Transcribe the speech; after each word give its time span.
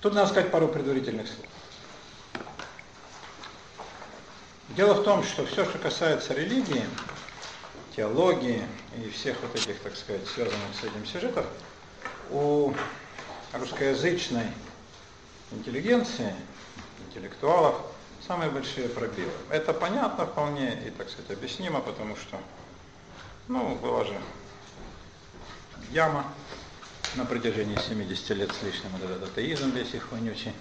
Тут 0.00 0.14
надо 0.14 0.30
сказать 0.30 0.50
пару 0.50 0.68
предварительных 0.68 1.26
слов. 1.26 1.46
Дело 4.70 4.94
в 4.94 5.04
том, 5.04 5.22
что 5.22 5.44
все, 5.44 5.66
что 5.66 5.78
касается 5.78 6.32
религии, 6.32 6.86
теологии 7.94 8.62
и 8.96 9.10
всех 9.10 9.36
вот 9.42 9.54
этих, 9.54 9.78
так 9.80 9.94
сказать, 9.96 10.26
связанных 10.26 10.74
с 10.80 10.84
этим 10.84 11.04
сюжетов, 11.04 11.44
у 12.30 12.72
русскоязычной 13.52 14.46
интеллигенции, 15.50 16.34
интеллектуалов, 17.08 17.82
самые 18.26 18.50
большие 18.50 18.88
пробелы. 18.88 19.32
Это 19.50 19.74
понятно 19.74 20.24
вполне 20.24 20.80
и, 20.86 20.90
так 20.90 21.10
сказать, 21.10 21.30
объяснимо, 21.32 21.80
потому 21.80 22.16
что, 22.16 22.40
ну, 23.48 23.74
была 23.74 24.04
же 24.04 24.18
яма 25.90 26.24
на 27.16 27.24
протяжении 27.24 27.76
70 27.76 28.30
лет 28.30 28.52
с 28.52 28.62
лишним, 28.62 28.90
вот 28.92 29.10
этот 29.10 29.30
атеизм 29.30 29.70
весь 29.70 29.94
их 29.94 30.10
вонючий, 30.12 30.52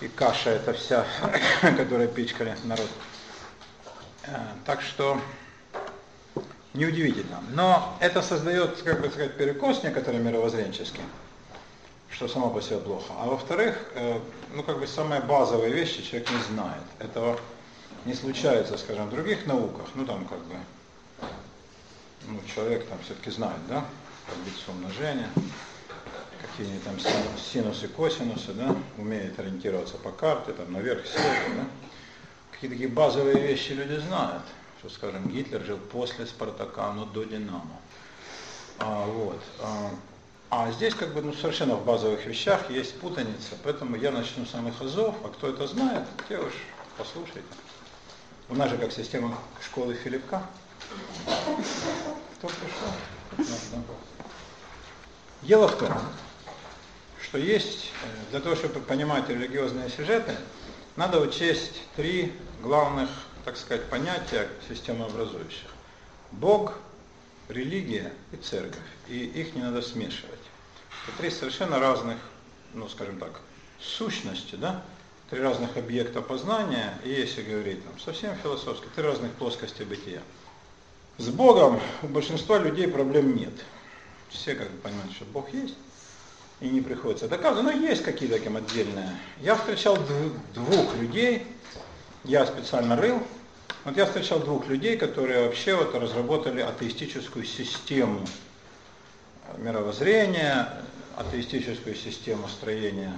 и 0.00 0.08
каша 0.08 0.50
эта 0.50 0.72
вся, 0.72 1.06
которая 1.60 2.08
пичкали 2.08 2.56
народ. 2.64 2.88
Э, 4.24 4.36
так 4.64 4.82
что 4.82 5.20
неудивительно. 6.74 7.42
Но 7.50 7.96
это 8.00 8.22
создает, 8.22 8.82
как 8.82 9.00
бы 9.00 9.08
сказать, 9.10 9.36
перекос 9.36 9.82
некоторый 9.82 10.20
мировоззренческий, 10.20 11.02
что 12.10 12.28
само 12.28 12.50
по 12.50 12.60
себе 12.60 12.78
плохо. 12.78 13.12
А 13.18 13.26
во-вторых, 13.26 13.78
э, 13.94 14.18
ну 14.54 14.62
как 14.62 14.78
бы 14.80 14.86
самые 14.86 15.20
базовые 15.20 15.72
вещи 15.72 16.02
человек 16.02 16.30
не 16.30 16.54
знает. 16.54 16.82
Этого 16.98 17.38
не 18.04 18.14
случается, 18.14 18.78
скажем, 18.78 19.08
в 19.08 19.10
других 19.10 19.46
науках. 19.46 19.86
Ну 19.94 20.04
там 20.04 20.24
как 20.26 20.38
бы, 20.38 20.54
ну 22.26 22.40
человек 22.52 22.86
там 22.88 22.98
все-таки 23.04 23.30
знает, 23.30 23.60
да, 23.68 23.84
таблицу 24.34 24.72
умножения, 24.72 25.30
какие-нибудь 26.40 26.84
там 26.84 26.96
синусы, 27.38 27.88
косинусы, 27.88 28.52
да, 28.52 28.74
умеет 28.98 29.38
ориентироваться 29.38 29.96
по 29.96 30.10
карте, 30.10 30.52
там 30.52 30.72
наверх, 30.72 31.06
север, 31.06 31.56
да. 31.56 31.64
Какие 32.50 32.70
такие 32.70 32.88
базовые 32.88 33.38
вещи 33.38 33.72
люди 33.72 33.98
знают 33.98 34.42
что, 34.82 34.90
скажем, 34.90 35.28
Гитлер 35.28 35.62
жил 35.62 35.78
после 35.78 36.26
Спартака, 36.26 36.92
но 36.92 37.04
до 37.04 37.22
Динамо. 37.22 37.76
А, 38.80 39.06
вот. 39.06 39.40
А, 39.60 39.90
а 40.50 40.72
здесь 40.72 40.92
как 40.92 41.14
бы 41.14 41.22
ну, 41.22 41.32
совершенно 41.32 41.76
в 41.76 41.84
базовых 41.84 42.26
вещах 42.26 42.68
есть 42.68 42.98
путаница, 42.98 43.56
поэтому 43.62 43.94
я 43.94 44.10
начну 44.10 44.44
с 44.44 44.50
самых 44.50 44.82
азов, 44.82 45.14
а 45.24 45.28
кто 45.28 45.50
это 45.50 45.68
знает, 45.68 46.02
те 46.28 46.36
уж 46.38 46.52
послушайте. 46.98 47.42
У 48.48 48.56
нас 48.56 48.70
же 48.70 48.76
как 48.76 48.90
система 48.90 49.38
школы 49.64 49.94
Филипка. 49.94 50.44
Кто 52.38 52.48
пришел? 52.48 54.01
Дело 55.42 55.68
в 55.68 55.76
том, 55.76 55.92
что 57.20 57.38
есть, 57.38 57.90
э, 58.04 58.30
для 58.30 58.40
того, 58.40 58.56
чтобы 58.56 58.80
понимать 58.80 59.28
религиозные 59.28 59.88
сюжеты, 59.90 60.36
надо 60.96 61.20
учесть 61.20 61.82
три 61.96 62.32
главных 62.62 63.08
так 63.44 63.56
сказать, 63.56 63.88
понятия 63.88 64.48
системообразующих. 64.68 65.68
Бог, 66.30 66.74
религия 67.48 68.12
и 68.30 68.36
церковь. 68.36 68.78
И 69.08 69.24
их 69.24 69.54
не 69.54 69.62
надо 69.62 69.82
смешивать. 69.82 70.38
Это 71.06 71.18
три 71.18 71.30
совершенно 71.30 71.78
разных, 71.80 72.18
ну 72.74 72.88
скажем 72.88 73.18
так, 73.18 73.40
сущности, 73.80 74.54
да? 74.54 74.82
Три 75.30 75.40
разных 75.40 75.76
объекта 75.76 76.20
познания, 76.20 76.98
и 77.04 77.08
если 77.08 77.42
говорить 77.42 77.82
там 77.84 77.98
совсем 77.98 78.36
философски, 78.36 78.86
три 78.94 79.02
разных 79.02 79.32
плоскости 79.32 79.82
бытия. 79.82 80.20
С 81.16 81.28
Богом 81.28 81.80
у 82.02 82.06
большинства 82.06 82.58
людей 82.58 82.86
проблем 82.86 83.34
нет. 83.34 83.52
Все 84.32 84.54
как 84.54 84.70
бы 84.70 84.78
понимают, 84.78 85.12
что 85.12 85.24
Бог 85.26 85.52
есть, 85.52 85.74
и 86.60 86.68
не 86.68 86.80
приходится 86.80 87.28
доказывать, 87.28 87.64
но 87.64 87.70
есть 87.72 88.02
какие-то 88.02 88.38
там 88.38 88.56
отдельные. 88.56 89.16
Я 89.40 89.56
встречал 89.56 89.98
двух 90.54 90.96
людей, 90.96 91.46
я 92.24 92.46
специально 92.46 92.96
рыл. 92.96 93.22
Вот 93.84 93.96
я 93.96 94.06
встречал 94.06 94.38
двух 94.40 94.68
людей, 94.68 94.96
которые 94.96 95.46
вообще 95.46 95.74
вот 95.74 95.94
разработали 95.94 96.60
атеистическую 96.60 97.44
систему 97.44 98.24
мировоззрения, 99.58 100.68
атеистическую 101.16 101.94
систему 101.96 102.48
строения 102.48 103.12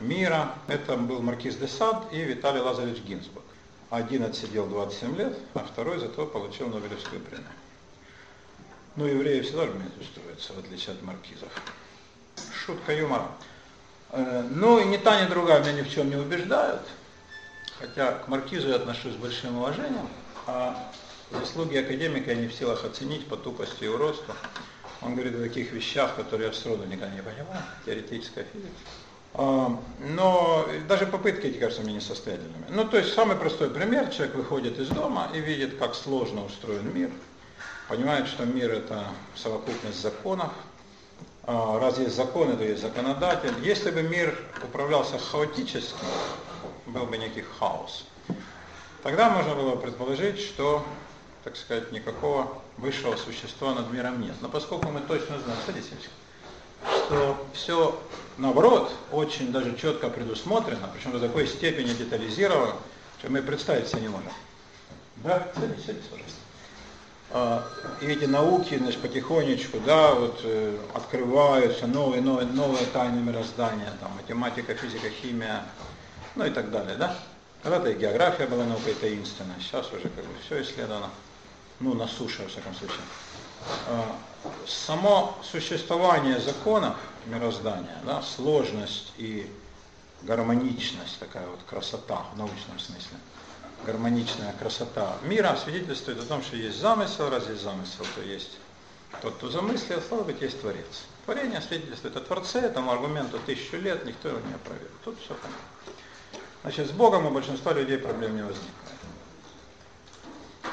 мира. 0.00 0.52
Это 0.66 0.96
был 0.96 1.22
Маркиз 1.22 1.56
де 1.56 1.68
Сад 1.68 2.12
и 2.12 2.20
Виталий 2.22 2.60
Лазаревич 2.60 3.02
Гинзбург. 3.02 3.44
Один 3.90 4.24
отсидел 4.24 4.66
27 4.66 5.16
лет, 5.16 5.38
а 5.54 5.60
второй 5.60 5.98
зато 5.98 6.26
получил 6.26 6.66
Нобелевскую 6.66 7.20
премию. 7.20 7.46
Ну, 8.96 9.04
евреи 9.04 9.42
всегда 9.42 9.64
умеют 9.64 10.00
устроиться, 10.00 10.54
в 10.54 10.58
отличие 10.58 10.94
от 10.94 11.02
маркизов. 11.02 11.50
Шутка 12.54 12.94
юмора. 12.94 13.28
Э, 14.10 14.42
ну, 14.50 14.78
и 14.78 14.84
ни 14.84 14.96
та, 14.96 15.22
ни 15.22 15.28
другая 15.28 15.60
меня 15.60 15.72
ни 15.72 15.82
в 15.82 15.90
чем 15.90 16.08
не 16.08 16.16
убеждают. 16.16 16.82
Хотя 17.78 18.12
к 18.12 18.28
Маркизу 18.28 18.68
я 18.68 18.76
отношусь 18.76 19.12
с 19.12 19.16
большим 19.16 19.58
уважением, 19.58 20.08
а 20.46 20.90
заслуги 21.30 21.76
академика 21.76 22.30
я 22.30 22.36
не 22.36 22.46
в 22.46 22.54
силах 22.54 22.86
оценить 22.86 23.26
по 23.26 23.36
тупости 23.36 23.84
и 23.84 23.88
уродству. 23.88 24.34
Он 25.02 25.14
говорит 25.14 25.36
о 25.36 25.42
таких 25.42 25.72
вещах, 25.72 26.16
которые 26.16 26.48
я 26.48 26.54
сроду 26.54 26.84
никогда 26.84 27.10
не 27.10 27.20
понимаю, 27.20 27.62
теоретическая 27.84 28.46
физика. 28.50 28.72
А, 29.34 29.78
но 30.00 30.66
даже 30.88 31.04
попытки 31.06 31.48
эти 31.48 31.58
кажутся 31.58 31.82
мне 31.82 31.92
несостоятельными. 31.92 32.64
Ну, 32.70 32.86
то 32.86 32.96
есть 32.96 33.12
самый 33.12 33.36
простой 33.36 33.68
пример, 33.68 34.08
человек 34.08 34.36
выходит 34.36 34.78
из 34.78 34.88
дома 34.88 35.30
и 35.34 35.40
видит, 35.40 35.76
как 35.76 35.94
сложно 35.94 36.46
устроен 36.46 36.94
мир, 36.94 37.10
понимает, 37.88 38.26
что 38.26 38.44
мир 38.44 38.72
это 38.72 39.04
совокупность 39.34 40.00
законов, 40.00 40.52
а, 41.44 41.78
раз 41.78 41.98
есть 41.98 42.16
законы, 42.16 42.56
то 42.56 42.64
есть 42.64 42.82
законодатель. 42.82 43.54
Если 43.62 43.90
бы 43.90 44.02
мир 44.02 44.36
управлялся 44.64 45.18
хаотически, 45.18 46.04
был 46.86 47.06
бы 47.06 47.18
некий 47.18 47.42
хаос. 47.58 48.04
Тогда 49.02 49.30
можно 49.30 49.54
было 49.54 49.76
предположить, 49.76 50.40
что, 50.40 50.84
так 51.44 51.56
сказать, 51.56 51.92
никакого 51.92 52.60
высшего 52.78 53.14
существа 53.16 53.74
над 53.74 53.92
миром 53.92 54.20
нет. 54.20 54.34
Но 54.40 54.48
поскольку 54.48 54.90
мы 54.90 55.00
точно 55.00 55.38
знаем, 55.38 55.60
садитесь, 55.64 55.92
что 56.82 57.46
все 57.52 58.00
наоборот 58.36 58.92
очень 59.12 59.52
даже 59.52 59.76
четко 59.76 60.10
предусмотрено, 60.10 60.90
причем 60.92 61.12
до 61.12 61.20
такой 61.20 61.46
степени 61.46 61.92
детализировано, 61.92 62.74
что 63.20 63.30
мы 63.30 63.42
представить 63.42 63.86
себе 63.88 64.02
не 64.02 64.08
можем. 64.08 64.32
Да, 65.16 65.48
садитесь, 65.54 65.84
садитесь, 65.84 66.08
пожалуйста. 66.08 66.45
А, 67.30 67.66
и 68.00 68.06
эти 68.06 68.24
науки, 68.24 68.78
значит, 68.78 69.00
потихонечку, 69.02 69.80
да, 69.80 70.14
вот 70.14 70.40
э, 70.44 70.78
открываются 70.94 71.86
новые, 71.86 72.22
новые, 72.22 72.46
новые 72.46 72.86
тайны 72.86 73.20
мироздания, 73.20 73.92
там, 74.00 74.12
математика, 74.16 74.74
физика, 74.74 75.10
химия, 75.10 75.64
ну 76.36 76.46
и 76.46 76.50
так 76.50 76.70
далее, 76.70 76.96
да? 76.96 77.16
Когда-то 77.62 77.90
и 77.90 77.98
география 77.98 78.46
была 78.46 78.64
наукой 78.64 78.94
таинственной, 78.94 79.54
сейчас 79.60 79.92
уже 79.92 80.08
как 80.08 80.24
бы 80.24 80.34
все 80.44 80.62
исследовано, 80.62 81.10
ну 81.80 81.94
на 81.94 82.06
суше, 82.06 82.42
во 82.42 82.48
всяком 82.48 82.74
случае. 82.74 83.00
А, 83.88 84.16
само 84.66 85.36
существование 85.42 86.38
законов 86.38 86.96
мироздания, 87.26 87.98
да, 88.04 88.22
сложность 88.22 89.12
и 89.16 89.50
гармоничность, 90.22 91.18
такая 91.18 91.46
вот 91.48 91.60
красота 91.68 92.24
в 92.34 92.38
научном 92.38 92.78
смысле, 92.78 93.18
гармоничная 93.86 94.52
красота 94.58 95.16
мира 95.22 95.56
свидетельствует 95.62 96.18
о 96.18 96.26
том, 96.26 96.42
что 96.42 96.56
есть 96.56 96.78
замысел, 96.78 97.30
раз 97.30 97.48
есть 97.48 97.62
замысел, 97.62 98.04
то 98.16 98.20
есть 98.20 98.58
тот, 99.22 99.36
кто 99.36 99.48
замыслил, 99.48 100.00
стало 100.00 100.24
быть, 100.24 100.42
есть 100.42 100.60
Творец. 100.60 101.04
Творение 101.24 101.60
свидетельствует 101.62 102.16
о 102.16 102.20
Творце, 102.20 102.60
этому 102.60 102.90
аргументу 102.90 103.38
тысячу 103.46 103.76
лет, 103.76 104.04
никто 104.04 104.28
его 104.28 104.40
не 104.40 104.54
опроверг. 104.54 104.90
Тут 105.04 105.18
все 105.20 105.34
понятно. 105.34 106.42
Значит, 106.62 106.88
с 106.88 106.90
Богом 106.90 107.26
у 107.26 107.30
большинства 107.30 107.72
людей 107.72 107.98
проблем 107.98 108.34
не 108.34 108.42
возникает. 108.42 108.72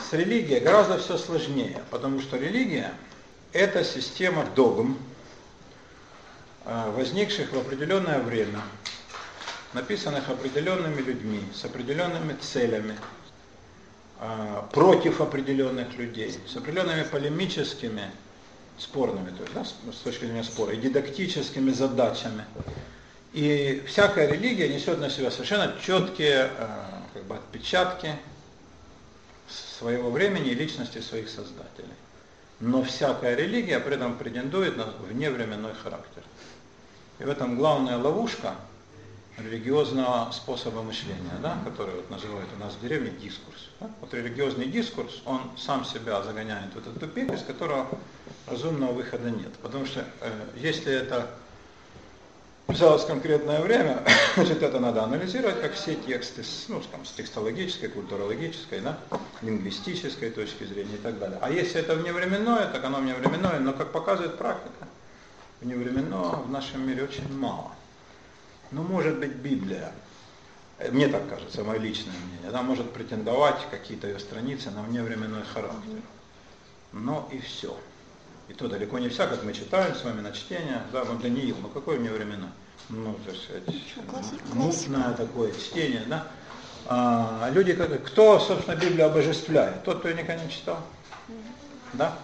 С 0.10 0.14
религией 0.14 0.60
гораздо 0.60 0.98
все 0.98 1.18
сложнее, 1.18 1.84
потому 1.92 2.20
что 2.20 2.38
религия– 2.38 2.94
это 3.54 3.84
система 3.84 4.46
догм, 4.56 4.98
э, 6.66 6.92
возникших 6.96 7.52
в 7.52 7.58
определенное 7.58 8.20
время, 8.20 8.62
написанных 9.74 10.30
определенными 10.30 11.02
людьми, 11.02 11.42
с 11.54 11.66
определенными 11.66 12.34
целями, 12.34 12.96
э, 14.20 14.62
против 14.72 15.22
определенных 15.22 15.96
людей, 15.98 16.40
с 16.48 16.56
определенными 16.56 17.04
полемическими, 17.04 18.12
спорными, 18.78 19.30
то 19.30 19.44
есть, 19.44 19.54
да, 19.54 19.64
с 19.66 19.98
точки 20.04 20.26
зрения 20.26 20.44
спора, 20.44 20.74
и 20.74 20.78
дидактическими 20.78 21.72
задачами. 21.72 22.46
И 23.34 23.84
всякая 23.88 24.28
религия 24.28 24.70
несет 24.70 25.00
на 25.00 25.10
себя 25.10 25.32
совершенно 25.32 25.76
четкие 25.82 26.52
э, 26.56 26.68
как 27.14 27.24
бы, 27.24 27.36
отпечатки 27.36 28.16
своего 29.48 30.12
времени 30.12 30.52
и 30.52 30.56
личности 30.56 31.02
своих 31.02 31.30
создателей. 31.30 31.94
Но 32.60 32.84
всякая 32.84 33.36
религия 33.36 33.80
при 33.80 33.96
этом 33.96 34.18
претендует 34.18 34.78
на 34.78 34.86
вневременной 34.86 35.74
характер. 35.74 36.24
И 37.20 37.24
в 37.24 37.30
этом 37.30 37.58
главная 37.58 37.98
ловушка 37.98 38.56
религиозного 39.38 40.32
способа 40.32 40.82
мышления, 40.84 41.38
да, 41.42 41.58
который 41.66 41.96
вот 41.96 42.10
называют 42.10 42.50
у 42.56 42.60
нас 42.60 42.74
в 42.74 42.82
деревне 42.82 43.12
дискурс. 43.12 43.70
Да? 43.80 43.90
Вот 44.02 44.14
религиозный 44.14 44.68
дискурс, 44.68 45.22
он 45.26 45.42
сам 45.58 45.86
себя 45.86 46.22
загоняет 46.22 46.74
в 46.74 46.78
этот 46.78 47.00
тупик, 47.00 47.32
из 47.34 47.42
которого 47.42 47.88
разумного 48.48 48.94
выхода 48.94 49.32
нет. 49.32 49.54
Потому 49.62 49.86
что 49.86 50.06
э, 50.22 50.32
если 50.56 50.94
это 50.94 51.30
Взялось 52.68 53.04
конкретное 53.04 53.62
время, 53.62 54.02
значит, 54.36 54.64
это 54.64 54.80
надо 54.80 55.04
анализировать, 55.04 55.62
как 55.62 55.74
все 55.74 55.96
тексты, 55.96 56.44
ну, 56.70 56.82
там, 56.92 57.06
с 57.06 57.12
текстологической, 57.12 57.90
культурологической, 57.90 58.80
да, 58.80 58.98
лингвистической 59.42 60.30
точки 60.30 60.64
зрения 60.64 60.96
и 60.96 60.98
так 60.98 61.20
далее. 61.20 61.38
А 61.42 61.52
если 61.52 61.82
это 61.82 61.96
вневременное, 61.96 62.68
так 62.68 62.84
оно 62.86 63.00
вневременное, 63.00 63.60
но, 63.60 63.74
как 63.74 63.92
показывает 63.92 64.38
практика, 64.38 64.88
вневременного 65.60 66.38
в 66.38 66.50
нашем 66.50 66.88
мире 66.88 67.04
очень 67.04 67.38
мало. 67.38 67.72
Ну, 68.74 68.82
может 68.82 69.20
быть, 69.20 69.36
Библия, 69.36 69.92
э, 70.80 70.90
мне 70.92 71.08
так 71.08 71.30
кажется, 71.30 71.64
мое 71.64 71.78
личное 71.78 72.16
мнение, 72.26 72.50
она 72.50 72.64
может 72.64 72.92
претендовать 72.92 73.60
какие-то 73.70 74.08
ее 74.08 74.20
страницы 74.20 74.72
на 74.72 74.82
вневременной 74.82 75.44
характер. 75.44 76.02
Но 76.92 77.30
и 77.32 77.40
все. 77.40 77.78
И 78.50 78.54
то 78.54 78.68
далеко 78.68 78.98
не 78.98 79.10
вся, 79.10 79.28
как 79.28 79.44
мы 79.44 79.54
читаем 79.54 79.96
с 79.96 80.04
вами 80.04 80.22
на 80.22 80.32
чтение, 80.32 80.82
да, 80.92 81.04
вот 81.04 81.22
Даниил, 81.22 81.56
ну 81.62 81.70
какое 81.70 82.00
мне 82.00 82.10
времена? 82.10 82.52
Ну, 82.90 83.16
так 83.26 83.36
сказать, 83.36 83.64
мутное 84.54 85.14
такое 85.14 85.52
чтение, 85.54 86.04
да. 86.08 86.28
А, 86.86 87.50
люди, 87.54 87.74
кто, 87.74 88.40
собственно, 88.40 88.76
Библию 88.76 89.06
обожествляет? 89.06 89.84
Тот, 89.84 90.00
кто 90.00 90.10
ее 90.10 90.16
никогда 90.16 90.44
не 90.44 90.52
читал. 90.52 90.80
Да? 91.94 92.18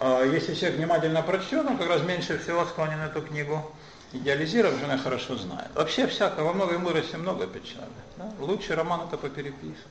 А, 0.00 0.24
если 0.24 0.54
человек 0.54 0.78
внимательно 0.78 1.22
прочтет, 1.22 1.64
он 1.64 1.78
как 1.78 1.88
раз 1.88 2.02
меньше 2.02 2.38
всего 2.38 2.66
склонен 2.66 3.00
эту 3.00 3.22
книгу 3.22 3.72
идеализировать, 4.14 4.78
жена 4.78 4.96
хорошо 4.96 5.36
знает. 5.36 5.68
Вообще 5.74 6.06
всяко, 6.06 6.42
во 6.42 6.52
многой 6.52 6.78
мудрости 6.78 7.16
много 7.16 7.46
печали. 7.46 7.86
Да? 8.16 8.30
Лучший 8.38 8.76
роман 8.76 9.02
это 9.06 9.18
по 9.18 9.28
переписке. 9.28 9.90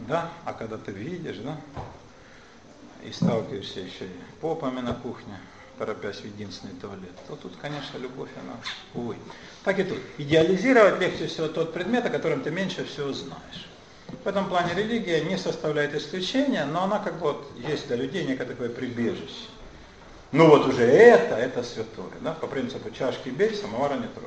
Да, 0.00 0.30
а 0.44 0.52
когда 0.52 0.76
ты 0.76 0.92
видишь, 0.92 1.38
да, 1.38 1.56
и 3.02 3.12
сталкиваешься 3.12 3.80
еще 3.80 4.04
и 4.04 4.10
попами 4.40 4.80
на 4.80 4.92
кухне, 4.94 5.38
торопясь 5.78 6.16
в 6.16 6.24
единственный 6.24 6.74
туалет, 6.74 7.12
то 7.28 7.36
тут, 7.36 7.54
конечно, 7.60 7.98
любовь, 7.98 8.30
она, 8.42 8.56
увы. 8.94 9.16
Так 9.64 9.78
и 9.78 9.84
тут. 9.84 9.98
Идеализировать 10.18 11.00
легче 11.00 11.26
всего 11.26 11.48
тот 11.48 11.72
предмет, 11.72 12.04
о 12.04 12.10
котором 12.10 12.42
ты 12.42 12.50
меньше 12.50 12.84
всего 12.84 13.12
знаешь. 13.12 13.68
В 14.22 14.28
этом 14.28 14.48
плане 14.48 14.74
религия 14.74 15.22
не 15.22 15.36
составляет 15.38 15.94
исключения, 15.94 16.64
но 16.64 16.84
она 16.84 16.98
как 16.98 17.14
бы 17.14 17.32
вот 17.32 17.52
есть 17.56 17.86
для 17.88 17.96
людей 17.96 18.24
некое 18.24 18.44
такое 18.44 18.68
прибежище. 18.68 19.48
Ну 20.32 20.48
вот 20.48 20.66
уже 20.66 20.82
это, 20.82 21.36
это 21.36 21.62
святое, 21.62 22.10
да, 22.20 22.32
по 22.32 22.46
принципу 22.46 22.90
чашки 22.90 23.28
бей, 23.28 23.54
самовара 23.54 23.94
не 23.94 24.08
трожь. 24.08 24.26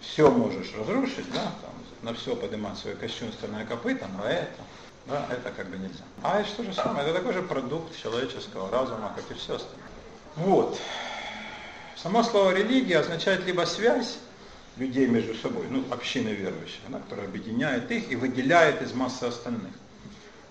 Все 0.00 0.30
можешь 0.30 0.72
разрушить, 0.78 1.30
да, 1.32 1.52
там, 1.62 1.72
на 2.02 2.14
все 2.14 2.36
поднимать 2.36 2.78
свое 2.78 2.94
кощунственное 2.94 3.66
копыто, 3.66 4.06
но 4.16 4.24
это, 4.24 4.62
да, 5.06 5.26
это 5.30 5.50
как 5.50 5.68
бы 5.68 5.78
нельзя. 5.78 6.04
А 6.22 6.40
это 6.40 6.48
что 6.48 6.62
же 6.62 6.72
самое, 6.72 7.06
это 7.06 7.18
такой 7.18 7.32
же 7.32 7.42
продукт 7.42 8.00
человеческого 8.00 8.70
разума, 8.70 9.12
как 9.16 9.28
и 9.30 9.38
все 9.38 9.56
остальное. 9.56 9.88
Вот. 10.36 10.78
Само 11.96 12.22
слово 12.22 12.52
религия 12.52 13.00
означает 13.00 13.44
либо 13.44 13.64
связь 13.64 14.18
людей 14.76 15.08
между 15.08 15.34
собой, 15.34 15.66
ну, 15.68 15.84
общины 15.90 16.28
верующих, 16.28 16.80
да, 16.88 17.00
которая 17.00 17.26
объединяет 17.26 17.90
их 17.90 18.12
и 18.12 18.16
выделяет 18.16 18.80
из 18.80 18.92
массы 18.92 19.24
остальных. 19.24 19.72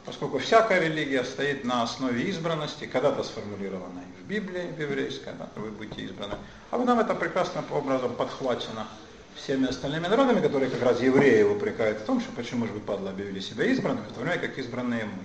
Поскольку 0.07 0.39
всякая 0.39 0.79
религия 0.79 1.25
стоит 1.25 1.65
на 1.65 1.83
основе 1.83 2.23
избранности, 2.29 2.85
когда-то 2.85 3.23
сформулированной 3.23 4.03
в 4.23 4.25
Библии, 4.25 4.71
в 4.77 4.79
еврейской, 4.79 5.33
да, 5.37 5.49
вы 5.57 5.69
будете 5.69 6.01
избраны, 6.03 6.35
а 6.71 6.77
потом 6.77 7.01
это 7.01 7.13
прекрасным 7.13 7.65
образом 7.69 8.15
подхвачено 8.15 8.87
всеми 9.35 9.67
остальными 9.67 10.07
народами, 10.07 10.39
которые 10.39 10.71
как 10.71 10.81
раз 10.81 11.01
евреи 11.01 11.43
упрекают 11.43 11.99
в 11.99 12.05
том, 12.05 12.21
что 12.21 12.31
почему 12.31 12.67
же 12.67 12.71
вы, 12.71 12.79
падла, 12.79 13.09
объявили 13.09 13.41
себя 13.41 13.65
избранными, 13.65 14.07
в 14.07 14.13
то 14.13 14.21
время 14.21 14.37
как 14.37 14.57
избранные 14.57 15.03
мы. 15.03 15.23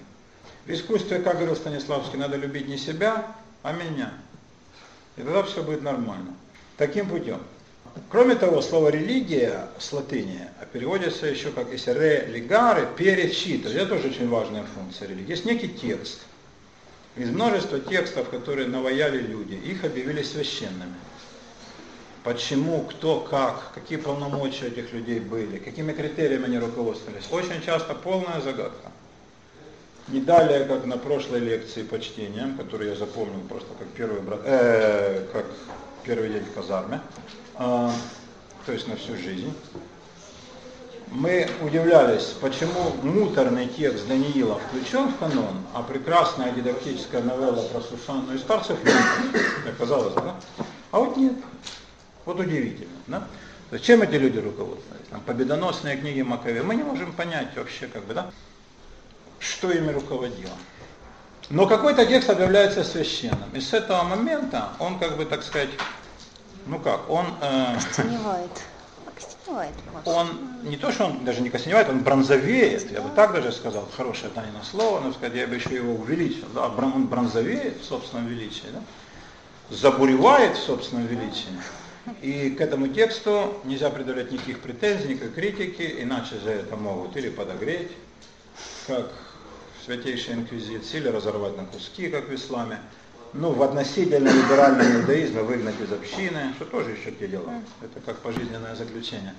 В 0.67 0.77
искусстве, 0.77 1.21
как 1.21 1.37
говорил 1.37 1.55
Станиславский, 1.55 2.19
надо 2.19 2.35
любить 2.37 2.67
не 2.67 2.77
себя, 2.77 3.37
а 3.63 3.71
меня. 3.71 4.13
И 5.17 5.23
тогда 5.23 5.45
все 5.45 5.63
будет 5.63 5.83
нормально. 5.83 6.35
Таким 6.77 7.09
путем. 7.09 7.41
Кроме 8.11 8.35
того, 8.35 8.61
слово 8.61 8.89
религия 8.89 9.69
с 9.79 9.93
латыни 9.93 10.49
переводится 10.73 11.27
еще 11.27 11.51
как 11.51 11.71
если 11.71 11.91
ре 11.91 12.27
легаре, 12.27 12.89
перечитывать. 12.97 13.77
Это 13.77 13.87
тоже 13.87 14.09
очень 14.09 14.29
важная 14.29 14.65
функция 14.65 15.09
религии. 15.09 15.31
Есть 15.31 15.45
некий 15.45 15.69
текст. 15.69 16.21
Из 17.17 17.29
множества 17.31 17.79
текстов, 17.79 18.31
которые 18.31 18.69
наваяли 18.69 19.19
люди, 19.19 19.55
их 19.55 19.85
объявили 19.85 20.23
священными 20.23 20.95
почему, 22.25 22.83
кто, 22.83 23.21
как, 23.21 23.73
какие 23.75 23.99
полномочия 23.99 24.69
этих 24.69 24.93
людей 24.93 25.21
были, 25.21 25.59
какими 25.59 25.93
критериями 25.93 26.47
они 26.47 26.59
руководствовались. 26.59 27.25
Очень 27.31 27.63
часто 27.63 27.95
полная 27.95 28.41
загадка. 28.41 28.91
Не 30.09 30.21
далее, 30.21 30.65
как 30.65 30.85
на 30.85 30.99
прошлой 30.99 31.41
лекции 31.41 31.83
по 31.83 32.01
чтениям, 32.01 32.57
которую 32.57 32.91
я 32.91 32.97
запомнил 32.97 33.41
просто 33.49 33.69
как 33.79 33.89
первый, 33.89 34.21
брат, 34.21 34.41
э, 34.45 35.27
как 35.33 35.47
первый 36.05 36.31
день 36.31 36.45
в 36.45 36.53
казарме, 36.53 37.01
э, 37.59 37.91
то 38.67 38.73
есть 38.73 38.89
на 38.89 38.97
всю 38.97 39.17
жизнь. 39.17 39.53
Мы 41.15 41.47
удивлялись, 41.61 42.35
почему 42.41 42.95
муторный 43.03 43.67
текст 43.67 44.09
Даниила 44.09 44.59
включен 44.59 45.09
в 45.09 45.19
канон, 45.19 45.59
а 45.75 45.83
прекрасная 45.83 46.53
дидактическая 46.53 47.23
новелла 47.23 47.69
про 47.69 47.83
Сусанну 47.83 48.35
и 48.35 48.39
старцев 48.39 48.83
нет. 48.83 48.97
Оказалось, 49.69 50.15
да? 50.15 50.35
А 50.91 50.99
вот 50.99 51.19
нет. 51.19 51.35
Вот 52.25 52.41
удивительно. 52.41 52.97
Да? 53.09 53.29
То 53.69 53.79
чем 53.79 54.01
эти 54.01 54.15
люди 54.15 54.39
руководствовались? 54.39 55.07
Там, 55.11 55.21
победоносные 55.21 55.99
книги 55.99 56.23
Маковея. 56.23 56.63
Мы 56.63 56.77
не 56.77 56.83
можем 56.83 57.13
понять 57.13 57.55
вообще, 57.57 57.89
как 57.89 58.07
бы, 58.07 58.15
да, 58.15 58.31
что 59.39 59.71
ими 59.71 59.93
руководило. 59.93 60.57
Но 61.51 61.67
какой-то 61.67 62.07
текст 62.07 62.31
объявляется 62.31 62.85
священным. 62.85 63.51
И 63.53 63.61
с 63.61 63.75
этого 63.75 64.03
момента 64.05 64.71
он, 64.79 64.99
как 64.99 65.19
бы, 65.19 65.27
так 65.27 65.43
сказать, 65.43 65.71
ну 66.65 66.79
как, 66.79 67.11
он... 67.11 67.27
Э. 67.43 67.77
Он 70.05 70.29
не 70.63 70.77
то, 70.77 70.93
что 70.93 71.07
он 71.07 71.25
даже 71.25 71.41
не 71.41 71.51
костеневает, 71.51 71.89
он 71.89 72.01
бронзовеет, 72.01 72.91
я 72.93 73.01
бы 73.01 73.11
так 73.15 73.33
даже 73.33 73.51
сказал, 73.53 73.89
хорошее 73.97 74.31
Танина 74.33 74.63
слово, 74.63 75.01
но 75.01 75.13
сказать, 75.13 75.35
я 75.35 75.47
бы 75.47 75.57
еще 75.57 75.75
его 75.75 75.95
увеличил, 75.95 76.47
да, 76.55 76.69
он 76.69 77.07
бронзовеет 77.07 77.81
в 77.81 77.85
собственном 77.85 78.29
величии, 78.29 78.67
да, 78.73 78.81
забуревает 79.71 80.57
в 80.57 80.63
собственном 80.63 81.07
величии, 81.07 81.51
и 82.21 82.51
к 82.51 82.61
этому 82.61 82.89
тексту 82.89 83.61
нельзя 83.65 83.91
предъявлять 83.91 84.31
никаких 84.31 84.61
претензий, 84.61 85.09
никакой 85.09 85.31
критики, 85.31 85.97
иначе 85.99 86.39
за 86.43 86.51
это 86.51 86.77
могут 86.77 87.17
или 87.17 87.29
подогреть, 87.29 87.91
как 88.87 89.11
в 89.81 89.85
Святейшей 89.85 90.35
Инквизиции, 90.35 90.99
или 90.99 91.09
разорвать 91.09 91.57
на 91.57 91.65
куски, 91.65 92.09
как 92.09 92.29
в 92.29 92.35
исламе, 92.35 92.81
ну, 93.33 93.53
в 93.53 93.63
относительно 93.63 94.29
либеральном 94.29 95.01
иудаизме 95.01 95.43
выгнать 95.43 95.81
из 95.81 95.93
общины, 95.93 96.53
что 96.57 96.67
тоже 96.67 96.91
еще 96.91 97.13
те 97.13 97.29
дела. 97.29 97.55
Это 97.81 98.01
как 98.01 98.19
пожизненное 98.19 98.75
заключение. 98.75 99.35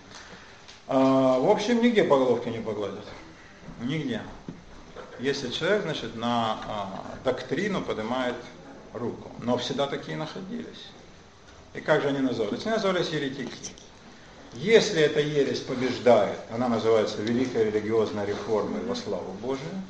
А, 0.87 1.39
в 1.39 1.49
общем, 1.49 1.81
нигде 1.81 2.03
по 2.03 2.17
головке 2.17 2.49
не 2.49 2.59
погладят. 2.59 3.05
Нигде. 3.81 4.21
Если 5.19 5.49
человек, 5.51 5.83
значит, 5.83 6.15
на 6.15 6.59
а, 6.67 7.05
доктрину 7.23 7.81
поднимает 7.81 8.35
руку. 8.93 9.31
Но 9.41 9.57
всегда 9.57 9.87
такие 9.87 10.17
находились. 10.17 10.89
И 11.73 11.81
как 11.81 12.01
же 12.01 12.09
они 12.09 12.19
назывались? 12.19 12.65
Они 12.65 12.75
назывались 12.75 13.09
еретики. 13.09 13.73
Если 14.53 15.01
эта 15.01 15.19
ересь 15.19 15.61
побеждает, 15.61 16.37
она 16.51 16.67
называется 16.67 17.21
Великой 17.21 17.65
религиозной 17.65 18.25
реформой 18.25 18.81
во 18.85 18.95
славу 18.95 19.31
Божию. 19.41 19.81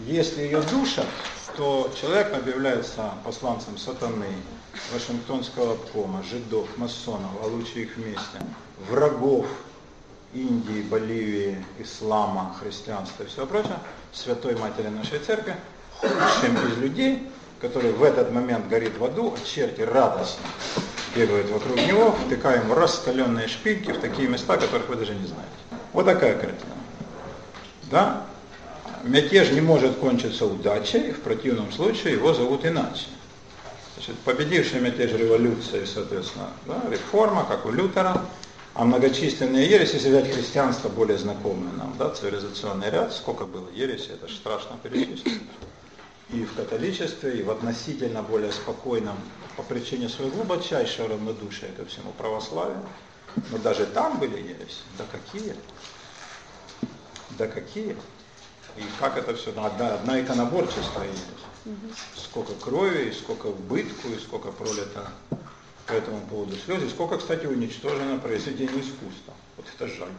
Если 0.00 0.42
ее 0.42 0.60
душат, 0.62 1.06
то 1.56 1.90
человек 2.00 2.34
объявляется 2.34 3.12
посланцем 3.24 3.78
сатаны, 3.78 4.26
Вашингтонского 4.92 5.74
обкома, 5.74 6.22
жидов, 6.24 6.66
масонов, 6.76 7.30
а 7.42 7.46
лучше 7.46 7.82
их 7.82 7.96
вместе, 7.96 8.38
врагов 8.90 9.46
Индии, 10.32 10.82
Боливии, 10.82 11.64
ислама, 11.78 12.56
христианства 12.60 13.22
и 13.22 13.26
все 13.26 13.46
прочее, 13.46 13.78
святой 14.12 14.56
матери 14.56 14.88
нашей 14.88 15.20
церкви, 15.20 15.54
худшим 15.96 16.56
из 16.68 16.78
людей, 16.78 17.28
который 17.60 17.92
в 17.92 18.02
этот 18.02 18.32
момент 18.32 18.68
горит 18.68 18.98
в 18.98 19.04
аду, 19.04 19.32
а 19.32 19.46
черти 19.46 19.82
радостно 19.82 20.44
бегают 21.14 21.48
вокруг 21.50 21.76
него, 21.76 22.12
втыкаем 22.26 22.68
в 22.68 22.74
раскаленные 22.74 23.46
шпильки 23.46 23.92
в 23.92 24.00
такие 24.00 24.28
места, 24.28 24.56
которых 24.56 24.88
вы 24.88 24.96
даже 24.96 25.14
не 25.14 25.26
знаете. 25.26 25.52
Вот 25.92 26.06
такая 26.06 26.34
картина. 26.34 26.74
Да? 27.84 28.26
Мятеж 29.04 29.50
не 29.50 29.60
может 29.60 29.98
кончиться 29.98 30.46
удачей, 30.46 31.12
в 31.12 31.20
противном 31.20 31.70
случае 31.72 32.14
его 32.14 32.32
зовут 32.32 32.64
иначе. 32.64 33.04
Значит, 33.94 34.18
победивший 34.20 34.80
мятеж 34.80 35.12
революция, 35.12 35.84
соответственно, 35.84 36.48
да, 36.66 36.82
реформа, 36.90 37.44
как 37.44 37.66
у 37.66 37.70
Лютера, 37.70 38.24
а 38.72 38.84
многочисленные 38.86 39.66
ереси, 39.68 39.96
если 39.96 40.08
взять 40.08 40.32
христианство 40.32 40.88
более 40.88 41.18
знакомое 41.18 41.70
нам, 41.72 41.94
да, 41.98 42.10
цивилизационный 42.10 42.90
ряд, 42.90 43.12
сколько 43.12 43.44
было 43.44 43.68
ереси, 43.74 44.08
это 44.12 44.26
же 44.26 44.36
страшно 44.36 44.78
перечислить 44.82 45.42
и 46.30 46.44
в 46.44 46.54
католичестве, 46.54 47.38
и 47.38 47.42
в 47.42 47.50
относительно 47.50 48.22
более 48.22 48.52
спокойном, 48.52 49.16
по 49.56 49.62
причине 49.62 50.08
своего 50.08 50.36
глубочайшего 50.36 51.10
равнодушия 51.10 51.68
ко 51.76 51.84
всему 51.84 52.12
православию. 52.12 52.80
Но 53.52 53.58
даже 53.58 53.84
там 53.84 54.18
были 54.18 54.38
ереси. 54.38 54.80
Да 54.96 55.04
какие? 55.12 55.54
Да 57.38 57.46
какие? 57.46 57.96
И 58.76 58.82
как 58.98 59.16
это 59.16 59.34
все, 59.34 59.50
одна, 59.50 59.94
одна 59.94 60.20
иконоборческая 60.20 61.06
ересь. 61.06 61.78
Сколько 62.16 62.52
крови, 62.54 63.08
и 63.08 63.12
сколько 63.12 63.46
убытку, 63.46 64.08
и 64.08 64.18
сколько 64.18 64.50
пролито 64.52 65.08
по 65.86 65.92
этому 65.92 66.20
поводу 66.22 66.56
слезы. 66.56 66.90
Сколько, 66.90 67.18
кстати, 67.18 67.46
уничтожено 67.46 68.18
произведений 68.18 68.80
искусства. 68.80 69.34
Вот 69.56 69.66
это 69.74 69.86
жаль. 69.86 70.12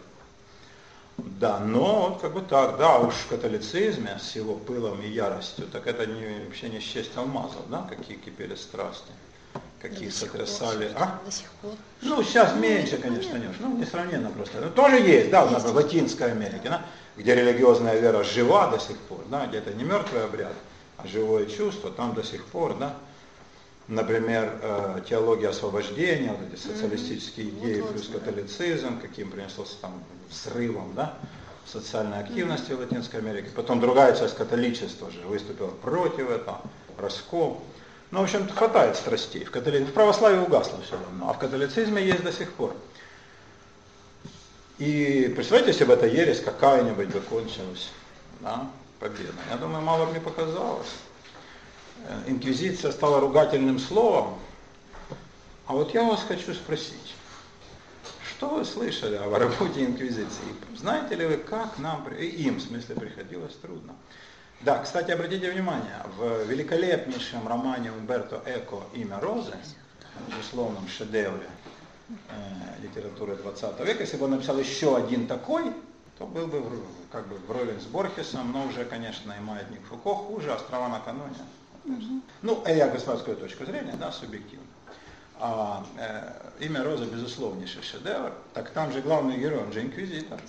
Да, 1.18 1.60
но 1.60 2.10
вот 2.10 2.22
как 2.22 2.34
бы 2.34 2.42
так, 2.42 2.78
да, 2.78 3.00
уж 3.00 3.14
в 3.14 3.28
католицизме 3.28 4.20
с 4.22 4.36
его 4.36 4.56
пылом 4.56 5.02
и 5.02 5.08
яростью, 5.08 5.66
так 5.68 5.88
это 5.88 6.06
не, 6.06 6.44
вообще 6.46 6.70
не 6.70 6.82
счесть 6.82 7.16
алмазов, 7.16 7.70
да, 7.70 7.88
какие 7.90 8.18
кипели 8.18 8.56
страсти, 8.56 9.12
какие 9.82 10.10
до 10.10 10.14
сотрясали. 10.16 10.90
Пор, 10.90 11.02
а? 11.02 11.22
До 11.26 11.32
сих 11.32 11.50
пор. 11.62 11.72
Ну, 12.02 12.22
сейчас 12.22 12.52
Ну, 12.54 12.60
меньше, 12.60 12.96
это 12.96 13.04
конечно. 13.04 13.38
Нюш, 13.38 13.56
ну, 13.60 13.78
несравненно 13.78 14.30
просто. 14.30 14.60
Но 14.60 14.70
тоже 14.72 14.98
есть, 14.98 15.30
да, 15.30 15.44
Есть. 15.50 15.66
в 15.66 15.74
Латинской 15.74 16.32
Америке, 16.32 16.66
да, 16.66 16.86
где 17.18 17.36
религиозная 17.36 18.00
вера 18.00 18.24
жива 18.24 18.70
до 18.70 18.80
сих 18.80 18.98
пор, 18.98 19.20
да, 19.30 19.48
где 19.48 19.60
это 19.60 19.74
не 19.74 19.84
мертвый 19.84 20.24
обряд, 20.24 20.54
а 20.98 21.08
живое 21.08 21.46
чувство, 21.46 21.92
там 21.92 22.14
до 22.14 22.24
сих 22.24 22.46
пор, 22.46 22.78
да, 22.78 22.96
например, 23.88 24.52
э, 24.62 25.02
теология 25.08 25.50
освобождения, 25.50 26.32
вот 26.32 26.52
эти 26.52 26.60
социалистические 26.60 27.50
идеи, 27.50 27.82
Вот, 27.82 27.92
плюс 27.92 28.10
вот, 28.10 28.22
католицизм, 28.22 29.00
каким 29.00 29.30
принеслось 29.32 29.78
там 29.82 30.04
взрывом, 30.30 30.94
да, 30.96 31.14
социальной 31.66 32.20
активности 32.20 32.72
в 32.72 32.80
Латинской 32.80 33.20
Америке. 33.20 33.50
Потом 33.56 33.80
другая 33.80 34.16
часть 34.16 34.36
католичества 34.36 35.10
же 35.12 35.22
выступила 35.22 35.70
против 35.70 36.30
этого, 36.30 36.62
раскол. 36.98 37.62
Ну, 38.12 38.20
в 38.20 38.24
общем, 38.24 38.48
хватает 38.50 38.96
страстей. 38.96 39.44
В, 39.44 39.52
католи... 39.52 39.84
в 39.84 39.92
православии 39.92 40.40
угасло 40.40 40.80
все 40.82 40.98
давно, 40.98 41.30
а 41.30 41.34
в 41.34 41.40
католицизме 41.40 42.06
есть 42.06 42.24
до 42.24 42.32
сих 42.32 42.52
пор. 42.54 42.76
И 44.78 45.32
представьте, 45.36 45.70
если 45.70 45.86
бы 45.86 45.94
эта 45.94 46.06
ересь 46.06 46.42
какая-нибудь 46.42 47.08
бы 47.08 47.22
кончилась, 47.22 47.92
да, 48.42 48.68
победа. 49.00 49.34
Я 49.50 49.58
думаю, 49.58 49.82
мало 49.82 50.06
бы 50.06 50.14
не 50.14 50.20
показалось. 50.20 50.96
Э, 52.08 52.24
Инквизиция 52.28 52.92
стала 52.92 53.22
ругательным 53.22 53.80
словом. 53.80 54.38
А 55.68 55.74
вот 55.74 55.94
я 55.94 56.04
вас 56.04 56.24
хочу 56.28 56.54
спросить, 56.54 57.16
что 58.28 58.50
вы 58.50 58.66
слышали 58.66 59.16
о 59.16 59.30
работе 59.40 59.86
Инквизиции? 59.86 60.44
Знаете 60.78 61.16
ли 61.16 61.26
вы, 61.26 61.38
как 61.38 61.80
нам, 61.80 62.06
им, 62.10 62.58
в 62.58 62.62
смысле, 62.62 62.96
приходилось 62.96 63.56
трудно? 63.56 63.96
Да, 64.62 64.80
кстати, 64.80 65.12
обратите 65.12 65.52
внимание, 65.52 66.02
в 66.18 66.44
великолепнейшем 66.44 67.48
романе 67.48 67.92
Умберто 67.92 68.42
Эко 68.46 68.84
«Имя 68.94 69.20
Розы», 69.22 69.56
безусловном 70.28 70.88
шедевре 70.88 71.48
литературы 72.82 73.36
20 73.36 73.80
века, 73.80 74.04
если 74.04 74.18
бы 74.18 74.26
он 74.26 74.32
написал 74.32 74.58
еще 74.60 74.96
один 74.96 75.28
такой, 75.28 75.74
то 76.18 76.26
был 76.26 76.48
бы 76.48 76.64
как 77.12 77.28
бы 77.28 77.38
вровень 77.48 77.80
с 77.80 77.86
Борхесом, 77.86 78.52
но 78.52 78.66
уже, 78.66 78.86
конечно, 78.86 79.34
и 79.34 79.40
маятник 79.42 79.82
Фуко 79.88 80.16
хуже, 80.16 80.54
острова 80.54 80.88
накануне. 80.88 81.36
Ну, 82.42 82.64
э, 82.66 82.78
я 82.78 82.88
господскую 82.88 83.38
точку 83.38 83.66
зрения, 83.66 83.96
да, 84.00 84.12
субъективно. 84.12 84.66
А 85.38 85.86
э, 85.98 86.64
имя 86.66 86.84
Розы 86.84 87.06
безусловнейший 87.06 87.84
шедевр, 87.84 88.34
так 88.54 88.70
там 88.72 88.92
же 88.92 89.02
главный 89.02 89.38
герой, 89.38 89.64
он 89.64 89.74
же 89.74 89.82
инквизитор. 89.82 90.40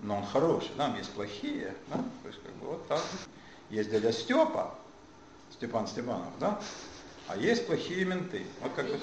Но 0.00 0.18
он 0.18 0.26
хороший, 0.26 0.70
там 0.76 0.96
есть 0.96 1.10
плохие, 1.12 1.74
да, 1.88 1.96
то 1.96 2.28
есть 2.28 2.42
как 2.42 2.52
бы 2.56 2.66
вот 2.66 2.88
так. 2.88 3.00
Есть 3.70 3.90
дядя 3.90 4.12
Степа, 4.12 4.74
Степан 5.52 5.86
Степанов, 5.86 6.38
да, 6.38 6.60
а 7.28 7.36
есть 7.36 7.66
плохие 7.66 8.04
менты. 8.04 8.44
Вот 8.60 8.72
как 8.74 8.86
бы... 8.86 8.98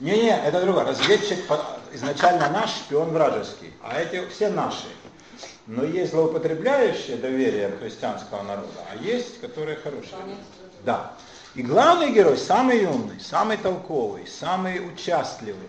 Не-не, 0.00 0.36
это 0.44 0.60
другое. 0.60 0.84
Разведчик 0.84 1.38
изначально 1.92 2.50
наш, 2.50 2.70
шпион 2.70 3.10
вражеский, 3.10 3.72
а 3.82 4.00
эти 4.00 4.26
все 4.28 4.48
наши. 4.48 4.88
Но 5.66 5.84
есть 5.84 6.12
злоупотребляющие 6.12 7.16
доверием 7.16 7.78
христианского 7.78 8.42
народа, 8.42 8.68
а 8.92 8.96
есть, 8.96 9.40
которые 9.40 9.76
хорошие. 9.76 10.16
Да. 10.84 11.12
И 11.54 11.62
главный 11.62 12.12
герой 12.12 12.36
самый 12.36 12.84
умный, 12.84 13.18
самый 13.20 13.56
толковый, 13.56 14.26
самый 14.26 14.86
участливый. 14.86 15.68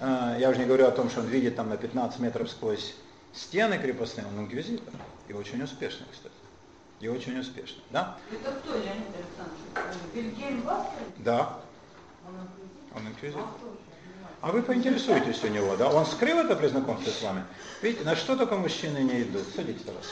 Э, 0.00 0.36
Я 0.40 0.48
уже 0.50 0.58
не 0.60 0.64
говорю 0.64 0.86
о 0.86 0.90
том, 0.90 1.10
что 1.10 1.20
он 1.20 1.26
видит 1.26 1.54
там 1.54 1.68
на 1.68 1.76
15 1.76 2.18
метров 2.18 2.50
сквозь 2.50 2.94
стены 3.34 3.78
крепостные, 3.78 4.26
он 4.26 4.44
инквизитор. 4.44 4.92
И 5.28 5.32
очень 5.32 5.62
успешный, 5.62 6.06
кстати. 6.10 6.34
И 7.00 7.06
очень 7.08 7.38
успешный. 7.38 7.82
Да? 7.90 8.16
Это 8.32 8.50
кто, 8.52 8.72
Леонид 8.72 9.08
Александрович? 9.14 10.00
Вильгельм 10.14 10.62
Васкер? 10.62 11.02
Да, 11.18 11.58
Он 12.26 12.34
инквизитор? 12.34 12.63
Он 12.96 13.08
инквизитор. 13.08 13.44
А 14.40 14.52
вы 14.52 14.62
поинтересуетесь 14.62 15.42
у 15.42 15.48
него, 15.48 15.74
да? 15.76 15.88
Он 15.88 16.04
скрыл 16.04 16.38
это 16.38 16.54
при 16.54 16.66
знакомстве 16.68 17.12
с 17.12 17.22
вами? 17.22 17.44
Видите, 17.80 18.04
на 18.04 18.14
что 18.14 18.36
только 18.36 18.56
мужчины 18.56 18.98
не 18.98 19.22
идут. 19.22 19.44
Садитесь, 19.56 19.82
Тарас. 19.82 20.02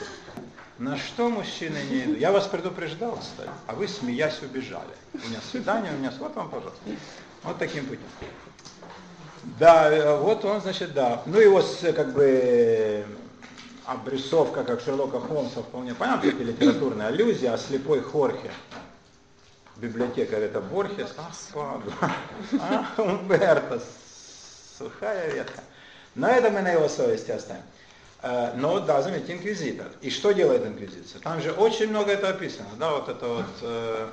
На 0.79 0.97
что 0.97 1.29
мужчины 1.29 1.79
не 1.91 2.05
идут? 2.05 2.19
Я 2.19 2.33
вас 2.33 2.47
предупреждал, 2.47 3.19
кстати, 3.19 3.51
а 3.67 3.75
вы, 3.75 3.87
смеясь, 3.89 4.41
убежали. 4.43 4.95
У 5.13 5.29
меня 5.29 5.39
свидание, 5.51 5.93
у 5.93 5.99
меня... 5.99 6.13
Вот 6.19 6.35
вам, 6.35 6.49
пожалуйста. 6.49 6.81
Вот 7.43 7.59
таким 7.59 7.85
путем. 7.85 8.07
Да, 9.59 9.93
э, 9.93 10.17
вот 10.19 10.45
он, 10.45 10.61
значит, 10.61 10.95
да. 10.95 11.23
Ну, 11.27 11.39
его 11.39 11.61
с, 11.61 11.93
как 11.93 12.15
бы 12.15 12.23
э, 12.23 13.05
обрисовка, 13.85 14.65
как 14.65 14.81
Шерлока 14.81 15.21
Холмса, 15.21 15.61
вполне 15.61 15.95
понятна, 15.95 16.29
это 16.29 16.43
литературная 16.43 17.09
аллюзия, 17.09 17.53
а 17.53 17.59
слепой 17.59 18.01
Хорхе. 18.01 18.51
Библиотекарь 19.77 20.43
это 20.43 20.61
Борхес, 20.61 21.15
а, 21.55 21.83
а, 22.61 23.03
Умберто, 23.03 23.83
сухая 24.79 25.33
ветка. 25.33 25.63
Но 26.15 26.29
это 26.29 26.51
мы 26.51 26.61
на 26.61 26.73
его 26.73 26.89
совести 26.89 27.31
оставим. 27.31 27.63
Э, 28.23 28.53
Но 28.55 28.81
да, 28.81 29.03
заметьте, 29.03 29.33
инквизитор. 29.33 29.89
И 30.01 30.11
что 30.11 30.33
делает 30.33 30.65
инквизиция? 30.65 31.21
Там 31.21 31.41
же 31.41 31.53
очень 31.53 31.89
много 31.89 32.13
это 32.13 32.29
описано, 32.29 32.69
да, 32.79 32.93
вот 32.93 33.09
это 33.09 33.27
вот 33.27 33.47
э, 33.63 34.09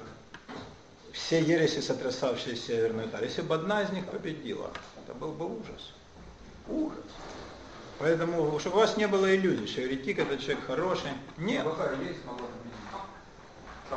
все 1.13 1.41
ереси, 1.41 1.79
сотрясавшие 1.79 2.55
Северную 2.55 3.07
Италию. 3.07 3.29
Если 3.29 3.41
бы 3.41 3.55
одна 3.55 3.83
из 3.83 3.89
них 3.91 4.05
победила, 4.05 4.71
это 5.03 5.13
был 5.13 5.31
бы 5.33 5.45
ужас. 5.45 5.93
Ужас. 6.67 7.05
Поэтому, 7.99 8.57
чтобы 8.59 8.77
у 8.77 8.79
вас 8.79 8.95
не 8.95 9.07
было 9.07 9.35
иллюзий, 9.35 9.67
что 9.67 9.81
еретик 9.81 10.19
это 10.19 10.37
человек 10.37 10.65
хороший. 10.65 11.09
Нет. 11.37 11.65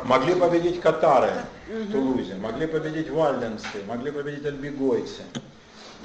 Могли 0.04 0.34
победить 0.34 0.80
катары 0.80 1.30
в 1.68 1.92
Тулузе, 1.92 2.34
могли 2.36 2.66
победить 2.66 3.10
вальденцы, 3.10 3.66
могли 3.86 4.10
победить 4.10 4.44
альбегойцы, 4.44 5.22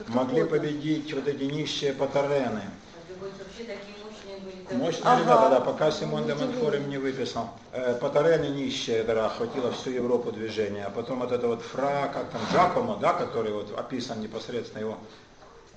могли 0.07 0.43
победить 0.43 1.13
вот 1.13 1.27
эти 1.27 1.43
нищие 1.43 1.93
патарены. 1.93 2.61
Альбегойцы 3.09 3.43
вообще 3.43 3.63
такие 3.63 3.95
мощные 4.03 4.37
были. 4.43 4.67
да. 4.69 4.77
Мощные 4.77 5.13
Ага. 5.13 5.21
ребята, 5.21 5.49
да, 5.49 5.59
пока 5.61 5.91
Симон 5.91 6.25
де 6.27 6.35
Монфор 6.35 6.75
им 6.75 6.89
не 6.89 6.97
выписал. 6.97 7.49
Э, 7.71 7.95
Патарены 7.95 8.47
нищие, 8.47 9.03
да, 9.03 9.25
охватило 9.25 9.71
всю 9.71 9.89
Европу 9.91 10.31
движение. 10.31 10.85
А 10.85 10.89
потом 10.89 11.19
вот 11.19 11.31
это 11.31 11.47
вот 11.47 11.61
фра, 11.61 12.11
как 12.13 12.29
там, 12.29 12.41
Джакомо, 12.53 12.97
да, 13.01 13.13
который 13.13 13.51
вот 13.53 13.77
описан 13.77 14.19
непосредственно 14.21 14.81
его, 14.81 14.97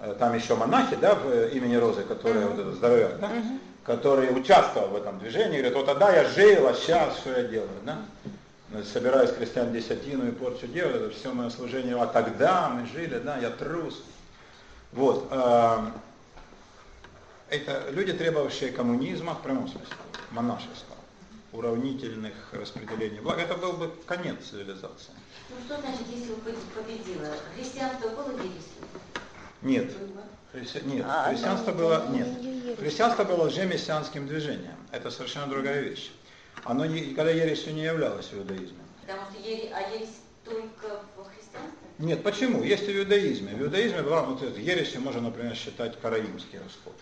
э, 0.00 0.14
там 0.18 0.34
еще 0.34 0.56
монахи, 0.56 0.96
да, 1.00 1.14
в 1.14 1.26
э, 1.30 1.50
имени 1.52 1.76
Розы, 1.76 2.02
которые 2.02 2.46
вот 2.46 2.58
этот 2.58 2.74
здоровяк, 2.74 3.18
да, 3.20 3.30
который 3.84 4.30
участвовал 4.36 4.88
в 4.88 4.96
этом 4.96 5.18
движении, 5.18 5.58
говорит, 5.58 5.74
вот 5.74 5.86
тогда 5.86 6.14
я 6.14 6.28
жил, 6.28 6.68
а 6.68 6.74
сейчас 6.74 7.18
что 7.18 7.30
я 7.30 7.44
делаю, 7.44 7.70
да? 7.84 7.98
Ну, 8.70 8.84
Собираю 8.84 9.26
с 9.26 9.32
крестьян 9.32 9.72
десятину 9.72 10.28
и 10.28 10.32
порчу 10.32 10.66
делаю, 10.68 11.06
это 11.06 11.10
все 11.14 11.32
мое 11.32 11.50
служение, 11.50 12.00
а 12.00 12.06
тогда 12.06 12.68
мы 12.68 12.86
жили, 12.86 13.18
да, 13.18 13.36
я 13.38 13.50
трус. 13.50 14.02
Вот. 14.92 15.28
эм, 15.30 15.92
это 17.48 17.90
люди, 17.90 18.12
требовавшие 18.12 18.70
коммунизма 18.70 19.34
в 19.34 19.42
прямом 19.42 19.66
смысле, 19.66 19.96
монашества, 20.30 20.94
уравнительных 21.52 22.32
распределений 22.52 23.18
благ. 23.18 23.38
Это 23.38 23.54
был 23.56 23.72
бы 23.72 23.92
конец 24.06 24.36
цивилизации. 24.48 25.12
Ну 25.48 25.56
что 25.66 25.80
значит, 25.80 26.06
если 26.08 26.34
победила? 26.34 27.26
Христианство 27.56 28.08
было 28.10 28.30
ересью? 28.36 28.84
Нет. 29.62 29.90
Христи- 30.52 30.84
Нет, 30.84 31.06
А, 31.08 31.30
христианство 31.30 31.72
было, 31.72 32.06
нет. 32.10 32.26
Христианство 32.78 33.24
было 33.24 33.44
лжемессианским 33.44 34.26
движением. 34.26 34.76
Это 34.90 35.10
совершенно 35.10 35.46
другая 35.46 35.80
вещь. 35.80 36.10
Оно 36.64 36.84
никогда 36.86 37.30
ересью 37.30 37.74
не 37.74 37.82
являлось 37.84 38.26
в 38.26 38.38
иудаизме. 38.38 38.78
Потому 39.02 39.22
что 39.30 39.40
ере... 39.48 39.72
а 39.74 39.80
ересь 39.90 40.16
только 40.44 41.02
в 41.16 41.24
христианстве? 41.24 41.78
Нет, 41.98 42.22
почему? 42.22 42.62
Есть 42.64 42.84
и 42.88 42.92
в 42.92 42.98
иудаизме. 42.98 43.54
В 43.54 43.62
иудаизме 43.62 44.02
была 44.02 44.22
вот 44.22 44.42
эта 44.42 44.58
ересью 44.60 45.00
можно, 45.02 45.20
например, 45.20 45.54
считать 45.54 46.00
караимский 46.00 46.58
расход. 46.58 46.94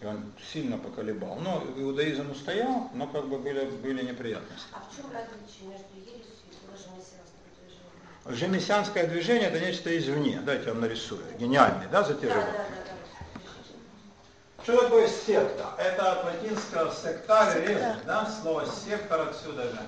И 0.00 0.06
он 0.06 0.32
сильно 0.52 0.78
поколебал. 0.78 1.36
Но 1.40 1.64
иудаизм 1.76 2.30
устоял, 2.30 2.90
но 2.94 3.06
как 3.06 3.28
бы 3.28 3.38
были, 3.38 3.64
были 3.66 4.02
неприятности. 4.04 4.68
А 4.72 4.80
в 4.80 4.94
чем 4.96 5.06
различие 5.12 5.68
между 5.68 5.94
ересью 5.96 6.27
Лжемессианское 8.28 9.06
движение 9.06 9.48
это 9.48 9.58
нечто 9.58 9.96
извне. 9.96 10.40
Дайте 10.44 10.66
я 10.66 10.72
вам 10.72 10.82
нарисую. 10.82 11.22
Гениальный, 11.38 11.86
да, 11.90 12.04
затяжной? 12.04 12.44
да, 12.44 12.52
да, 12.52 12.66
да. 12.68 14.62
Что 14.62 14.82
такое 14.82 15.08
секта? 15.08 15.66
Это 15.78 16.12
от 16.12 16.24
латинского 16.24 16.92
сектаре, 16.92 17.66
Секта. 17.66 17.98
да, 18.04 18.30
слово 18.42 18.66
сектор 18.66 19.30
отсюда 19.30 19.62
же. 19.62 19.80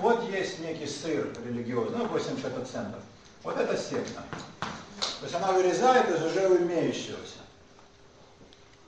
Вот 0.00 0.30
есть 0.30 0.60
некий 0.60 0.86
сыр 0.86 1.34
религиозный, 1.44 1.98
ну 1.98 2.06
80 2.06 2.68
центов. 2.70 3.00
Вот 3.42 3.58
это 3.58 3.76
секта. 3.76 4.22
То 4.60 5.24
есть 5.24 5.34
она 5.34 5.50
вырезает 5.50 6.08
из 6.08 6.22
уже 6.24 6.56
имеющегося. 6.58 7.38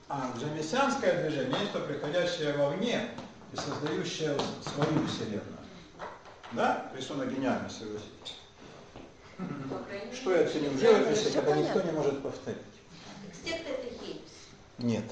А 0.09 0.31
мессианское 0.57 1.21
движение 1.21 1.59
нечто 1.59 1.81
приходящее 1.81 2.53
вовне 2.53 3.09
и 3.53 3.57
создающее 3.57 4.37
свою 4.63 5.07
вселенную. 5.09 5.59
Да? 6.53 6.87
Рисунок 6.97 7.35
гениальный, 7.35 7.71
согласитесь. 7.71 8.37
Что 10.13 10.35
я 10.35 10.49
ценю 10.49 10.71
в 10.71 10.79
живописи, 10.79 11.33
когда 11.33 11.57
никто 11.57 11.83
не 11.83 11.93
может 11.93 12.23
повторить? 12.23 12.59
Секта 13.45 13.71
это 13.71 14.05
хейт. 14.05 14.23
Нет. 14.79 15.05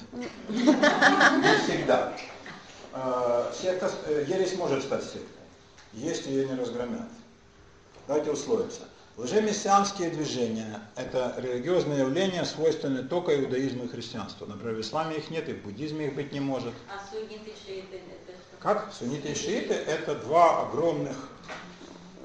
Не 0.49 1.63
всегда. 1.63 2.13
Э, 2.93 3.51
Секта, 3.53 3.91
э, 4.05 4.25
ересь 4.27 4.55
может 4.55 4.83
стать 4.83 5.03
сектой, 5.03 5.43
если 5.93 6.29
ее 6.29 6.47
не 6.47 6.55
разгромят. 6.55 7.09
Давайте 8.07 8.31
условимся. 8.31 8.81
Лжемессианские 9.15 10.09
движения– 10.09 10.81
это 10.95 11.35
религиозные 11.37 11.99
явления, 11.99 12.45
свойственные 12.45 13.03
только 13.03 13.39
иудаизму 13.39 13.85
и 13.85 13.87
христианству. 13.87 14.47
Например, 14.47 14.75
в 14.75 14.81
исламе 14.81 15.17
их 15.17 15.29
нет, 15.29 15.47
и 15.49 15.53
в 15.53 15.61
буддизме 15.61 16.07
их 16.07 16.15
быть 16.15 16.31
не 16.31 16.39
может. 16.39 16.73
А 16.89 16.99
сунниты, 17.11 17.53
шииты 17.63 17.97
это 17.97 18.31
что? 18.31 18.57
Как? 18.59 18.91
Сунниты 18.91 19.29
и 19.29 19.35
шииты– 19.35 19.73
это 19.87 20.15
два 20.15 20.63
огромных 20.63 21.29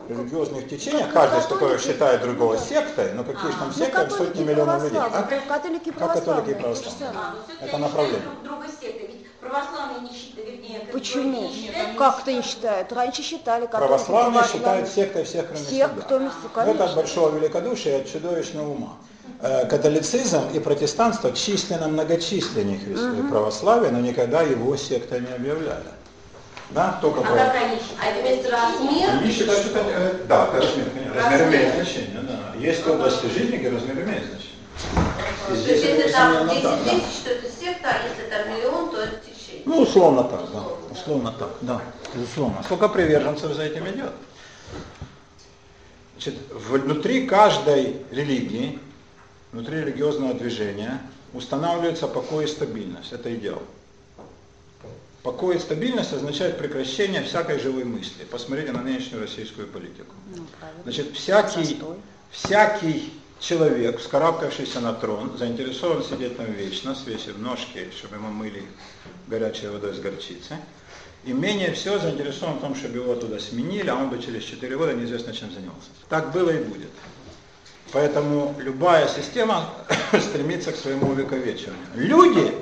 религиозных 0.09 0.69
течения, 0.69 1.05
как 1.13 1.31
каждый 1.31 1.49
которых 1.55 1.81
считает 1.83 2.23
другого 2.23 2.57
сектой, 2.59 3.13
но 3.13 3.25
какие 3.25 3.51
же 3.51 3.57
там 3.59 3.69
Ну, 3.69 3.73
секты, 3.75 3.99
сотни 4.11 4.17
католики 4.17 4.39
миллионов 4.43 4.83
людей. 4.85 4.99
А? 5.01 5.11
католики 5.49 5.91
Как 5.91 6.13
католики 6.15 6.51
и 6.51 6.55
православные, 6.55 6.55
то 6.55 6.75
же 6.75 6.83
православные? 6.83 7.13
самое. 7.13 7.19
А, 7.19 7.35
ну 7.61 7.67
Это 7.67 7.79
направление. 7.79 8.19
считают 8.21 8.43
друг 8.43 8.59
друга 8.59 8.67
сектой. 8.81 9.07
Ведь 9.09 9.27
православные 9.41 10.01
не 10.01 10.17
считают, 10.17 10.49
вернее, 10.51 10.79
как 10.81 10.93
Почему? 10.93 11.41
не 11.43 11.53
считают. 11.53 11.99
Как-то 11.99 12.33
не 12.33 12.43
считают. 12.43 12.93
Раньше 12.93 13.23
считали 13.23 13.67
католики 13.67 13.87
Православные 13.89 14.33
православные. 14.33 14.61
считают 14.61 14.89
сектой 14.89 15.25
всех, 15.25 15.47
кроме 15.49 15.61
Всех, 15.65 15.71
себя. 15.93 16.03
кто 16.03 16.19
конечно. 16.55 16.71
это 16.75 16.85
от 16.85 16.95
большого 16.97 17.37
великодушия 17.39 17.99
и 17.99 18.01
от 18.01 18.11
чудовищного 18.13 18.69
ума. 18.71 18.97
Э, 19.43 19.67
Католицизм 19.67 20.43
и 20.55 20.59
протестанство 20.59 21.33
численно 21.33 21.87
многочисленнее 21.89 22.79
христиан 22.79 23.29
православия, 23.29 23.91
но 23.91 24.01
никогда 24.01 24.41
его 24.43 24.75
сектой 24.77 25.21
не 25.21 25.33
объявляли. 25.33 25.85
Да, 26.71 26.99
только 27.01 27.21
А 27.21 27.23
про- 27.23 27.35
как 27.37 27.55
они? 27.57 27.79
А 28.01 28.07
это 28.11 28.29
есть 28.29 28.49
размер? 28.51 29.11
Они 29.11 29.33
считают, 29.33 29.61
что 29.67 29.79
это, 29.79 29.89
э, 29.91 30.15
да, 30.29 30.45
это 30.49 30.57
размер, 30.67 30.91
конечно. 30.91 31.15
Размер 31.15 31.41
Размер. 31.41 31.49
имеет 31.61 31.75
значение, 31.75 32.21
да. 32.23 32.55
Есть 32.59 32.87
области 32.87 33.27
жизни, 33.27 33.57
где 33.57 33.71
размер 33.71 34.03
имеет 34.03 34.25
значение. 34.27 34.49
И 35.49 35.49
То 35.49 35.55
есть 35.55 35.67
если 35.67 36.13
там 36.13 36.33
несомненно, 36.47 36.51
10 36.51 36.63
так, 36.63 36.85
да. 36.85 36.91
тысяч, 36.91 37.23
то 37.25 37.31
это 37.31 37.47
секта, 37.51 37.89
а 37.89 38.09
если 38.09 38.31
там 38.31 38.55
миллион, 38.55 38.91
то 38.91 38.97
это 39.01 39.17
течение. 39.17 39.63
Ну, 39.65 39.81
условно 39.81 40.25
так, 40.25 40.43
да. 40.53 40.63
Условно 40.91 41.33
так, 41.39 41.51
да. 41.63 41.81
Безусловно. 42.15 42.63
Сколько 42.63 42.89
приверженцев 42.89 43.53
за 43.55 43.63
этим 43.63 43.89
идет? 43.89 44.13
Значит, 46.15 46.35
внутри 46.53 47.27
каждой 47.27 47.97
религии, 48.11 48.79
внутри 49.53 49.81
религиозного 49.81 50.35
движения 50.35 51.01
устанавливается 51.33 52.09
покой 52.09 52.45
и 52.45 52.49
стабильность. 52.49 53.13
Это 53.13 53.35
идеал. 53.35 53.63
Покой 55.23 55.57
и 55.57 55.59
стабильность 55.59 56.13
означает 56.13 56.59
прекращение 56.59 57.23
всякой 57.23 57.59
живой 57.59 57.85
мысли. 57.85 58.25
Посмотрите 58.31 58.73
на 58.73 58.83
нынешнюю 58.83 59.23
российскую 59.23 59.67
политику. 59.67 60.15
Ну, 60.35 60.45
правильно. 60.59 60.83
Значит, 60.85 61.13
всякий, 61.15 61.65
Застой. 61.65 61.97
всякий 62.31 63.13
человек, 63.41 63.99
вскарабкавшийся 63.99 64.81
на 64.81 64.93
трон, 64.95 65.37
заинтересован 65.37 66.05
сидеть 66.05 66.37
там 66.37 66.47
вечно, 66.53 66.95
свесив 66.95 67.39
ножки, 67.39 67.89
чтобы 67.97 68.17
ему 68.17 68.29
мыли 68.29 68.63
горячей 69.27 69.69
водой 69.69 69.95
с 69.95 69.99
горчицы. 69.99 70.57
И 71.25 71.33
менее 71.33 71.73
всего 71.73 71.99
заинтересован 71.99 72.59
в 72.59 72.61
том, 72.61 72.77
чтобы 72.77 72.99
его 72.99 73.15
туда 73.17 73.41
сменили, 73.41 73.91
а 73.91 73.97
он 73.97 74.09
бы 74.11 74.23
через 74.23 74.45
4 74.45 74.77
года 74.77 74.95
неизвестно 74.95 75.33
чем 75.33 75.51
занимался. 75.51 75.91
Так 76.09 76.33
было 76.33 76.51
и 76.51 76.63
будет. 76.63 76.91
Поэтому 77.93 78.55
любая 78.59 79.09
система 79.09 79.69
стремится 80.21 80.73
к 80.73 80.77
своему 80.77 81.11
увековечиванию. 81.11 81.87
Люди 81.95 82.55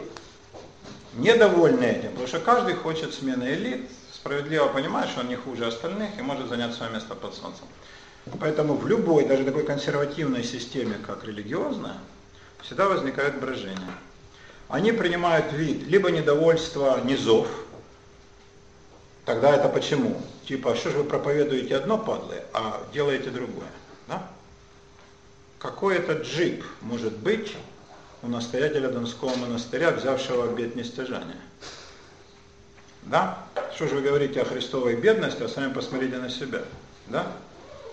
недовольны 1.16 1.84
этим, 1.84 2.10
потому 2.10 2.26
что 2.26 2.40
каждый 2.40 2.74
хочет 2.74 3.14
смены 3.14 3.44
элит, 3.44 3.90
справедливо 4.12 4.68
понимает, 4.68 5.10
что 5.10 5.20
он 5.20 5.28
не 5.28 5.36
хуже 5.36 5.66
остальных 5.66 6.18
и 6.18 6.22
может 6.22 6.48
занять 6.48 6.74
свое 6.74 6.92
место 6.92 7.14
под 7.14 7.34
солнцем. 7.34 7.66
Поэтому 8.40 8.74
в 8.74 8.86
любой, 8.86 9.24
даже 9.26 9.44
такой 9.44 9.64
консервативной 9.64 10.42
системе, 10.42 10.96
как 11.06 11.24
религиозная, 11.24 11.98
всегда 12.62 12.88
возникает 12.88 13.40
брожение. 13.40 13.92
Они 14.68 14.90
принимают 14.90 15.52
вид 15.52 15.86
либо 15.86 16.10
недовольства 16.10 17.00
низов, 17.04 17.46
тогда 19.24 19.54
это 19.54 19.68
почему? 19.68 20.20
Типа, 20.46 20.74
что 20.74 20.90
же 20.90 20.98
вы 20.98 21.04
проповедуете 21.04 21.76
одно, 21.76 21.98
падлы, 21.98 22.42
а 22.52 22.82
делаете 22.92 23.30
другое? 23.30 23.68
Да? 24.08 24.28
Какой 25.60 25.96
это 25.96 26.14
джип 26.14 26.64
может 26.80 27.16
быть 27.16 27.54
у 28.26 28.28
настоятеля 28.28 28.88
Донского 28.88 29.34
монастыря, 29.36 29.92
взявшего 29.92 30.44
обет 30.44 30.74
нестяжания? 30.74 31.36
Да? 33.02 33.38
Что 33.74 33.86
же 33.86 33.94
вы 33.96 34.00
говорите 34.02 34.42
о 34.42 34.44
христовой 34.44 34.96
бедности, 34.96 35.42
а 35.42 35.48
сами 35.48 35.72
посмотрите 35.72 36.18
на 36.18 36.28
себя? 36.28 36.62
Да? 37.06 37.26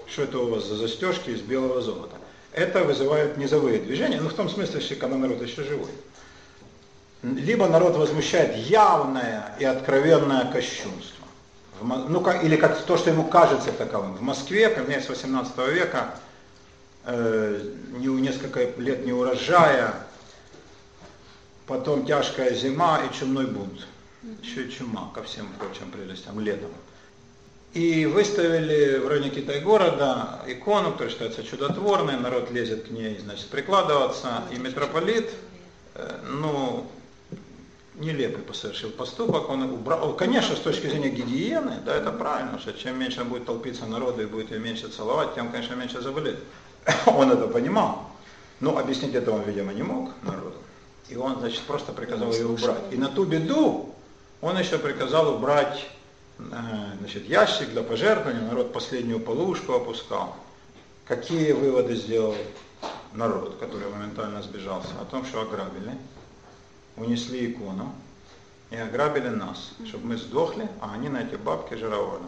Что 0.08 0.24
это 0.24 0.40
у 0.40 0.50
вас 0.50 0.66
за 0.66 0.76
застежки 0.76 1.30
из 1.30 1.42
белого 1.42 1.82
золота? 1.82 2.16
Это 2.52 2.84
вызывает 2.84 3.38
низовые 3.38 3.80
движения, 3.80 4.20
ну 4.20 4.30
в 4.30 4.34
том 4.34 4.50
смысле, 4.50 4.82
что 4.82 4.96
когда 4.96 5.18
народ 5.18 5.42
еще 5.42 5.64
живой. 5.64 5.92
Либо 7.22 7.68
народ 7.68 7.96
возмущает 7.96 8.56
явное 8.56 9.56
и 9.60 9.66
откровенное 9.66 10.52
кощунство. 10.52 11.26
В 11.80 12.10
ну, 12.10 12.42
или 12.42 12.56
как 12.56 12.80
то, 12.82 12.98
что 12.98 13.10
ему 13.10 13.26
кажется 13.26 13.72
таковым. 13.72 14.14
В 14.14 14.22
Москве, 14.22 14.70
конец 14.70 15.10
18 15.10 15.58
века, 15.70 16.16
э, 17.06 17.62
не, 17.98 18.08
несколько 18.08 18.64
лет 18.80 19.06
не 19.06 19.14
урожая, 19.14 19.94
потом 21.68 22.06
тяжкая 22.06 22.54
зима 22.54 23.02
и 23.04 23.14
чумной 23.14 23.48
бунт. 23.48 23.88
Еще 24.42 24.70
чума 24.70 25.12
ко 25.14 25.24
всем 25.24 25.48
прочим 25.60 25.92
прелестям 25.92 26.40
летом. 26.40 26.72
И 27.74 28.06
выставили 28.06 29.00
в 29.00 29.08
районе 29.08 29.32
Китай-города 29.32 30.44
икону, 30.48 30.92
которая 30.92 31.10
считается 31.10 31.44
чудотворной, 31.44 32.18
народ 32.18 32.52
лезет 32.52 32.88
к 32.88 32.92
ней, 32.92 33.18
значит, 33.18 33.48
прикладываться, 33.50 34.44
и 34.52 34.60
митрополит, 34.60 35.32
э, 35.96 36.20
ну, 36.30 36.86
нелепый 37.96 38.54
совершил 38.54 38.92
поступок, 38.92 39.50
он 39.50 39.64
убрал, 39.64 40.10
он, 40.10 40.16
конечно, 40.16 40.56
с 40.56 40.60
точки 40.60 40.88
зрения 40.88 41.10
гигиены, 41.10 41.80
да, 41.86 41.96
это 41.96 42.12
правильно, 42.12 42.60
что 42.60 42.74
чем 42.74 43.00
меньше 43.00 43.24
будет 43.24 43.46
толпиться 43.46 43.86
народу 43.86 44.22
и 44.22 44.26
будет 44.26 44.52
ее 44.52 44.60
меньше 44.60 44.88
целовать, 44.90 45.36
тем, 45.36 45.52
конечно, 45.52 45.74
меньше 45.74 46.02
заболеет. 46.02 46.40
Он 47.06 47.32
это 47.32 47.48
понимал, 47.48 48.12
но 48.60 48.78
объяснить 48.78 49.16
это 49.16 49.32
он, 49.32 49.44
видимо, 49.44 49.74
не 49.74 49.84
мог 49.84 50.12
народу. 50.22 50.56
И 51.10 51.16
он, 51.16 51.40
значит, 51.40 51.62
просто 51.62 51.92
приказал 51.92 52.32
ее 52.32 52.48
убрать. 52.48 52.82
И 52.92 52.96
на 52.96 53.10
ту 53.10 53.26
беду 53.26 53.94
он 54.42 54.58
еще 54.58 54.78
приказал 54.78 55.36
убрать 55.36 55.86
э, 56.40 56.44
значит, 57.00 57.28
ящик 57.28 57.70
для 57.70 57.84
пожертвований, 57.84 58.42
народ 58.42 58.74
последнюю 58.74 59.20
полушку 59.20 59.74
опускал. 59.74 60.36
Какие 61.06 61.52
выводы 61.52 61.96
сделал 61.96 62.36
народ, 63.14 63.58
который 63.60 63.90
моментально 63.90 64.42
сбежался? 64.42 64.90
О 65.02 65.06
том, 65.06 65.26
что 65.26 65.42
ограбили, 65.42 65.98
унесли 66.96 67.52
икону 67.52 67.94
и 68.70 68.78
ограбили 68.78 69.28
нас, 69.28 69.72
чтобы 69.86 70.08
мы 70.08 70.18
сдохли, 70.18 70.68
а 70.82 70.94
они 70.94 71.10
на 71.10 71.22
эти 71.22 71.36
бабки 71.36 71.76
жировали. 71.76 72.24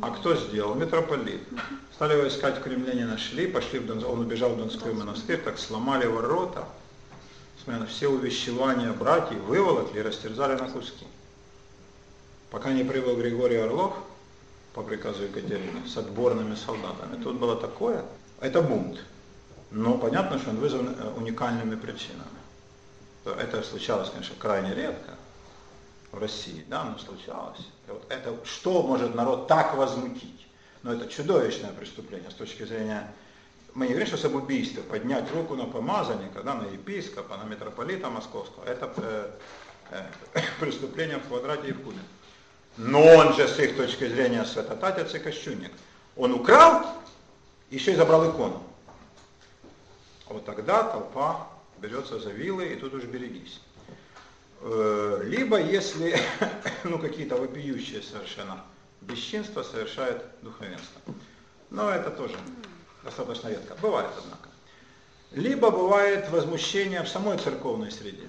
А 0.00 0.10
кто 0.10 0.34
сделал? 0.34 0.74
Митрополит. 0.74 1.42
Стали 1.92 2.14
его 2.14 2.26
искать 2.26 2.58
в 2.58 2.62
Кремле, 2.62 2.94
не 2.94 3.04
нашли, 3.04 3.46
пошли 3.46 3.80
в 3.80 3.86
Дон... 3.86 4.02
он 4.04 4.20
убежал 4.20 4.50
в 4.50 4.56
Донской 4.56 4.94
монастырь, 4.94 5.38
так 5.38 5.58
сломали 5.58 6.06
ворота, 6.06 6.64
смотря 7.64 7.80
на 7.80 7.86
все 7.86 8.08
увещевания 8.08 8.92
братьев, 8.92 9.40
выволокли 9.40 9.98
и 9.98 10.02
растерзали 10.02 10.54
на 10.54 10.68
куски. 10.68 11.06
Пока 12.50 12.72
не 12.72 12.84
прибыл 12.84 13.16
Григорий 13.16 13.56
Орлов 13.56 13.94
по 14.74 14.82
приказу 14.82 15.24
Екатерины 15.24 15.88
с 15.88 15.96
отборными 15.96 16.54
солдатами. 16.54 17.22
Тут 17.22 17.36
было 17.36 17.56
такое, 17.56 18.04
это 18.40 18.60
бунт. 18.60 19.00
Но 19.70 19.98
понятно, 19.98 20.38
что 20.38 20.50
он 20.50 20.56
вызван 20.56 20.94
э, 20.96 21.12
уникальными 21.16 21.74
причинами. 21.74 22.28
То 23.24 23.32
Это 23.32 23.62
случалось, 23.62 24.10
конечно, 24.10 24.36
крайне 24.38 24.74
редко 24.74 25.14
в 26.12 26.18
России, 26.18 26.64
да, 26.68 26.84
но 26.84 26.98
случалось. 26.98 27.66
И 27.88 27.90
вот 27.90 28.04
это, 28.10 28.36
что 28.44 28.82
может 28.82 29.14
народ 29.14 29.48
так 29.48 29.74
возмутить? 29.74 30.46
Но 30.82 30.92
это 30.92 31.08
чудовищное 31.08 31.72
преступление 31.72 32.30
с 32.30 32.34
точки 32.34 32.64
зрения, 32.64 33.10
мы 33.74 33.86
не 33.86 33.94
говорим, 33.94 34.06
что 34.06 34.16
самоубийство, 34.16 34.82
поднять 34.82 35.30
руку 35.32 35.56
на 35.56 35.66
помазанника, 35.66 36.42
да, 36.42 36.54
на 36.54 36.66
епископа, 36.66 37.36
на 37.36 37.44
митрополита 37.44 38.08
московского, 38.08 38.64
это 38.64 38.92
э, 38.96 39.30
э, 39.90 40.40
преступление 40.60 41.18
в 41.18 41.26
квадрате 41.26 41.68
и 41.68 41.72
в 41.72 41.82
кубе. 41.82 41.98
Но 42.76 43.04
он 43.04 43.34
же 43.34 43.48
с 43.48 43.58
их 43.58 43.76
точки 43.76 44.08
зрения 44.08 44.44
святотатец 44.44 45.14
и 45.14 45.18
кощунник. 45.18 45.72
Он 46.16 46.32
украл, 46.34 46.86
еще 47.70 47.92
и 47.92 47.96
забрал 47.96 48.30
икону. 48.30 48.62
Вот 50.28 50.44
тогда 50.44 50.84
толпа 50.84 51.48
берется 51.78 52.20
за 52.20 52.30
вилы, 52.30 52.66
и 52.66 52.76
тут 52.76 52.94
уж 52.94 53.04
берегись. 53.04 53.60
Э, 54.60 55.20
Либо 55.24 55.60
если 55.60 56.16
ну, 56.84 57.00
какие-то 57.00 57.36
вопиющие 57.36 58.02
совершенно 58.02 58.62
бесчинства 59.00 59.64
совершает 59.64 60.24
духовенство. 60.42 61.00
Но 61.70 61.90
это 61.90 62.10
тоже 62.10 62.36
достаточно 63.04 63.48
редко. 63.48 63.74
Бывает, 63.80 64.10
однако. 64.16 64.48
Либо 65.32 65.70
бывает 65.70 66.30
возмущение 66.30 67.02
в 67.02 67.08
самой 67.08 67.38
церковной 67.38 67.90
среде. 67.90 68.28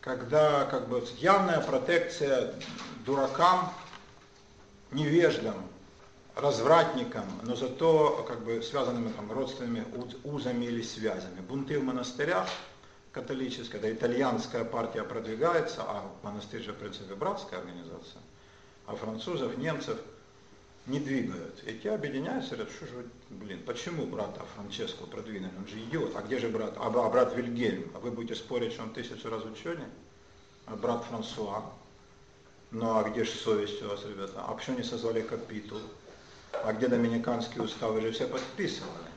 Когда 0.00 0.64
как 0.66 0.88
бы 0.88 1.04
явная 1.18 1.60
протекция 1.60 2.54
дуракам, 3.04 3.72
невеждам, 4.92 5.56
развратником, 6.36 7.24
но 7.42 7.56
зато 7.56 8.24
как 8.28 8.44
бы 8.44 8.62
связанными 8.62 9.10
там, 9.12 9.32
родственными 9.32 9.84
узами 10.22 10.66
или 10.66 10.82
связями. 10.82 11.40
Бунты 11.40 11.80
в 11.80 11.84
монастырях 11.84 12.46
католическая, 13.10 13.80
да, 13.80 13.90
итальянская 13.90 14.64
партия 14.64 15.02
продвигается, 15.02 15.80
а 15.80 16.12
монастырь 16.22 16.62
же, 16.62 16.72
в 16.72 16.76
принципе, 16.76 17.14
братская 17.14 17.60
организация, 17.60 18.20
а 18.86 18.94
французов, 18.94 19.56
немцев 19.56 19.98
не 20.86 21.00
двигают. 21.00 21.62
И 21.66 21.78
те 21.78 21.90
объединяются 21.90 22.56
говорят, 22.56 22.72
что 22.74 22.86
же, 22.86 23.06
блин, 23.30 23.62
почему 23.66 24.06
брата 24.06 24.42
Франческо 24.54 25.04
продвинули, 25.04 25.52
он 25.58 25.66
же 25.66 25.78
идиот, 25.80 26.14
а 26.14 26.22
где 26.22 26.38
же 26.38 26.48
брат, 26.48 26.74
а, 26.76 26.86
а 26.86 27.10
брат 27.10 27.36
Вильгельм, 27.36 27.90
а 27.94 27.98
вы 27.98 28.10
будете 28.10 28.36
спорить, 28.36 28.72
что 28.72 28.84
он 28.84 28.92
тысячу 28.92 29.28
раз 29.28 29.44
ученый, 29.44 29.86
а 30.66 30.76
брат 30.76 31.04
Франсуа, 31.04 31.72
ну 32.70 32.98
а 32.98 33.08
где 33.08 33.24
же 33.24 33.32
совесть 33.32 33.82
у 33.82 33.88
вас, 33.88 34.04
ребята, 34.04 34.44
а 34.46 34.54
почему 34.54 34.78
не 34.78 34.84
созвали 34.84 35.22
капитул, 35.22 35.80
а 36.52 36.72
где 36.72 36.88
доминиканские 36.88 37.62
уставы 37.62 38.00
же 38.00 38.12
все 38.12 38.26
подписывали? 38.26 39.10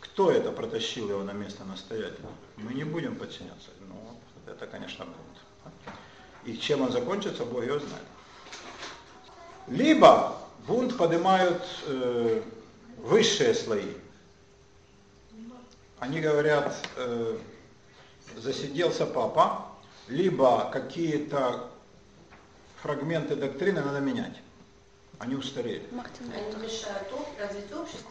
Кто 0.00 0.30
это 0.30 0.50
протащил 0.50 1.08
его 1.08 1.22
на 1.22 1.32
место 1.32 1.64
настоятеля? 1.64 2.28
Мы 2.56 2.74
не 2.74 2.84
будем 2.84 3.16
подчиняться. 3.16 3.70
Ну, 3.88 4.20
это, 4.46 4.66
конечно, 4.66 5.04
бунт. 5.04 5.74
И 6.44 6.56
чем 6.58 6.82
он 6.82 6.92
закончится, 6.92 7.44
Бог 7.44 7.64
его 7.64 7.78
знает. 7.78 8.04
Либо 9.70 10.36
бунт 10.66 10.96
поднимают 10.96 11.62
э, 11.86 12.42
высшие 12.98 13.54
слои. 13.54 13.94
Они 16.00 16.20
говорят, 16.20 16.74
э, 16.96 17.38
засиделся 18.36 19.06
папа, 19.06 19.66
либо 20.08 20.68
какие-то 20.72 21.68
фрагменты 22.82 23.36
доктрины 23.36 23.80
надо 23.80 24.00
менять. 24.00 24.36
Они 25.20 25.36
устарели. 25.36 25.86
Они 25.92 26.64
мешают. 26.64 27.06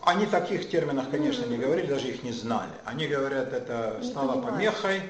Они 0.04 0.26
таких 0.28 0.70
терминах, 0.70 1.10
конечно, 1.10 1.44
не 1.46 1.58
говорили, 1.58 1.88
даже 1.88 2.08
их 2.08 2.24
не 2.24 2.32
знали. 2.32 2.72
Они 2.86 3.06
говорят, 3.06 3.52
это 3.52 4.00
стало 4.02 4.42
помехой 4.42 5.02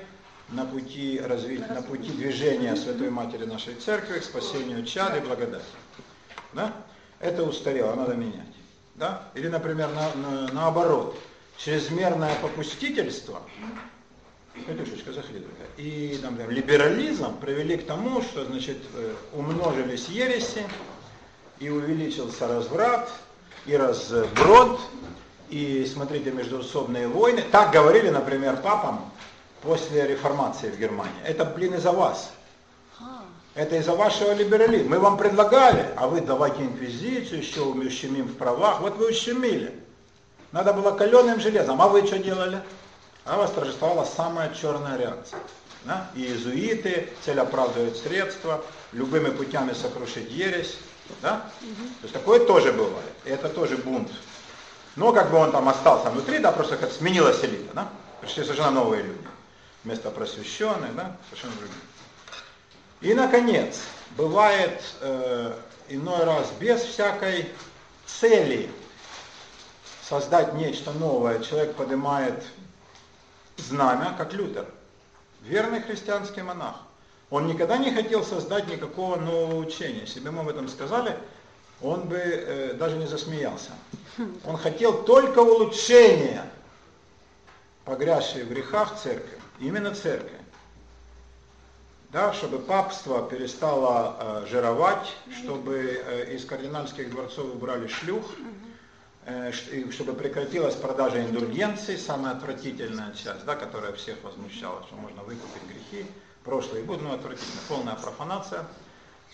на 0.47 0.65
пути, 0.65 1.19
развития, 1.23 1.67
на 1.67 1.83
пути 1.83 2.11
движения 2.11 2.75
Святой 2.75 3.11
Матери 3.11 3.45
нашей 3.45 3.75
Церкви 3.75 4.17
к 4.17 4.23
спасению 4.23 4.83
чад 4.83 5.15
и 5.17 5.19
благодати. 5.19 5.65
Да? 6.53 6.73
Это 7.19 7.43
устарело, 7.43 7.93
надо 7.95 8.15
менять. 8.15 8.53
Да? 8.95 9.23
Или, 9.35 9.47
например, 9.47 9.89
на, 9.89 10.13
на, 10.15 10.53
наоборот, 10.53 11.17
чрезмерное 11.57 12.35
попустительство, 12.41 13.41
Катюшечка, 14.65 15.13
захли, 15.13 15.45
и 15.77 16.19
например, 16.21 16.49
либерализм 16.49 17.37
привели 17.39 17.77
к 17.77 17.85
тому, 17.85 18.21
что 18.21 18.43
значит, 18.45 18.77
э, 18.93 19.13
умножились 19.33 20.09
ереси, 20.09 20.65
и 21.59 21.69
увеличился 21.69 22.47
разврат, 22.47 23.09
и 23.65 23.75
разброд, 23.75 24.79
и, 25.49 25.85
смотрите, 25.91 26.31
междуусобные 26.31 27.07
войны. 27.07 27.43
Так 27.51 27.71
говорили, 27.71 28.09
например, 28.09 28.57
папам 28.57 29.11
после 29.61 30.07
реформации 30.07 30.69
в 30.69 30.79
Германии. 30.79 31.21
Это, 31.25 31.45
блин, 31.45 31.75
из-за 31.75 31.91
вас. 31.91 32.31
Это 33.59 33.75
из-за 33.75 33.93
вашего 33.93 34.31
либерализма. 34.31 34.91
Мы 34.91 34.99
вам 34.99 35.17
предлагали, 35.17 35.89
а 35.97 36.07
вы 36.07 36.21
давайте 36.21 36.61
инквизицию, 36.61 37.41
еще 37.41 37.59
ущемим 37.63 38.27
в 38.27 38.37
правах. 38.37 38.79
Вот 38.79 38.95
вы 38.95 39.09
ущемили. 39.09 39.73
Надо 40.53 40.71
было 40.71 40.91
каленым 40.91 41.41
железом. 41.41 41.81
А 41.81 41.89
вы 41.89 42.07
что 42.07 42.19
делали? 42.19 42.61
А 43.25 43.35
вас 43.35 43.51
торжествовала 43.51 44.05
самая 44.05 44.55
черная 44.55 44.97
реакция. 44.97 45.39
Да? 45.83 46.09
И 46.15 46.21
иезуиты, 46.21 47.09
цель 47.25 47.37
оправдывает 47.37 47.97
средства, 47.97 48.63
любыми 48.93 49.29
путями 49.29 49.73
сокрушить 49.73 50.31
ересь. 50.31 50.77
Да? 51.21 51.51
Угу. 51.61 51.87
То 51.99 52.03
есть 52.03 52.13
такое 52.13 52.39
тоже 52.45 52.71
бывает. 52.71 53.11
И 53.25 53.29
это 53.29 53.49
тоже 53.49 53.75
бунт. 53.75 54.09
Но 54.95 55.11
как 55.11 55.31
бы 55.31 55.37
он 55.37 55.51
там 55.51 55.67
остался 55.67 56.09
внутри, 56.11 56.39
да, 56.39 56.53
просто 56.53 56.77
как 56.77 56.93
сменилась 56.93 57.43
элита, 57.43 57.73
да? 57.73 57.89
Пришли 58.21 58.43
совершенно 58.43 58.71
новые 58.71 59.03
люди. 59.03 59.27
Вместо 59.83 60.11
просвещенных, 60.11 60.95
да, 60.95 61.17
совершенно 61.29 61.55
другие. 61.57 61.81
И, 63.01 63.13
наконец, 63.13 63.81
бывает 64.17 64.81
э, 64.99 65.53
иной 65.87 66.23
раз 66.25 66.51
без 66.59 66.81
всякой 66.81 67.49
цели 68.05 68.69
создать 70.01 70.53
нечто 70.53 70.91
новое. 70.91 71.39
Человек 71.39 71.75
поднимает 71.75 72.43
знамя, 73.57 74.15
как 74.17 74.33
Лютер, 74.33 74.65
верный 75.43 75.81
христианский 75.81 76.41
монах. 76.41 76.75
Он 77.29 77.47
никогда 77.47 77.77
не 77.77 77.91
хотел 77.93 78.25
создать 78.25 78.67
никакого 78.67 79.15
нового 79.15 79.55
учения. 79.57 80.01
Если 80.01 80.19
бы 80.19 80.29
ему 80.29 80.41
об 80.41 80.49
этом 80.49 80.67
сказали, 80.67 81.17
он 81.81 82.01
бы 82.01 82.17
э, 82.17 82.73
даже 82.73 82.97
не 82.97 83.05
засмеялся. 83.05 83.71
Он 84.43 84.57
хотел 84.57 85.03
только 85.03 85.39
улучшения, 85.39 86.43
погрязшей 87.85 88.43
в 88.43 88.49
грехах 88.49 88.99
церкви, 88.99 89.37
именно 89.59 89.95
церкви. 89.95 90.38
Да, 92.11 92.33
чтобы 92.33 92.57
папство 92.57 93.21
перестало 93.21 94.15
э, 94.19 94.45
жировать, 94.47 95.15
чтобы 95.43 96.01
э, 96.03 96.33
из 96.33 96.43
кардинальских 96.43 97.11
дворцов 97.11 97.53
убрали 97.53 97.87
шлюх, 97.87 98.25
э, 99.25 99.51
чтобы 99.91 100.13
прекратилась 100.13 100.73
продажа 100.73 101.23
индульгенций, 101.23 101.99
самая 101.99 102.33
отвратительная 102.33 103.13
часть, 103.13 103.45
да, 103.45 103.55
которая 103.55 103.93
всех 103.93 104.15
возмущала, 104.23 104.81
что 104.87 104.95
можно 104.95 105.21
выкупить 105.21 105.61
грехи 105.67 106.07
прошлое 106.43 106.81
и 106.81 106.83
будущее, 106.83 107.09
ну, 107.09 107.15
отвратительно, 107.15 107.61
полная 107.67 107.95
профанация 107.95 108.65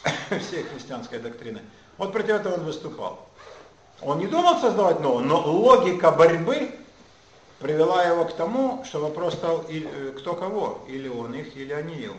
всей 0.41 0.63
христианской 0.63 1.19
доктрины. 1.19 1.61
Вот 1.97 2.11
против 2.11 2.31
этого 2.31 2.55
он 2.55 2.65
выступал. 2.65 3.29
Он 4.01 4.19
не 4.19 4.27
думал 4.27 4.59
создавать 4.59 4.99
новое, 4.99 5.23
но 5.23 5.39
логика 5.39 6.11
борьбы 6.11 6.71
привела 7.59 8.03
его 8.03 8.25
к 8.25 8.35
тому, 8.35 8.83
что 8.83 8.99
вопрос 8.99 9.35
стал, 9.35 9.63
э, 9.69 10.11
кто 10.17 10.33
кого, 10.33 10.83
или 10.89 11.07
он 11.07 11.33
их, 11.35 11.55
или 11.55 11.71
они 11.71 11.95
его. 11.95 12.17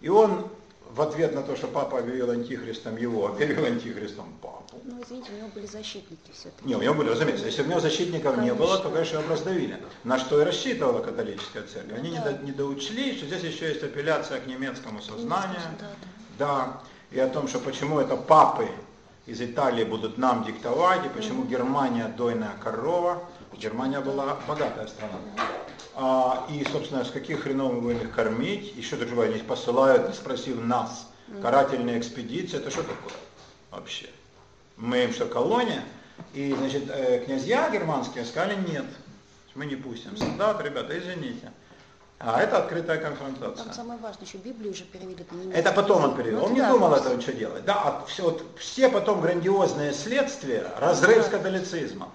И 0.00 0.08
он 0.08 0.48
в 0.94 1.00
ответ 1.02 1.34
на 1.34 1.42
то, 1.42 1.56
что 1.56 1.66
папа 1.68 1.98
объявил 1.98 2.30
антихристом 2.30 2.96
его, 2.96 3.28
объявил 3.28 3.64
антихристом 3.64 4.32
папу. 4.42 4.76
Ну, 4.84 5.02
извините, 5.02 5.30
у 5.32 5.36
него 5.36 5.48
были 5.54 5.66
защитники 5.66 6.30
все-таки. 6.32 6.66
Не, 6.66 6.76
у 6.76 6.82
него 6.82 6.94
были, 6.94 7.10
разумеется. 7.10 7.46
Если 7.46 7.62
у 7.62 7.66
него 7.66 7.80
защитников 7.80 8.34
конечно. 8.34 8.52
не 8.52 8.58
было, 8.58 8.78
то, 8.78 8.90
конечно, 8.90 9.18
его 9.18 9.28
раздавили. 9.28 9.78
На 10.04 10.18
что 10.18 10.40
и 10.40 10.44
рассчитывала 10.44 11.00
католическая 11.00 11.62
церковь. 11.62 11.98
Они 11.98 12.16
да. 12.16 12.32
не 12.32 12.52
доучли, 12.52 13.16
что 13.16 13.26
здесь 13.26 13.42
еще 13.42 13.68
есть 13.68 13.82
апелляция 13.82 14.40
к 14.40 14.46
немецкому 14.46 15.00
сознанию. 15.00 15.60
Да, 15.78 15.86
да. 16.38 16.46
да. 16.46 16.80
И 17.10 17.18
о 17.18 17.28
том, 17.28 17.48
что 17.48 17.58
почему 17.58 18.00
это 18.00 18.16
папы 18.16 18.68
из 19.26 19.40
Италии 19.40 19.84
будут 19.84 20.18
нам 20.18 20.44
диктовать, 20.44 21.06
и 21.06 21.08
почему 21.08 21.44
Германия 21.44 22.12
дойная 22.16 22.54
корова. 22.62 23.22
Германия 23.52 24.00
была 24.00 24.38
богатая 24.46 24.86
страна. 24.86 25.18
А, 25.94 26.46
и, 26.50 26.64
собственно, 26.70 27.04
с 27.04 27.10
каких 27.10 27.42
хренов 27.42 27.74
мы 27.74 27.80
будем 27.80 28.00
их 28.00 28.14
кормить, 28.14 28.74
еще 28.76 28.96
другое, 28.96 29.30
они 29.30 29.42
посылают, 29.42 30.14
спросив 30.14 30.60
нас, 30.60 31.08
карательные 31.42 31.98
экспедиции, 31.98 32.58
это 32.58 32.70
что 32.70 32.82
такое 32.82 33.12
вообще? 33.70 34.08
Мы 34.76 35.04
им 35.04 35.12
что, 35.12 35.26
колония? 35.26 35.84
И, 36.34 36.52
значит, 36.52 36.84
э, 36.88 37.24
князья 37.24 37.70
германские 37.70 38.24
сказали, 38.24 38.56
нет, 38.68 38.86
мы 39.54 39.66
не 39.66 39.76
пустим 39.76 40.16
солдат, 40.16 40.62
ребята, 40.62 40.98
извините. 40.98 41.52
А 42.18 42.42
это 42.42 42.58
открытая 42.58 42.98
конфронтация. 42.98 43.64
Там 43.64 43.72
самое 43.72 43.98
важное, 43.98 44.26
еще 44.26 44.36
Библию 44.36 44.72
уже 44.72 44.84
перевели 44.84 45.24
на 45.30 45.34
немецкий. 45.36 45.58
Это 45.58 45.72
потом 45.72 46.04
он 46.04 46.16
перевел. 46.16 46.40
Ну, 46.40 46.46
он 46.46 46.52
не 46.52 46.60
да, 46.60 46.70
думал 46.70 46.92
этого, 46.92 47.18
что 47.18 47.32
делать. 47.32 47.64
Да, 47.64 47.74
а 47.82 48.04
все, 48.06 48.24
вот, 48.24 48.44
все 48.58 48.90
потом 48.90 49.22
грандиозные 49.22 49.94
следствия, 49.94 50.70
разрыв 50.76 51.24
с 51.24 51.28
католицизмом, 51.28 52.10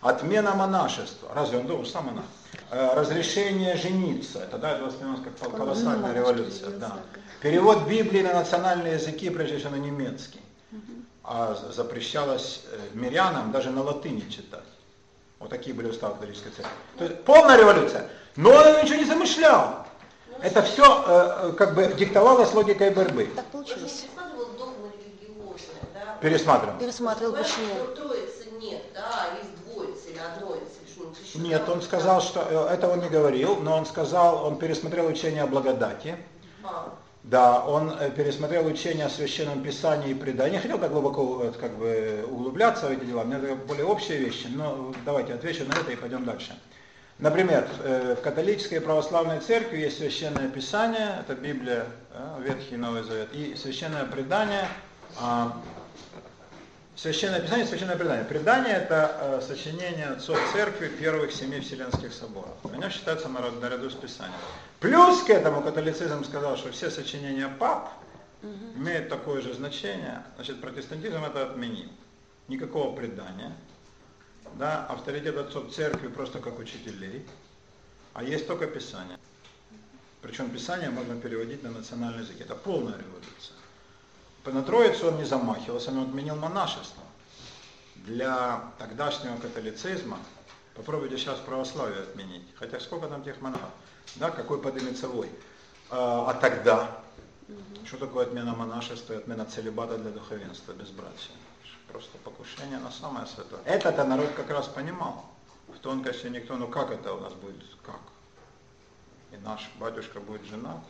отмена 0.00 0.54
монашества. 0.54 1.30
Разве 1.34 1.58
он 1.58 1.66
думал, 1.66 1.84
что 1.84 1.94
сам 1.94 2.06
монах? 2.06 2.24
Э, 2.70 2.94
разрешение 2.94 3.76
жениться, 3.76 4.40
это 4.40 4.58
да, 4.58 4.72
это 4.72 4.84
воспринималось 4.84 5.22
как 5.22 5.56
колоссальная 5.56 6.12
революция. 6.12 6.70
Да. 6.70 6.98
Перевод 7.40 7.86
Библии 7.86 8.22
на 8.22 8.34
национальные 8.34 8.94
языки, 8.94 9.30
прежде 9.30 9.58
всего 9.58 9.70
на 9.70 9.76
немецкий. 9.76 10.40
А 11.22 11.56
запрещалось 11.72 12.62
э, 12.70 12.78
мирянам 12.94 13.50
даже 13.50 13.70
на 13.70 13.82
латыни 13.82 14.28
читать. 14.30 14.62
Вот 15.38 15.50
такие 15.50 15.74
были 15.74 15.88
уставы 15.88 16.14
католической 16.14 16.50
церкви. 16.50 16.72
То 16.98 17.04
есть 17.04 17.24
полная 17.24 17.58
революция. 17.58 18.08
Но 18.36 18.50
он 18.50 18.82
ничего 18.82 18.96
не 18.96 19.04
замышлял. 19.04 19.86
Это 20.40 20.62
все 20.62 21.04
э, 21.06 21.52
как 21.58 21.74
бы 21.74 21.92
диктовалось 21.98 22.52
логикой 22.54 22.90
борьбы. 22.90 23.28
Так 23.34 23.44
получилось. 23.46 24.06
Пересматривал. 26.20 26.78
Пересматривал, 26.78 27.32
почему? 27.34 27.94
Троицы 27.94 28.46
нет, 28.58 28.82
да, 28.94 29.28
есть 29.42 29.65
двоицы 29.76 30.10
или 30.10 30.18
одноицы. 30.18 30.86
Нет, 31.34 31.68
он 31.68 31.82
сказал, 31.82 32.22
что 32.22 32.46
э, 32.48 32.74
это 32.74 32.88
он 32.88 33.00
не 33.00 33.08
говорил, 33.08 33.56
но 33.56 33.76
он 33.76 33.86
сказал, 33.86 34.46
он 34.46 34.58
пересмотрел 34.58 35.06
учение 35.06 35.42
о 35.42 35.46
благодати. 35.46 36.16
А. 36.64 36.94
Да, 37.22 37.64
он 37.64 37.90
э, 37.90 38.10
пересмотрел 38.10 38.66
учение 38.66 39.06
о 39.06 39.10
священном 39.10 39.62
писании 39.62 40.10
и 40.10 40.14
предании. 40.14 40.54
Не 40.54 40.60
хотел 40.60 40.78
так 40.78 40.92
глубоко 40.92 41.42
э, 41.44 41.52
как 41.60 41.76
бы, 41.76 42.24
углубляться 42.30 42.86
в 42.86 42.92
эти 42.92 43.04
дела, 43.04 43.24
мне 43.24 43.36
это 43.36 43.54
более 43.54 43.84
общие 43.84 44.18
вещи, 44.18 44.46
но 44.46 44.94
давайте 45.04 45.34
отвечу 45.34 45.64
на 45.64 45.72
это 45.72 45.92
и 45.92 45.96
пойдем 45.96 46.24
дальше. 46.24 46.58
Например, 47.18 47.66
в 47.82 48.16
католической 48.16 48.74
и 48.74 48.78
православной 48.78 49.40
церкви 49.40 49.78
есть 49.78 49.96
священное 49.96 50.50
писание, 50.50 51.16
это 51.20 51.34
Библия, 51.34 51.86
Ветхий 52.40 52.74
и 52.74 52.76
Новый 52.76 53.04
Завет, 53.04 53.30
и 53.32 53.54
священное 53.56 54.04
предание, 54.04 54.68
а, 55.18 55.56
Священное 56.96 57.40
Писание, 57.40 57.66
Священное 57.66 57.96
Предание. 57.96 58.24
Предание– 58.24 58.74
это 58.76 59.18
э, 59.20 59.40
сочинение 59.46 60.06
отцов 60.06 60.38
церкви 60.54 60.88
первых 60.88 61.30
семи 61.30 61.60
вселенских 61.60 62.10
соборов. 62.14 62.56
Они 62.72 62.88
считаются 62.88 63.28
народ, 63.28 63.60
наряду 63.60 63.90
с 63.90 63.94
Писанием. 63.94 64.40
Плюс 64.80 65.22
к 65.22 65.28
этому 65.28 65.62
католицизм 65.62 66.24
сказал, 66.24 66.56
что 66.56 66.72
все 66.72 66.90
сочинения 66.90 67.48
пап 67.48 67.90
имеют 68.76 69.10
такое 69.10 69.42
же 69.42 69.52
значение. 69.52 70.22
Значит, 70.36 70.62
протестантизм 70.62 71.22
это 71.22 71.42
отменил. 71.42 71.90
Никакого 72.48 72.96
предания. 72.96 73.52
Да, 74.54 74.86
авторитет 74.86 75.36
отцов 75.36 75.74
церкви 75.74 76.08
просто 76.08 76.38
как 76.38 76.58
учителей. 76.58 77.26
А 78.14 78.24
есть 78.24 78.46
только 78.46 78.66
Писание. 78.66 79.18
Причем 80.22 80.48
Писание 80.48 80.88
можно 80.88 81.20
переводить 81.20 81.62
на 81.62 81.70
национальный 81.70 82.22
язык. 82.22 82.40
Это 82.40 82.54
полная 82.54 82.96
революция. 82.96 83.55
На 84.52 84.62
Троицу 84.62 85.08
он 85.08 85.16
не 85.16 85.24
замахивался, 85.24 85.90
но 85.90 86.02
он 86.02 86.08
отменил 86.08 86.36
монашество. 86.36 87.02
Для 87.96 88.72
тогдашнего 88.78 89.36
католицизма, 89.38 90.18
попробуйте 90.74 91.18
сейчас 91.18 91.38
православие 91.40 92.02
отменить, 92.02 92.44
хотя 92.56 92.78
сколько 92.78 93.08
там 93.08 93.24
тех 93.24 93.40
монахов, 93.40 93.70
да, 94.16 94.30
какой 94.30 94.60
поднимется 94.60 95.08
вой. 95.08 95.28
А, 95.90 96.30
а 96.30 96.34
тогда, 96.34 97.00
угу. 97.48 97.86
что 97.86 97.96
такое 97.96 98.26
отмена 98.26 98.54
монашества 98.54 99.14
и 99.14 99.16
отмена 99.16 99.44
целебата 99.44 99.98
для 99.98 100.10
духовенства, 100.10 100.72
безбрачия? 100.72 101.34
Просто 101.88 102.16
покушение 102.18 102.78
на 102.78 102.90
самое 102.90 103.26
святое. 103.26 103.60
Это-то 103.64 104.04
народ 104.04 104.30
как 104.36 104.50
раз 104.50 104.66
понимал. 104.68 105.24
В 105.68 105.78
тонкости 105.78 106.26
никто, 106.28 106.56
ну 106.56 106.68
как 106.68 106.90
это 106.90 107.12
у 107.12 107.20
нас 107.20 107.32
будет, 107.32 107.64
как? 107.82 108.00
И 109.32 109.36
наш 109.38 109.68
батюшка 109.80 110.20
будет 110.20 110.44
женат, 110.44 110.80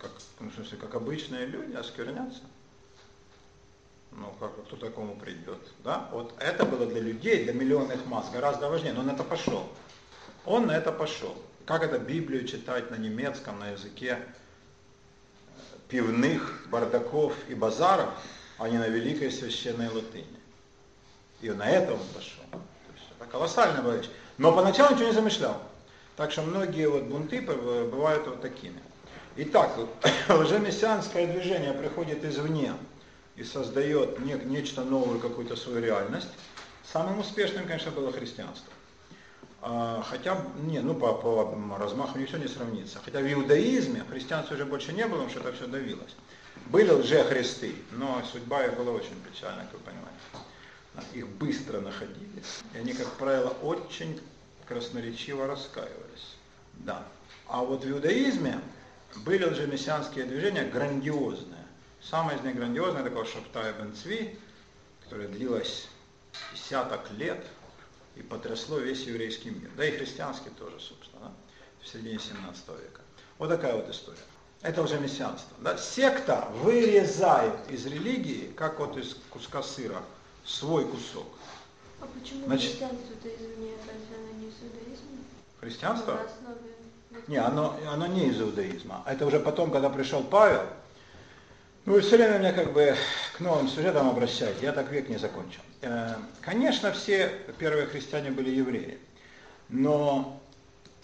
как, 0.00 0.10
ну, 0.40 0.50
в 0.50 0.54
смысле, 0.54 0.78
как 0.78 0.94
обычные 0.94 1.46
люди 1.46 1.74
оскверняться. 1.74 2.40
Ну, 4.12 4.32
как, 4.40 4.64
кто 4.64 4.76
такому 4.76 5.16
придет? 5.16 5.58
Да? 5.84 6.08
Вот 6.12 6.34
это 6.38 6.64
было 6.64 6.86
для 6.86 7.00
людей, 7.00 7.44
для 7.44 7.52
миллионных 7.52 8.06
масс 8.06 8.30
гораздо 8.30 8.68
важнее, 8.68 8.92
но 8.92 9.00
он 9.00 9.10
это 9.10 9.24
пошел. 9.24 9.68
Он 10.44 10.66
на 10.66 10.72
это 10.72 10.92
пошел. 10.92 11.36
Как 11.66 11.82
это 11.82 11.98
Библию 11.98 12.46
читать 12.46 12.90
на 12.90 12.96
немецком, 12.96 13.58
на 13.58 13.70
языке 13.70 14.18
э, 14.18 15.60
пивных, 15.88 16.66
бардаков 16.70 17.34
и 17.48 17.54
базаров, 17.54 18.08
а 18.58 18.68
не 18.68 18.78
на 18.78 18.88
великой 18.88 19.30
священной 19.30 19.88
латыни. 19.88 20.26
И 21.40 21.50
на 21.50 21.68
это 21.68 21.92
он 21.92 22.00
пошел. 22.14 22.44
То 22.50 22.58
есть 22.94 23.06
это 23.16 23.30
колоссальная 23.30 23.82
вещь. 23.94 24.08
Но 24.38 24.52
поначалу 24.52 24.94
ничего 24.94 25.08
не 25.08 25.14
замышлял. 25.14 25.60
Так 26.16 26.32
что 26.32 26.42
многие 26.42 26.88
вот 26.88 27.04
бунты 27.04 27.40
бывают 27.40 28.26
вот 28.26 28.40
такими. 28.40 28.80
Итак, 29.40 29.70
лжемессианское 30.28 31.28
движение 31.28 31.72
приходит 31.72 32.24
извне 32.24 32.72
и 33.36 33.44
создает 33.44 34.18
не, 34.18 34.32
нечто 34.32 34.82
новое, 34.82 35.20
какую-то 35.20 35.54
свою 35.54 35.80
реальность. 35.80 36.26
Самым 36.92 37.20
успешным, 37.20 37.64
конечно, 37.64 37.92
было 37.92 38.10
христианство. 38.10 38.72
А, 39.62 40.02
хотя, 40.02 40.42
не, 40.62 40.80
ну 40.80 40.92
по, 40.96 41.12
по 41.12 41.56
размаху 41.78 42.18
ничего 42.18 42.38
не 42.38 42.48
сравнится. 42.48 42.98
Хотя 43.04 43.20
в 43.20 43.32
иудаизме 43.32 44.02
христианства 44.10 44.56
уже 44.56 44.64
больше 44.64 44.92
не 44.92 45.06
было, 45.06 45.22
потому 45.22 45.30
что 45.30 45.38
это 45.38 45.52
все 45.52 45.68
давилось. 45.68 46.16
Были 46.66 46.90
лже-христы, 46.90 47.76
но 47.92 48.20
судьба 48.32 48.64
их 48.64 48.76
была 48.76 48.90
очень 48.90 49.14
печальная, 49.30 49.66
как 49.66 49.74
вы 49.74 49.78
понимаете. 49.78 51.14
Их 51.14 51.28
быстро 51.28 51.80
находили, 51.80 52.42
и 52.74 52.78
они, 52.78 52.92
как 52.92 53.06
правило, 53.12 53.50
очень 53.62 54.20
красноречиво 54.66 55.46
раскаивались. 55.46 56.34
Да. 56.74 57.04
А 57.46 57.62
вот 57.62 57.84
в 57.84 57.88
иудаизме 57.88 58.60
были 59.16 59.44
уже 59.44 59.66
мессианские 59.66 60.24
движения 60.24 60.64
грандиозные. 60.64 61.66
Самое 62.00 62.38
из 62.38 62.44
них 62.44 62.56
грандиозное 62.56 63.02
такое 63.02 63.24
Шафтая 63.24 63.72
бен 63.72 63.94
Цви, 63.94 64.38
которое 65.04 65.28
длилось 65.28 65.88
десяток 66.52 67.10
лет 67.12 67.44
и 68.16 68.22
потрясло 68.22 68.78
весь 68.78 69.02
еврейский 69.04 69.50
мир. 69.50 69.70
Да 69.76 69.84
и 69.84 69.96
христианский 69.96 70.50
тоже, 70.50 70.78
собственно, 70.80 71.26
да, 71.26 71.32
в 71.82 71.88
середине 71.88 72.18
17 72.18 72.68
века. 72.68 73.00
Вот 73.38 73.48
такая 73.48 73.74
вот 73.74 73.88
история. 73.88 74.18
Это 74.62 74.82
уже 74.82 74.98
мессианство. 74.98 75.56
Да? 75.60 75.76
Секта 75.76 76.48
вырезает 76.62 77.70
из 77.70 77.86
религии, 77.86 78.52
как 78.56 78.80
вот 78.80 78.96
из 78.96 79.16
куска 79.30 79.62
сыра, 79.62 80.02
свой 80.44 80.86
кусок. 80.88 81.28
А 82.00 82.06
почему 82.06 82.46
Значит, 82.46 82.70
христианство 82.70 83.12
это 83.14 83.28
извне, 83.28 83.72
разве 83.86 84.16
оно 84.16 84.40
не 84.40 84.48
из 84.48 84.54
иудаизма? 84.62 85.18
Христианство? 85.60 86.14
На 86.14 86.22
основе 86.22 86.77
не, 87.26 87.36
оно, 87.36 87.78
оно 87.90 88.06
не 88.06 88.28
из 88.28 88.40
иудаизма. 88.40 89.02
Это 89.06 89.26
уже 89.26 89.40
потом, 89.40 89.70
когда 89.70 89.90
пришел 89.90 90.22
Павел, 90.22 90.62
ну 91.84 91.94
вы 91.94 92.00
все 92.00 92.16
время 92.16 92.38
меня 92.38 92.52
как 92.52 92.72
бы 92.72 92.94
к 93.36 93.40
новым 93.40 93.68
сюжетам 93.68 94.08
обращаете, 94.08 94.66
я 94.66 94.72
так 94.72 94.90
век 94.90 95.08
не 95.08 95.16
закончил. 95.16 95.60
Э, 95.80 96.14
конечно, 96.40 96.92
все 96.92 97.32
первые 97.58 97.86
христиане 97.86 98.30
были 98.30 98.50
евреи, 98.50 98.98
но 99.68 100.40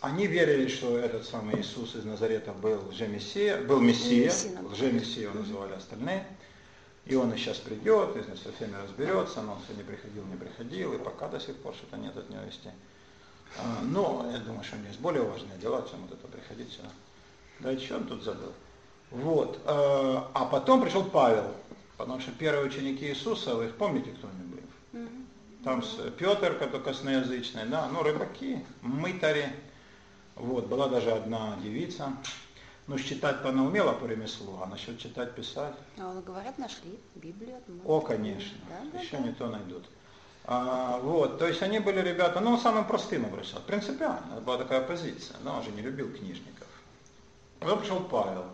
они 0.01 0.27
верили, 0.27 0.69
что 0.69 0.99
этот 0.99 1.27
самый 1.27 1.61
Иисус 1.61 1.95
из 1.95 2.05
Назарета 2.05 2.53
был 2.53 2.89
лже-мессия, 2.91 3.63
был 3.63 3.81
Мессия, 3.81 4.33
лже-мессия 4.71 5.23
его 5.23 5.39
называли 5.39 5.73
остальные, 5.73 6.27
и 7.07 7.15
он 7.15 7.33
и 7.33 7.39
сейчас 7.39 7.59
придет, 7.59 8.17
и 8.17 8.23
со 8.37 8.53
всеми 8.53 8.77
разберется, 8.83 9.41
но 9.43 9.53
он 9.53 9.59
все 9.65 9.75
не 9.75 9.83
приходил, 9.83 10.25
не 10.27 10.37
приходил, 10.37 10.93
и 10.93 10.99
пока 10.99 11.29
до 11.29 11.41
сих 11.41 11.57
пор 11.57 11.75
что-то 11.75 11.97
нет 11.97 12.17
от 12.17 12.29
него 12.29 12.43
вести. 12.43 12.69
А, 13.59 13.83
но 13.83 14.29
я 14.33 14.39
думаю, 14.39 14.65
что 14.65 14.77
у 14.77 14.79
меня 14.79 14.89
есть 14.89 15.01
более 15.01 15.23
важные 15.23 15.59
дела, 15.59 15.87
чем 15.91 16.01
вот 16.03 16.13
это 16.13 16.27
приходить 16.29 16.73
сюда. 16.73 16.89
Да 17.61 17.73
и 17.73 17.79
что 17.79 17.97
он 17.97 18.07
тут 18.07 18.23
забыл? 18.23 18.53
Вот. 19.11 19.61
А, 19.65 20.31
а 20.35 20.45
потом 20.47 20.83
пришел 20.83 21.05
Павел, 21.05 21.55
потому 21.97 22.21
что 22.21 22.33
первые 22.33 22.67
ученики 22.67 23.07
Иисуса, 23.07 23.55
вы 23.55 23.67
их 23.67 23.77
помните, 23.77 24.11
кто 24.11 24.29
они 24.29 24.43
были? 24.51 24.65
Там 25.65 25.83
Петр, 26.19 26.59
который 26.59 26.83
косноязычный, 26.83 27.65
да, 27.67 27.89
ну 27.89 28.03
рыбаки, 28.03 28.65
мытари. 28.83 29.49
Вот, 30.35 30.67
была 30.67 30.89
даже 30.89 31.13
одна 31.13 31.57
девица. 31.63 32.13
Ну, 32.87 32.99
считать-то 32.99 33.49
она 33.49 33.65
умела 33.65 33.93
по 33.93 34.05
ремеслу, 34.05 34.61
а 34.63 34.67
насчет 34.67 34.99
читать, 34.99 35.35
писать. 35.35 35.75
А 35.97 36.21
говорят, 36.21 36.59
нашли 36.59 36.99
Библию. 37.15 37.57
О, 37.85 38.01
конечно. 38.01 38.59
Да, 38.69 38.99
Еще 38.99 39.17
да, 39.17 39.19
не 39.21 39.33
то 39.33 39.49
найдут. 39.49 39.87
А, 40.47 40.99
вот, 40.99 41.39
то 41.39 41.47
есть 41.47 41.63
они 41.63 41.79
были 41.79 42.01
ребята, 42.01 42.41
ну, 42.41 42.59
самым 42.59 42.87
простым 42.87 43.25
обращался, 43.25 43.65
принципиально, 43.67 44.41
была 44.43 44.59
такая 44.59 44.83
позиция, 44.83 45.37
но 45.43 45.57
он 45.57 45.63
же 45.63 45.71
не 45.71 45.81
любил 45.81 46.13
книжников. 46.13 46.67
Потом 47.61 47.81
пришел 47.81 48.01
Павел, 48.01 48.45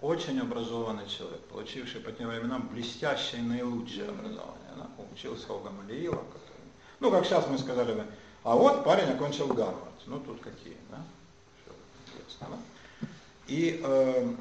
очень 0.00 0.40
образованный 0.40 1.06
человек, 1.08 1.40
получивший 1.42 2.00
по 2.00 2.10
тем 2.10 2.28
временам 2.28 2.68
блестящее 2.68 3.42
наилучшее 3.42 4.08
образование. 4.08 4.72
Да? 4.76 4.88
Учился 5.12 5.52
у 5.52 5.60
Гамалиила, 5.60 6.16
который... 6.16 6.66
ну, 6.98 7.10
как 7.12 7.24
сейчас 7.24 7.46
мы 7.46 7.58
сказали 7.58 7.92
бы, 7.92 8.04
а 8.42 8.56
вот 8.56 8.84
парень 8.84 9.10
окончил 9.10 9.46
Гарвард, 9.46 9.94
ну, 10.06 10.18
тут 10.18 10.40
какие, 10.40 10.76
да? 10.90 10.98
Ясно, 12.26 12.56
да? 12.56 13.08
И 13.46 13.80
э, 13.84 14.34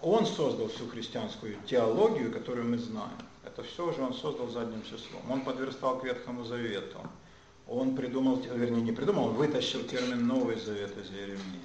он 0.00 0.26
создал 0.26 0.68
всю 0.68 0.88
христианскую 0.88 1.56
теологию, 1.66 2.32
которую 2.32 2.68
мы 2.68 2.78
знаем. 2.78 3.10
Это 3.46 3.62
все 3.62 3.88
уже 3.88 4.02
он 4.02 4.12
создал 4.12 4.48
задним 4.48 4.82
числом. 4.82 5.22
Он 5.30 5.42
подверстал 5.42 5.98
к 5.98 6.04
Ветхому 6.04 6.44
Завету. 6.44 6.98
Он 7.68 7.96
придумал, 7.96 8.36
вернее 8.36 8.82
не 8.82 8.92
придумал, 8.92 9.30
вытащил 9.30 9.84
термин 9.84 10.26
Новый 10.26 10.58
Завет 10.58 10.96
из 10.98 11.10
Иеремии. 11.10 11.62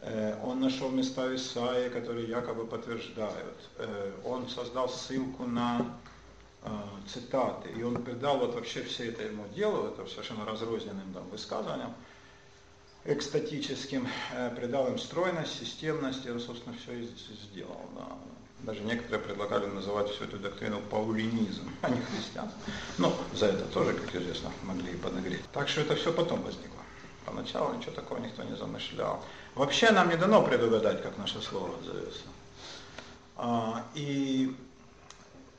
Э, 0.00 0.38
он 0.42 0.60
нашел 0.60 0.90
места 0.90 1.26
в 1.26 1.34
Исаии, 1.34 1.88
которые 1.88 2.28
якобы 2.28 2.66
подтверждают. 2.66 3.56
Э, 3.76 4.12
он 4.24 4.48
создал 4.48 4.88
ссылку 4.88 5.44
на 5.44 5.98
э, 6.62 6.68
цитаты. 7.08 7.70
И 7.70 7.82
он 7.82 8.02
придал 8.02 8.38
вот 8.38 8.54
вообще 8.54 8.82
все 8.82 9.08
это 9.08 9.22
ему 9.22 9.44
делу, 9.54 9.88
это 9.88 10.06
совершенно 10.06 10.44
разрозненным 10.44 11.12
там, 11.12 11.28
высказываниям, 11.28 11.94
экстатическим, 13.04 14.08
придал 14.56 14.88
им 14.88 14.98
стройность, 14.98 15.58
системность, 15.58 16.26
и 16.26 16.30
он, 16.30 16.40
собственно, 16.40 16.74
все 16.76 16.92
и 16.92 17.04
сделал. 17.04 17.80
Да. 17.94 18.18
Даже 18.60 18.80
некоторые 18.80 19.20
предлагали 19.20 19.66
называть 19.66 20.08
всю 20.10 20.24
эту 20.24 20.38
доктрину 20.38 20.80
паулинизм, 20.80 21.70
а 21.82 21.90
не 21.90 22.00
христианство. 22.00 22.58
Но 22.98 23.14
за 23.34 23.46
это 23.46 23.64
тоже, 23.66 23.92
как 23.92 24.14
известно, 24.14 24.50
могли 24.62 24.92
и 24.92 24.96
подогреть. 24.96 25.42
Так 25.52 25.68
что 25.68 25.82
это 25.82 25.94
все 25.94 26.12
потом 26.12 26.42
возникло. 26.42 26.80
Поначалу 27.26 27.74
ничего 27.74 27.92
такого 27.92 28.18
никто 28.18 28.42
не 28.44 28.56
замышлял. 28.56 29.22
Вообще 29.54 29.90
нам 29.90 30.08
не 30.08 30.16
дано 30.16 30.42
предугадать, 30.42 31.02
как 31.02 31.18
наше 31.18 31.40
слово 31.42 31.76
отзовется. 31.78 32.22
А, 33.36 33.84
и 33.94 34.56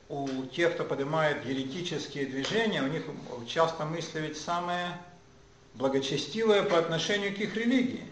у 0.08 0.46
тех, 0.46 0.74
кто 0.74 0.84
поднимает 0.84 1.44
еретические 1.44 2.26
движения, 2.26 2.82
у 2.82 2.88
них 2.88 3.04
часто 3.46 3.84
мысли 3.84 4.20
ведь 4.20 4.38
самые 4.38 4.98
благочестивые 5.74 6.64
по 6.64 6.78
отношению 6.78 7.34
к 7.34 7.38
их 7.38 7.54
религии. 7.54 8.04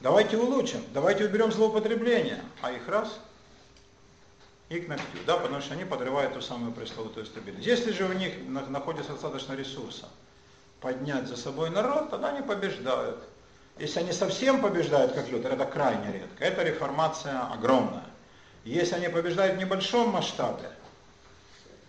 Давайте 0.00 0.38
улучшим, 0.38 0.80
давайте 0.94 1.26
уберем 1.26 1.52
злоупотребление, 1.52 2.42
а 2.62 2.72
их 2.72 2.88
раз– 2.88 3.18
и 4.68 4.80
к 4.80 4.88
ногтю, 4.88 5.18
да, 5.26 5.36
потому 5.36 5.60
что 5.60 5.74
они 5.74 5.84
подрывают 5.84 6.34
ту 6.34 6.40
самую 6.40 6.72
пресловутую 6.72 7.26
стабильность. 7.26 7.66
Если 7.66 7.92
же 7.92 8.04
у 8.04 8.12
них 8.12 8.34
находится 8.46 9.12
достаточно 9.12 9.54
ресурса 9.54 10.08
поднять 10.80 11.26
за 11.26 11.36
собой 11.36 11.70
народ, 11.70 12.10
тогда 12.10 12.28
они 12.28 12.42
побеждают. 12.42 13.18
Если 13.78 14.00
они 14.00 14.12
совсем 14.12 14.60
побеждают, 14.60 15.12
как 15.12 15.28
Лютер, 15.28 15.52
это 15.52 15.64
крайне 15.64 16.12
редко. 16.12 16.44
Это 16.44 16.62
реформация 16.62 17.40
огромная. 17.52 18.04
Если 18.64 18.96
они 18.96 19.08
побеждают 19.08 19.56
в 19.56 19.58
небольшом 19.58 20.10
масштабе, 20.10 20.70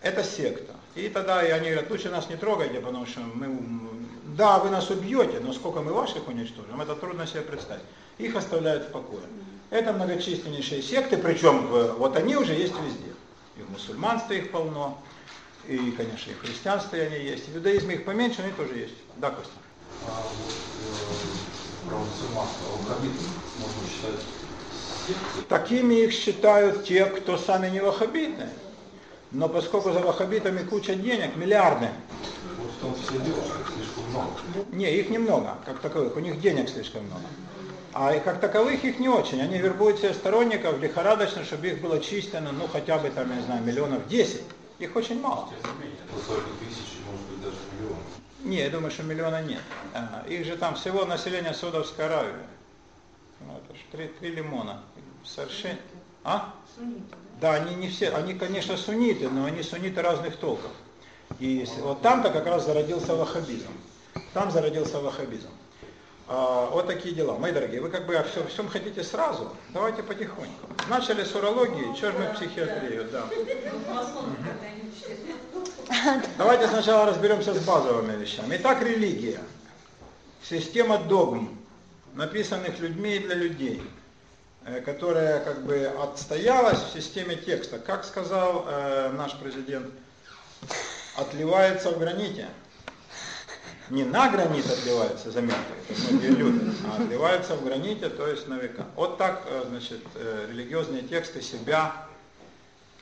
Это 0.01 0.23
секта. 0.23 0.73
И 0.95 1.09
тогда 1.09 1.45
и 1.45 1.51
они 1.51 1.69
говорят, 1.69 1.91
лучше 1.91 2.09
нас 2.09 2.29
не 2.29 2.37
трогайте, 2.37 2.79
потому 2.79 3.05
что 3.05 3.19
мы, 3.19 3.59
да, 4.37 4.59
вы 4.59 4.69
нас 4.69 4.89
убьете, 4.89 5.39
но 5.41 5.51
сколько 5.51 5.81
мы 5.81 5.91
ваших 5.91 6.27
уничтожим, 6.27 6.79
это 6.79 6.95
трудно 6.95 7.27
себе 7.27 7.41
представить. 7.41 7.83
Их 8.17 8.35
оставляют 8.35 8.85
в 8.85 8.91
покое. 8.91 9.23
Это 9.69 9.93
многочисленнейшие 9.93 10.81
секты, 10.81 11.17
причем 11.17 11.67
вот 11.97 12.15
они 12.17 12.35
уже 12.35 12.53
есть 12.53 12.73
везде. 12.73 13.13
И 13.57 13.61
в 13.61 13.71
мусульманстве 13.71 14.39
их 14.39 14.51
полно, 14.51 14.97
и, 15.67 15.91
конечно, 15.91 16.31
и 16.31 16.33
в 16.33 16.41
христианстве 16.41 17.03
они 17.03 17.23
есть, 17.23 17.47
и 17.47 17.51
в 17.51 17.57
иудаизме 17.57 17.95
их 17.95 18.05
поменьше, 18.05 18.41
они 18.41 18.51
тоже 18.53 18.75
есть. 18.75 18.95
Да, 19.17 19.29
Костя? 19.29 19.51
А 20.07 20.31
вот 20.39 20.53
э, 21.91 22.33
ваххабитов 22.33 23.27
можно 23.59 23.87
считать? 23.87 24.25
Такими 25.47 25.95
их 25.95 26.13
считают 26.13 26.85
те, 26.85 27.05
кто 27.05 27.37
сами 27.37 27.69
не 27.69 27.79
ваххабиты. 27.79 28.49
Но 29.31 29.47
поскольку 29.47 29.91
за 29.91 29.99
ваххабитами 29.99 30.63
куча 30.63 30.95
денег, 30.95 31.35
миллиарды. 31.35 31.89
Вот 32.57 32.71
в 32.71 32.79
том 32.79 32.95
все 32.95 33.19
дело, 33.19 33.43
слишком 33.75 34.09
много. 34.09 34.29
Не, 34.71 34.91
их 34.95 35.09
немного, 35.09 35.55
как 35.65 35.79
таковых, 35.79 36.15
у 36.15 36.19
них 36.19 36.41
денег 36.41 36.69
слишком 36.69 37.05
много. 37.05 37.21
А 37.93 38.17
как 38.19 38.39
таковых 38.39 38.83
их 38.83 38.99
не 38.99 39.09
очень. 39.09 39.41
Они 39.41 39.57
вербуют 39.57 39.99
себе 39.99 40.13
сторонников 40.13 40.79
лихорадочно, 40.79 41.43
чтобы 41.43 41.67
их 41.67 41.81
было 41.81 41.99
численно, 41.99 42.51
ну 42.51 42.67
хотя 42.67 42.97
бы 42.99 43.09
там, 43.09 43.29
я 43.29 43.35
не 43.37 43.41
знаю, 43.43 43.63
миллионов 43.63 44.07
10. 44.07 44.43
Их 44.79 44.95
очень 44.95 45.19
мало. 45.19 45.49
Сотни 46.25 46.51
тысяч, 46.59 46.99
может 47.05 47.21
быть, 47.27 47.41
даже 47.41 47.57
миллион. 47.79 47.97
Не, 48.43 48.57
я 48.57 48.69
думаю, 48.69 48.91
что 48.91 49.03
миллиона 49.03 49.41
нет. 49.41 49.61
Их 50.27 50.45
же 50.45 50.55
там 50.55 50.75
всего 50.75 51.05
население 51.05 51.53
Саудовской 51.53 52.05
Аравии. 52.05 52.33
Ну, 53.41 53.57
это 53.57 53.75
же 53.75 53.81
три, 53.91 54.07
три 54.19 54.31
лимона. 54.35 54.83
Совершенно... 55.25 55.79
А? 56.23 56.53
Да, 57.41 57.53
они 57.55 57.75
не 57.75 57.89
все, 57.89 58.09
они, 58.09 58.33
конечно, 58.33 58.77
сунниты, 58.77 59.29
но 59.29 59.45
они 59.45 59.63
сунниты 59.63 60.01
разных 60.01 60.37
толков. 60.37 60.71
И 61.39 61.65
вот 61.79 62.01
там-то 62.01 62.31
как 62.31 62.45
раз 62.45 62.65
зародился 62.65 63.15
ваххабизм. 63.15 63.71
Там 64.33 64.51
зародился 64.51 64.99
ваххабизм. 64.99 65.49
А, 66.31 66.67
вот 66.67 66.85
такие 66.85 67.15
дела. 67.15 67.39
Мои 67.39 67.51
дорогие, 67.51 67.81
вы 67.81 67.89
как 67.89 68.05
бы 68.05 68.15
о 68.15 68.21
всем, 68.21 68.47
всем 68.49 68.69
хотите 68.69 69.03
сразу? 69.03 69.51
Давайте 69.73 70.03
потихоньку. 70.03 70.67
Начали 70.87 71.23
с 71.23 71.33
урологии, 71.33 71.95
что 71.95 72.11
же 72.11 72.19
мы 72.19 72.25
психиатрию, 72.35 73.09
да. 73.11 73.25
Давайте 76.37 76.67
сначала 76.67 77.07
разберемся 77.07 77.55
с 77.55 77.65
базовыми 77.65 78.15
вещами. 78.15 78.57
Итак, 78.59 78.83
религия. 78.83 79.39
Система 80.43 80.99
догм, 80.99 81.57
написанных 82.13 82.77
людьми 82.77 83.15
и 83.15 83.19
для 83.19 83.33
людей, 83.33 83.81
э, 84.65 84.81
которая 84.81 85.39
как 85.39 85.65
бы 85.65 85.91
отстоялась 85.99 86.79
в 86.79 86.93
системе 86.93 87.37
текста. 87.37 87.79
Как 87.79 88.05
сказал 88.05 88.65
э, 88.67 89.11
наш 89.13 89.33
президент, 89.33 89.89
отливается 91.15 91.89
в 91.89 91.97
граните 91.97 92.49
не 93.89 94.03
на 94.03 94.29
гранит 94.29 94.69
отливается, 94.69 95.31
заметьте, 95.31 95.57
многие 96.11 96.27
люди, 96.27 96.71
а 96.85 97.01
отливается 97.01 97.55
в 97.55 97.63
граните, 97.63 98.09
то 98.09 98.27
есть 98.27 98.47
на 98.47 98.55
века. 98.55 98.85
Вот 98.95 99.17
так, 99.17 99.43
э, 99.47 99.65
значит, 99.69 100.01
э, 100.15 100.47
религиозные 100.49 101.01
тексты 101.01 101.41
себя 101.41 102.07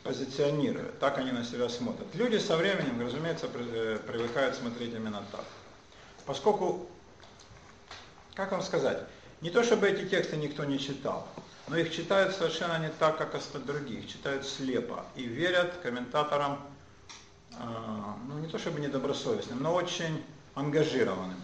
позиционируют, 0.04 0.97
так 1.00 1.17
они 1.17 1.32
на 1.32 1.43
себя 1.43 1.67
смотрят. 1.67 2.08
Люди 2.15 2.38
со 2.38 2.56
временем, 2.56 3.02
разумеется, 3.02 3.47
э, 3.54 4.00
привыкают 4.08 4.56
смотреть 4.56 4.93
именно 4.93 5.23
так. 5.32 5.43
Поскольку, 6.26 6.88
как 8.34 8.52
вам 8.52 8.62
сказать, 8.62 9.04
не 9.41 9.50
то 9.50 9.63
чтобы 9.63 9.89
эти 9.89 10.08
тексты 10.08 10.38
никто 10.38 10.63
не 10.63 10.80
читал, 10.80 11.28
но 11.67 11.78
их 11.78 11.93
читают 11.93 12.34
совершенно 12.34 12.80
не 12.80 12.89
так, 12.97 13.17
как 13.17 13.36
других, 13.65 14.08
читают 14.08 14.45
слепо 14.45 15.06
и 15.15 15.23
верят 15.23 15.73
комментаторам, 15.84 16.60
ну 18.28 18.39
не 18.39 18.47
то 18.47 18.58
чтобы 18.58 18.80
недобросовестным, 18.80 19.62
но 19.62 19.73
очень 19.73 20.23
ангажированным, 20.58 21.39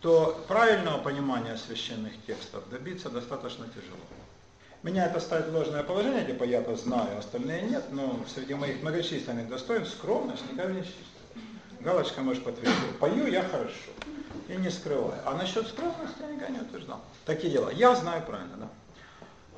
то 0.00 0.44
правильного 0.46 0.98
понимания 0.98 1.56
священных 1.56 2.12
текстов 2.26 2.68
добиться 2.70 3.10
достаточно 3.10 3.66
тяжело. 3.68 3.98
Меня 4.82 5.06
это 5.06 5.18
ставит 5.18 5.48
в 5.48 5.54
ложное 5.54 5.82
положение, 5.82 6.24
типа 6.24 6.44
я-то 6.44 6.76
знаю, 6.76 7.18
остальные 7.18 7.62
нет, 7.62 7.84
но 7.90 8.20
среди 8.32 8.54
моих 8.54 8.80
многочисленных 8.82 9.48
достоинств 9.48 9.96
скромность 9.96 10.44
никогда 10.52 10.72
не 10.72 10.82
чистая. 10.82 11.02
Галочка 11.80 12.20
может 12.22 12.44
подтвердить. 12.44 12.98
Пою 13.00 13.26
я 13.26 13.42
хорошо. 13.42 13.72
И 14.48 14.56
не 14.56 14.70
скрываю. 14.70 15.20
А 15.24 15.34
насчет 15.34 15.66
скромности 15.68 16.16
я 16.20 16.26
никогда 16.26 16.48
не 16.48 16.60
утверждал. 16.60 17.00
Такие 17.24 17.52
дела. 17.52 17.70
Я 17.70 17.94
знаю 17.94 18.22
правильно, 18.24 18.56
да. 18.56 18.68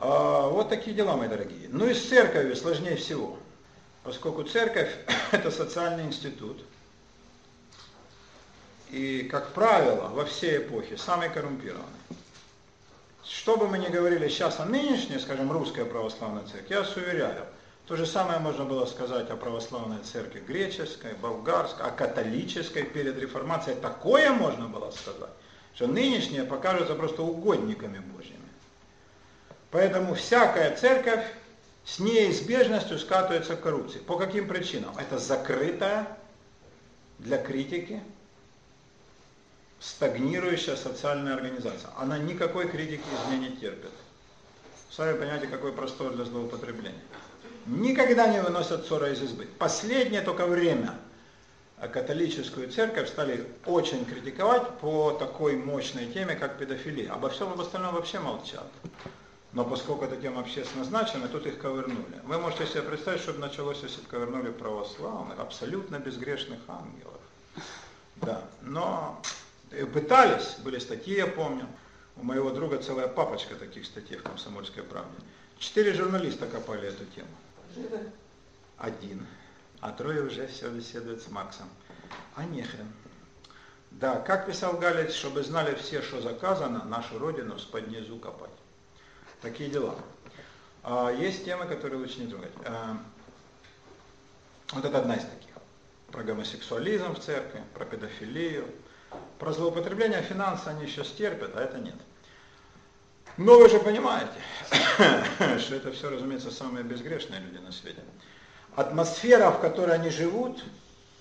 А, 0.01 0.49
вот 0.49 0.69
такие 0.69 0.95
дела, 0.95 1.17
мои 1.17 1.29
дорогие. 1.29 1.69
Ну 1.71 1.87
и 1.87 1.95
с 1.95 2.09
церковью 2.09 2.57
сложнее 2.57 2.97
всего. 2.97 3.39
Поскольку 4.05 4.43
церковь 4.45 4.91
это 5.33 5.51
социальный 5.51 6.05
институт, 6.05 6.63
и, 8.91 9.23
как 9.31 9.53
правило, 9.53 10.09
во 10.09 10.25
все 10.25 10.59
эпохи 10.59 10.97
самый 10.97 11.31
коррумпированный. 11.31 11.87
Что 13.25 13.57
бы 13.57 13.69
мы 13.69 13.79
ни 13.79 13.87
говорили 13.87 14.29
сейчас 14.29 14.59
о 14.59 14.65
нынешней, 14.65 15.19
скажем, 15.19 15.53
русской 15.53 15.85
православной 15.85 16.43
церкви, 16.51 16.75
я 16.75 16.81
вас 16.81 16.97
уверяю, 16.97 17.47
то 17.87 17.97
же 17.97 18.07
самое 18.07 18.39
можно 18.41 18.65
было 18.65 18.87
сказать 18.87 19.31
о 19.31 19.37
православной 19.37 19.99
церкви 20.01 20.41
греческой, 20.41 21.15
болгарской, 21.15 21.87
о 21.87 21.91
католической 21.91 22.83
перед 22.83 23.19
реформацией. 23.19 23.77
Такое 23.81 24.31
можно 24.31 24.67
было 24.67 24.91
сказать, 24.91 25.31
что 25.75 25.87
нынешние 25.87 26.45
покажутся 26.45 26.95
просто 26.95 27.23
угодниками 27.23 27.99
Божьими. 27.99 28.39
Поэтому 29.71 30.15
всякая 30.15 30.77
церковь 30.77 31.25
с 31.85 31.99
неизбежностью 32.01 32.99
скатывается 32.99 33.57
к 33.57 33.63
коррупции. 33.63 33.99
По 33.99 34.17
каким 34.17 34.49
причинам? 34.49 34.97
Это 34.99 35.19
закрытая 35.19 36.17
для 37.19 37.39
критики 37.39 38.03
стагнирующая 39.81 40.77
социальная 40.77 41.35
организация. 41.35 41.91
Она 41.97 42.19
никакой 42.19 42.69
критики 42.69 43.03
из 43.03 43.39
не 43.39 43.57
терпит. 43.57 43.91
Сами 44.91 45.17
понимаете, 45.17 45.47
какой 45.47 45.73
простор 45.73 46.13
для 46.13 46.25
злоупотребления. 46.25 47.03
Никогда 47.67 48.27
не 48.29 48.43
выносят 48.43 48.87
ссора 48.87 49.11
из 49.11 49.23
избы. 49.23 49.47
Последнее 49.59 50.21
только 50.21 50.47
время 50.47 50.99
католическую 51.93 52.71
церковь 52.71 53.09
стали 53.09 53.47
очень 53.65 54.05
критиковать 54.05 54.69
по 54.81 55.13
такой 55.13 55.57
мощной 55.57 56.07
теме, 56.07 56.35
как 56.35 56.59
педофилия. 56.59 57.13
Обо 57.13 57.31
всем 57.31 57.53
об 57.53 57.61
остальном 57.61 57.95
вообще 57.95 58.19
молчат. 58.19 58.67
Но 59.53 59.65
поскольку 59.65 60.05
эта 60.05 60.17
тема 60.17 60.41
общественно 60.41 60.85
значима, 60.85 61.27
тут 61.29 61.47
их 61.47 61.59
ковырнули. 61.59 62.21
Вы 62.25 62.39
можете 62.39 62.67
себе 62.67 62.83
представить, 62.83 63.21
чтобы 63.23 63.41
началось, 63.41 63.81
если 63.83 64.01
бы 64.01 64.07
ковырнули 64.09 64.51
православных, 64.51 65.39
абсолютно 65.41 65.99
безгрешных 65.99 66.61
ангелов. 66.69 67.21
Да, 68.17 68.43
но 68.61 69.21
пытались, 69.71 70.57
были 70.59 70.79
статьи, 70.79 71.17
я 71.17 71.27
помню. 71.27 71.67
У 72.17 72.25
моего 72.25 72.51
друга 72.51 72.79
целая 72.79 73.09
папочка 73.09 73.55
таких 73.55 73.87
статей 73.87 74.17
в 74.17 74.23
«Комсомольской 74.23 74.83
правде». 74.83 75.17
Четыре 75.59 75.95
журналиста 75.95 76.47
копали 76.47 76.89
эту 76.89 77.05
тему. 77.07 77.29
Один. 78.77 79.27
А 79.81 79.93
трое 79.93 80.23
уже 80.23 80.47
все 80.47 80.69
беседуют 80.71 81.23
с 81.23 81.29
Максом. 81.31 81.69
А 82.35 82.45
нехрен. 82.45 82.93
Да, 83.91 84.21
как 84.21 84.47
писал 84.47 84.77
Галец, 84.79 85.15
чтобы 85.15 85.43
знали 85.43 85.75
все, 85.75 86.03
что 86.03 86.21
заказано, 86.21 86.85
нашу 86.85 87.19
родину 87.19 87.59
с 87.59 87.65
поднизу 87.65 88.17
копать. 88.19 88.51
Такие 89.43 89.71
дела. 89.71 89.97
А 90.83 91.11
есть 91.11 91.45
темы, 91.45 91.67
которые 91.67 91.99
лучше 91.99 92.21
не 92.21 92.27
трогать. 92.29 92.53
А, 92.65 92.97
вот 94.73 94.85
это 94.85 94.99
одна 94.99 95.17
из 95.17 95.25
таких. 95.25 95.55
Про 96.13 96.23
гомосексуализм 96.23 97.15
в 97.15 97.21
церкви, 97.21 97.63
про 97.75 97.85
педофилию, 97.85 98.67
про 99.41 99.55
злоупотребление 99.55 100.23
финансы 100.23 100.69
они 100.69 100.85
еще 100.85 101.03
стерпят, 101.03 101.57
а 101.57 101.63
это 101.63 101.79
нет. 101.79 101.97
Но 103.39 103.59
вы 103.59 103.71
же 103.71 103.81
понимаете, 103.81 104.35
что 105.59 105.75
это 105.75 105.91
все, 105.93 106.11
разумеется, 106.11 106.51
самые 106.51 106.85
безгрешные 106.85 107.41
люди 107.41 107.57
на 107.57 107.73
свете. 107.73 108.03
Атмосфера, 108.77 109.51
в 109.51 109.61
которой 109.61 109.95
они 109.95 110.11
живут, 110.11 110.63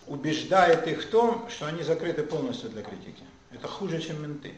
убеждает 0.06 0.86
их 0.88 1.04
в 1.04 1.10
том, 1.10 1.50
что 1.50 1.66
они 1.68 1.82
закрыты 1.82 2.24
полностью 2.24 2.70
для 2.70 2.84
критики. 2.84 3.24
Это 3.52 3.68
хуже, 3.68 4.02
чем 4.02 4.22
менты. 4.22 4.54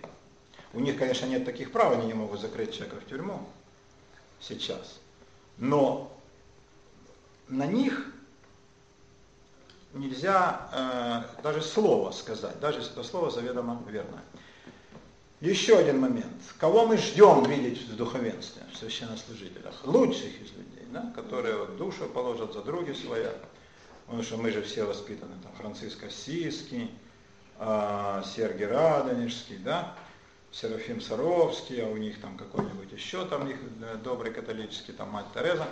У 0.73 0.79
них, 0.79 0.97
конечно, 0.97 1.27
нет 1.27 1.45
таких 1.45 1.71
прав, 1.71 1.93
они 1.93 2.07
не 2.07 2.13
могут 2.13 2.41
закрыть 2.41 2.73
человека 2.73 2.95
в 2.95 3.07
тюрьму 3.07 3.47
сейчас. 4.39 4.99
Но 5.57 6.17
на 7.47 7.67
них 7.67 8.11
нельзя 9.93 10.69
э, 11.37 11.41
даже 11.43 11.61
слово 11.61 12.11
сказать, 12.11 12.59
даже 12.59 12.79
если 12.79 12.93
это 12.93 13.03
слово 13.03 13.29
заведомо 13.29 13.81
верное. 13.87 14.23
Еще 15.41 15.77
один 15.77 15.99
момент. 15.99 16.41
Кого 16.59 16.85
мы 16.85 16.97
ждем 16.97 17.43
видеть 17.45 17.81
в 17.87 17.95
духовенстве, 17.95 18.61
в 18.71 18.77
священнослужителях? 18.77 19.73
Лучших 19.85 20.39
из 20.39 20.51
людей, 20.51 20.85
да, 20.91 21.11
которые 21.15 21.57
вот 21.57 21.77
душу 21.77 22.05
положат 22.05 22.53
за 22.53 22.61
други 22.61 22.93
своя. 22.93 23.33
Потому 24.05 24.23
что 24.23 24.37
мы 24.37 24.51
же 24.51 24.61
все 24.61 24.83
воспитаны, 24.83 25.33
там, 25.41 25.51
Франциск 25.53 26.03
Ассийский, 26.03 26.91
э, 27.57 28.23
Сергий 28.35 28.67
Радонежский, 28.67 29.57
да, 29.57 29.95
Серафим 30.51 31.01
Саровский, 31.01 31.81
а 31.83 31.87
у 31.87 31.97
них 31.97 32.21
там 32.21 32.37
какой-нибудь 32.37 32.91
еще 32.91 33.25
там 33.25 33.49
их 33.49 33.57
э, 33.81 33.97
добрый 34.03 34.31
католический, 34.31 34.93
там 34.93 35.09
мать 35.09 35.25
Тереза. 35.33 35.67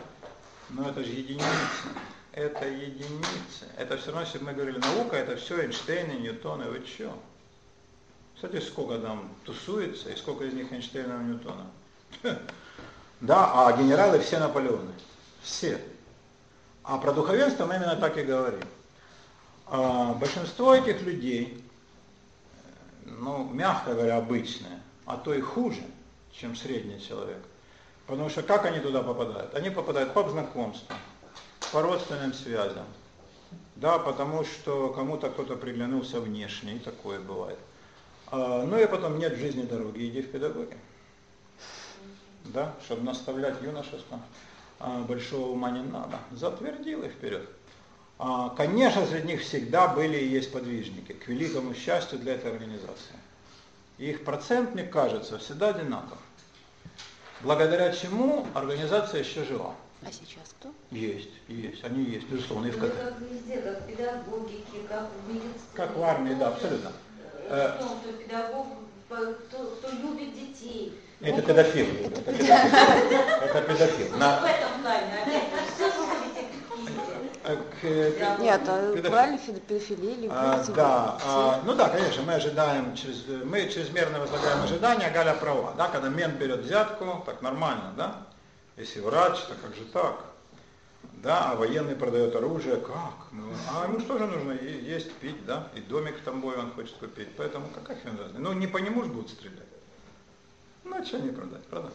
Но 0.70 0.90
это 0.90 1.04
же 1.04 1.12
единицы. 1.12 1.46
Это 2.34 2.68
единицы. 2.68 3.66
Это 3.78 3.98
все 3.98 4.08
равно, 4.08 4.22
если 4.22 4.38
бы 4.38 4.46
мы 4.46 4.54
говорили, 4.54 4.78
наука 4.78 5.16
это 5.16 5.36
все 5.36 5.64
Эйнштейны, 5.64 6.14
Ньютоны, 6.14 6.66
вы 6.66 6.86
что? 6.86 7.18
Кстати, 8.36 8.62
сколько 8.62 8.98
там 9.00 9.30
тусуется, 9.44 10.10
и 10.10 10.16
сколько 10.16 10.46
из 10.46 10.54
них 10.54 10.72
Эйнштейна 10.72 11.22
и 11.22 11.26
Ньютона. 11.26 11.68
Да, 13.22 13.68
а 13.68 13.78
генералы 13.78 14.20
все 14.20 14.40
Наполеоны. 14.40 14.92
Все. 15.42 15.82
А 16.84 16.98
про 16.98 17.12
духовенство 17.12 17.66
мы 17.66 17.76
именно 17.76 17.96
так 17.96 18.18
и 18.18 18.24
говорим. 18.24 18.64
А 19.68 20.14
большинство 20.14 20.74
этих 20.74 21.02
людей, 21.02 21.64
ну, 23.06 23.44
мягко 23.52 23.94
говоря, 23.94 24.18
обычные, 24.18 24.80
а 25.06 25.18
то 25.18 25.34
и 25.34 25.42
хуже, 25.42 25.84
чем 26.32 26.56
средний 26.56 27.02
человек. 27.02 27.44
Потому 28.08 28.30
что 28.30 28.42
как 28.42 28.66
они 28.66 28.80
туда 28.80 29.04
попадают? 29.04 29.54
Они 29.54 29.70
попадают 29.70 30.14
по 30.14 30.28
знакомству, 30.28 30.96
по 31.72 31.82
родственным 31.82 32.34
связям. 32.34 32.86
Да, 33.76 33.98
потому 33.98 34.44
что 34.44 34.90
кому-то 34.90 35.30
кто-то 35.30 35.56
приглянулся 35.56 36.20
внешне, 36.20 36.76
и 36.76 36.80
такое 36.80 37.20
бывает. 37.20 37.60
А, 38.28 38.64
ну 38.66 38.78
и 38.78 38.86
потом 38.86 39.18
нет 39.18 39.38
жизни 39.38 39.64
дороги, 39.64 40.08
иди 40.08 40.22
в 40.22 40.32
педагоги. 40.32 40.78
Да, 42.46 42.74
чтобы 42.86 43.04
наставлять 43.04 43.62
юношество, 43.62 44.20
а, 44.80 45.00
большого 45.02 45.52
ума 45.52 45.72
не 45.72 45.82
надо. 45.82 46.20
Затвердил 46.32 47.04
и 47.04 47.10
вперед. 47.10 47.48
А, 48.18 48.50
конечно, 48.50 49.06
среди 49.06 49.28
них 49.28 49.42
всегда 49.42 49.88
были 49.88 50.18
и 50.18 50.28
есть 50.28 50.52
подвижники, 50.52 51.14
к 51.14 51.28
великому 51.28 51.74
счастью 51.74 52.20
для 52.20 52.34
этой 52.36 52.52
организации. 52.52 53.16
их 53.98 54.24
процент, 54.26 54.74
мне 54.74 54.84
кажется, 54.84 55.38
всегда 55.38 55.70
одинаков 55.70 56.18
благодаря 57.42 57.92
чему 57.92 58.46
организация 58.54 59.22
еще 59.22 59.44
жива. 59.44 59.76
А 60.02 60.12
сейчас 60.12 60.54
кто? 60.60 60.74
Есть, 60.92 61.30
есть, 61.48 61.84
они 61.84 62.04
есть, 62.04 62.28
безусловно, 62.28 62.66
и 62.66 62.72
в 62.72 62.82
Ну, 62.82 62.90
как 62.90 63.20
везде, 63.20 63.62
как 63.62 63.82
в 63.84 63.86
педагогике, 63.86 64.80
как 64.90 65.08
в 65.24 65.30
медицине. 65.30 65.54
Как 65.76 65.96
в 65.96 66.02
армии, 66.04 66.34
да, 66.34 66.48
абсолютно. 66.48 66.92
Э, 67.48 67.76
В 67.76 67.80
том, 67.80 68.00
кто 68.00 68.12
педагог, 68.14 68.68
кто, 69.08 69.64
кто 69.66 69.92
любит 69.92 70.34
детей. 70.34 71.00
Это 71.22 71.42
Ну, 71.42 71.44
педофил. 71.44 71.86
Это 72.06 72.22
педофил. 72.34 73.20
Это 73.44 73.62
педофил. 73.62 74.18
На- 74.18 74.40
в 74.40 74.46
этом 74.46 74.82
плане, 74.82 75.14
э, 77.44 77.56
к- 77.56 77.84
э, 77.84 78.38
Нет, 78.40 78.62
а 78.68 79.10
правильно 79.10 79.38
педофилия 79.38 80.14
или 80.16 80.28
А, 80.32 80.56
любите 80.56 80.72
да, 80.74 81.18
а, 81.24 81.62
ну 81.66 81.76
да, 81.76 81.90
конечно, 81.90 82.24
мы 82.24 82.34
ожидаем, 82.34 82.96
через, 82.96 83.26
мы 83.46 83.70
чрезмерно 83.70 84.20
возлагаем 84.20 84.64
ожидания, 84.64 85.10
Галя 85.12 85.34
права, 85.36 85.74
да, 85.78 85.88
когда 85.88 86.10
мент 86.10 86.36
берет 86.36 86.62
взятку, 86.62 87.24
так 87.28 87.42
нормально, 87.44 87.94
да, 87.96 88.16
если 88.78 89.00
врач, 89.02 89.40
то 89.42 89.54
как 89.62 89.76
же 89.76 89.86
так, 89.86 90.16
да, 91.22 91.52
а 91.52 91.56
военный 91.56 91.96
продает 91.96 92.36
оружие, 92.36 92.78
как, 92.78 93.32
ну, 93.32 93.52
а 93.72 93.86
ему 93.86 94.00
что 94.00 94.18
же 94.18 94.26
нужно 94.26 94.54
есть, 94.54 95.12
пить, 95.16 95.46
да, 95.46 95.70
и 95.76 95.82
домик 95.82 96.18
в 96.18 96.24
Тамбове 96.24 96.60
он 96.60 96.72
хочет 96.72 96.96
купить, 96.96 97.30
поэтому 97.36 97.68
какая 97.70 98.00
хрен 98.00 98.18
разница, 98.18 98.40
ну 98.40 98.54
не 98.54 98.68
по 98.68 98.78
нему 98.78 99.04
же 99.04 99.10
будут 99.10 99.30
стрелять, 99.30 99.68
ну 100.84 100.96
а 100.96 101.06
что 101.06 101.20
не 101.20 101.32
продать, 101.32 101.66
правда? 101.66 101.92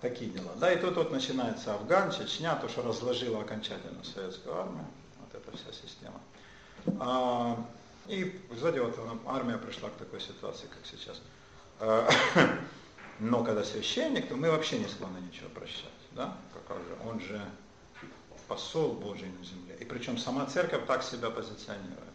Такие 0.00 0.30
дела. 0.30 0.50
Да, 0.56 0.72
и 0.72 0.80
тут 0.80 0.96
вот 0.96 1.12
начинается 1.12 1.74
Афган, 1.74 2.10
Чечня, 2.10 2.56
то, 2.56 2.68
что 2.68 2.82
разложило 2.82 3.42
окончательно 3.42 4.02
советскую 4.02 4.58
армию, 4.58 4.86
вот 5.20 5.34
эта 5.34 5.56
вся 5.56 5.70
система. 5.72 6.18
А, 6.98 7.62
и 8.08 8.40
сзади 8.58 8.78
вот 8.78 8.98
армия 9.26 9.58
пришла 9.58 9.90
к 9.90 9.92
такой 9.92 10.20
ситуации, 10.20 10.66
как 10.66 10.80
сейчас. 10.90 11.20
А, 11.78 12.08
Но 13.18 13.44
когда 13.44 13.62
священник, 13.62 14.28
то 14.28 14.34
мы 14.34 14.50
вообще 14.50 14.78
не 14.78 14.88
склонны 14.88 15.18
ничего 15.18 15.48
прощать. 15.50 15.92
Да? 16.12 16.36
Какой 16.52 16.82
же? 16.82 16.96
Он 17.08 17.20
же 17.20 17.40
посол 18.52 18.92
Божий 18.92 19.30
на 19.30 19.44
земле. 19.44 19.76
И 19.80 19.84
причем 19.84 20.18
сама 20.18 20.44
церковь 20.44 20.86
так 20.86 21.02
себя 21.02 21.30
позиционирует. 21.30 22.12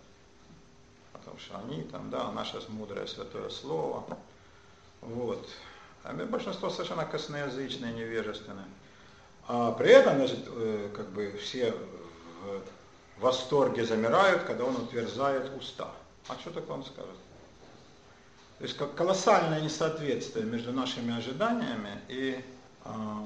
Потому 1.14 1.40
что 1.40 1.58
они 1.58 1.82
там, 1.84 2.12
да, 2.12 2.32
наше 2.32 2.62
мудрое 2.70 3.08
святое 3.08 3.50
слово. 3.50 4.06
Вот. 5.02 5.50
А 6.04 6.14
большинство 6.14 6.70
совершенно 6.70 7.06
косноязычные, 7.06 7.92
невежественные. 7.92 8.68
А 9.48 9.72
при 9.72 9.90
этом, 9.90 10.18
значит, 10.18 10.46
э, 10.48 10.90
как 10.96 11.10
бы 11.10 11.36
все 11.42 11.74
в 13.18 13.22
восторге 13.22 13.84
замирают, 13.84 14.44
когда 14.44 14.66
он 14.66 14.76
утверзает 14.76 15.52
уста. 15.60 15.90
А 16.28 16.36
что 16.40 16.52
такое 16.52 16.78
он 16.78 16.86
скажет? 16.86 17.18
То 18.60 18.64
есть 18.64 18.78
как 18.78 18.94
колоссальное 18.94 19.62
несоответствие 19.62 20.46
между 20.46 20.72
нашими 20.72 21.18
ожиданиями 21.18 22.00
и, 22.10 22.44
а, 22.84 23.26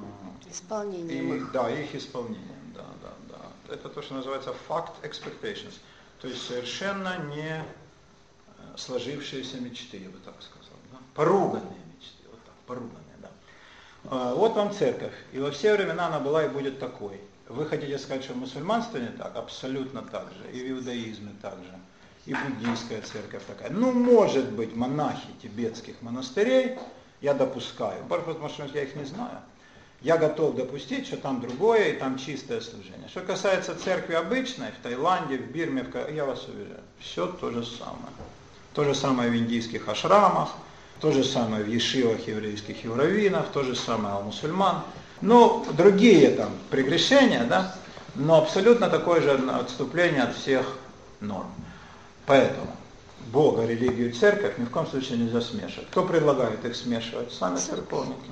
Исполнением 0.49 1.33
и 1.33 1.37
их. 1.37 1.51
да, 1.51 1.69
их 1.69 1.93
исполнением. 1.93 2.60
Это 3.71 3.89
то, 3.89 4.01
что 4.01 4.15
называется 4.15 4.53
fact 4.67 4.93
expectations. 5.03 5.73
То 6.21 6.27
есть 6.27 6.45
совершенно 6.45 7.17
не 7.33 7.63
э, 7.63 7.63
сложившиеся 8.75 9.59
мечты, 9.59 9.97
я 9.97 10.09
бы 10.09 10.17
так 10.19 10.35
сказал. 10.41 10.77
Да? 10.91 10.97
Поруганные 11.15 11.79
мечты, 11.95 12.23
вот 12.29 12.43
так, 12.43 12.53
поруганные, 12.67 13.17
да. 13.21 13.29
А, 14.05 14.35
Вот 14.35 14.55
вам 14.55 14.73
церковь. 14.73 15.13
И 15.31 15.39
во 15.39 15.51
все 15.51 15.75
времена 15.75 16.07
она 16.07 16.19
была 16.19 16.45
и 16.45 16.49
будет 16.49 16.79
такой. 16.79 17.19
Вы 17.47 17.65
хотите 17.65 17.97
сказать, 17.97 18.23
что 18.23 18.33
в 18.33 18.37
мусульманстве 18.37 19.01
не 19.01 19.07
так? 19.07 19.35
Абсолютно 19.35 20.01
так 20.01 20.27
же. 20.33 20.51
И 20.51 20.63
в 20.63 20.77
иудаизме 20.77 21.33
так 21.41 21.57
же. 21.57 21.79
И 22.25 22.33
буддийская 22.33 23.01
церковь 23.01 23.43
такая. 23.45 23.71
Ну, 23.71 23.91
может 23.91 24.51
быть, 24.51 24.75
монахи 24.75 25.27
тибетских 25.41 26.01
монастырей, 26.01 26.77
я 27.19 27.33
допускаю, 27.33 28.05
потому 28.05 28.47
что 28.49 28.65
я 28.65 28.83
их 28.83 28.95
не 28.95 29.05
знаю. 29.05 29.41
Я 30.01 30.17
готов 30.17 30.55
допустить, 30.55 31.05
что 31.07 31.17
там 31.17 31.41
другое 31.41 31.89
и 31.89 31.93
там 31.93 32.17
чистое 32.17 32.59
служение. 32.59 33.07
Что 33.07 33.21
касается 33.21 33.75
церкви 33.75 34.15
обычной, 34.15 34.71
в 34.71 34.81
Таиланде, 34.83 35.37
в 35.37 35.51
Бирме, 35.51 35.83
в 35.83 35.91
Ка- 35.91 36.09
я 36.09 36.25
вас 36.25 36.47
уверяю, 36.47 36.79
все 36.99 37.27
то 37.27 37.51
же 37.51 37.63
самое. 37.63 38.13
То 38.73 38.83
же 38.83 38.95
самое 38.95 39.29
в 39.29 39.35
индийских 39.35 39.87
ашрамах, 39.87 40.49
то 40.99 41.11
же 41.11 41.23
самое 41.23 41.63
в 41.63 41.67
ешивах 41.67 42.27
еврейских 42.27 42.83
евровинов, 42.83 43.47
то 43.53 43.63
же 43.63 43.75
самое 43.75 44.15
у 44.15 44.23
мусульман. 44.23 44.81
Ну, 45.21 45.65
другие 45.73 46.31
там 46.31 46.49
прегрешения, 46.71 47.43
да, 47.43 47.75
но 48.15 48.39
абсолютно 48.39 48.89
такое 48.89 49.21
же 49.21 49.31
отступление 49.31 50.23
от 50.23 50.35
всех 50.35 50.65
норм. 51.19 51.51
Поэтому 52.25 52.75
Бога, 53.27 53.65
религию 53.65 54.09
и 54.09 54.13
церковь 54.13 54.57
ни 54.57 54.65
в 54.65 54.71
коем 54.71 54.87
случае 54.87 55.19
нельзя 55.19 55.41
смешивать. 55.41 55.87
Кто 55.91 56.03
предлагает 56.03 56.65
их 56.65 56.75
смешивать? 56.75 57.31
Сами 57.31 57.57
церковники. 57.57 58.31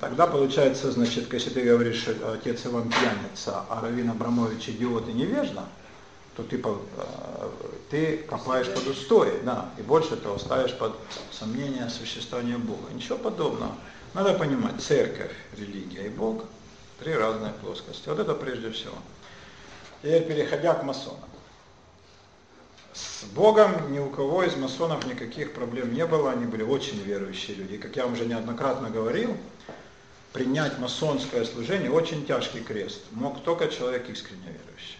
Тогда 0.00 0.26
получается, 0.26 0.90
значит, 0.90 1.32
если 1.32 1.50
ты 1.50 1.62
говоришь, 1.62 2.02
что 2.02 2.32
отец 2.32 2.64
Иван 2.64 2.88
пьяница, 2.88 3.64
а 3.68 3.80
Равин 3.82 4.10
Абрамович 4.10 4.70
идиот 4.70 5.08
и 5.08 5.12
невежда, 5.12 5.64
то 6.36 6.42
ты, 6.42 6.56
э, 6.56 7.50
ты 7.90 8.16
копаешь 8.28 8.68
под 8.68 8.86
устои, 8.86 9.40
да, 9.44 9.68
и 9.78 9.82
больше 9.82 10.16
того 10.16 10.38
ставишь 10.38 10.76
под 10.76 10.96
сомнение 11.30 11.90
существования 11.90 12.56
Бога. 12.56 12.90
Ничего 12.94 13.18
подобного. 13.18 13.74
Надо 14.14 14.32
понимать, 14.34 14.80
церковь, 14.80 15.32
религия 15.56 16.06
и 16.06 16.08
Бог– 16.08 16.44
три 17.00 17.14
разные 17.14 17.52
плоскости. 17.52 18.08
Вот 18.08 18.18
это 18.18 18.34
прежде 18.34 18.70
всего. 18.70 18.94
Теперь 20.02 20.26
переходя 20.26 20.74
к 20.74 20.84
масонам. 20.84 21.18
С 22.92 23.24
Богом 23.34 23.92
ни 23.92 23.98
у 23.98 24.10
кого 24.10 24.42
из 24.42 24.56
масонов 24.56 25.06
никаких 25.06 25.52
проблем 25.52 25.94
не 25.94 26.06
было, 26.06 26.32
они 26.32 26.46
были 26.46 26.62
очень 26.62 27.00
верующие 27.00 27.56
люди. 27.56 27.74
И 27.74 27.78
как 27.78 27.96
я 27.96 28.04
вам 28.04 28.14
уже 28.14 28.26
неоднократно 28.26 28.90
говорил, 28.90 29.36
принять 30.32 30.78
масонское 30.78 31.44
служение 31.44 31.90
очень 31.90 32.26
тяжкий 32.26 32.60
крест. 32.60 33.00
Мог 33.12 33.42
только 33.42 33.68
человек 33.68 34.08
искренне 34.08 34.46
верующий. 34.46 34.98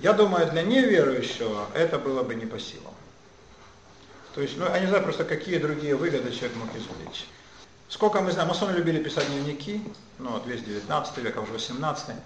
Я 0.00 0.12
думаю, 0.12 0.50
для 0.50 0.62
неверующего 0.62 1.68
это 1.74 1.98
было 1.98 2.22
бы 2.22 2.34
не 2.34 2.46
по 2.46 2.58
силам. 2.58 2.94
То 4.34 4.40
есть, 4.40 4.56
ну, 4.56 4.64
я 4.66 4.80
не 4.80 4.86
знаю 4.86 5.04
просто, 5.04 5.24
какие 5.24 5.58
другие 5.58 5.94
выгоды 5.94 6.32
человек 6.32 6.56
мог 6.56 6.68
извлечь. 6.70 7.26
Сколько 7.88 8.20
мы 8.20 8.32
знаем, 8.32 8.48
масоны 8.48 8.72
любили 8.72 9.02
писать 9.02 9.28
дневники, 9.28 9.80
ну, 10.18 10.42
весь 10.44 10.62
19 10.62 11.18
век, 11.18 11.36
а 11.36 11.40
уже 11.40 11.52
18 11.52 12.16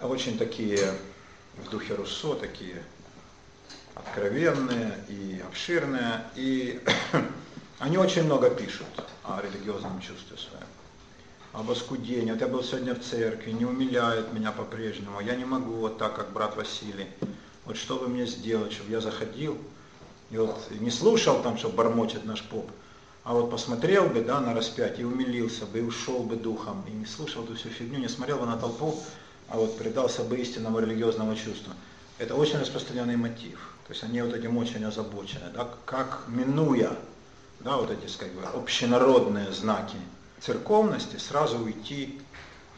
очень 0.00 0.38
такие 0.38 0.94
в 1.56 1.68
духе 1.70 1.94
Руссо, 1.94 2.34
такие 2.34 2.82
откровенные 3.94 5.04
и 5.08 5.42
обширные, 5.46 6.24
и 6.36 6.80
они 7.78 7.98
очень 7.98 8.22
много 8.22 8.48
пишут 8.50 8.86
о 9.24 9.40
религиозном 9.42 10.00
чувстве 10.00 10.36
своем, 10.36 10.57
об 11.52 11.70
оскудении. 11.70 12.32
Вот 12.32 12.40
я 12.40 12.48
был 12.48 12.62
сегодня 12.62 12.94
в 12.94 13.00
церкви, 13.00 13.52
не 13.52 13.64
умиляет 13.64 14.32
меня 14.32 14.52
по-прежнему, 14.52 15.20
я 15.20 15.34
не 15.34 15.44
могу 15.44 15.72
вот 15.72 15.98
так, 15.98 16.14
как 16.14 16.32
брат 16.32 16.56
Василий. 16.56 17.06
Вот 17.64 17.76
что 17.76 17.96
бы 17.96 18.08
мне 18.08 18.26
сделать, 18.26 18.72
чтобы 18.72 18.90
я 18.90 19.00
заходил 19.00 19.58
и 20.30 20.36
вот 20.36 20.58
не 20.78 20.90
слушал 20.90 21.42
там, 21.42 21.56
что 21.56 21.70
бормочет 21.70 22.24
наш 22.24 22.42
поп, 22.42 22.70
а 23.24 23.34
вот 23.34 23.50
посмотрел 23.50 24.06
бы 24.06 24.22
да, 24.22 24.40
на 24.40 24.54
распятие, 24.54 25.02
и 25.02 25.04
умилился 25.04 25.66
бы, 25.66 25.78
и 25.78 25.82
ушел 25.82 26.22
бы 26.22 26.36
духом, 26.36 26.84
и 26.86 26.90
не 26.90 27.06
слушал 27.06 27.44
эту 27.44 27.56
всю 27.56 27.68
фигню, 27.68 27.98
не 27.98 28.08
смотрел 28.08 28.38
бы 28.38 28.46
на 28.46 28.56
толпу, 28.56 28.98
а 29.48 29.56
вот 29.56 29.78
предался 29.78 30.22
бы 30.22 30.36
истинному 30.36 30.78
религиозному 30.80 31.34
чувству. 31.34 31.72
Это 32.18 32.34
очень 32.34 32.58
распространенный 32.58 33.16
мотив. 33.16 33.74
То 33.86 33.92
есть 33.92 34.02
они 34.02 34.20
вот 34.20 34.34
этим 34.34 34.56
очень 34.58 34.84
озабочены, 34.84 35.46
да, 35.54 35.68
как 35.86 36.24
минуя 36.28 36.96
да, 37.60 37.76
вот 37.76 37.90
эти, 37.90 38.16
как 38.16 38.32
бы, 38.32 38.42
общенародные 38.42 39.50
знаки 39.52 39.96
церковности, 40.40 41.16
сразу 41.16 41.58
уйти 41.58 42.20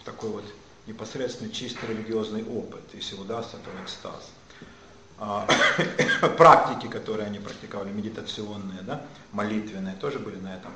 в 0.00 0.04
такой 0.04 0.30
вот 0.30 0.44
непосредственно 0.86 1.50
чисто 1.50 1.86
религиозный 1.86 2.44
опыт, 2.44 2.82
если 2.92 3.16
удастся, 3.16 3.56
то 3.58 3.70
экстаз. 3.84 4.30
А, 5.18 5.46
практики, 6.38 6.88
которые 6.88 7.26
они 7.26 7.38
практиковали, 7.38 7.90
медитационные, 7.90 8.82
да, 8.82 9.02
молитвенные, 9.32 9.94
тоже 9.94 10.18
были 10.18 10.36
на 10.36 10.56
этом, 10.56 10.72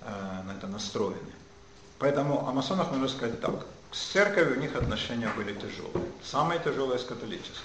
э, 0.00 0.42
на 0.46 0.52
это 0.52 0.66
настроены. 0.66 1.32
Поэтому 1.98 2.48
о 2.48 2.52
масонах 2.52 2.90
можно 2.90 3.08
сказать 3.08 3.40
так. 3.40 3.66
С 3.92 3.98
церковью 3.98 4.56
у 4.56 4.60
них 4.60 4.74
отношения 4.74 5.30
были 5.36 5.52
тяжелые. 5.54 6.10
Самые 6.24 6.60
тяжелые 6.60 6.98
с 6.98 7.04
католической. 7.04 7.60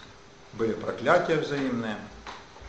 Были 0.53 0.73
проклятия 0.73 1.37
взаимные, 1.37 1.95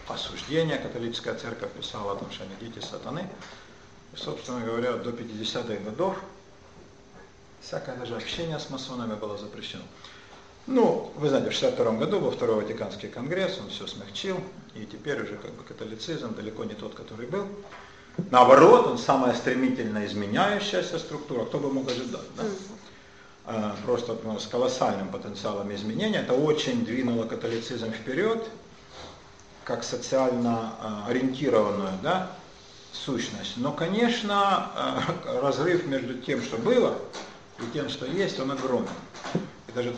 осуждения. 0.09 0.79
Католическая 0.79 1.35
церковь 1.35 1.73
писала 1.73 2.13
о 2.13 2.17
том, 2.17 2.31
что 2.31 2.45
они 2.45 2.55
дети 2.61 2.83
сатаны. 2.85 3.29
Собственно 4.15 4.61
говоря, 4.61 4.95
до 4.95 5.11
50-х 5.11 5.85
годов 5.85 6.17
всякое 7.61 7.97
даже 7.97 8.17
общение 8.17 8.59
с 8.59 8.71
масонами 8.71 9.15
было 9.15 9.39
запрещено. 9.39 9.83
Ну, 10.67 11.13
вы 11.17 11.29
знаете, 11.29 11.51
в 11.51 11.53
62 11.53 11.93
году 11.93 12.21
был 12.21 12.31
Второй 12.31 12.57
Ватиканский 12.57 13.09
конгресс, 13.09 13.59
он 13.61 13.71
все 13.71 13.87
смягчил, 13.87 14.41
и 14.75 14.85
теперь 14.85 15.23
уже 15.23 15.37
как 15.37 15.53
бы 15.53 15.65
католицизм 15.65 16.35
далеко 16.35 16.65
не 16.65 16.75
тот, 16.75 16.95
который 16.95 17.27
был. 17.27 17.47
Наоборот, 18.31 18.87
он 18.87 18.99
самая 18.99 19.35
стремительно 19.35 20.05
изменяющаяся 20.05 20.99
структура, 20.99 21.45
кто 21.45 21.59
бы 21.59 21.73
мог 21.73 21.89
ожидать, 21.89 22.27
да? 22.37 22.45
А, 23.47 23.77
просто 23.85 24.17
ну, 24.23 24.39
с 24.39 24.47
колоссальным 24.47 25.09
потенциалом 25.09 25.75
изменения. 25.75 26.19
Это 26.19 26.35
очень 26.35 26.85
двинуло 26.85 27.25
католицизм 27.25 27.91
вперед, 27.91 28.47
как 29.65 29.83
социально 29.83 30.75
а, 30.81 31.07
ориентированную 31.09 31.93
да, 32.03 32.31
сущность. 32.93 33.57
Но, 33.57 33.73
конечно, 33.73 34.71
а, 34.75 35.03
разрыв 35.43 35.87
между 35.87 36.15
тем, 36.15 36.43
что 36.43 36.57
было, 36.57 36.99
и 37.59 37.73
тем, 37.73 37.89
что 37.89 38.07
есть, 38.07 38.39
он 38.41 38.51
огромен. 38.51 38.89
И 39.69 39.73
даже 39.73 39.95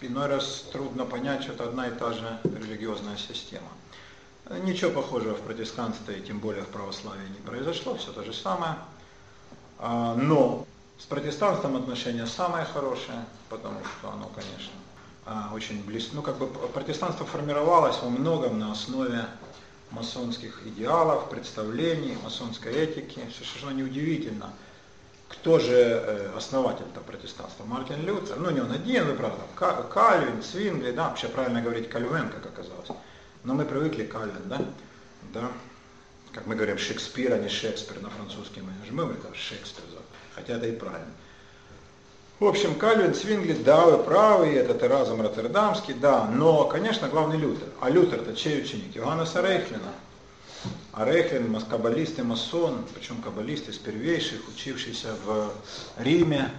иной 0.00 0.26
раз 0.26 0.64
трудно 0.72 1.04
понять, 1.04 1.42
что 1.42 1.52
это 1.52 1.64
одна 1.64 1.88
и 1.88 1.90
та 1.92 2.12
же 2.12 2.38
религиозная 2.44 3.16
система. 3.16 3.68
Ничего 4.64 4.90
похожего 4.90 5.34
в 5.34 5.40
протестантстве, 5.40 6.20
тем 6.20 6.40
более 6.40 6.64
в 6.64 6.68
православии 6.68 7.28
не 7.28 7.46
произошло, 7.46 7.96
все 7.96 8.12
то 8.12 8.24
же 8.24 8.32
самое. 8.32 8.76
А, 9.78 10.14
но 10.14 10.66
с 10.98 11.04
протестантством 11.04 11.76
отношения 11.76 12.26
самые 12.26 12.64
хорошие, 12.64 13.24
потому 13.48 13.80
что 13.84 14.10
оно, 14.10 14.30
конечно, 14.34 14.72
а, 15.26 15.50
очень 15.54 15.82
близко. 15.84 16.16
Ну, 16.16 16.22
как 16.22 16.38
бы 16.38 16.46
протестантство 16.46 17.24
формировалось 17.24 17.96
во 18.02 18.08
многом 18.08 18.58
на 18.58 18.72
основе 18.72 19.26
масонских 19.92 20.66
идеалов, 20.66 21.30
представлений, 21.30 22.16
масонской 22.22 22.72
этики. 22.72 23.20
Совершенно 23.36 23.70
неудивительно, 23.70 24.52
кто 25.28 25.58
же 25.58 25.72
э, 25.72 26.32
основатель-то 26.36 27.00
протестанства? 27.00 27.64
Мартин 27.64 28.04
Лютер. 28.04 28.38
Ну, 28.38 28.50
не 28.50 28.60
он 28.60 28.70
один, 28.70 29.06
вы 29.06 29.14
правда, 29.14 29.42
Кальвин, 29.92 30.42
Свингли, 30.42 30.92
да, 30.92 31.08
вообще 31.08 31.28
правильно 31.28 31.62
говорить 31.62 31.88
Кальвен, 31.88 32.28
как 32.28 32.46
оказалось. 32.46 32.88
Но 33.44 33.54
мы 33.54 33.64
привыкли 33.64 34.04
Кальвин, 34.04 34.42
да? 34.46 34.60
Да. 35.32 35.50
Как 36.32 36.46
мы 36.46 36.54
говорим, 36.54 36.78
Шекспир, 36.78 37.32
а 37.32 37.38
не 37.38 37.48
Шекспир 37.48 38.00
на 38.00 38.10
французском. 38.10 38.64
Мы 38.64 38.92
мы 38.92 39.14
говорим, 39.14 39.34
Шекспир, 39.34 39.84
хотя 40.34 40.56
это 40.56 40.66
и 40.66 40.72
правильно. 40.72 41.12
В 42.40 42.46
общем, 42.46 42.74
Кальвин, 42.74 43.14
Свингли, 43.14 43.52
да, 43.52 43.86
вы 43.86 44.02
правы, 44.02 44.48
этот 44.48 44.82
Эразм 44.82 45.20
Роттердамский, 45.20 45.94
да, 45.94 46.26
но, 46.26 46.64
конечно, 46.64 47.08
главный 47.08 47.36
Лютер. 47.36 47.68
А 47.80 47.88
Лютер-то 47.88 48.34
чей 48.34 48.62
ученик? 48.62 48.96
Иоганнеса 48.96 49.40
Рейхлина. 49.40 49.92
А 50.92 51.04
Рейхлин 51.04 51.60
каббалист 51.60 52.18
и 52.18 52.22
масон, 52.22 52.84
причем 52.94 53.22
каббалист 53.22 53.68
из 53.68 53.78
первейших, 53.78 54.48
учившийся 54.48 55.14
в 55.24 55.52
Риме, 55.98 56.50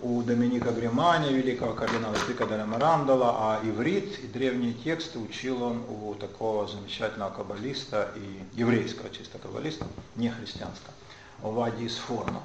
у 0.00 0.22
Доминика 0.22 0.70
Гримани, 0.70 1.32
великого 1.32 1.72
кардинала 1.74 2.14
Пикадаля 2.26 2.64
Марандала, 2.64 3.34
а 3.36 3.60
иврит 3.64 4.18
и 4.20 4.26
древние 4.28 4.72
тексты 4.72 5.18
учил 5.18 5.62
он 5.62 5.82
у 5.88 6.14
такого 6.14 6.68
замечательного 6.68 7.30
каббалиста 7.30 8.12
и 8.14 8.58
еврейского 8.58 9.10
чисто 9.10 9.38
каббалиста, 9.38 9.86
не 10.14 10.30
христианского, 10.30 10.94
Овади 11.42 11.84
из 11.84 11.96
Форна. 11.96 12.42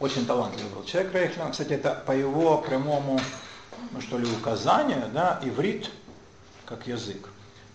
Очень 0.00 0.26
талантливый 0.26 0.72
был 0.72 0.84
человек 0.84 1.12
Рейхлин. 1.14 1.50
Кстати, 1.50 1.72
это 1.72 2.02
по 2.06 2.12
его 2.12 2.58
прямому, 2.58 3.20
ну 3.90 4.00
что 4.00 4.18
ли, 4.18 4.30
указанию, 4.30 5.08
да, 5.12 5.40
иврит, 5.42 5.90
как 6.66 6.86
язык 6.86 7.28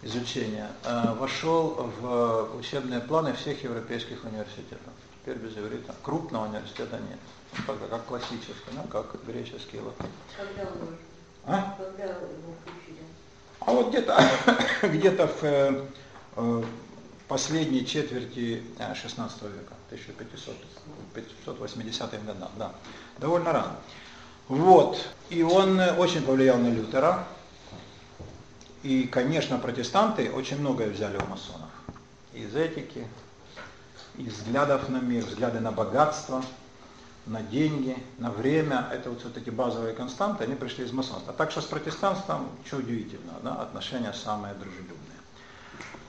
изучения, 0.03 0.69
э, 0.83 1.13
вошел 1.17 1.91
в 1.99 2.57
учебные 2.57 2.99
планы 2.99 3.33
всех 3.33 3.63
европейских 3.63 4.23
университетов. 4.23 4.93
Теперь 5.21 5.37
без 5.37 5.57
иврита. 5.57 5.95
Крупного 6.03 6.47
университета 6.47 6.99
нет. 7.09 7.19
Тогда 7.65 7.87
как 7.87 8.05
классический, 8.05 8.71
ну, 8.73 8.83
как 8.83 9.15
греческий 9.25 9.79
латынь. 9.79 10.07
Когда 10.35 10.63
он 10.63 10.97
А? 11.45 11.77
Когда 11.77 12.03
его 12.03 12.27
включили? 12.61 12.99
А 13.59 13.71
вот 13.71 13.89
где-то 13.89 14.21
где 14.87 15.11
в 15.11 15.43
э, 15.43 15.85
э, 16.35 16.63
последней 17.27 17.85
четверти 17.85 18.63
16 18.77 19.41
века, 19.43 19.73
1500, 19.89 20.55
580 21.13 22.25
годам, 22.25 22.49
да, 22.57 22.71
довольно 23.17 23.51
рано. 23.51 23.75
Вот, 24.47 24.99
и 25.29 25.41
он 25.41 25.79
очень 25.79 26.23
повлиял 26.23 26.57
на 26.57 26.69
Лютера, 26.69 27.25
и, 28.83 29.03
конечно, 29.03 29.57
протестанты 29.57 30.29
очень 30.31 30.59
многое 30.59 30.89
взяли 30.89 31.15
у 31.17 31.25
масонов. 31.25 31.69
Из 32.33 32.53
этики, 32.53 33.07
из 34.17 34.33
взглядов 34.33 34.89
на 34.89 34.97
мир, 34.97 35.23
взгляды 35.23 35.59
на 35.61 35.71
богатство, 35.71 36.43
на 37.25 37.41
деньги, 37.41 37.95
на 38.17 38.31
время. 38.31 38.87
Это 38.91 39.09
вот, 39.09 39.23
вот 39.23 39.37
эти 39.37 39.49
базовые 39.49 39.93
константы, 39.93 40.43
они 40.43 40.55
пришли 40.55 40.83
из 40.83 40.91
масонства. 40.91 41.33
Так 41.33 41.51
что 41.51 41.61
с 41.61 41.65
протестантством, 41.65 42.49
что 42.65 42.77
удивительно, 42.77 43.33
да, 43.41 43.55
отношения 43.55 44.13
самые 44.13 44.53
дружелюбные. 44.55 44.97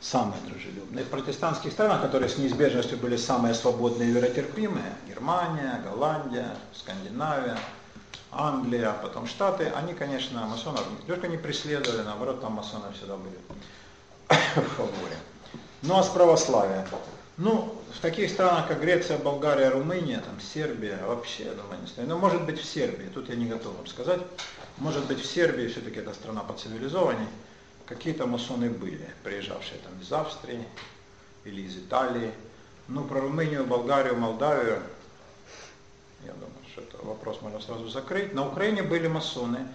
Самые 0.04 0.38
дружелюбные. 0.42 1.02
В 1.02 1.08
протестантских 1.08 1.72
странах, 1.72 2.02
которые 2.02 2.28
с 2.28 2.36
неизбежностью 2.36 2.98
были 2.98 3.16
самые 3.16 3.54
свободные 3.54 4.10
и 4.10 4.12
веротерпимые, 4.12 4.92
Германия, 5.08 5.80
Голландия, 5.82 6.58
Скандинавия, 6.74 7.58
Англия, 8.30 8.90
а 8.90 8.92
потом 8.92 9.26
Штаты, 9.26 9.72
они, 9.74 9.94
конечно, 9.94 10.46
масонов 10.46 10.84
не 11.00 11.06
только 11.06 11.26
не 11.26 11.38
преследовали, 11.38 12.02
наоборот, 12.02 12.42
там 12.42 12.52
масоны 12.52 12.92
всегда 12.92 13.16
были 13.16 13.38
в 14.56 14.68
фаворе. 14.76 15.16
Ну 15.80 15.96
а 15.96 16.02
с 16.02 16.10
православием? 16.10 16.84
Ну, 17.38 17.74
в 17.96 18.00
таких 18.00 18.30
странах, 18.30 18.68
как 18.68 18.82
Греция, 18.82 19.16
Болгария, 19.16 19.70
Румыния, 19.70 20.18
там, 20.18 20.38
Сербия, 20.38 20.98
вообще, 21.06 21.44
я 21.44 21.52
думаю, 21.52 21.80
не 21.80 21.86
знаю. 21.86 22.10
Ну, 22.10 22.18
может 22.18 22.44
быть, 22.44 22.60
в 22.60 22.64
Сербии, 22.66 23.06
тут 23.06 23.30
я 23.30 23.36
не 23.36 23.46
готов 23.46 23.74
вам 23.74 23.86
сказать. 23.86 24.20
Может 24.76 25.06
быть, 25.06 25.20
в 25.20 25.26
Сербии, 25.26 25.66
все-таки 25.68 26.00
это 26.00 26.12
страна 26.12 26.42
поцивилизованней, 26.42 27.28
какие-то 27.86 28.26
масоны 28.26 28.70
были, 28.70 29.08
приезжавшие 29.22 29.78
там 29.80 29.92
из 30.00 30.12
Австрии 30.12 30.64
или 31.44 31.62
из 31.62 31.76
Италии. 31.76 32.32
Ну, 32.88 33.04
про 33.04 33.20
Румынию, 33.20 33.64
Болгарию, 33.64 34.16
Молдавию, 34.16 34.82
я 36.24 36.32
думаю, 36.32 36.52
что 36.72 36.82
это 36.82 36.96
вопрос 37.04 37.40
можно 37.40 37.60
сразу 37.60 37.88
закрыть. 37.88 38.34
На 38.34 38.46
Украине 38.46 38.82
были 38.82 39.08
масоны, 39.08 39.66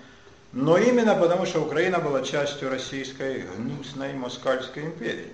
но 0.51 0.78
именно 0.78 1.16
потому, 1.16 1.45
что 1.45 1.62
Украина 1.62 1.99
была 1.99 2.24
частью 2.24 2.70
российской 2.70 3.41
гнусной 3.41 4.14
москальской 4.14 4.86
империи. 4.86 5.32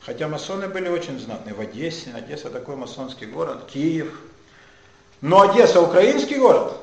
Хотя 0.00 0.28
масоны 0.28 0.68
были 0.68 0.88
очень 0.88 1.18
знатны 1.18 1.54
в 1.54 1.60
Одессе. 1.60 2.12
Одесса 2.12 2.50
такой 2.50 2.76
масонский 2.76 3.26
город, 3.26 3.66
Киев. 3.72 4.20
Но 5.20 5.50
Одесса 5.50 5.80
украинский 5.80 6.38
город. 6.38 6.76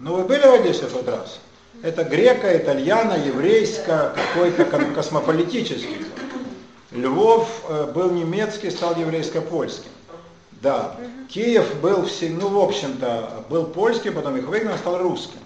Ну 0.00 0.16
вы 0.16 0.24
были 0.24 0.42
в 0.42 0.54
Одессе 0.54 0.86
тот 0.86 1.06
раз? 1.08 1.40
Это 1.84 2.02
грека, 2.02 2.56
итальяна, 2.56 3.12
еврейско, 3.12 4.14
какой-то 4.16 4.64
космополитический. 4.94 6.06
Львов 6.90 7.62
э, 7.68 7.92
был 7.92 8.10
немецкий, 8.10 8.70
стал 8.70 8.96
еврейско-польским. 8.96 9.90
Да, 10.62 10.96
Киев 11.28 11.78
был, 11.82 12.08
ну, 12.22 12.48
в 12.48 12.58
общем-то, 12.58 13.44
был 13.50 13.66
польский, 13.66 14.10
потом 14.12 14.38
их 14.38 14.44
выгнал, 14.44 14.78
стал 14.78 14.96
русским. 14.96 15.40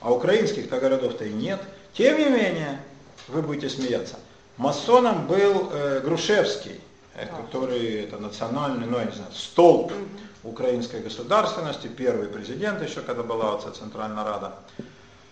А 0.00 0.10
украинских-то 0.10 0.80
городов-то 0.80 1.26
и 1.26 1.32
нет. 1.34 1.60
Тем 1.92 2.16
не 2.16 2.30
менее, 2.30 2.80
вы 3.28 3.42
будете 3.42 3.68
смеяться, 3.68 4.16
масоном 4.56 5.26
был 5.26 5.68
э, 5.74 6.00
Грушевский, 6.02 6.80
э, 7.16 7.26
который 7.26 8.04
это 8.04 8.16
национальный, 8.16 8.86
ну, 8.86 8.98
я 8.98 9.04
не 9.04 9.12
знаю, 9.12 9.30
столб 9.34 9.92
украинской 10.42 11.02
государственности, 11.02 11.86
первый 11.86 12.28
президент 12.28 12.80
еще, 12.82 13.02
когда 13.02 13.24
была 13.24 13.58
Центральная 13.58 14.24
Рада. 14.24 14.54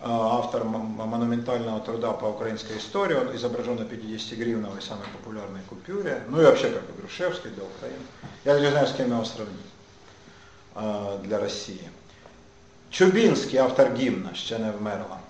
А, 0.00 0.38
автор 0.38 0.62
монументального 0.64 1.80
труда 1.80 2.12
по 2.12 2.26
украинской 2.26 2.78
истории, 2.78 3.16
он 3.16 3.34
изображен 3.34 3.76
на 3.76 3.82
50-гривновой 3.82 4.80
самой 4.80 5.06
популярной 5.08 5.60
купюре, 5.68 6.22
ну 6.28 6.40
и 6.40 6.44
вообще 6.44 6.70
как 6.70 6.82
и 6.88 7.00
Грушевский 7.00 7.50
для 7.50 7.64
Украины. 7.64 8.04
Я 8.44 8.60
не 8.60 8.70
знаю, 8.70 8.86
с 8.86 8.92
кем 8.92 9.10
его 9.10 9.24
сравнить 9.24 9.58
а, 10.74 11.18
для 11.18 11.40
России. 11.40 11.90
Чубинский, 12.90 13.58
автор 13.58 13.92
гимна 13.92 14.34
«Ще 14.34 14.58
не 14.58 14.70
вмерла». 14.70 15.20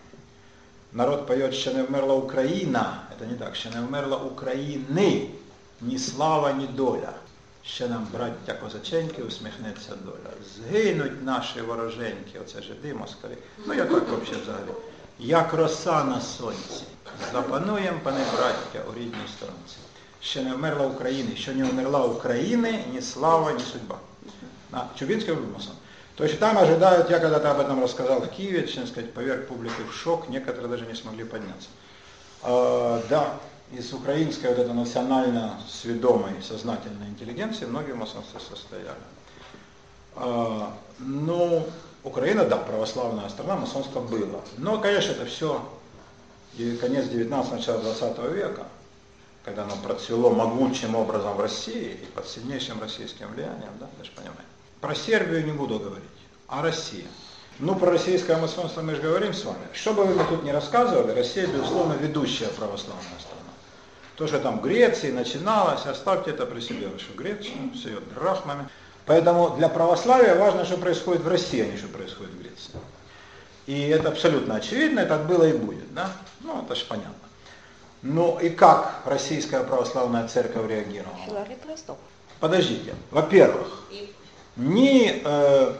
Народ 0.92 1.26
поет 1.26 1.54
«Ще 1.54 1.72
не 1.72 1.82
вмерла 1.82 2.12
Украина», 2.12 3.04
это 3.10 3.26
не 3.26 3.36
так, 3.36 3.56
«Ще 3.56 3.70
не 3.70 3.80
вмерла 3.80 4.18
України», 4.18 5.34
ни 5.80 5.96
слава, 5.96 6.52
ни 6.52 6.66
доля. 6.66 7.14
Ще 7.67 7.87
нам, 7.87 8.07
браття 8.13 8.53
козаченьки, 8.53 9.23
усміхнеться 9.23 9.91
доля. 10.05 10.33
Згинуть 10.55 11.23
наші 11.23 11.61
вороженьки, 11.61 12.39
оце 12.41 12.61
жиди, 12.61 12.93
москалі. 12.93 13.37
Ну 13.65 13.73
я 13.73 13.85
так 13.85 14.03
взагалі 14.03 14.41
взагалі. 14.43 14.71
Як 15.19 15.53
роса 15.53 16.03
на 16.03 16.21
сонці. 16.21 16.83
Запануєм, 17.33 17.99
пане 18.03 18.25
браття, 18.33 18.89
у 18.89 18.93
рідній 18.93 19.27
сторонці. 19.37 19.77
Ще 20.21 20.43
не 20.43 20.53
вмерла 20.53 20.87
України, 20.87 21.35
що 21.35 21.53
не 21.53 21.63
вмерла 21.63 22.05
України, 22.05 22.83
ні 22.93 23.01
слава, 23.01 23.51
ні 23.51 23.63
судьба. 23.63 23.97
А, 24.71 24.87
Чубинский 24.95 25.33
был 25.33 25.45
масон. 25.53 25.75
То 26.15 26.23
есть 26.23 26.39
там 26.39 26.57
ожидают, 26.57 27.09
я 27.09 27.19
когда-то 27.19 27.51
об 27.51 27.59
этом 27.59 27.81
рассказал 27.81 28.21
в 28.21 28.29
Киеве, 28.29 28.67
честно 28.67 28.87
сказать, 28.87 29.13
поверг 29.13 29.47
публики 29.47 29.81
в 29.89 29.95
шок, 29.95 30.29
некоторые 30.29 30.69
даже 30.69 30.85
не 30.85 30.93
смогли 30.93 31.23
подняться. 31.23 31.69
А, 32.41 33.01
да, 33.09 33.33
из 33.72 33.92
украинской 33.92 34.48
вот 34.48 34.58
этой 34.58 34.74
национально 34.74 35.60
сведомой, 35.68 36.42
сознательной 36.42 37.08
интеллигенции 37.08 37.66
многие 37.66 37.92
в 37.92 37.96
масонстве 37.96 38.40
состояли. 38.40 38.96
А, 40.16 40.74
ну, 40.98 41.66
Украина, 42.02 42.44
да, 42.44 42.56
православная 42.56 43.28
страна, 43.28 43.56
масонство 43.56 44.00
было. 44.00 44.40
Но, 44.56 44.80
конечно, 44.80 45.12
это 45.12 45.26
все 45.26 45.68
конец 46.80 47.06
19 47.06 47.52
начало 47.52 47.80
20 47.82 48.18
века, 48.32 48.66
когда 49.44 49.64
оно 49.64 49.76
процвело 49.76 50.30
могучим 50.30 50.94
образом 50.94 51.36
в 51.36 51.40
России 51.40 51.98
и 52.02 52.06
под 52.06 52.28
сильнейшим 52.28 52.80
российским 52.80 53.28
влиянием, 53.32 53.72
да, 53.78 53.88
вы 53.98 54.04
же 54.04 54.10
понимаете. 54.12 54.42
Про 54.80 54.94
Сербию 54.94 55.44
не 55.44 55.52
буду 55.52 55.78
говорить, 55.78 56.04
а 56.48 56.62
Россия. 56.62 57.06
Ну, 57.58 57.74
про 57.74 57.90
российское 57.90 58.36
масонство 58.36 58.82
мы 58.82 58.94
же 58.94 59.02
говорим 59.02 59.34
с 59.34 59.44
вами. 59.44 59.66
Что 59.72 59.92
бы 59.92 60.04
вы 60.04 60.24
тут 60.24 60.44
не 60.44 60.52
рассказывали, 60.52 61.12
Россия, 61.12 61.46
безусловно, 61.46 61.94
ведущая 61.94 62.46
православная 62.48 63.18
страна. 63.18 63.37
То, 64.18 64.26
что 64.26 64.40
там 64.40 64.58
в 64.58 64.62
Греции 64.62 65.12
начиналось, 65.12 65.86
оставьте 65.86 66.32
это 66.32 66.44
при 66.44 66.60
себе, 66.60 66.90
Грецию, 67.16 67.72
с 67.72 67.84
ее 67.84 68.00
драхмами. 68.14 68.68
Поэтому 69.06 69.50
для 69.50 69.68
православия 69.68 70.34
важно, 70.34 70.64
что 70.64 70.76
происходит 70.76 71.22
в 71.22 71.28
России, 71.28 71.60
а 71.62 71.66
не 71.66 71.78
что 71.78 71.86
происходит 71.86 72.32
в 72.32 72.38
Греции. 72.40 72.72
И 73.66 73.88
это 73.88 74.08
абсолютно 74.08 74.56
очевидно, 74.56 75.00
это 75.00 75.18
было 75.18 75.44
и 75.44 75.52
будет, 75.52 75.94
да? 75.94 76.10
Ну, 76.40 76.62
это 76.64 76.74
же 76.74 76.84
понятно. 76.86 77.14
Ну 78.02 78.38
и 78.40 78.48
как 78.50 79.02
российская 79.04 79.62
православная 79.62 80.26
церковь 80.26 80.68
реагировала? 80.68 81.16
Подождите. 82.40 82.94
Во-первых, 83.12 83.84
ни, 84.56 85.22
э, 85.24 85.74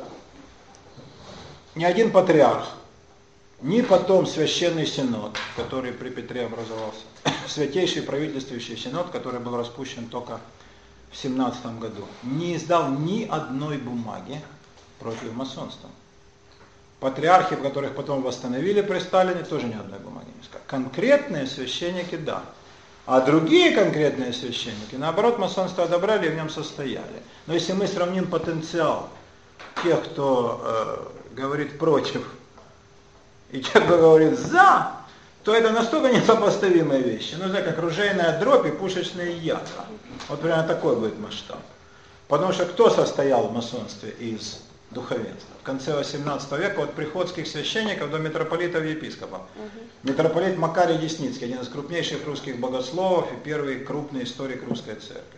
ни 1.75 1.85
один 1.85 2.13
патриарх, 2.13 2.69
ни 3.63 3.81
потом 3.83 4.27
священный 4.27 4.87
синод, 4.87 5.37
который 5.57 5.93
при 5.93 6.11
Петре 6.11 6.47
образовался, 6.47 7.01
святейший 7.49 8.03
правительствующий 8.03 8.77
синод, 8.77 9.11
который 9.11 9.41
был 9.41 9.57
распущен 9.57 10.09
только 10.09 10.41
в 11.11 11.17
17 11.17 11.79
году, 11.79 12.07
не 12.23 12.57
издал 12.57 12.91
ни 12.91 13.25
одной 13.25 13.79
бумаги 13.79 14.41
против 14.99 15.33
масонства. 15.35 15.89
Патриархи, 17.01 17.55
которых 17.57 17.95
потом 17.95 18.23
восстановили 18.23 18.83
при 18.83 18.99
Сталине, 18.99 19.45
тоже 19.45 19.67
ни 19.67 19.75
одной 19.75 20.01
бумаги 20.01 20.27
не 20.37 20.45
сказали. 20.45 20.67
Конкретные 20.67 21.47
священники, 21.47 22.17
да. 22.17 22.43
А 23.07 23.21
другие 23.21 23.71
конкретные 23.71 24.33
священники, 24.33 24.97
наоборот, 24.97 25.39
масонство 25.39 25.85
одобряли 25.85 26.27
и 26.27 26.31
в 26.31 26.35
нем 26.35 26.51
состояли. 26.51 27.23
Но 27.47 27.55
если 27.55 27.73
мы 27.73 27.87
сравним 27.87 28.27
потенциал 28.27 29.09
тех, 29.83 30.05
кто 30.05 30.61
э, 30.63 31.35
говорит 31.35 31.79
против, 31.79 32.35
и 33.51 33.61
тех, 33.63 33.85
кто 33.85 33.97
говорит 33.97 34.39
за, 34.39 34.98
то 35.49 35.55
это 35.55 35.71
настолько 35.71 36.09
несопоставимые 36.15 37.03
вещи. 37.03 37.35
Ну, 37.39 37.47
это 37.47 37.63
как 37.63 37.79
ружейная 37.79 38.39
дробь 38.39 38.67
и 38.67 38.71
пушечные 38.71 39.39
ядра. 39.39 39.87
Вот 40.29 40.41
примерно 40.41 40.65
такой 40.65 40.95
будет 40.95 41.19
масштаб. 41.19 41.61
Потому 42.29 42.53
что 42.53 42.67
кто 42.67 42.91
состоял 42.91 43.49
в 43.49 43.55
масонстве 43.55 44.11
из 44.11 44.61
духовенства? 44.91 45.55
В 45.63 45.65
конце 45.65 45.95
18 45.95 46.53
века 46.53 46.83
от 46.83 46.93
приходских 46.93 47.47
священников 47.47 48.11
до 48.11 48.19
митрополитов 48.19 48.85
и 48.85 48.91
епископов. 48.91 49.41
Митрополит 50.03 50.59
Макарий 50.59 50.99
Десницкий, 50.99 51.47
один 51.47 51.63
из 51.63 51.69
крупнейших 51.69 52.27
русских 52.27 52.61
богословов 52.61 53.33
и 53.33 53.37
первый 53.43 53.79
крупный 53.79 54.25
историк 54.25 54.69
русской 54.69 54.97
церкви. 54.97 55.38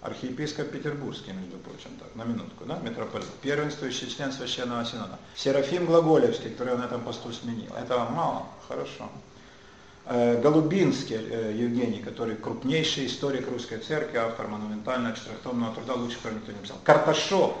Архиепископ 0.00 0.70
Петербургский, 0.70 1.32
между 1.32 1.56
прочим, 1.58 1.90
так, 1.98 2.14
на 2.14 2.22
минутку, 2.22 2.64
да, 2.64 2.78
митрополит, 2.78 3.26
первенствующий 3.42 4.08
член 4.08 4.32
Священного 4.32 4.84
Синода. 4.84 5.18
Серафим 5.34 5.86
Глаголевский, 5.86 6.50
который 6.50 6.76
на 6.76 6.84
этом 6.84 7.00
посту 7.00 7.32
сменил. 7.32 7.74
Этого 7.74 8.08
мало, 8.10 8.46
хорошо. 8.68 9.10
Э, 10.06 10.40
Голубинский 10.40 11.16
э, 11.16 11.52
Евгений, 11.52 12.00
который 12.00 12.36
крупнейший 12.36 13.06
историк 13.06 13.48
русской 13.48 13.78
церкви, 13.78 14.18
автор 14.18 14.46
монументального 14.46 15.16
четырехтомного 15.16 15.74
труда, 15.74 15.94
лучше, 15.94 16.16
который 16.18 16.34
никто 16.36 16.52
не 16.52 16.58
писал. 16.58 16.78
Карташов, 16.84 17.56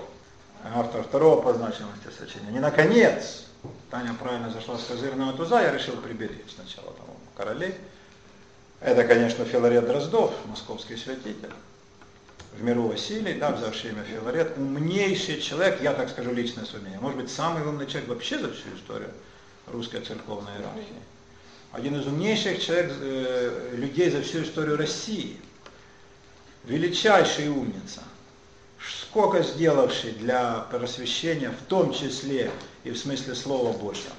автор 0.62 1.02
второго 1.02 1.42
по 1.42 1.52
значимости 1.54 2.08
сочинения. 2.16 2.58
И, 2.58 2.60
наконец, 2.60 3.46
Таня 3.90 4.14
правильно 4.14 4.50
зашла 4.50 4.78
с 4.78 4.84
козырного 4.84 5.32
туза, 5.32 5.60
я 5.60 5.72
решил 5.72 5.96
приберечь 5.96 6.54
сначала 6.54 6.92
там 6.92 7.06
королей. 7.36 7.74
Это, 8.80 9.04
конечно, 9.04 9.44
Филарет 9.44 9.86
Дроздов, 9.86 10.32
московский 10.46 10.96
святитель. 10.96 11.52
В 12.52 12.62
миру 12.62 12.88
Василий, 12.88 13.34
да, 13.34 13.52
взявший 13.52 13.90
имя 13.90 14.02
Филарет, 14.02 14.56
умнейший 14.56 15.40
человек, 15.40 15.80
я 15.82 15.92
так 15.92 16.08
скажу 16.08 16.32
личное 16.32 16.64
свое 16.64 16.82
мнение, 16.82 17.00
может 17.00 17.18
быть, 17.18 17.30
самый 17.30 17.64
умный 17.64 17.86
человек 17.86 18.08
вообще 18.08 18.38
за 18.38 18.52
всю 18.52 18.74
историю 18.74 19.10
русской 19.66 20.00
церковной 20.00 20.52
иерархии. 20.52 21.02
Один 21.72 22.00
из 22.00 22.06
умнейших 22.06 22.64
человек, 22.64 22.92
э, 23.00 23.74
людей 23.76 24.10
за 24.10 24.22
всю 24.22 24.42
историю 24.42 24.76
России. 24.76 25.40
Величайший 26.64 27.48
умница 27.48 28.02
сколько 29.10 29.42
сделавший 29.42 30.12
для 30.12 30.66
просвещения, 30.70 31.50
в 31.50 31.68
том 31.68 31.92
числе 31.92 32.50
и 32.84 32.90
в 32.90 32.98
смысле 32.98 33.34
Слова 33.34 33.76
Божьего. 33.76 34.14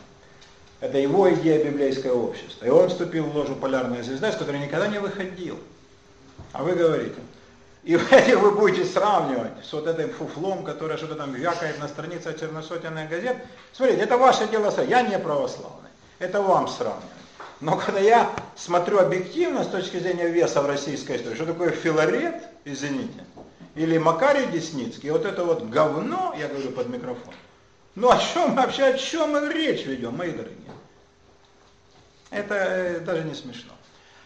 Это 0.80 0.98
его 0.98 1.32
идея 1.34 1.64
библейское 1.64 2.14
общество. 2.14 2.66
И 2.66 2.70
он 2.70 2.90
вступил 2.90 3.26
в 3.26 3.36
ложу 3.36 3.56
полярная 3.56 4.04
звезда, 4.04 4.30
из 4.30 4.38
которой 4.38 4.60
никогда 4.62 4.88
не 4.88 5.00
выходил. 5.00 5.60
А 6.54 6.64
вы 6.64 6.74
говорите. 6.74 7.20
И 7.84 7.96
вы 8.36 8.52
будете 8.52 8.86
сравнивать 8.86 9.52
с 9.64 9.72
вот 9.74 9.88
этим 9.88 10.14
фуфлом, 10.14 10.64
который 10.64 10.98
что-то 10.98 11.16
там 11.16 11.34
вякает 11.34 11.80
на 11.80 11.88
страницах 11.88 12.40
черносотенных 12.40 13.10
газет. 13.10 13.38
Смотрите, 13.74 14.02
это 14.02 14.18
ваше 14.18 14.48
дело, 14.48 14.74
я 14.84 15.02
не 15.02 15.18
православный. 15.18 15.90
Это 16.20 16.42
вам 16.42 16.68
сравнивать. 16.68 17.06
Но 17.62 17.78
когда 17.78 18.00
я 18.00 18.32
смотрю 18.56 19.00
объективно 19.00 19.64
с 19.64 19.68
точки 19.68 19.98
зрения 19.98 20.30
веса 20.30 20.62
в 20.62 20.66
российской 20.66 21.18
истории, 21.18 21.36
что 21.36 21.46
такое 21.46 21.72
филарет, 21.72 22.36
извините, 22.64 23.26
или 23.76 23.98
Макарий 23.98 24.48
Десницкий, 24.48 25.10
вот 25.10 25.26
это 25.26 25.44
вот 25.44 25.64
говно, 25.64 26.34
я 26.38 26.48
говорю 26.48 26.72
под 26.72 26.90
микрофон. 26.90 27.34
Ну 27.96 28.10
о 28.10 28.18
чем 28.18 28.56
вообще, 28.56 28.86
о 28.86 28.98
чем 28.98 29.32
мы 29.32 29.52
речь 29.52 29.86
ведем, 29.86 30.16
мои 30.16 30.32
дорогие? 30.32 30.56
Это 32.30 32.56
э, 32.56 33.00
даже 33.00 33.24
не 33.24 33.34
смешно. 33.34 33.74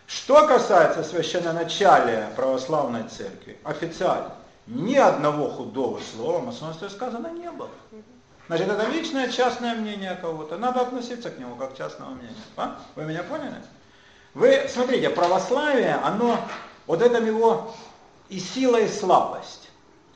Что 0.07 0.47
касается 0.47 1.03
священноначалия 1.03 2.29
православной 2.35 3.03
церкви, 3.07 3.57
официально, 3.63 4.33
ни 4.67 4.95
одного 4.95 5.49
худого 5.49 5.99
слова 5.99 6.39
в 6.39 6.45
масонстве 6.45 6.89
сказано 6.89 7.27
не 7.27 7.49
было. 7.51 7.69
Значит, 8.47 8.69
это 8.69 8.87
личное, 8.89 9.31
частное 9.31 9.75
мнение 9.75 10.17
кого-то. 10.21 10.57
Надо 10.57 10.81
относиться 10.81 11.29
к 11.29 11.39
нему 11.39 11.55
как 11.55 11.73
к 11.73 11.77
частному 11.77 12.15
мнению. 12.15 12.35
А? 12.57 12.77
Вы 12.95 13.03
меня 13.03 13.23
поняли? 13.23 13.55
Вы, 14.33 14.65
смотрите, 14.67 15.09
православие, 15.09 15.95
оно, 15.95 16.37
вот 16.85 17.01
это 17.01 17.23
его 17.23 17.73
и 18.29 18.39
сила, 18.39 18.77
и 18.77 18.87
слабость. 18.87 19.69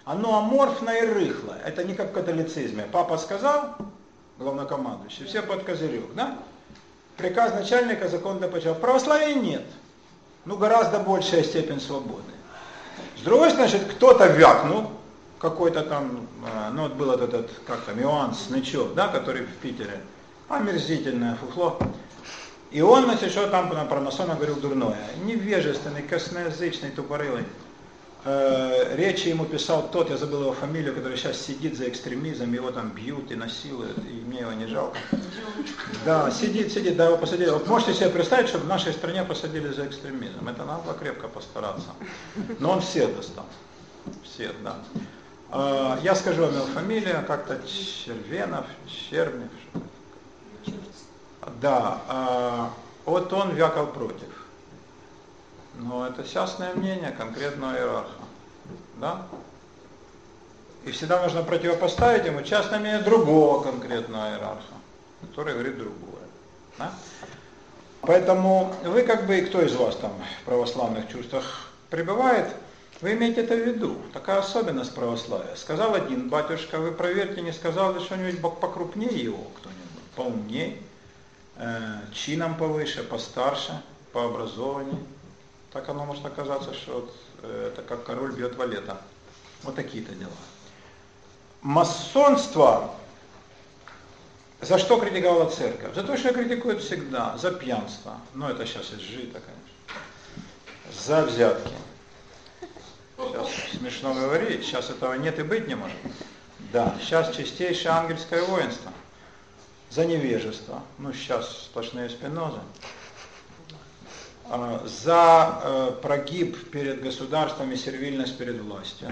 Оно 0.04 0.40
аморфное 0.40 1.04
и 1.04 1.06
рыхлое. 1.06 1.60
Это 1.64 1.84
не 1.84 1.94
как 1.94 2.10
в 2.10 2.14
католицизме. 2.14 2.88
Папа 2.92 3.18
сказал, 3.18 3.76
главнокомандующий, 4.38 5.26
все 5.26 5.42
под 5.42 5.64
козырек, 5.64 6.14
да? 6.14 6.38
Приказ 7.18 7.54
начальника, 7.54 8.08
закон 8.08 8.38
для 8.38 8.48
почему. 8.48 8.76
В 8.76 9.36
нет. 9.36 9.64
Ну, 10.46 10.56
гораздо 10.56 11.00
большая 11.00 11.44
степень 11.44 11.82
свободы. 11.82 12.32
С 13.18 13.22
другой 13.22 13.50
значит, 13.50 13.84
кто-то 13.86 14.28
вякнул, 14.28 14.92
какой-то 15.40 15.82
там, 15.82 16.28
а, 16.46 16.70
ну 16.72 16.84
вот 16.84 16.94
был 16.94 17.12
этот, 17.12 17.50
как 17.66 17.82
там, 17.82 18.00
Иоанн 18.00 18.34
Снычев, 18.34 18.94
да, 18.94 19.08
который 19.08 19.44
в 19.44 19.54
Питере, 19.56 20.00
омерзительное 20.48 21.36
фуфло. 21.36 21.80
И 22.70 22.82
он, 22.82 23.06
значит, 23.06 23.32
что 23.32 23.48
там 23.48 23.70
про 23.70 24.00
масона 24.00 24.36
говорил 24.36 24.56
дурное. 24.58 24.98
Невежественный, 25.24 26.04
косноязычный, 26.04 26.92
тупорылый. 26.92 27.46
Э, 28.30 28.94
речи 28.98 29.30
ему 29.30 29.46
писал 29.46 29.90
тот, 29.90 30.10
я 30.10 30.18
забыл 30.18 30.42
его 30.42 30.52
фамилию, 30.52 30.94
который 30.94 31.18
сейчас 31.18 31.40
сидит 31.40 31.78
за 31.78 31.88
экстремизм, 31.88 32.52
его 32.52 32.72
там 32.72 32.90
бьют 32.90 33.32
и 33.32 33.36
насилуют, 33.36 33.98
и 34.00 34.22
мне 34.28 34.42
его 34.42 34.52
не 34.52 34.66
жалко. 34.66 34.98
Да, 36.04 36.30
сидит, 36.30 36.74
сидит, 36.74 36.98
да, 36.98 37.06
его 37.06 37.18
посадили. 37.18 37.50
Вот 37.52 37.68
можете 37.68 37.94
себе 37.94 38.10
представить, 38.10 38.50
чтобы 38.50 38.66
в 38.66 38.68
нашей 38.68 38.92
стране 38.92 39.24
посадили 39.24 39.70
за 39.70 39.88
экстремизм. 39.88 40.46
Это 40.46 40.66
надо 40.66 40.84
было 40.84 40.94
крепко 40.94 41.30
постараться. 41.30 41.88
Но 42.60 42.72
он 42.72 42.82
все 42.82 43.08
достал. 43.08 43.46
Все, 44.24 44.52
да. 44.62 44.76
Э, 45.54 45.98
я 46.04 46.14
скажу 46.14 46.42
вам 46.48 46.54
его 46.54 46.66
фамилию, 46.66 47.24
как-то 47.26 47.62
Червенов, 47.66 48.66
Чернев. 49.10 49.52
Да, 51.62 52.02
э, 52.10 52.66
вот 53.06 53.32
он 53.32 53.56
вякал 53.56 53.88
против. 53.88 54.47
Но 55.80 56.08
это 56.08 56.28
частное 56.28 56.74
мнение 56.74 57.12
конкретного 57.12 57.74
иерарха. 57.74 58.22
да? 58.96 59.28
И 60.86 60.92
всегда 60.92 61.22
можно 61.22 61.44
противопоставить 61.44 62.26
ему 62.26 62.42
частное 62.42 62.80
мнение 62.80 63.02
другого 63.02 63.64
конкретного 63.64 64.30
иерарха, 64.32 64.74
который 65.22 65.54
говорит 65.54 65.78
другое. 65.78 66.24
Да? 66.78 66.92
Поэтому 68.02 68.74
вы 68.86 69.04
как 69.04 69.28
бы, 69.28 69.42
кто 69.42 69.62
из 69.62 69.76
вас 69.76 69.96
там 69.98 70.14
в 70.42 70.46
православных 70.46 71.10
чувствах 71.10 71.72
пребывает, 71.90 72.48
вы 73.02 73.14
имеете 73.14 73.42
это 73.42 73.54
в 73.56 73.60
виду. 73.60 73.98
Такая 74.14 74.40
особенность 74.40 74.96
православия. 74.96 75.56
Сказал 75.56 75.94
один 75.94 76.30
батюшка, 76.30 76.80
вы 76.80 76.92
проверьте, 76.92 77.42
не 77.42 77.52
сказал 77.52 77.94
ли 77.94 78.00
что-нибудь 78.00 78.42
покрупнее 78.42 79.22
его 79.22 79.44
кто-нибудь, 79.58 80.04
поумнее, 80.16 80.78
э, 81.58 82.00
чином 82.14 82.56
повыше, 82.56 83.04
постарше, 83.04 83.80
по 84.14 84.26
образованию. 84.26 84.98
Так 85.78 85.90
оно 85.90 86.06
может 86.06 86.26
оказаться, 86.26 86.74
что 86.74 87.08
э, 87.44 87.72
это 87.72 87.84
как 87.84 88.04
король 88.04 88.34
бьет 88.34 88.56
валета. 88.56 89.00
Вот 89.62 89.76
такие-то 89.76 90.16
дела. 90.16 90.32
Масонство 91.62 92.96
за 94.60 94.80
что 94.80 95.00
критиковала 95.00 95.52
церковь? 95.52 95.94
За 95.94 96.02
то, 96.02 96.18
что 96.18 96.34
критикуют 96.34 96.82
всегда, 96.82 97.38
за 97.38 97.52
пьянство. 97.52 98.20
Ну, 98.34 98.50
это 98.50 98.66
сейчас 98.66 98.92
изжито, 98.92 99.40
конечно. 99.40 101.00
За 101.06 101.22
взятки. 101.22 101.76
Сейчас 103.16 103.78
смешно 103.78 104.16
говорить, 104.16 104.66
сейчас 104.66 104.90
этого 104.90 105.14
нет 105.14 105.38
и 105.38 105.44
быть 105.44 105.68
не 105.68 105.76
может. 105.76 105.96
Да, 106.74 106.98
сейчас 107.02 107.36
чистейшее 107.36 107.92
ангельское 107.92 108.42
воинство. 108.42 108.92
За 109.92 110.06
невежество. 110.06 110.82
Ну, 110.98 111.14
сейчас 111.14 111.66
сплошные 111.66 112.10
спинозы. 112.10 112.62
А, 114.50 114.82
за 114.86 115.62
э, 115.62 115.92
прогиб 116.02 116.72
перед 116.72 117.02
государством 117.02 117.72
и 117.72 117.76
сервильность 117.76 118.38
перед 118.38 118.62
властью. 118.62 119.12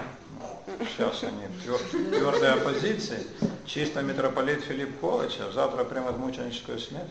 Сейчас 0.80 1.22
они 1.24 1.46
в 1.46 1.90
твердой 1.90 2.54
оппозиции. 2.54 3.26
Чисто 3.66 4.00
митрополит 4.00 4.64
Филипп 4.64 4.98
Колыч, 4.98 5.32
а 5.40 5.52
завтра 5.52 5.84
примут 5.84 6.16
мученическую 6.16 6.78
смерть. 6.78 7.10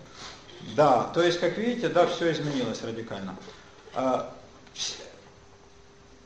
Да, 0.75 1.11
то 1.13 1.21
есть, 1.21 1.39
как 1.39 1.57
видите, 1.57 1.89
да, 1.89 2.07
все 2.07 2.31
изменилось 2.31 2.81
радикально. 2.81 3.35
А, 3.93 4.33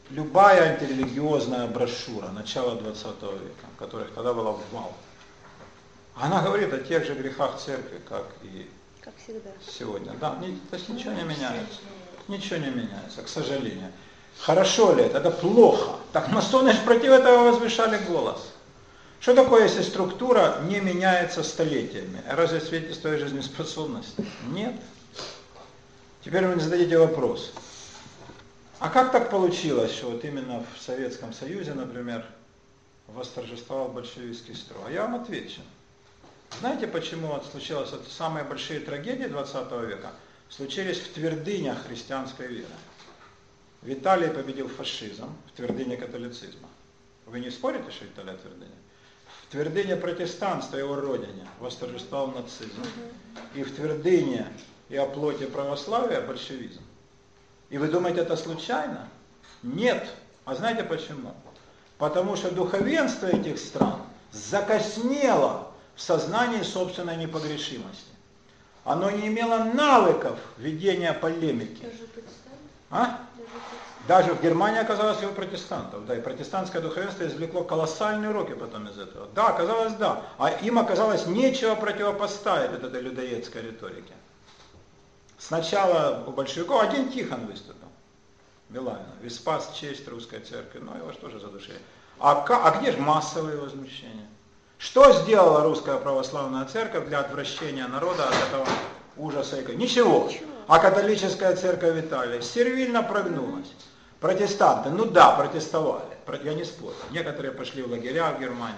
любая 0.10 0.74
антирелигиозная 0.74 1.68
брошюра 1.68 2.30
начала 2.30 2.76
20 2.76 3.06
века, 3.06 3.68
которых 3.78 4.14
тогда 4.14 4.34
была 4.34 4.56
вал, 4.72 4.93
она 6.16 6.41
говорит 6.41 6.74
о 6.74 6.80
тех 6.80 7.06
же 7.06 7.14
грехах 7.14 7.60
церкви, 7.60 8.00
как 8.08 8.26
и 8.43 8.70
как 9.10 9.24
всегда. 9.24 9.49
сегодня. 9.78 10.14
Да, 10.20 10.38
то 10.70 10.76
есть 10.76 10.89
ничего 10.89 11.14
не 11.14 11.24
меняется. 11.24 11.80
Ничего 12.28 12.57
не 12.57 12.70
меняется, 12.70 13.24
к 13.24 13.28
сожалению. 13.28 13.91
Хорошо 14.39 14.93
ли 14.93 15.03
это? 15.03 15.18
Это 15.18 15.32
плохо. 15.32 15.95
Так 16.14 16.30
масоны 16.30 16.74
же 16.74 16.82
против 16.82 17.10
этого 17.12 17.51
возвышали 17.51 17.97
голос. 18.07 18.51
Что 19.20 19.34
такое, 19.34 19.64
если 19.64 19.82
структура 19.82 20.60
не 20.70 20.80
меняется 20.80 21.43
столетиями? 21.43 22.22
Разве 22.28 22.62
свидетельство 22.62 23.18
жизнеспособности? 23.18 24.26
Нет. 24.47 24.76
Теперь 26.24 26.45
вы 26.45 26.55
мне 26.55 26.64
зададите 26.64 26.97
вопрос. 26.97 27.51
А 28.80 28.89
как 28.89 29.12
так 29.12 29.30
получилось, 29.30 29.91
что 29.91 30.12
вот 30.12 30.24
именно 30.24 30.64
в 30.76 30.82
Советском 30.82 31.34
Союзе, 31.34 31.74
например, 31.74 32.26
восторжествовал 33.07 33.89
большевистский 33.89 34.55
строй? 34.55 34.84
А 34.88 34.91
я 34.91 35.01
вам 35.01 35.16
отвечу. 35.16 35.62
Знаете, 36.58 36.88
почему 36.88 37.28
вот 37.28 37.45
случилось 37.45 37.93
это 37.93 38.10
самые 38.10 38.43
большие 38.43 38.80
трагедии 38.80 39.26
20 39.26 39.72
века? 39.88 40.12
Случились 40.50 41.00
в 41.00 41.14
твердынях 41.14 41.86
христианской 41.86 42.47
веры. 42.47 42.74
В 43.82 43.89
Италии 43.93 44.28
победил 44.28 44.68
фашизм, 44.68 45.30
в 45.47 45.56
твердыне 45.56 45.95
католицизма. 45.95 46.68
Вы 47.26 47.39
не 47.39 47.50
спорите, 47.50 47.91
что 47.91 48.06
Италия 48.06 48.36
твердыня? 48.36 48.76
В 49.43 49.52
твердыне 49.52 49.95
протестанства, 49.95 50.78
его 50.78 50.95
родине, 50.95 51.47
восторжествовал 51.60 52.32
нацизм. 52.32 52.84
И 53.54 53.64
в 53.64 53.74
твердыне 53.74 54.47
и 54.89 54.97
оплоте 54.97 55.47
православия 55.47 56.20
большевизм. 56.20 56.82
И 57.70 57.78
вы 57.78 57.88
думаете, 57.88 58.22
это 58.22 58.36
случайно? 58.36 59.08
Нет. 59.64 60.10
А 60.45 60.56
знаете 60.56 60.84
почему? 60.84 61.34
Потому 62.00 62.36
что 62.36 62.52
духовенство 62.52 63.28
этих 63.28 63.60
стран 63.60 64.02
закоснело 64.32 65.68
в 66.00 66.02
сознании 66.02 66.64
собственной 66.64 67.18
непогрешимости. 67.18 68.14
Оно 68.86 69.12
не 69.12 69.28
имело 69.28 69.66
навыков 69.66 70.39
ведения 70.58 71.12
полемики. 71.12 71.86
А? 72.89 73.20
Даже 74.08 74.34
в 74.34 74.41
Германии 74.41 74.80
оказалось 74.80 75.22
его 75.22 75.34
протестантов. 75.34 76.06
Да, 76.06 76.16
и 76.16 76.22
протестантское 76.22 76.82
духовенство 76.82 77.28
извлекло 77.28 77.66
колоссальные 77.66 78.30
уроки 78.30 78.54
потом 78.54 78.88
из 78.88 78.97
этого. 78.97 79.28
Да, 79.36 79.50
оказалось, 79.50 79.93
да. 79.95 80.24
А 80.38 80.52
им 80.52 80.80
оказалось 80.80 81.26
нечего 81.26 81.76
противопоставить 81.76 82.72
вот 82.72 82.86
этой 82.86 83.02
людоедской 83.02 83.62
риторике. 83.62 84.14
Сначала 85.38 86.24
у 86.26 86.32
большевиков 86.32 86.82
один 86.82 87.12
Тихон 87.12 87.45
выступил. 87.45 87.89
Билайна. 88.70 89.16
Виспас 89.22 89.74
честь 89.74 90.08
русской 90.08 90.39
церкви. 90.39 90.80
Ну, 90.80 90.95
его 90.95 91.12
же 91.12 91.18
тоже 91.18 91.41
задушили. 91.41 91.80
А, 92.20 92.45
а 92.47 92.80
где 92.80 92.93
же 92.93 93.00
массовые 93.00 93.58
возмущения? 93.58 94.30
Что 94.80 95.11
сделала 95.11 95.61
русская 95.61 95.97
православная 95.97 96.63
церковь 96.63 97.07
для 97.09 97.19
отвращения 97.19 97.86
народа 97.86 98.30
от 98.30 98.34
этого 98.47 98.65
ужаса? 99.17 99.61
Ничего. 99.75 100.27
Ничего. 100.30 100.45
А 100.67 100.80
католическая 100.80 101.53
церковь 101.57 101.95
в 101.95 101.99
Италии 101.99 102.39
сервильно 102.39 103.03
прогнулась. 103.03 103.67
Протестанты, 104.21 104.89
ну 104.89 105.05
да, 105.05 105.32
протестовали, 105.32 106.05
я 106.43 106.53
не 106.53 106.63
спорю. 106.63 106.95
Некоторые 107.11 107.51
пошли 107.51 107.82
в 107.82 107.91
лагеря 107.91 108.32
в 108.32 108.39
Германии. 108.39 108.77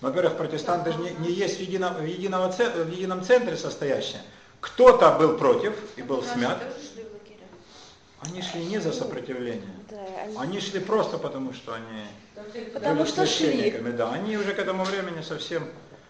Во-первых, 0.00 0.36
протестанты 0.36 0.92
же 0.92 0.98
не, 0.98 1.10
не 1.10 1.30
есть 1.30 1.58
в, 1.58 1.60
едином, 1.60 1.94
в, 1.94 2.04
единого, 2.04 2.50
в 2.50 2.90
едином 2.90 3.22
центре 3.22 3.56
состоящие. 3.56 4.22
Кто-то 4.60 5.12
был 5.12 5.36
против 5.36 5.74
и 5.96 6.02
был 6.02 6.22
смят. 6.22 6.58
Они 8.20 8.40
шли 8.42 8.64
не 8.64 8.78
за 8.78 8.92
сопротивление. 8.92 9.74
Они 10.38 10.60
шли 10.60 10.80
просто 10.80 11.18
потому, 11.18 11.52
что 11.52 11.74
они 11.74 12.04
потому 12.72 13.06
что. 13.06 13.26
Шли. 13.26 13.70
Да, 13.96 14.12
они 14.12 14.36
уже 14.36 14.54
к 14.54 14.58
этому 14.58 14.84
времени 14.84 15.22
совсем 15.22 15.68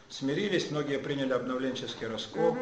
смирились, 0.09 0.71
многие 0.71 0.99
приняли 0.99 1.33
обновленческий 1.33 2.07
раскол. 2.07 2.51
Угу. 2.51 2.59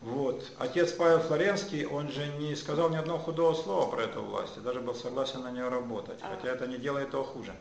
Вот. 0.00 0.44
Отец 0.58 0.92
Павел 0.92 1.20
Флоренский, 1.20 1.84
он 1.84 2.10
же 2.10 2.26
не 2.38 2.54
сказал 2.56 2.88
ни 2.88 2.96
одного 2.96 3.18
худого 3.18 3.54
слова 3.54 3.90
про 3.90 4.02
эту 4.04 4.22
власть, 4.22 4.56
и 4.56 4.60
даже 4.60 4.80
был 4.80 4.94
согласен 4.94 5.42
на 5.42 5.50
нее 5.50 5.68
работать, 5.68 6.18
а. 6.22 6.34
хотя 6.34 6.52
это 6.52 6.66
не 6.66 6.78
делает 6.78 7.12
его 7.12 7.24
хуже. 7.24 7.54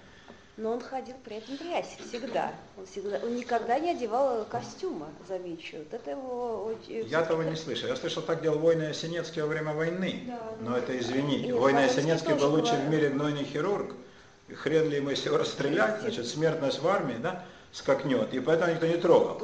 Но 0.55 0.73
он 0.73 0.82
ходил 0.82 1.15
при 1.23 1.38
этом 1.38 1.55
рясе 1.55 1.97
всегда. 2.05 2.51
Он, 2.77 2.86
всегда. 2.86 3.17
он 3.23 3.34
никогда 3.34 3.80
не 3.80 3.91
одевал 3.91 4.43
костюма, 4.43 5.07
замечу. 5.25 5.77
Вот 5.77 5.93
это 5.93 6.11
его... 6.11 6.73
Я 6.88 7.23
того 7.23 7.43
не 7.43 7.55
слышал. 7.55 7.88
Я 7.88 7.95
слышал, 7.95 8.21
так 8.21 8.41
делал 8.41 8.59
Война 8.59 8.89
Ясенецкий 8.89 9.41
во 9.41 9.47
время 9.47 9.73
войны. 9.73 10.23
Да, 10.27 10.51
Но 10.59 10.77
это 10.77 10.97
извини. 10.99 11.49
Война 11.53 11.84
Ясенецкий 11.84 12.34
был 12.34 12.51
лучший 12.51 12.77
в 12.77 12.89
мире 12.89 13.07
гнойный 13.07 13.45
хирург. 13.45 13.93
И 13.93 13.95
хрен 14.56 14.89
ли 14.89 14.97
ему 14.97 15.10
если 15.10 15.28
его 15.28 15.38
расстрелять, 15.38 16.02
значит, 16.02 16.28
смертность 16.28 16.82
в 16.82 16.88
армии, 16.88 17.16
да? 17.20 17.43
скакнет, 17.72 18.34
и 18.34 18.39
поэтому 18.39 18.74
никто 18.74 18.88
не 18.88 18.97
трогал. 18.97 19.38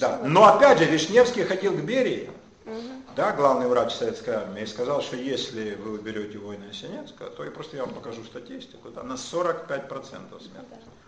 Да. 0.00 0.20
Но 0.24 0.44
опять 0.44 0.78
же, 0.78 0.84
Вишневский 0.86 1.44
ходил 1.44 1.72
к 1.72 1.80
Берии, 1.82 2.30
угу. 2.66 2.80
да, 3.14 3.32
главный 3.32 3.68
врач 3.68 3.94
советской 3.94 4.34
армии, 4.34 4.62
и 4.62 4.66
сказал, 4.66 5.02
что 5.02 5.16
если 5.16 5.74
вы 5.74 5.94
уберете 5.94 6.38
войны 6.38 6.72
Синецка, 6.72 7.26
то 7.26 7.44
я 7.44 7.50
просто 7.50 7.76
я 7.76 7.84
вам 7.84 7.94
покажу 7.94 8.24
статистику, 8.24 8.90
да, 8.90 9.02
на 9.02 9.14
45% 9.14 9.78
смертность. 9.78 10.50
Да. 10.50 11.04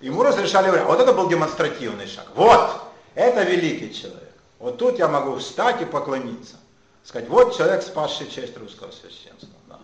Ему 0.00 0.22
разрешали 0.22 0.68
вариант. 0.68 0.88
Вот 0.88 1.00
это 1.00 1.12
был 1.12 1.28
демонстративный 1.28 2.06
шаг. 2.06 2.26
Вот, 2.34 2.80
это 3.14 3.42
великий 3.44 3.94
человек. 3.94 4.32
Вот 4.58 4.78
тут 4.78 4.98
я 4.98 5.08
могу 5.08 5.36
встать 5.36 5.80
и 5.82 5.84
поклониться. 5.84 6.56
Сказать, 7.04 7.28
вот 7.28 7.56
человек, 7.56 7.82
спасший 7.82 8.28
честь 8.28 8.56
русского 8.56 8.92
священства. 8.92 9.48
Да. 9.68 9.80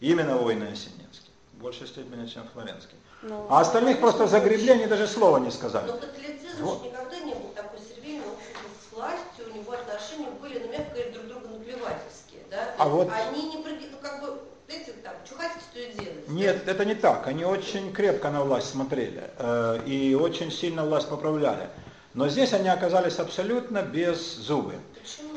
Именно 0.00 0.36
войны 0.36 0.64
Осенецкий. 0.64 1.29
В 1.60 1.62
большей 1.62 1.86
степени, 1.86 2.26
чем 2.26 2.44
Флоренский. 2.54 2.96
Ну, 3.20 3.46
а 3.50 3.60
остальных 3.60 4.00
просто 4.00 4.26
загребли, 4.26 4.70
они 4.70 4.86
даже 4.86 5.06
слова 5.06 5.36
не 5.36 5.50
сказали. 5.50 5.88
Но 5.88 5.98
католицизм 5.98 6.64
вот. 6.64 6.82
никогда 6.82 7.18
не 7.18 7.34
был 7.34 7.50
такой 7.54 7.78
сервильный, 7.80 8.24
с 8.24 8.94
властью, 8.94 9.44
у 9.52 9.54
него 9.54 9.72
отношения 9.72 10.30
были, 10.40 10.58
ну, 10.58 10.72
мягко 10.72 10.94
говоря, 10.94 11.10
друг 11.12 11.26
друга 11.26 11.48
наплевательские. 11.48 12.40
Да? 12.50 12.74
А 12.78 12.88
вот... 12.88 13.10
Они 13.12 13.42
не, 13.42 13.56
ну, 13.58 13.98
как 14.00 14.22
бы, 14.22 14.40
знаете, 14.66 14.92
там, 15.04 15.12
что 15.26 15.36
хотите, 15.36 15.60
то 15.74 15.78
и 15.80 15.92
делать. 16.02 16.28
Нет, 16.30 16.66
это 16.66 16.84
не 16.86 16.94
так. 16.94 17.26
Они 17.26 17.44
очень 17.44 17.92
крепко 17.92 18.30
на 18.30 18.42
власть 18.42 18.70
смотрели 18.70 19.30
э, 19.36 19.80
и 19.84 20.14
очень 20.14 20.50
сильно 20.50 20.86
власть 20.86 21.10
поправляли. 21.10 21.68
Но 22.14 22.26
здесь 22.28 22.54
они 22.54 22.70
оказались 22.70 23.18
абсолютно 23.18 23.82
без 23.82 24.36
зубы. 24.36 24.76
Почему? 24.98 25.36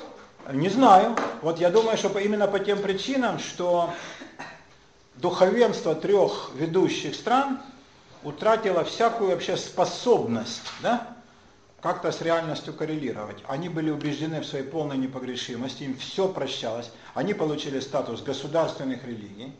Не 0.54 0.70
знаю. 0.70 1.18
Вот 1.42 1.60
я 1.60 1.70
думаю, 1.70 1.98
что 1.98 2.18
именно 2.18 2.48
по 2.48 2.60
тем 2.60 2.82
причинам, 2.82 3.40
что 3.40 3.94
духовенство 5.24 5.96
трех 5.96 6.52
ведущих 6.54 7.16
стран 7.16 7.62
утратила 8.24 8.84
всякую 8.84 9.30
вообще 9.30 9.56
способность 9.56 10.62
да, 10.82 11.16
как-то 11.82 12.12
с 12.12 12.22
реальностью 12.22 12.74
коррелировать. 12.74 13.38
Они 13.48 13.70
были 13.70 13.90
убеждены 13.90 14.42
в 14.42 14.46
своей 14.46 14.66
полной 14.66 14.98
непогрешимости, 14.98 15.84
им 15.84 15.98
все 15.98 16.28
прощалось. 16.28 16.92
Они 17.14 17.34
получили 17.34 17.80
статус 17.80 18.22
государственных 18.22 19.06
религий. 19.06 19.54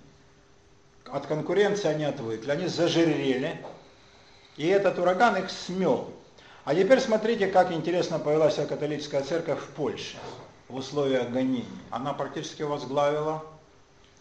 от 1.10 1.28
конкуренции 1.28 1.88
они 1.88 2.04
отвыкли, 2.04 2.52
они 2.52 2.68
зажирели, 2.68 3.66
и 4.58 4.68
этот 4.68 5.00
ураган 5.00 5.38
их 5.38 5.50
смел. 5.50 6.12
А 6.66 6.76
теперь 6.76 7.00
смотрите, 7.00 7.48
как 7.48 7.72
интересно 7.72 8.20
повела 8.20 8.52
себя 8.52 8.66
католическая 8.66 9.22
церковь 9.24 9.60
в 9.60 9.68
Польше 9.68 10.18
в 10.68 10.76
условиях 10.76 11.30
гонений. 11.30 11.66
Она 11.90 12.14
практически 12.14 12.64
возглавила 12.64 13.44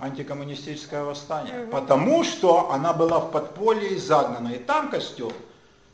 антикоммунистическое 0.02 1.04
восстание, 1.04 1.62
угу. 1.62 1.70
потому 1.70 2.24
что 2.24 2.70
она 2.72 2.92
была 2.92 3.20
в 3.20 3.30
подполье 3.30 3.90
и 3.90 3.96
загнана. 3.96 4.48
И 4.48 4.58
там 4.58 4.90
костел, 4.90 5.32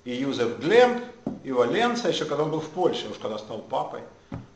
и 0.05 0.15
Юзеф 0.15 0.59
Глемп, 0.59 1.05
и 1.45 1.53
Валенца, 1.53 2.09
еще 2.09 2.25
когда 2.25 2.45
он 2.45 2.51
был 2.51 2.61
в 2.61 2.71
Польше, 2.71 3.09
уж 3.11 3.19
когда 3.19 3.37
стал 3.39 3.59
папой. 3.59 4.01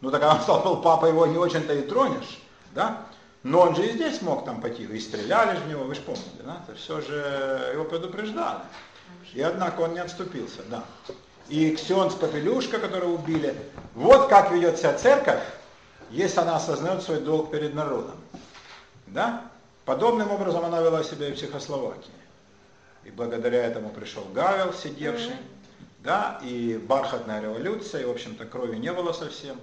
Ну 0.01 0.11
так 0.11 0.23
когда 0.23 0.37
он 0.37 0.41
стал 0.41 0.81
папой, 0.81 1.11
его 1.11 1.27
не 1.27 1.37
очень-то 1.37 1.75
и 1.75 1.83
тронешь, 1.83 2.41
да? 2.75 3.07
Но 3.43 3.61
он 3.61 3.77
же 3.77 3.87
и 3.87 3.93
здесь 3.93 4.23
мог 4.23 4.45
там 4.47 4.61
пойти, 4.61 4.85
и 4.85 5.01
стреляли 5.01 5.57
же 5.57 5.65
в 5.65 5.69
него, 5.69 5.85
вы 5.85 5.95
же 5.95 6.01
помните, 6.01 6.31
да? 6.45 6.63
Это 6.67 6.79
все 6.79 7.01
же 7.03 7.71
его 7.75 7.85
предупреждали. 7.85 8.61
И 9.35 9.43
однако 9.43 9.83
он 9.83 9.93
не 9.93 9.99
отступился, 10.01 10.63
да. 10.71 10.85
И 11.49 11.75
Ксенц 11.77 12.15
Попелюшка, 12.15 12.79
которого 12.79 13.15
убили, 13.15 13.55
вот 13.95 14.29
как 14.29 14.51
ведет 14.51 14.79
себя 14.79 14.95
церковь, 14.95 15.43
если 16.11 16.41
она 16.41 16.57
осознает 16.57 17.03
свой 17.03 17.21
долг 17.21 17.51
перед 17.51 17.75
народом. 17.75 18.22
Да? 19.07 19.51
Подобным 19.85 20.31
образом 20.31 20.65
она 20.65 20.81
вела 20.81 21.03
себя 21.03 21.29
и 21.29 21.33
в 21.33 21.39
Чехословакии. 21.39 22.13
И 23.05 23.11
благодаря 23.11 23.65
этому 23.65 23.91
пришел 23.91 24.25
Гавел, 24.33 24.73
сидевший, 24.73 25.35
да, 25.99 26.41
и 26.43 26.79
бархатная 26.79 27.41
революция, 27.41 28.03
и, 28.03 28.05
в 28.05 28.11
общем-то, 28.11 28.45
крови 28.45 28.77
не 28.77 28.93
было 28.93 29.13
совсем. 29.13 29.61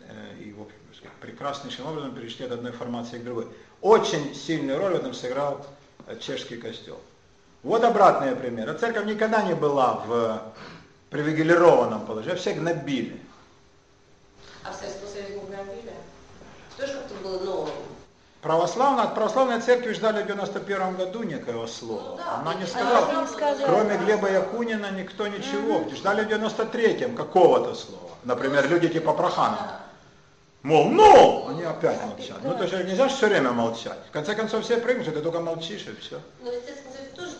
Э, 0.00 0.38
и, 0.40 0.52
в 0.52 0.62
общем, 0.62 1.10
прекраснейшим 1.20 1.86
образом 1.86 2.14
перешли 2.14 2.46
от 2.46 2.52
одной 2.52 2.72
формации 2.72 3.18
к 3.18 3.24
другой. 3.24 3.46
Очень 3.80 4.34
сильную 4.34 4.78
роль 4.78 4.92
в 4.92 4.96
этом 4.96 5.14
сыграл 5.14 5.64
э, 6.06 6.18
чешский 6.18 6.56
костел. 6.56 7.00
Вот 7.62 7.82
обратный 7.84 8.34
пример. 8.36 8.68
А 8.68 8.74
церковь 8.74 9.06
никогда 9.06 9.42
не 9.42 9.54
была 9.54 9.94
в 10.06 10.52
привилегированном 11.10 12.04
положении, 12.06 12.36
всех 12.36 12.58
гнобили. 12.58 13.20
А 14.62 14.72
в 14.72 14.74
Советском 14.74 15.08
Союзе 15.08 15.34
не 15.34 15.46
гнобили? 15.46 15.92
Тоже 16.76 16.92
как-то 16.94 17.14
было 17.22 17.42
новым. 17.44 17.73
Православная, 18.44 19.04
от 19.04 19.14
православной 19.14 19.58
церкви 19.62 19.94
ждали 19.94 20.22
в 20.22 20.26
91 20.26 20.96
году 20.96 21.22
некоего 21.22 21.66
слова. 21.66 22.02
Ну, 22.10 22.16
да, 22.18 22.40
Она 22.42 22.54
не 22.54 22.66
сказала, 22.66 23.22
не 23.22 23.26
сказала, 23.26 23.66
кроме 23.66 23.96
Глеба 23.96 24.30
Якунина 24.30 24.90
никто 24.90 25.26
ничего. 25.26 25.78
Mm-hmm. 25.78 25.96
Ждали 25.96 26.24
в 26.24 26.28
93-м 26.28 27.16
какого-то 27.16 27.74
слова. 27.74 28.10
Например, 28.22 28.68
люди 28.68 28.88
типа 28.88 29.14
Проханова. 29.14 29.80
Мол, 30.62 30.90
ну, 30.90 31.48
они 31.48 31.62
опять 31.62 31.98
молчат. 32.04 32.36
Ну, 32.42 32.54
то 32.54 32.66
же 32.66 32.84
нельзя 32.84 33.08
все 33.08 33.28
время 33.28 33.52
молчать. 33.52 33.98
В 34.10 34.12
конце 34.12 34.34
концов, 34.34 34.62
все 34.62 34.76
прыгнут, 34.76 35.06
ты 35.06 35.22
только 35.22 35.40
молчишь 35.40 35.86
и 35.86 35.98
все. 35.98 36.20
Но, 36.42 36.52
естественно, 36.52 36.92
тоже 37.16 37.30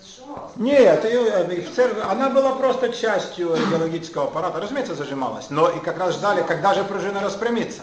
зажималась. 0.00 0.52
Нет, 0.54 1.04
ее, 1.04 1.62
в 1.68 1.74
церкви, 1.74 2.00
она 2.08 2.30
была 2.30 2.52
просто 2.52 2.90
частью 2.90 3.56
идеологического 3.56 4.26
аппарата. 4.26 4.60
Разумеется, 4.60 4.94
зажималась. 4.94 5.50
Но 5.50 5.68
и 5.68 5.80
как 5.80 5.98
раз 5.98 6.14
ждали, 6.14 6.44
когда 6.44 6.74
же 6.74 6.84
пружина 6.84 7.20
распрямится. 7.20 7.82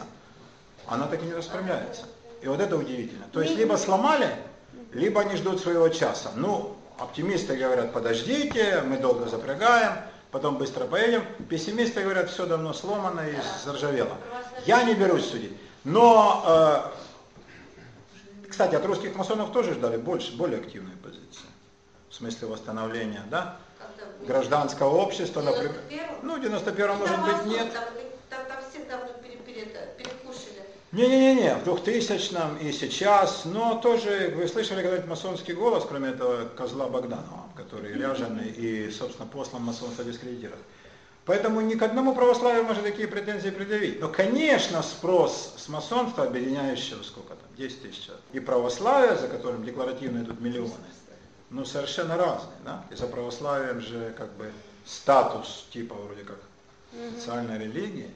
Она 0.87 1.07
так 1.07 1.21
и 1.21 1.25
не 1.25 1.33
распрямляется. 1.33 2.03
И 2.45 2.47
вот 2.47 2.59
это 2.59 2.77
удивительно. 2.77 3.25
То 3.33 3.41
есть 3.41 3.55
либо 3.55 3.75
сломали, 3.75 4.29
либо 4.93 5.21
они 5.21 5.35
ждут 5.35 5.59
своего 5.61 5.89
часа. 5.89 6.29
Ну, 6.35 6.77
оптимисты 6.99 7.55
говорят, 7.55 7.91
подождите, 7.91 8.83
мы 8.85 8.97
долго 8.97 9.25
запрягаем, 9.25 9.93
потом 10.29 10.59
быстро 10.59 10.85
поедем. 10.85 11.23
Пессимисты 11.49 12.03
говорят, 12.03 12.29
все 12.29 12.45
давно 12.45 12.71
сломано 12.73 13.21
и 13.27 13.33
заржавело. 13.63 14.15
Я 14.67 14.83
не 14.83 14.93
берусь 14.93 15.25
судить. 15.25 15.57
Но, 15.85 16.91
э, 18.45 18.47
кстати, 18.47 18.75
от 18.75 18.85
русских 18.85 19.15
масонов 19.15 19.51
тоже 19.51 19.73
ждали 19.73 19.97
больше, 19.97 20.37
более 20.37 20.59
активные 20.59 20.97
позиции. 20.97 21.47
В 22.11 22.13
смысле 22.13 22.49
восстановления, 22.49 23.23
да? 23.31 23.57
Гражданского 24.21 24.95
общества, 24.97 25.41
например. 25.41 25.73
Ну, 26.21 26.37
в 26.37 26.41
91 26.41 26.95
может 26.95 27.21
быть, 27.21 27.45
нет. 27.45 27.73
Там, 28.29 28.45
там 28.45 28.57
всегда 28.69 28.97
перекушали. 28.97 29.14
Не-не-не, 30.95 31.55
в 31.55 31.67
2000-м 31.67 32.55
и 32.59 32.71
сейчас, 32.71 33.43
но 33.43 33.75
тоже, 33.75 34.33
вы 34.33 34.47
слышали 34.47 34.81
когда-нибудь 34.81 35.09
масонский 35.09 35.53
голос, 35.53 35.83
кроме 35.85 36.11
этого 36.11 36.45
козла 36.45 36.87
Богданова, 36.87 37.49
который 37.57 37.91
ряженый 37.91 38.47
и, 38.47 38.89
собственно, 38.91 39.27
послом 39.27 39.63
масонства 39.63 40.05
дискредитирован. 40.05 40.57
Поэтому 41.25 41.59
ни 41.59 41.73
к 41.73 41.81
одному 41.81 42.15
православию 42.15 42.63
можно 42.63 42.81
такие 42.81 43.09
претензии 43.09 43.49
предъявить. 43.49 43.99
Но, 43.99 44.07
конечно, 44.07 44.81
спрос 44.81 45.55
с 45.57 45.67
масонства, 45.67 46.23
объединяющего 46.23 47.03
сколько 47.03 47.35
там, 47.35 47.49
10 47.57 47.81
тысяч 47.81 48.05
человек, 48.05 48.23
и 48.31 48.39
православие, 48.39 49.17
за 49.17 49.27
которым 49.27 49.65
декларативные 49.65 50.23
тут 50.23 50.39
миллионы, 50.39 50.71
ну, 51.49 51.65
совершенно 51.65 52.15
разные. 52.15 52.57
Да? 52.63 52.85
И 52.89 52.95
за 52.95 53.07
православием 53.07 53.81
же 53.81 54.13
как 54.17 54.31
бы 54.37 54.49
статус 54.85 55.67
типа 55.73 55.93
вроде 55.93 56.23
как 56.23 56.39
социальной 57.17 57.59
религии. 57.59 58.11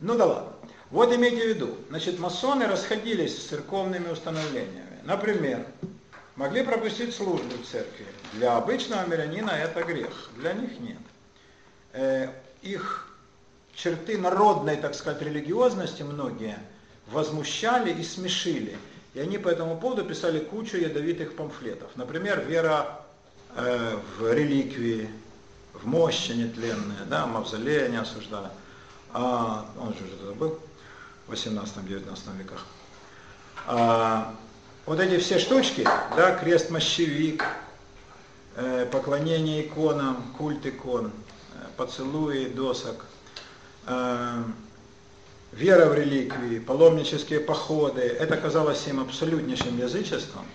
Ну 0.00 0.16
да 0.16 0.24
ладно. 0.24 0.52
Вот 0.90 1.12
имейте 1.12 1.42
в 1.42 1.48
виду, 1.48 1.74
значит, 1.88 2.18
масоны 2.18 2.66
расходились 2.66 3.36
с 3.36 3.46
церковными 3.46 4.08
установлениями. 4.08 5.00
Например, 5.04 5.66
могли 6.36 6.62
пропустить 6.62 7.14
службу 7.14 7.50
в 7.60 7.66
церкви. 7.66 8.06
Для 8.34 8.56
обычного 8.56 9.04
мирянина 9.06 9.50
это 9.50 9.82
грех, 9.82 10.30
для 10.36 10.52
них 10.52 10.78
нет. 10.78 10.98
Э, 11.92 12.28
их 12.62 13.08
черты 13.74 14.16
народной, 14.16 14.76
так 14.76 14.94
сказать, 14.94 15.22
религиозности 15.22 16.02
многие 16.02 16.58
возмущали 17.08 17.92
и 17.92 18.04
смешили. 18.04 18.76
И 19.14 19.20
они 19.20 19.38
по 19.38 19.48
этому 19.48 19.78
поводу 19.78 20.04
писали 20.04 20.38
кучу 20.38 20.76
ядовитых 20.76 21.34
памфлетов. 21.34 21.90
Например, 21.96 22.44
вера 22.44 23.00
э, 23.56 23.98
в 24.18 24.32
реликвии, 24.32 25.08
в 25.72 25.86
мощи 25.86 26.32
нетленные, 26.32 27.04
да, 27.08 27.26
мавзолея 27.26 27.88
не 27.88 27.96
осуждали. 27.96 28.48
А, 29.12 29.66
он 29.80 29.94
же 29.94 30.04
уже 30.04 30.34
был 30.34 30.58
в 31.26 31.32
18-19 31.32 32.36
веках. 32.38 32.64
А, 33.66 34.34
вот 34.86 35.00
эти 35.00 35.18
все 35.18 35.38
штучки, 35.38 35.82
да, 36.16 36.32
крест-мощевик, 36.36 37.44
э, 38.54 38.86
поклонение 38.90 39.66
иконам, 39.66 40.22
культ 40.38 40.64
икон, 40.64 41.06
э, 41.06 41.64
поцелуи 41.76 42.46
досок, 42.46 43.04
э, 43.86 44.42
вера 45.52 45.86
в 45.86 45.94
реликвии, 45.94 46.60
паломнические 46.60 47.40
походы, 47.40 48.02
это 48.02 48.36
казалось 48.36 48.86
им 48.86 49.00
абсолютнейшим 49.00 49.76
язычеством. 49.78 50.46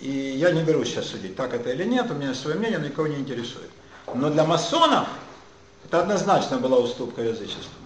И 0.00 0.10
я 0.10 0.50
не 0.50 0.62
берусь 0.62 0.88
сейчас 0.88 1.06
судить, 1.06 1.36
так 1.36 1.54
это 1.54 1.70
или 1.70 1.84
нет, 1.84 2.10
у 2.10 2.14
меня 2.14 2.34
свое 2.34 2.58
мнение, 2.58 2.80
никого 2.80 3.06
не 3.06 3.16
интересует. 3.16 3.70
Но 4.14 4.30
для 4.30 4.44
масонов 4.44 5.08
это 5.84 6.02
однозначно 6.02 6.58
была 6.58 6.78
уступка 6.78 7.22
язычеству. 7.22 7.81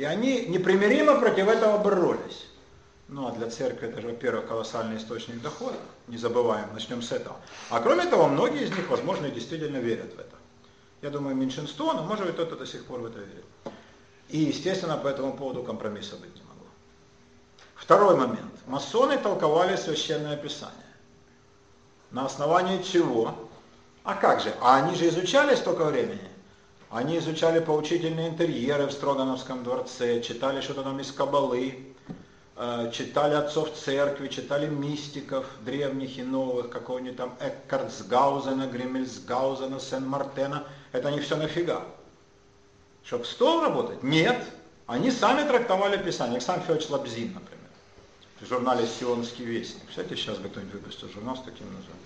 И 0.00 0.04
они 0.04 0.46
непримиримо 0.46 1.20
против 1.20 1.46
этого 1.46 1.76
боролись. 1.76 2.46
Ну 3.08 3.28
а 3.28 3.32
для 3.32 3.50
церкви 3.50 3.86
это 3.86 4.00
же, 4.00 4.08
во-первых, 4.08 4.46
колоссальный 4.48 4.96
источник 4.96 5.42
дохода, 5.42 5.76
не 6.08 6.16
забываем, 6.16 6.72
начнем 6.72 7.02
с 7.02 7.12
этого. 7.12 7.36
А 7.68 7.80
кроме 7.80 8.06
того, 8.06 8.26
многие 8.26 8.64
из 8.64 8.70
них, 8.70 8.88
возможно, 8.88 9.26
и 9.26 9.30
действительно 9.30 9.76
верят 9.76 10.14
в 10.14 10.18
это. 10.18 10.36
Я 11.02 11.10
думаю, 11.10 11.36
меньшинство, 11.36 11.92
но 11.92 12.02
может 12.02 12.24
быть 12.24 12.34
кто-то 12.34 12.56
до 12.56 12.64
сих 12.64 12.86
пор 12.86 13.00
в 13.00 13.04
это 13.04 13.18
верит. 13.18 13.44
И, 14.30 14.38
естественно, 14.38 14.96
по 14.96 15.06
этому 15.06 15.34
поводу 15.34 15.62
компромисса 15.62 16.16
быть 16.16 16.34
не 16.34 16.42
могло. 16.44 16.68
Второй 17.74 18.16
момент. 18.16 18.54
Масоны 18.66 19.18
толковали 19.18 19.76
Священное 19.76 20.38
Писание. 20.38 20.94
На 22.10 22.24
основании 22.24 22.80
чего? 22.80 23.34
А 24.04 24.14
как 24.14 24.40
же? 24.40 24.54
А 24.62 24.76
они 24.76 24.96
же 24.96 25.08
изучали 25.08 25.54
столько 25.56 25.84
времени. 25.84 26.29
Они 26.90 27.18
изучали 27.18 27.60
поучительные 27.60 28.28
интерьеры 28.28 28.86
в 28.86 28.92
Строгановском 28.92 29.62
дворце, 29.62 30.20
читали 30.22 30.60
что-то 30.60 30.82
там 30.82 30.98
из 30.98 31.12
Кабалы, 31.12 31.94
э, 32.56 32.90
читали 32.92 33.34
отцов 33.34 33.72
церкви, 33.74 34.26
читали 34.26 34.66
мистиков 34.66 35.46
древних 35.64 36.18
и 36.18 36.24
новых, 36.24 36.68
какого-нибудь 36.68 37.16
там 37.16 37.36
Эккартсгаузена, 37.38 38.66
Гриммельсгаузена, 38.66 39.78
Сен-Мартена. 39.78 40.64
Это 40.90 41.08
они 41.08 41.20
все 41.20 41.36
нафига? 41.36 41.84
Чтобы 43.04 43.24
стол 43.24 43.62
работать? 43.62 44.02
Нет. 44.02 44.42
Они 44.88 45.12
сами 45.12 45.46
трактовали 45.46 45.96
Писание. 45.96 46.38
Александр 46.38 46.62
Федорович 46.62 46.90
Лабзин, 46.90 47.34
например, 47.34 47.70
в 48.40 48.46
журнале 48.48 48.84
«Сионский 48.88 49.44
вестник». 49.44 49.88
Кстати, 49.88 50.16
сейчас 50.16 50.38
бы 50.38 50.48
кто-нибудь 50.48 50.74
выпустил 50.74 51.08
журнал 51.10 51.36
с 51.36 51.42
таким 51.42 51.66
названием. 51.66 52.02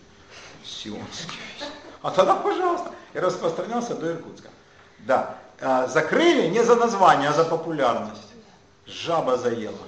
«Сионский 0.63 1.39
вестник». 1.55 1.73
А 2.03 2.11
тогда, 2.11 2.37
пожалуйста, 2.37 2.93
и 3.15 3.19
распространялся 3.19 3.95
до 3.95 4.13
Иркутска. 4.13 4.51
Да, 5.01 5.37
а, 5.61 5.87
закрыли 5.87 6.49
не 6.49 6.65
за 6.65 6.77
название, 6.77 7.29
а 7.29 7.33
за 7.33 7.45
популярность. 7.45 8.33
Жаба 8.87 9.37
заела. 9.37 9.79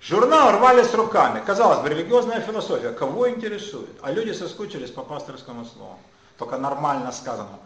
Журнал 0.00 0.52
рвали 0.52 0.82
с 0.82 0.94
руками. 0.94 1.42
Казалось 1.44 1.80
бы, 1.80 1.88
религиозная 1.88 2.40
философия. 2.40 2.90
Кого 2.90 3.28
интересует? 3.28 3.90
А 4.00 4.12
люди 4.12 4.32
соскучились 4.32 4.90
по 4.90 5.02
пасторскому 5.02 5.64
слову. 5.64 5.98
Только 6.38 6.56
нормально 6.56 7.12
сказано. 7.12 7.58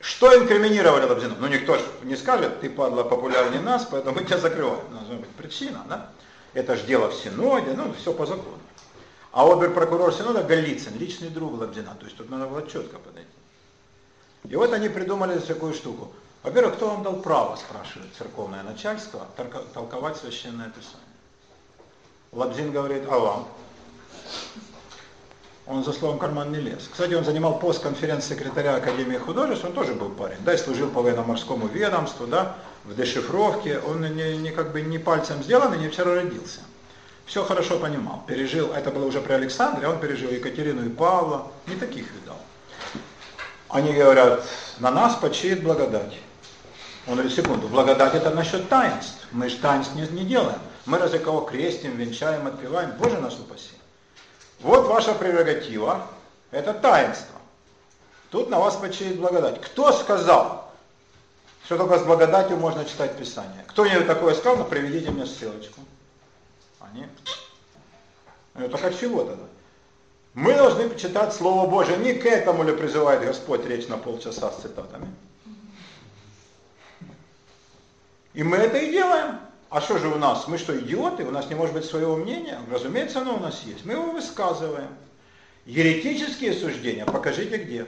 Что 0.00 0.36
инкриминировали 0.36 1.04
Лобзину? 1.04 1.34
Ну 1.38 1.46
никто 1.46 1.78
не 2.02 2.16
скажет, 2.16 2.60
ты, 2.60 2.70
падла, 2.70 3.04
популярнее 3.04 3.60
нас, 3.60 3.86
поэтому 3.90 4.16
мы 4.16 4.24
тебя 4.24 4.38
закрываем. 4.38 4.82
Должна 4.90 5.16
быть 5.16 5.28
причина, 5.30 5.84
да? 5.88 6.08
Это 6.54 6.74
же 6.76 6.84
дело 6.84 7.08
в 7.08 7.14
Синоде, 7.14 7.74
ну 7.76 7.92
все 7.92 8.12
по 8.12 8.26
закону. 8.26 8.58
А 9.32 9.46
обер-прокурор 9.46 10.12
Синода 10.12 10.42
Голицын, 10.42 10.96
личный 10.98 11.28
друг 11.28 11.60
Лабдина. 11.60 11.94
То 11.98 12.06
есть 12.06 12.16
тут 12.16 12.30
надо 12.30 12.46
было 12.46 12.66
четко 12.66 12.98
подойти. 12.98 13.28
И 14.48 14.56
вот 14.56 14.72
они 14.72 14.88
придумали 14.88 15.38
такую 15.38 15.74
штуку. 15.74 16.12
Во-первых, 16.42 16.76
кто 16.76 16.88
вам 16.88 17.02
дал 17.02 17.16
право, 17.16 17.56
спрашивает 17.56 18.08
церковное 18.16 18.62
начальство, 18.62 19.26
толковать 19.74 20.16
священное 20.16 20.68
писание? 20.70 21.00
Лабзин 22.32 22.72
говорит, 22.72 23.02
а 23.10 23.18
вам? 23.18 23.48
Он 25.66 25.84
за 25.84 25.92
словом 25.92 26.18
карман 26.18 26.50
не 26.50 26.58
лез. 26.58 26.88
Кстати, 26.90 27.14
он 27.14 27.24
занимал 27.24 27.58
пост 27.58 27.82
конференц-секретаря 27.82 28.76
Академии 28.76 29.18
художеств, 29.18 29.64
он 29.64 29.72
тоже 29.72 29.94
был 29.94 30.10
парень, 30.10 30.38
да, 30.40 30.54
и 30.54 30.56
служил 30.56 30.88
по 30.88 31.02
военно-морскому 31.02 31.68
ведомству, 31.68 32.26
да, 32.26 32.56
в 32.84 32.96
дешифровке, 32.96 33.78
он 33.78 34.00
не, 34.16 34.36
не 34.38 34.50
как 34.50 34.72
бы 34.72 34.80
не 34.80 34.98
пальцем 34.98 35.42
сделан 35.42 35.74
и 35.74 35.78
не 35.78 35.88
вчера 35.88 36.14
родился. 36.14 36.60
Все 37.26 37.44
хорошо 37.44 37.78
понимал, 37.78 38.24
пережил, 38.26 38.72
это 38.72 38.90
было 38.90 39.04
уже 39.04 39.20
при 39.20 39.34
Александре, 39.34 39.86
он 39.86 40.00
пережил 40.00 40.30
Екатерину 40.30 40.84
и 40.84 40.88
Павла, 40.88 41.46
не 41.66 41.76
таких 41.76 42.06
видал. 42.12 42.29
Они 43.70 43.92
говорят, 43.92 44.42
на 44.78 44.90
нас 44.90 45.14
почиет 45.16 45.62
благодать. 45.62 46.18
Он 47.06 47.14
говорит, 47.14 47.32
секунду, 47.32 47.68
благодать 47.68 48.14
это 48.14 48.30
насчет 48.30 48.68
таинств. 48.68 49.26
Мы 49.30 49.48
же 49.48 49.56
таинств 49.58 49.94
не, 49.94 50.06
не 50.08 50.24
делаем. 50.24 50.58
Мы 50.86 50.98
разве 50.98 51.18
кого 51.20 51.42
крестим, 51.42 51.96
венчаем, 51.96 52.46
отпеваем. 52.46 52.92
Боже 52.98 53.18
нас 53.18 53.38
упаси. 53.38 53.74
Вот 54.60 54.86
ваша 54.86 55.14
прерогатива, 55.14 56.06
это 56.50 56.74
таинство. 56.74 57.38
Тут 58.30 58.50
на 58.50 58.58
вас 58.58 58.76
почиет 58.76 59.18
благодать. 59.18 59.60
Кто 59.60 59.92
сказал, 59.92 60.70
что 61.64 61.78
только 61.78 61.98
с 61.98 62.02
благодатью 62.02 62.56
можно 62.56 62.84
читать 62.84 63.16
Писание? 63.16 63.64
Кто 63.68 63.84
мне 63.84 64.00
такое 64.00 64.34
сказал, 64.34 64.58
ну 64.58 64.64
приведите 64.64 65.10
мне 65.10 65.26
ссылочку. 65.26 65.80
Они. 66.80 67.06
Ну, 68.54 68.68
так 68.68 68.84
от 68.84 68.98
чего 68.98 69.24
тогда? 69.24 69.44
Мы 70.34 70.54
должны 70.54 70.94
читать 70.96 71.34
Слово 71.34 71.68
Божие. 71.68 71.98
Не 71.98 72.14
к 72.14 72.24
этому 72.24 72.62
ли 72.62 72.72
призывает 72.72 73.22
Господь 73.22 73.66
речь 73.66 73.88
на 73.88 73.96
полчаса 73.96 74.52
с 74.52 74.62
цитатами. 74.62 75.12
И 78.32 78.42
мы 78.42 78.58
это 78.58 78.78
и 78.78 78.92
делаем. 78.92 79.40
А 79.70 79.80
что 79.80 79.98
же 79.98 80.08
у 80.08 80.16
нас? 80.16 80.46
Мы 80.46 80.58
что, 80.58 80.78
идиоты? 80.78 81.24
У 81.24 81.30
нас 81.30 81.48
не 81.48 81.54
может 81.56 81.74
быть 81.74 81.84
своего 81.84 82.16
мнения? 82.16 82.60
Разумеется, 82.70 83.20
оно 83.20 83.36
у 83.36 83.40
нас 83.40 83.62
есть. 83.64 83.84
Мы 83.84 83.94
его 83.94 84.12
высказываем. 84.12 84.88
Еретические 85.66 86.54
суждения, 86.54 87.04
покажите 87.04 87.56
где. 87.58 87.86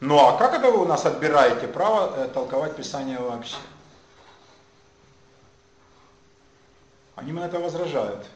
Ну 0.00 0.18
а 0.18 0.36
как 0.36 0.54
это 0.54 0.70
вы 0.70 0.82
у 0.82 0.84
нас 0.84 1.06
отбираете 1.06 1.66
право 1.68 2.14
э, 2.16 2.28
толковать 2.28 2.76
Писание 2.76 3.18
вообще? 3.18 3.56
Они 7.16 7.32
на 7.32 7.46
это 7.46 7.58
возражают. 7.58 8.26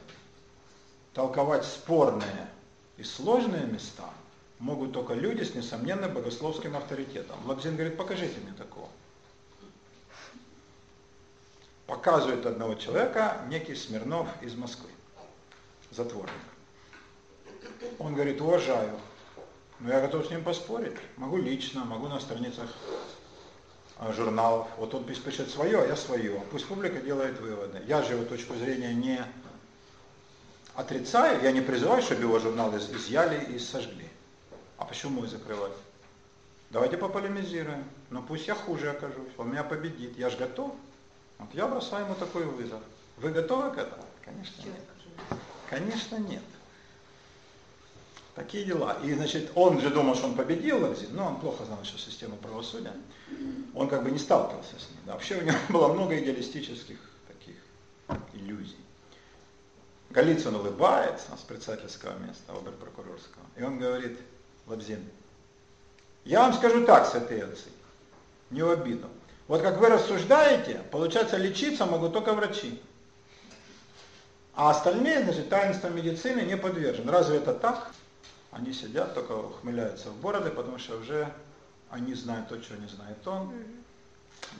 Толковать 1.14 1.64
спорные 1.64 2.51
и 3.02 3.04
сложные 3.04 3.66
места 3.66 4.08
могут 4.58 4.92
только 4.92 5.14
люди 5.14 5.42
с 5.42 5.54
несомненным 5.54 6.14
богословским 6.14 6.76
авторитетом. 6.76 7.36
Лабзин 7.46 7.74
говорит, 7.74 7.96
покажите 7.96 8.38
мне 8.40 8.52
такого 8.52 8.88
показывает 11.92 12.46
одного 12.46 12.74
человека 12.74 13.42
некий 13.48 13.74
Смирнов 13.74 14.26
из 14.40 14.54
Москвы, 14.54 14.88
затворник. 15.90 16.32
Он 17.98 18.14
говорит, 18.14 18.40
уважаю, 18.40 18.98
но 19.78 19.90
я 19.90 20.00
готов 20.00 20.26
с 20.26 20.30
ним 20.30 20.42
поспорить. 20.42 20.96
Могу 21.16 21.36
лично, 21.36 21.84
могу 21.84 22.08
на 22.08 22.18
страницах 22.18 22.70
а, 23.98 24.10
журналов. 24.12 24.68
Вот 24.78 24.94
он 24.94 25.04
пишет 25.04 25.50
свое, 25.50 25.82
а 25.82 25.86
я 25.86 25.96
свое. 25.96 26.40
Пусть 26.50 26.66
публика 26.66 27.00
делает 27.00 27.38
выводы. 27.40 27.82
Я 27.86 28.02
же 28.02 28.14
его 28.14 28.24
точку 28.24 28.54
зрения 28.54 28.94
не 28.94 29.22
отрицаю, 30.74 31.42
я 31.42 31.52
не 31.52 31.60
призываю, 31.60 32.02
чтобы 32.02 32.22
его 32.22 32.38
журнал 32.38 32.74
изъяли 32.76 33.54
и 33.54 33.58
сожгли. 33.58 34.08
А 34.78 34.84
почему 34.84 35.18
его 35.18 35.28
закрывать? 35.28 35.72
Давайте 36.70 36.96
пополемизируем. 36.96 37.84
Но 38.10 38.22
пусть 38.22 38.48
я 38.48 38.54
хуже 38.54 38.90
окажусь, 38.90 39.32
он 39.36 39.50
меня 39.50 39.62
победит. 39.62 40.18
Я 40.18 40.30
же 40.30 40.38
готов. 40.38 40.74
Вот 41.38 41.48
я 41.54 41.66
бросаю 41.66 42.06
ему 42.06 42.14
такой 42.14 42.44
вызов. 42.44 42.80
Вы 43.18 43.30
готовы 43.30 43.70
к 43.70 43.78
этому? 43.78 44.04
Конечно 44.24 44.62
нет. 44.62 45.38
Конечно 45.68 46.16
нет. 46.16 46.42
Такие 48.34 48.64
дела. 48.64 48.96
И, 49.04 49.12
значит, 49.12 49.52
он 49.54 49.80
же 49.80 49.90
думал, 49.90 50.14
что 50.14 50.26
он 50.26 50.34
победил 50.34 50.82
Лакзин, 50.82 51.14
но 51.14 51.26
он 51.26 51.40
плохо 51.40 51.66
знал 51.66 51.78
еще 51.82 51.98
систему 51.98 52.36
правосудия. 52.36 52.94
Он 53.74 53.88
как 53.88 54.02
бы 54.02 54.10
не 54.10 54.18
сталкивался 54.18 54.78
с 54.78 54.88
ней. 54.90 54.98
Да. 55.04 55.12
Вообще 55.12 55.36
у 55.36 55.42
него 55.42 55.58
было 55.68 55.92
много 55.92 56.18
идеалистических 56.18 56.98
таких 57.28 57.56
иллюзий. 58.32 58.81
Голицын 60.12 60.54
улыбается 60.54 61.34
с 61.38 61.40
председательского 61.40 62.18
места, 62.18 62.52
оберпрокурорского, 62.52 63.44
и 63.56 63.62
он 63.62 63.78
говорит, 63.78 64.18
Лабзин, 64.66 65.02
я 66.24 66.40
вам 66.40 66.52
скажу 66.52 66.84
так, 66.84 67.06
святые 67.06 67.44
отцы, 67.44 67.70
не 68.50 68.62
в 68.62 68.70
обиду. 68.70 69.08
Вот 69.48 69.62
как 69.62 69.78
вы 69.78 69.88
рассуждаете, 69.88 70.82
получается, 70.90 71.38
лечиться 71.38 71.86
могут 71.86 72.12
только 72.12 72.34
врачи. 72.34 72.80
А 74.54 74.70
остальные, 74.70 75.24
значит, 75.24 75.48
таинствам 75.48 75.96
медицины 75.96 76.42
не 76.42 76.58
подвержены. 76.58 77.10
Разве 77.10 77.38
это 77.38 77.54
так? 77.54 77.90
Они 78.50 78.74
сидят, 78.74 79.14
только 79.14 79.32
ухмыляются 79.32 80.10
в 80.10 80.20
бороды, 80.20 80.50
потому 80.50 80.78
что 80.78 80.98
уже 80.98 81.32
они 81.88 82.12
знают 82.12 82.48
то, 82.48 82.60
что 82.60 82.76
не 82.76 82.86
знает 82.86 83.26
он. 83.26 83.50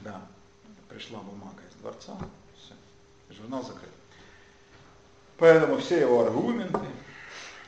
Да, 0.00 0.22
пришла 0.88 1.20
бумага 1.20 1.60
из 1.68 1.74
дворца, 1.74 2.16
все, 2.56 2.74
журнал 3.36 3.62
закрыт. 3.62 3.90
Поэтому 5.42 5.78
все 5.78 5.98
его 5.98 6.20
аргументы, 6.20 6.78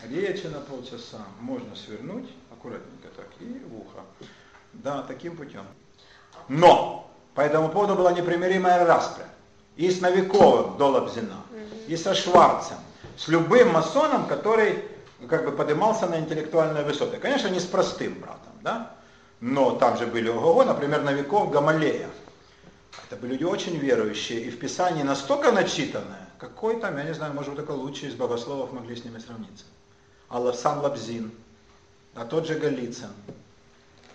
речи 0.08 0.46
на 0.46 0.60
полчаса 0.60 1.18
можно 1.40 1.74
свернуть 1.74 2.30
аккуратненько 2.52 3.08
так 3.16 3.26
и 3.40 3.60
в 3.68 3.76
ухо. 3.76 4.04
Да, 4.74 5.02
таким 5.02 5.36
путем. 5.36 5.64
Но 6.46 7.10
по 7.34 7.40
этому 7.40 7.70
поводу 7.70 7.96
была 7.96 8.12
непримиримая 8.12 8.86
распря. 8.86 9.26
И 9.74 9.90
с 9.90 10.00
Новиковым 10.00 10.78
до 10.78 10.86
Лобзина, 10.86 11.42
и 11.88 11.96
со 11.96 12.14
Шварцем, 12.14 12.76
с 13.16 13.26
любым 13.26 13.72
масоном, 13.72 14.28
который 14.28 14.84
как 15.28 15.44
бы 15.44 15.50
поднимался 15.50 16.06
на 16.06 16.20
интеллектуальные 16.20 16.84
высоты. 16.84 17.16
Конечно, 17.16 17.48
не 17.48 17.58
с 17.58 17.64
простым 17.64 18.20
братом, 18.20 18.52
да? 18.62 18.94
Но 19.40 19.72
там 19.72 19.98
же 19.98 20.06
были 20.06 20.28
ого, 20.28 20.62
например, 20.62 21.02
Новиков, 21.02 21.50
Гамалея. 21.50 22.08
Это 23.04 23.16
были 23.16 23.32
люди 23.32 23.42
очень 23.42 23.76
верующие, 23.78 24.42
и 24.42 24.50
в 24.50 24.60
Писании 24.60 25.02
настолько 25.02 25.50
начитанное, 25.50 26.23
какой 26.38 26.80
там, 26.80 26.96
я 26.96 27.04
не 27.04 27.14
знаю, 27.14 27.34
может 27.34 27.50
быть, 27.50 27.64
только 27.64 27.76
лучшие 27.76 28.10
из 28.10 28.14
богословов 28.14 28.72
могли 28.72 28.96
с 28.96 29.04
ними 29.04 29.18
сравниться. 29.18 29.64
А 30.28 30.52
сам 30.52 30.80
Лабзин, 30.80 31.32
а 32.14 32.24
тот 32.24 32.46
же 32.46 32.54
Голицын, 32.54 33.10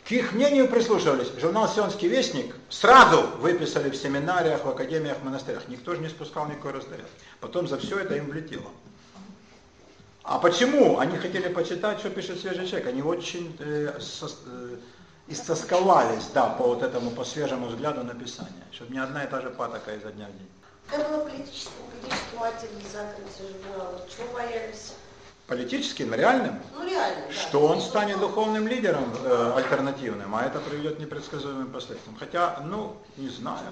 к 0.09 0.11
их 0.11 0.34
мнению 0.34 0.67
прислушивались. 0.67 1.32
Журнал 1.39 1.70
«Сионский 1.70 2.07
вестник» 2.07 2.55
сразу 2.70 3.28
выписали 3.38 3.91
в 3.91 3.95
семинариях, 3.95 4.65
в 4.65 4.70
академиях, 4.70 5.17
в 5.20 5.24
монастырях. 5.24 5.67
Никто 5.67 5.93
же 5.93 6.01
не 6.01 6.09
спускал 6.09 6.47
никакой 6.47 6.72
разряд. 6.72 7.05
Потом 7.39 7.67
за 7.67 7.78
все 7.78 7.99
это 7.99 8.15
им 8.15 8.26
влетело. 8.26 8.72
А 10.24 10.39
почему? 10.39 10.97
Они 10.97 11.15
хотели 11.17 11.47
почитать, 11.47 11.99
что 11.99 12.09
пишет 12.09 12.39
свежий 12.39 12.65
человек. 12.67 12.88
Они 12.88 13.03
очень 13.03 13.55
э, 13.59 13.99
со, 13.99 14.26
э, 14.26 14.78
истосковались, 15.28 16.28
да, 16.34 16.47
по 16.47 16.63
вот 16.63 16.82
этому, 16.82 17.11
по 17.11 17.24
свежему 17.24 17.67
взгляду 17.67 18.03
на 18.03 18.15
Писание. 18.15 18.63
Чтобы 18.72 18.93
не 18.93 18.99
одна 18.99 19.24
и 19.24 19.30
та 19.30 19.41
же 19.41 19.51
патока 19.51 19.93
изо 19.93 20.11
дня 20.11 20.28
в 20.28 20.38
день. 20.38 20.49
Это 20.91 21.09
было 21.09 21.25
политическим, 21.25 21.71
политическим 22.37 22.91
закрытия 22.91 23.61
журнала. 23.63 24.01
Чего 24.09 24.33
боялись? 24.33 24.93
политическим, 25.49 26.13
реальным, 26.13 26.61
ну, 26.75 26.87
реально, 26.87 27.25
да. 27.27 27.33
что 27.33 27.65
он 27.65 27.81
станет 27.81 28.19
духовным 28.19 28.67
лидером 28.67 29.11
э, 29.23 29.53
альтернативным, 29.55 30.35
а 30.35 30.43
это 30.43 30.59
приведет 30.59 30.97
к 30.97 30.99
непредсказуемым 30.99 31.71
последствиям. 31.71 32.15
Хотя, 32.17 32.61
ну, 32.63 32.95
не 33.17 33.29
знаю. 33.29 33.65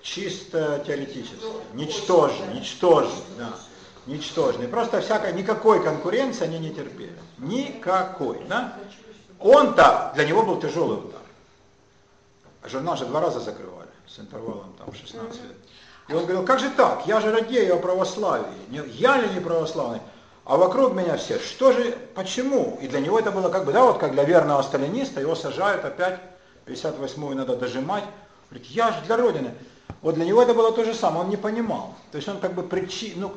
Чисто 0.00 0.82
теоретически. 0.86 1.42
Ну, 1.42 1.60
ничтожный, 1.74 2.54
ничтожный, 2.54 3.22
да. 3.36 3.50
Ничтожный. 4.06 4.68
Просто 4.68 5.02
всякой, 5.02 5.34
никакой 5.34 5.84
конкуренции 5.84 6.44
они 6.44 6.58
не 6.58 6.70
терпели. 6.70 7.18
Никакой, 7.36 8.42
да. 8.48 8.74
Он-то, 9.38 10.12
для 10.14 10.24
него 10.24 10.44
был 10.44 10.58
тяжелый 10.58 10.98
удар. 10.98 11.20
Журнал 12.64 12.96
же 12.96 13.04
два 13.04 13.20
раза 13.20 13.40
закрывали 13.40 13.87
с 14.08 14.18
интервалом 14.18 14.72
там 14.78 14.92
16 14.92 15.42
лет. 15.42 15.56
И 16.08 16.14
он 16.14 16.24
говорил, 16.24 16.44
как 16.44 16.58
же 16.58 16.70
так, 16.70 17.06
я 17.06 17.20
же 17.20 17.30
радею 17.30 17.76
о 17.76 17.78
православии, 17.78 18.46
я 18.70 19.18
ли 19.18 19.28
не 19.34 19.40
православный? 19.40 20.00
А 20.44 20.56
вокруг 20.56 20.94
меня 20.94 21.18
все, 21.18 21.38
что 21.38 21.72
же, 21.72 21.98
почему? 22.14 22.78
И 22.80 22.88
для 22.88 23.00
него 23.00 23.18
это 23.18 23.30
было 23.30 23.50
как 23.50 23.66
бы, 23.66 23.72
да, 23.72 23.84
вот 23.84 23.98
как 23.98 24.12
для 24.12 24.24
верного 24.24 24.62
сталиниста, 24.62 25.20
его 25.20 25.34
сажают 25.34 25.84
опять, 25.84 26.18
58-ю 26.64 27.34
надо 27.34 27.56
дожимать. 27.56 28.04
Говорит, 28.48 28.68
я 28.68 28.92
же 28.92 29.02
для 29.02 29.18
Родины. 29.18 29.54
Вот 30.00 30.14
для 30.14 30.24
него 30.24 30.40
это 30.40 30.54
было 30.54 30.72
то 30.72 30.84
же 30.84 30.94
самое, 30.94 31.24
он 31.24 31.30
не 31.30 31.36
понимал. 31.36 31.94
То 32.12 32.16
есть 32.16 32.28
он 32.28 32.40
как 32.40 32.54
бы 32.54 32.62
причи, 32.62 33.12
ну, 33.16 33.34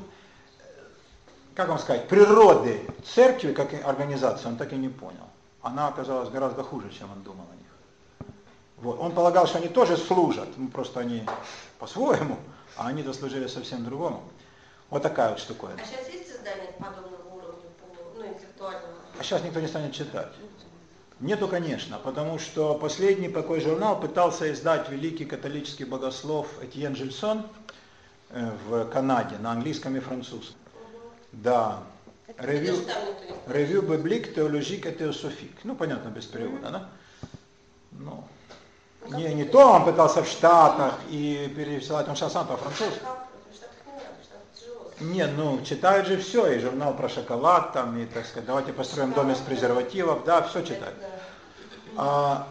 как 1.53 1.67
вам 1.67 1.80
сказать, 1.80 2.07
природы 2.07 2.80
церкви 3.03 3.51
как 3.51 3.74
организации 3.86 4.47
он 4.47 4.55
так 4.55 4.72
и 4.72 4.78
не 4.78 4.88
понял. 4.88 5.28
Она 5.61 5.89
оказалась 5.89 6.30
гораздо 6.30 6.63
хуже, 6.63 6.89
чем 6.97 7.11
он 7.11 7.24
думал 7.24 7.45
о. 7.51 7.61
Вот. 8.82 8.99
Он 8.99 9.13
полагал, 9.13 9.47
что 9.47 9.59
они 9.59 9.67
тоже 9.67 9.95
служат, 9.95 10.49
ну, 10.57 10.67
просто 10.67 10.99
они 10.99 11.23
по-своему, 11.79 12.38
а 12.75 12.88
они 12.88 13.03
дослужили 13.03 13.47
совсем 13.47 13.86
другому. 13.86 14.23
Вот 14.89 15.03
такая 15.03 15.29
вот 15.29 15.39
штуковина. 15.39 15.79
А 15.82 15.86
сейчас 15.86 16.11
есть 16.11 16.32
издание 16.32 16.71
подобного 16.79 17.27
уровня, 17.32 17.69
ну, 18.15 18.25
интеллектуального? 18.25 18.93
А 19.19 19.23
сейчас 19.23 19.43
никто 19.43 19.59
не 19.59 19.67
станет 19.67 19.93
читать. 19.93 20.32
Нету, 21.19 21.47
конечно, 21.47 21.99
потому 21.99 22.39
что 22.39 22.73
последний 22.73 23.29
такой 23.29 23.61
журнал 23.61 23.99
пытался 23.99 24.51
издать 24.51 24.89
великий 24.89 25.25
католический 25.25 25.86
богослов 25.86 26.47
Этьен 26.63 26.95
Жильсон 26.95 27.45
э, 28.32 28.49
в 28.67 28.86
Канаде 28.86 29.38
на 29.38 29.51
английском 29.51 29.95
и 29.95 29.99
французском. 29.99 30.55
Да. 31.32 31.84
Никто 32.27 32.51
не 32.51 33.53
ревью 33.53 33.84
библик, 33.84 34.34
теологик 34.34 34.88
и 34.88 34.91
теософик. 34.91 35.51
Ну, 35.63 35.75
понятно, 35.75 36.09
без 36.09 36.25
перевода, 36.25 36.71
да? 36.71 36.89
Ну, 37.91 38.23
не, 39.10 39.34
не 39.34 39.43
то 39.43 39.60
он 39.74 39.86
пытался 39.86 40.24
в 40.24 40.28
Штатах 40.28 40.95
и 41.10 41.52
пересылать, 41.56 42.08
он 42.08 42.16
сейчас 42.16 42.34
сам 42.34 42.47
по-французски. 42.47 43.02
Не 44.99 45.26
ну, 45.26 45.64
читают 45.64 46.08
же 46.08 46.18
все, 46.18 46.52
и 46.52 46.60
журнал 46.60 46.93
про 46.93 47.10
шоколад, 47.10 47.74
там, 47.74 47.97
и, 47.97 48.06
так 48.06 48.26
сказать, 48.26 48.45
давайте 48.45 48.72
построим 48.72 49.14
дом 49.14 49.32
из 49.32 49.39
презервативов, 49.39 50.24
да, 50.26 50.43
все 50.43 50.62
читают. 50.62 50.95
А 51.97 52.47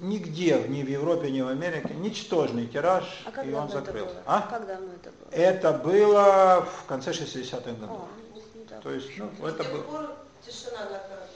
нигде, 0.00 0.64
ни 0.68 0.82
в 0.82 0.88
Европе, 0.88 1.30
ни 1.30 1.40
в 1.40 1.48
Америке, 1.48 1.92
ничтожный 1.94 2.66
тираж, 2.66 3.04
А 3.26 3.32
как 3.32 3.46
и 3.46 3.52
он 3.52 3.64
это 3.64 3.80
закрылся. 3.80 4.14
было? 4.14 4.22
А? 4.26 4.42
Как 4.42 4.66
давно 4.66 4.88
это 4.94 5.10
было? 5.10 5.30
Это 5.32 5.72
было 5.72 6.66
в 6.66 6.86
конце 6.86 7.10
60-х 7.10 7.72
годов. 7.72 7.90
О. 7.90 8.80
То 8.82 8.92
есть, 8.92 9.10
ну, 9.18 9.46
это 9.46 9.64
было 9.64 10.16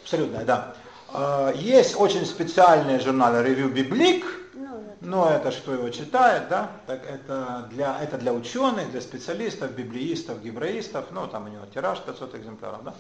абсолютно, 0.03 0.45
да. 0.45 0.75
А, 1.15 1.53
Есть 1.53 1.95
очень 1.97 2.27
специальные 2.27 2.99
журналы 2.99 3.39
Review 3.39 3.73
Biblique, 3.73 4.25
Ну, 4.53 4.83
но 5.01 5.31
это 5.31 5.53
что 5.53 5.73
его 5.73 5.89
читает, 5.91 6.49
да, 6.49 6.73
так 6.89 7.09
это 7.09 7.69
для, 7.71 8.03
это 8.03 8.19
для 8.19 8.33
ученых, 8.33 8.91
для 8.91 9.01
специалистов, 9.01 9.71
библеистов, 9.71 10.43
гебраистов, 10.43 11.05
ну 11.13 11.29
там 11.29 11.45
у 11.45 11.49
него 11.49 11.67
тираж 11.73 12.01
500 12.01 12.35
экземпляров, 12.35 12.83
да. 12.83 12.95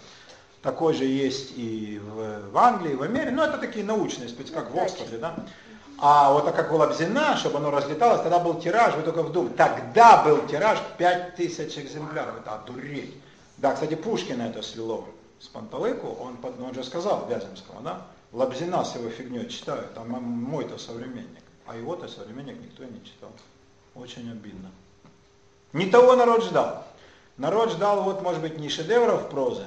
Такой 0.62 0.94
же 0.94 1.04
есть 1.04 1.54
и 1.56 2.00
в, 2.00 2.52
в 2.52 2.56
Англии, 2.56 2.94
в 2.94 3.02
Америке, 3.02 3.32
ну 3.32 3.42
это 3.42 3.58
такие 3.58 3.84
научные 3.84 4.28
спец, 4.28 4.48
как 4.52 4.72
в 4.72 4.78
Оксфорде, 4.78 5.18
да. 5.18 5.34
А 5.98 6.32
вот 6.32 6.44
так 6.44 6.54
как 6.54 6.70
у 6.72 6.76
Лобзина, 6.76 7.36
чтобы 7.36 7.58
оно 7.58 7.72
разлеталось, 7.72 8.22
тогда 8.22 8.38
был 8.38 8.60
тираж, 8.60 8.94
вы 8.94 9.02
только 9.02 9.24
вдумайтесь, 9.24 9.56
тогда 9.56 10.22
был 10.22 10.46
тираж 10.46 10.78
5000 10.98 11.78
экземпляров, 11.78 12.36
это 12.40 12.54
одуреть. 12.54 13.14
Да, 13.56 13.72
кстати, 13.72 13.94
Пушкина 13.94 14.42
это 14.42 14.62
слило 14.62 15.04
с 15.44 15.48
Панталыку, 15.48 16.08
он, 16.08 16.38
он 16.42 16.74
же 16.74 16.82
сказал 16.82 17.26
Вяземскому, 17.28 17.82
да, 17.82 18.06
Лобзина 18.32 18.82
с 18.82 18.94
его 18.94 19.10
фигней 19.10 19.46
читают, 19.48 19.90
а 19.96 20.00
м- 20.00 20.22
мой-то 20.22 20.78
современник, 20.78 21.42
а 21.66 21.76
его-то 21.76 22.08
современник 22.08 22.58
никто 22.60 22.82
и 22.82 22.86
не 22.86 23.04
читал. 23.04 23.30
Очень 23.94 24.30
обидно. 24.30 24.70
Не 25.74 25.86
того 25.86 26.16
народ 26.16 26.44
ждал. 26.44 26.86
Народ 27.36 27.72
ждал, 27.72 28.04
вот, 28.04 28.22
может 28.22 28.40
быть, 28.40 28.58
не 28.58 28.70
шедевров 28.70 29.28
прозы, 29.28 29.66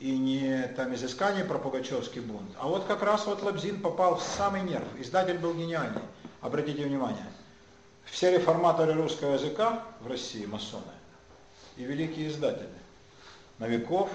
и 0.00 0.16
не 0.18 0.68
там 0.76 0.94
изыскание 0.94 1.44
про 1.44 1.58
Пугачевский 1.58 2.20
бунт, 2.20 2.50
а 2.58 2.68
вот 2.68 2.84
как 2.84 3.02
раз 3.02 3.26
вот 3.26 3.42
Лобзин 3.42 3.80
попал 3.80 4.16
в 4.16 4.22
самый 4.22 4.62
нерв. 4.62 4.86
Издатель 4.98 5.38
был 5.38 5.54
гениальный. 5.54 6.02
Обратите 6.40 6.84
внимание, 6.84 7.26
все 8.04 8.30
реформаторы 8.30 8.92
русского 8.92 9.32
языка 9.32 9.82
в 10.00 10.06
России 10.06 10.44
масоны 10.44 10.82
и 11.76 11.84
великие 11.84 12.28
издатели. 12.28 12.68
Новиков, 13.58 14.08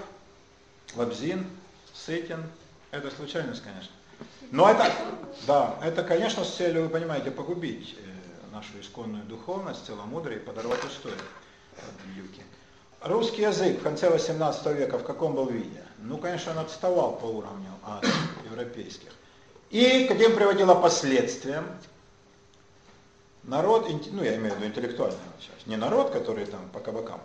Лобзин, 0.95 1.45
Сытин. 1.93 2.43
Это 2.91 3.09
случайность, 3.11 3.63
конечно. 3.63 3.91
Но 4.51 4.69
это, 4.69 4.91
да, 5.47 5.75
это, 5.83 6.03
конечно, 6.03 6.43
с 6.43 6.55
целью, 6.55 6.83
вы 6.83 6.89
понимаете, 6.89 7.31
погубить 7.31 7.95
э, 7.97 8.51
нашу 8.51 8.79
исконную 8.79 9.23
духовность, 9.23 9.85
целомудрие 9.85 10.39
и 10.39 10.41
подорвать 10.43 10.85
историю 10.85 11.19
от 11.77 12.15
Юки. 12.15 12.43
Русский 13.01 13.41
язык 13.41 13.79
в 13.79 13.83
конце 13.83 14.09
18 14.09 14.65
века 14.77 14.99
в 14.99 15.03
каком 15.03 15.33
был 15.33 15.47
виде? 15.47 15.83
Ну, 15.97 16.17
конечно, 16.17 16.51
он 16.51 16.59
отставал 16.59 17.17
по 17.17 17.25
уровню 17.25 17.71
от 17.83 18.05
европейских. 18.45 19.09
И 19.71 20.05
к 20.05 20.09
каким 20.09 20.35
приводило 20.35 20.75
последствиям? 20.75 21.65
Народ, 23.43 23.89
ну 24.11 24.23
я 24.23 24.35
имею 24.37 24.53
в 24.53 24.57
виду 24.57 24.67
интеллектуальную 24.67 25.19
часть, 25.39 25.67
не 25.67 25.75
народ, 25.75 26.11
который 26.11 26.45
там 26.45 26.69
по 26.69 26.79
кабакам, 26.79 27.19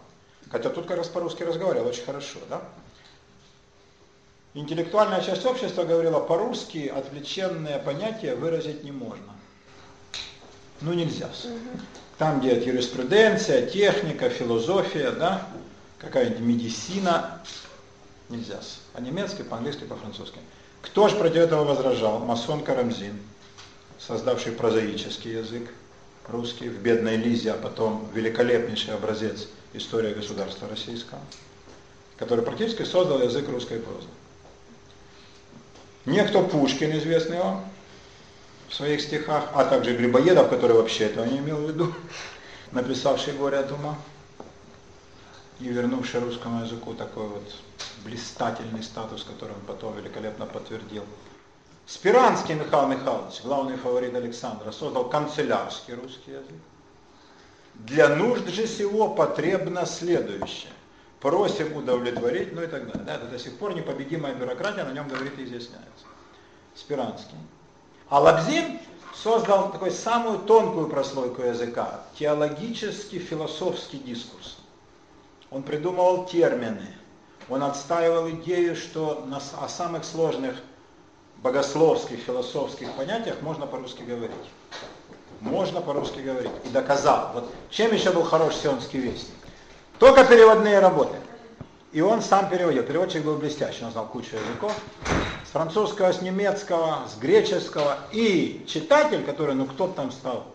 хотя 0.51 0.69
тут 0.69 0.87
как 0.87 0.97
раз 0.97 1.09
по-русски 1.09 1.45
разговаривал 1.45 1.87
очень 1.87 2.05
хорошо, 2.05 2.41
да? 2.49 2.63
Интеллектуальная 4.59 5.23
часть 5.23 5.47
общества 5.47 5.85
говорила, 5.85 6.19
по-русски 6.19 6.89
отвлеченное 6.89 7.79
понятие 7.79 8.35
выразить 8.35 8.83
не 8.83 8.91
можно. 8.91 9.33
Ну 10.81 10.95
нельзя. 10.95 11.31
Там, 12.19 12.41
где 12.41 12.61
юриспруденция, 12.61 13.67
техника, 13.67 14.29
философия, 14.29 15.13
да, 15.13 15.47
какая-нибудь 15.99 16.41
медицина, 16.41 17.41
нельзя. 18.29 18.59
По-немецки, 18.95 19.43
по-английски, 19.43 19.85
по-французски. 19.85 20.41
Кто 20.83 21.07
же 21.07 21.15
против 21.15 21.37
этого 21.37 21.63
возражал? 21.63 22.19
Масон 22.19 22.65
Карамзин, 22.65 23.17
создавший 24.01 24.51
прозаический 24.51 25.39
язык 25.39 25.71
русский 26.27 26.69
в 26.69 26.81
«Бедной 26.81 27.15
Лизе», 27.15 27.53
а 27.53 27.57
потом 27.57 28.09
великолепнейший 28.13 28.95
образец 28.95 29.47
«История 29.73 30.15
государства 30.15 30.69
российского», 30.69 31.21
который 32.17 32.45
практически 32.45 32.83
создал 32.83 33.23
язык 33.23 33.49
русской 33.49 33.79
прозы. 33.79 34.09
Некто 36.07 36.43
Пушкин, 36.43 36.97
известный 36.99 37.39
вам, 37.39 37.65
в 38.69 38.75
своих 38.75 39.01
стихах, 39.01 39.51
а 39.55 39.65
также 39.65 39.97
Грибоедов, 39.97 40.51
который 40.51 40.77
вообще 40.77 41.05
этого 41.05 41.25
не 41.25 41.39
имел 41.39 41.57
в 41.57 41.69
виду, 41.69 41.93
написавший 42.73 43.33
«Горе 43.35 43.59
от 43.59 43.73
ума» 43.73 43.97
и 45.61 45.69
вернувший 45.69 46.21
русскому 46.21 46.65
языку 46.65 46.95
такой 46.95 47.27
вот 47.27 47.55
блистательный 48.05 48.83
статус, 48.83 49.25
который 49.25 49.53
он 49.53 49.61
потом 49.67 49.97
великолепно 49.97 50.47
подтвердил. 50.47 51.05
Спиранский 51.87 52.55
Михаил 52.55 52.87
Михайлович, 52.87 53.41
главный 53.43 53.77
фаворит 53.77 54.15
Александра, 54.15 54.71
создал 54.73 55.09
канцелярский 55.09 55.95
русский 55.95 56.33
язык. 56.33 56.61
Для 57.75 58.09
нужд 58.09 58.47
же 58.49 58.67
сего 58.67 59.09
потребно 59.09 59.87
следующее. 59.87 60.73
Просим 61.21 61.77
удовлетворить, 61.77 62.55
ну 62.55 62.63
и 62.63 62.67
так 62.67 62.87
далее. 62.87 63.05
Да, 63.05 63.15
это 63.17 63.27
до 63.27 63.39
сих 63.39 63.57
пор 63.59 63.75
непобедимая 63.75 64.35
бюрократия 64.35 64.85
на 64.85 64.93
нем 64.93 65.09
говорит 65.09 65.39
и 65.39 65.45
изъясняется. 65.45 66.07
Спиранский. 66.75 67.37
А 68.09 68.21
Лабзин 68.21 68.79
создал 69.15 69.73
такой 69.73 69.91
самую 69.91 70.39
тонкую 70.41 70.89
прослойку 70.89 71.43
языка, 71.43 72.03
теологический 72.19 73.19
философский 73.19 73.99
дискурс. 73.99 74.59
Он 75.51 75.63
придумывал 75.63 76.27
термины, 76.27 76.95
он 77.49 77.63
отстаивал 77.65 78.31
идею, 78.31 78.77
что 78.77 79.25
на, 79.27 79.39
о 79.39 79.69
самых 79.69 80.05
сложных 80.05 80.57
богословских, 81.39 82.19
философских 82.21 82.93
понятиях 82.93 83.41
можно 83.43 83.67
по-русски 83.67 84.03
говорить. 84.03 84.37
Можно 85.41 85.81
по-русски 85.81 86.21
говорить. 86.21 86.51
И 86.65 86.69
доказал. 86.69 87.31
Вот 87.33 87.51
чем 87.71 87.93
еще 87.93 88.11
был 88.13 88.25
хорош 88.25 88.55
сионский 88.57 88.99
вестник? 89.01 89.35
Только 89.99 90.25
переводные 90.25 90.79
работы. 90.79 91.17
И 91.91 92.01
он 92.01 92.23
сам 92.23 92.49
переводил. 92.49 92.85
Переводчик 92.85 93.25
был 93.25 93.37
блестящий, 93.37 93.85
он 93.85 93.91
знал 93.91 94.07
кучу 94.07 94.37
языков. 94.37 94.73
С 95.45 95.51
французского, 95.51 96.13
с 96.13 96.23
немецкого, 96.23 97.09
с 97.09 97.19
греческого. 97.19 97.99
И 98.13 98.65
читатель, 98.69 99.25
который, 99.25 99.55
ну 99.55 99.67
кто 99.67 99.89
там 99.89 100.13
стал 100.13 100.47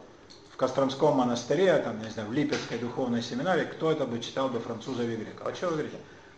в 0.52 0.56
Костромском 0.56 1.18
монастыре, 1.18 1.78
там, 1.80 2.02
не 2.02 2.10
знаю, 2.10 2.30
в 2.30 2.34
Липецкой 2.34 2.78
духовной 2.78 3.22
семинарии, 3.22 3.66
кто 3.66 3.92
это 3.92 4.06
бы 4.06 4.20
читал 4.20 4.48
бы 4.48 4.60
французов 4.60 5.06
и 5.06 5.16
греков? 5.16 5.48
А 5.48 5.54
что 5.54 5.68
вы 5.68 5.74
говорите? 5.74 5.98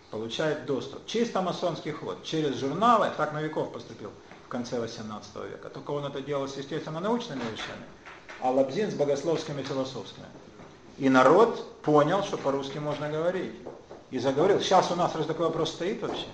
Получает 0.10 0.66
доступ. 0.66 1.06
Чисто 1.06 1.42
масонский 1.42 1.92
ход. 1.92 2.24
Через 2.24 2.56
журналы, 2.56 3.12
так 3.18 3.34
Новиков 3.34 3.72
поступил 3.72 4.12
в 4.46 4.48
конце 4.48 4.80
18 4.80 5.36
века. 5.52 5.70
Только 5.70 5.92
он 5.92 6.06
это 6.06 6.22
делал 6.22 6.48
с 6.48 6.58
естественно-научными 6.58 7.42
вещами, 7.52 7.86
а 8.40 8.50
Лабзин 8.50 8.90
с 8.90 8.96
богословскими 8.96 9.62
философскими. 9.62 10.26
И 10.98 11.10
народ 11.10 11.82
понял, 11.82 12.24
что 12.24 12.38
по-русски 12.38 12.78
можно 12.78 13.10
говорить. 13.10 13.54
И 14.12 14.20
заговорил. 14.20 14.62
Сейчас 14.62 14.92
у 14.92 14.96
нас 14.96 15.14
раз 15.16 15.26
такой 15.26 15.48
вопрос 15.48 15.72
стоит 15.72 16.02
вообще. 16.02 16.28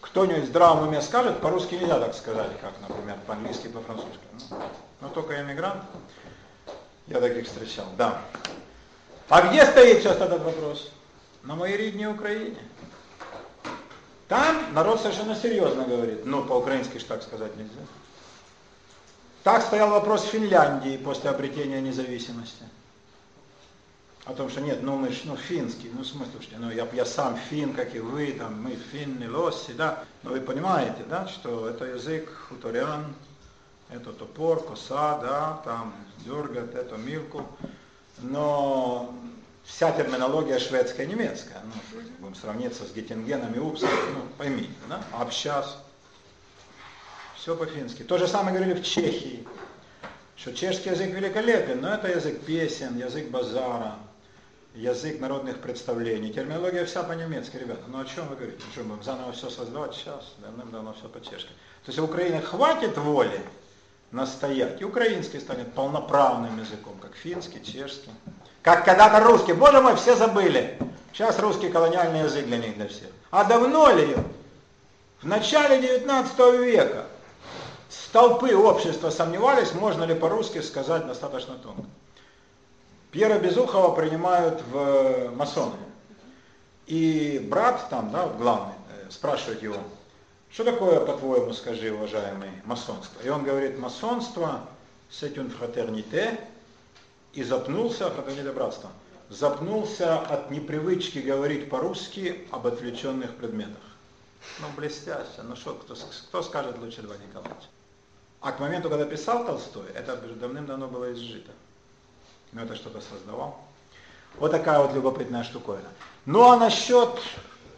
Кто-нибудь 0.00 0.44
в 0.44 0.46
здравом 0.46 0.88
уме 0.88 1.00
скажет, 1.02 1.40
по-русски 1.40 1.74
нельзя 1.74 1.98
так 1.98 2.14
сказать, 2.14 2.50
как, 2.60 2.72
например, 2.80 3.16
по-английски 3.26 3.68
по-французски. 3.68 4.18
Ну, 4.50 4.56
но 5.00 5.08
только 5.08 5.40
эмигрант. 5.40 5.82
Я 7.06 7.20
таких 7.20 7.46
встречал, 7.46 7.86
да. 7.96 8.20
А 9.28 9.42
где 9.42 9.64
стоит 9.64 9.98
сейчас 9.98 10.16
этот 10.16 10.42
вопрос? 10.42 10.90
На 11.42 11.54
моей 11.54 11.76
рідній 11.76 12.06
Украине. 12.06 12.58
Там 14.26 14.72
народ 14.74 15.00
совершенно 15.00 15.34
серьезно 15.34 15.84
говорит. 15.84 16.26
Ну, 16.26 16.44
по-украински 16.44 16.98
ж 16.98 17.04
так 17.04 17.22
сказать 17.22 17.56
нельзя. 17.56 17.80
Так 19.42 19.62
стоял 19.62 19.90
вопрос 19.90 20.24
Финляндии 20.24 20.96
после 20.96 21.30
обретения 21.30 21.80
независимости. 21.80 22.64
О 24.26 24.34
том, 24.34 24.50
что 24.50 24.60
нет, 24.60 24.82
ну 24.82 24.96
мы 24.96 25.10
ж, 25.10 25.22
ну 25.24 25.36
финский, 25.36 25.90
ну 25.94 26.02
в 26.02 26.06
смысле, 26.06 26.32
слушайте, 26.32 26.56
ну 26.58 26.70
я, 26.70 26.86
я 26.92 27.06
сам 27.06 27.38
фин, 27.48 27.72
как 27.72 27.94
и 27.94 28.00
вы, 28.00 28.32
там, 28.32 28.62
мы 28.62 28.76
финны, 28.76 29.30
лосси, 29.30 29.72
да. 29.72 30.04
Но 30.22 30.30
вы 30.30 30.40
понимаете, 30.40 31.04
да, 31.08 31.26
что 31.26 31.68
это 31.68 31.86
язык 31.86 32.30
хуторян, 32.48 33.14
это 33.88 34.12
топор, 34.12 34.62
коса, 34.62 35.18
да, 35.18 35.62
там 35.64 35.94
дергает, 36.24 36.74
это 36.74 36.96
милку. 36.96 37.46
Но 38.18 39.14
вся 39.64 39.90
терминология 39.92 40.58
шведская 40.58 41.06
немецкая. 41.06 41.62
Ну, 41.64 42.02
будем 42.18 42.34
сравниться 42.34 42.84
с 42.84 42.92
Геттингеном 42.92 43.54
и 43.54 43.58
Упсом, 43.58 43.88
ну, 44.14 44.22
поймите, 44.36 44.70
да? 44.88 45.02
Общас. 45.12 45.78
Все 47.36 47.56
по-фински. 47.56 48.02
То 48.02 48.18
же 48.18 48.28
самое 48.28 48.54
говорили 48.54 48.78
в 48.78 48.84
Чехии, 48.84 49.48
что 50.36 50.52
чешский 50.52 50.90
язык 50.90 51.10
великолепен, 51.10 51.80
но 51.80 51.94
это 51.94 52.08
язык 52.08 52.42
песен, 52.42 52.98
язык 52.98 53.30
базара, 53.30 53.96
язык 54.74 55.20
народных 55.20 55.58
представлений. 55.60 56.32
Терминология 56.32 56.84
вся 56.84 57.02
по-немецки, 57.02 57.56
ребята. 57.56 57.82
Ну 57.88 58.00
о 58.00 58.04
чем 58.04 58.28
вы 58.28 58.36
говорите? 58.36 58.62
Что, 58.72 58.84
мы 58.84 59.02
заново 59.02 59.32
все 59.32 59.50
создавать? 59.50 59.94
Сейчас, 59.94 60.34
давным-давно 60.38 60.94
все 60.94 61.08
по-чешски. 61.08 61.48
То 61.84 61.88
есть 61.88 61.98
у 61.98 62.04
Украины 62.04 62.40
хватит 62.40 62.96
воли 62.96 63.40
настоять, 64.12 64.80
и 64.80 64.84
украинский 64.84 65.40
станет 65.40 65.72
полноправным 65.74 66.58
языком, 66.58 66.98
как 67.00 67.14
финский, 67.14 67.62
чешский. 67.64 68.10
Как 68.62 68.84
когда-то 68.84 69.24
русский. 69.24 69.52
Боже 69.52 69.80
мой, 69.80 69.96
все 69.96 70.14
забыли. 70.16 70.78
Сейчас 71.12 71.38
русский 71.38 71.70
колониальный 71.70 72.20
язык 72.20 72.46
для 72.46 72.58
них, 72.58 72.76
для 72.76 72.88
всех. 72.88 73.08
А 73.30 73.44
давно 73.44 73.90
ли? 73.90 74.16
В 75.22 75.26
начале 75.26 75.80
19 75.80 76.38
века 76.60 77.06
столпы 77.88 78.54
общества 78.54 79.10
сомневались, 79.10 79.72
можно 79.74 80.04
ли 80.04 80.14
по-русски 80.14 80.60
сказать 80.60 81.06
достаточно 81.06 81.54
тонко. 81.54 81.84
Пьера 83.10 83.38
Безухова 83.38 83.94
принимают 83.94 84.62
в 84.70 85.30
масоны. 85.34 85.76
И 86.86 87.44
брат 87.50 87.88
там, 87.90 88.10
да, 88.10 88.28
главный, 88.28 88.74
э, 88.90 89.10
спрашивает 89.10 89.62
его, 89.62 89.76
что 90.50 90.64
такое, 90.64 91.00
по-твоему, 91.04 91.52
скажи, 91.52 91.92
уважаемый, 91.92 92.50
масонство? 92.64 93.20
И 93.22 93.28
он 93.28 93.44
говорит, 93.44 93.78
масонство, 93.78 94.68
une 95.10 95.50
fraternité, 95.50 96.38
и 97.32 97.42
запнулся, 97.42 98.10
фратernité 98.10 98.52
братство, 98.52 98.90
запнулся 99.28 100.18
от 100.20 100.50
непривычки 100.50 101.18
говорить 101.18 101.68
по-русски 101.68 102.46
об 102.50 102.66
отвлеченных 102.66 103.36
предметах. 103.36 103.82
Ну, 104.60 104.66
блестяще, 104.76 105.42
ну 105.42 105.54
что, 105.54 105.74
кто, 105.74 105.94
кто 105.94 106.42
скажет 106.42 106.78
лучше 106.78 107.02
Льва 107.02 107.16
Николаевича? 107.16 107.68
А 108.40 108.52
к 108.52 108.58
моменту, 108.58 108.88
когда 108.88 109.04
писал 109.04 109.44
Толстой, 109.44 109.90
это 109.94 110.16
давным-давно 110.16 110.88
было 110.88 111.12
изжито. 111.12 111.52
Но 112.52 112.62
это 112.62 112.74
что-то 112.74 113.00
создавал. 113.00 113.60
Вот 114.38 114.50
такая 114.50 114.78
вот 114.80 114.94
любопытная 114.94 115.44
штуковина. 115.44 115.88
Ну 116.26 116.50
а 116.50 116.56
насчет 116.56 117.10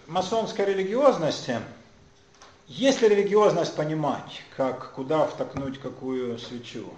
масонской 0.06 0.66
религиозности, 0.66 1.60
если 2.66 3.08
религиозность 3.08 3.74
понимать, 3.74 4.42
как 4.56 4.92
куда 4.92 5.26
втокнуть 5.26 5.80
какую 5.80 6.38
свечу, 6.38 6.92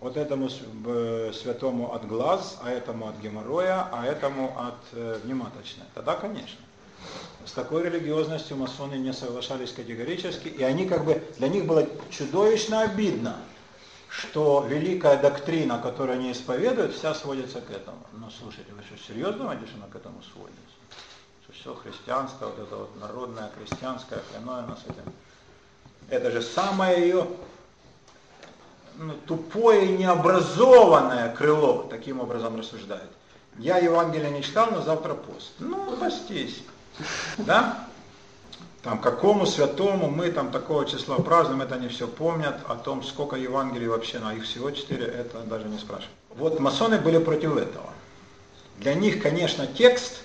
вот 0.00 0.16
этому 0.16 0.48
святому 0.48 1.92
от 1.92 2.06
глаз, 2.06 2.58
а 2.62 2.70
этому 2.70 3.08
от 3.08 3.18
геморроя, 3.18 3.88
а 3.92 4.06
этому 4.06 4.58
от 4.58 4.76
э, 4.92 5.20
внематочной, 5.22 5.84
тогда, 5.94 6.14
конечно. 6.14 6.60
С 7.44 7.52
такой 7.52 7.84
религиозностью 7.84 8.56
масоны 8.56 8.94
не 8.94 9.12
соглашались 9.12 9.72
категорически, 9.72 10.48
и 10.48 10.62
они 10.62 10.86
как 10.86 11.04
бы, 11.04 11.22
для 11.38 11.48
них 11.48 11.66
было 11.66 11.86
чудовищно 12.10 12.82
обидно, 12.82 13.36
что 14.10 14.66
великая 14.68 15.16
доктрина, 15.16 15.78
которую 15.78 16.18
они 16.18 16.32
исповедуют, 16.32 16.94
вся 16.94 17.14
сводится 17.14 17.60
к 17.60 17.70
этому. 17.70 18.04
Но 18.12 18.28
слушайте, 18.30 18.72
вы 18.72 18.82
что, 18.82 19.12
серьезно 19.12 19.44
что 19.66 19.76
она 19.76 19.86
к 19.90 19.96
этому 19.96 20.20
сводится? 20.32 20.60
Что 21.44 21.52
все 21.52 21.74
христианство, 21.74 22.46
вот 22.46 22.58
это 22.58 22.76
вот 22.76 23.00
народное, 23.00 23.50
крестьянское, 23.56 24.20
хреновое 24.30 24.66
нас 24.66 24.80
этим. 24.84 25.12
Это 26.08 26.32
же 26.32 26.42
самое 26.42 27.00
ее 27.00 27.28
ну, 28.96 29.14
тупое 29.26 29.86
и 29.86 29.96
необразованное 29.96 31.32
крыло 31.34 31.86
таким 31.88 32.20
образом 32.20 32.58
рассуждает. 32.58 33.10
Я 33.58 33.78
Евангелие 33.78 34.30
не 34.30 34.42
читал, 34.42 34.70
но 34.72 34.82
завтра 34.82 35.14
пост. 35.14 35.52
Ну, 35.60 35.96
постись. 35.96 36.62
Да? 37.38 37.86
Там, 38.82 38.98
какому 38.98 39.44
святому 39.44 40.08
мы 40.08 40.30
там 40.30 40.50
такого 40.50 40.86
числа 40.86 41.16
празднуем, 41.16 41.60
это 41.60 41.74
они 41.74 41.88
все 41.88 42.08
помнят, 42.08 42.60
о 42.66 42.76
том, 42.76 43.02
сколько 43.02 43.36
Евангелий 43.36 43.86
вообще, 43.86 44.18
на 44.20 44.34
их 44.34 44.44
всего 44.44 44.70
четыре, 44.70 45.04
это 45.04 45.40
даже 45.40 45.68
не 45.68 45.78
спрашивают. 45.78 46.14
Вот 46.30 46.60
масоны 46.60 46.98
были 46.98 47.18
против 47.18 47.56
этого. 47.58 47.90
Для 48.78 48.94
них, 48.94 49.22
конечно, 49.22 49.66
текст 49.66 50.22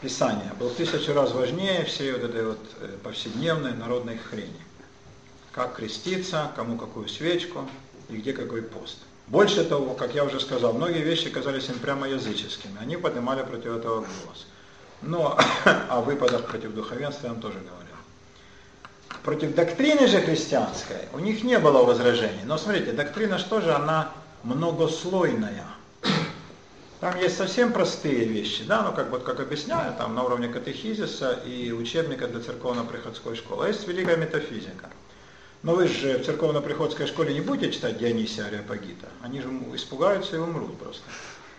Писания 0.00 0.52
был 0.58 0.70
тысячу 0.70 1.12
раз 1.12 1.32
важнее 1.32 1.84
всей 1.84 2.12
вот 2.12 2.22
этой 2.22 2.46
вот 2.46 2.58
э, 2.80 2.96
повседневной 3.02 3.72
народной 3.72 4.18
хрени. 4.18 4.60
Как 5.52 5.76
креститься, 5.76 6.50
кому 6.56 6.76
какую 6.76 7.08
свечку 7.08 7.68
и 8.08 8.16
где 8.16 8.32
какой 8.32 8.62
пост. 8.62 8.98
Больше 9.28 9.64
того, 9.64 9.94
как 9.94 10.14
я 10.14 10.24
уже 10.24 10.40
сказал, 10.40 10.72
многие 10.72 11.02
вещи 11.02 11.30
казались 11.30 11.68
им 11.68 11.78
прямо 11.78 12.08
языческими. 12.08 12.78
Они 12.80 12.96
поднимали 12.96 13.42
против 13.42 13.76
этого 13.76 13.96
голос. 13.96 14.46
Но 15.02 15.38
о 15.88 16.00
выпадах 16.00 16.46
против 16.46 16.74
духовенства 16.74 17.26
я 17.26 17.32
вам 17.32 17.42
тоже 17.42 17.58
говорил. 17.58 17.78
Против 19.22 19.54
доктрины 19.54 20.06
же 20.06 20.20
христианской 20.20 20.96
у 21.12 21.18
них 21.18 21.44
не 21.44 21.58
было 21.58 21.84
возражений. 21.84 22.42
Но 22.44 22.58
смотрите, 22.58 22.92
доктрина 22.92 23.38
что 23.38 23.60
же, 23.60 23.72
она 23.72 24.12
многослойная. 24.42 25.66
Там 27.00 27.18
есть 27.18 27.36
совсем 27.36 27.72
простые 27.72 28.24
вещи, 28.24 28.64
да, 28.64 28.82
ну 28.82 28.92
как 28.92 29.10
вот 29.10 29.22
как 29.22 29.38
объясняю, 29.38 29.94
там 29.96 30.16
на 30.16 30.24
уровне 30.24 30.48
катехизиса 30.48 31.32
и 31.46 31.70
учебника 31.70 32.26
для 32.26 32.40
церковно-приходской 32.40 33.36
школы. 33.36 33.66
А 33.66 33.68
есть 33.68 33.86
великая 33.86 34.16
метафизика. 34.16 34.90
Но 35.62 35.74
вы 35.74 35.88
же 35.88 36.18
в 36.18 36.24
церковно-приходской 36.24 37.06
школе 37.06 37.34
не 37.34 37.40
будете 37.40 37.72
читать 37.72 37.98
Дионисия 37.98 38.46
Ареопагита. 38.46 39.08
Они 39.22 39.40
же 39.40 39.48
испугаются 39.74 40.36
и 40.36 40.38
умрут 40.38 40.78
просто. 40.78 41.02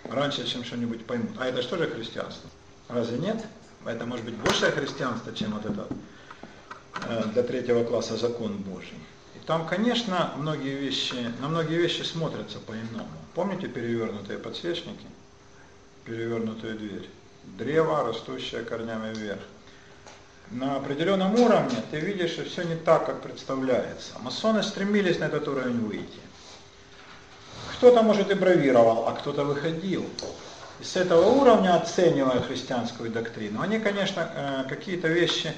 Раньше, 0.10 0.46
чем 0.48 0.64
что-нибудь 0.64 1.06
поймут. 1.06 1.32
А 1.38 1.48
это 1.48 1.62
что 1.62 1.78
же 1.78 1.88
христианство? 1.88 2.50
Разве 2.90 3.20
нет? 3.20 3.38
Это 3.86 4.06
может 4.06 4.26
быть 4.26 4.36
большее 4.36 4.72
христианство, 4.72 5.34
чем 5.34 5.54
вот 5.54 5.66
это 5.66 5.88
э, 7.08 7.24
до 7.36 7.44
третьего 7.44 7.84
класса 7.84 8.18
закон 8.18 8.58
Божий. 8.58 8.98
И 9.36 9.40
там, 9.46 9.68
конечно, 9.68 10.34
многие 10.38 10.76
вещи, 10.76 11.32
на 11.40 11.48
многие 11.48 11.78
вещи 11.78 12.02
смотрятся 12.02 12.58
по-иному. 12.60 13.08
Помните 13.36 13.68
перевернутые 13.68 14.40
подсвечники? 14.40 15.06
Перевернутую 16.04 16.78
дверь. 16.78 17.10
Древо, 17.58 18.04
растущее 18.04 18.64
корнями 18.64 19.14
вверх. 19.14 19.42
На 20.50 20.78
определенном 20.78 21.36
уровне 21.40 21.78
ты 21.92 22.00
видишь, 22.00 22.32
что 22.32 22.44
все 22.44 22.64
не 22.64 22.76
так, 22.76 23.06
как 23.06 23.22
представляется. 23.22 24.18
Масоны 24.20 24.64
стремились 24.64 25.20
на 25.20 25.26
этот 25.26 25.48
уровень 25.48 25.80
выйти. 25.86 26.20
Кто-то, 27.74 28.02
может, 28.02 28.32
и 28.32 28.34
бравировал, 28.34 29.08
а 29.08 29.12
кто-то 29.12 29.44
выходил. 29.44 30.10
И 30.80 30.84
с 30.84 30.96
этого 30.96 31.26
уровня, 31.26 31.76
оценивая 31.76 32.40
христианскую 32.42 33.12
доктрину, 33.12 33.62
они, 33.62 33.80
конечно, 33.80 34.32
э, 34.34 34.64
какие-то 34.70 35.08
вещи 35.08 35.54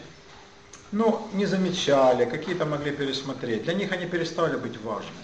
ну, 0.91 1.27
не 1.34 1.45
замечали, 1.45 2.26
какие-то 2.26 2.65
могли 2.65 2.91
пересмотреть. 2.91 3.64
Для 3.64 3.73
них 3.73 3.91
они 3.91 4.06
перестали 4.07 4.57
быть 4.57 4.81
важными. 4.81 5.15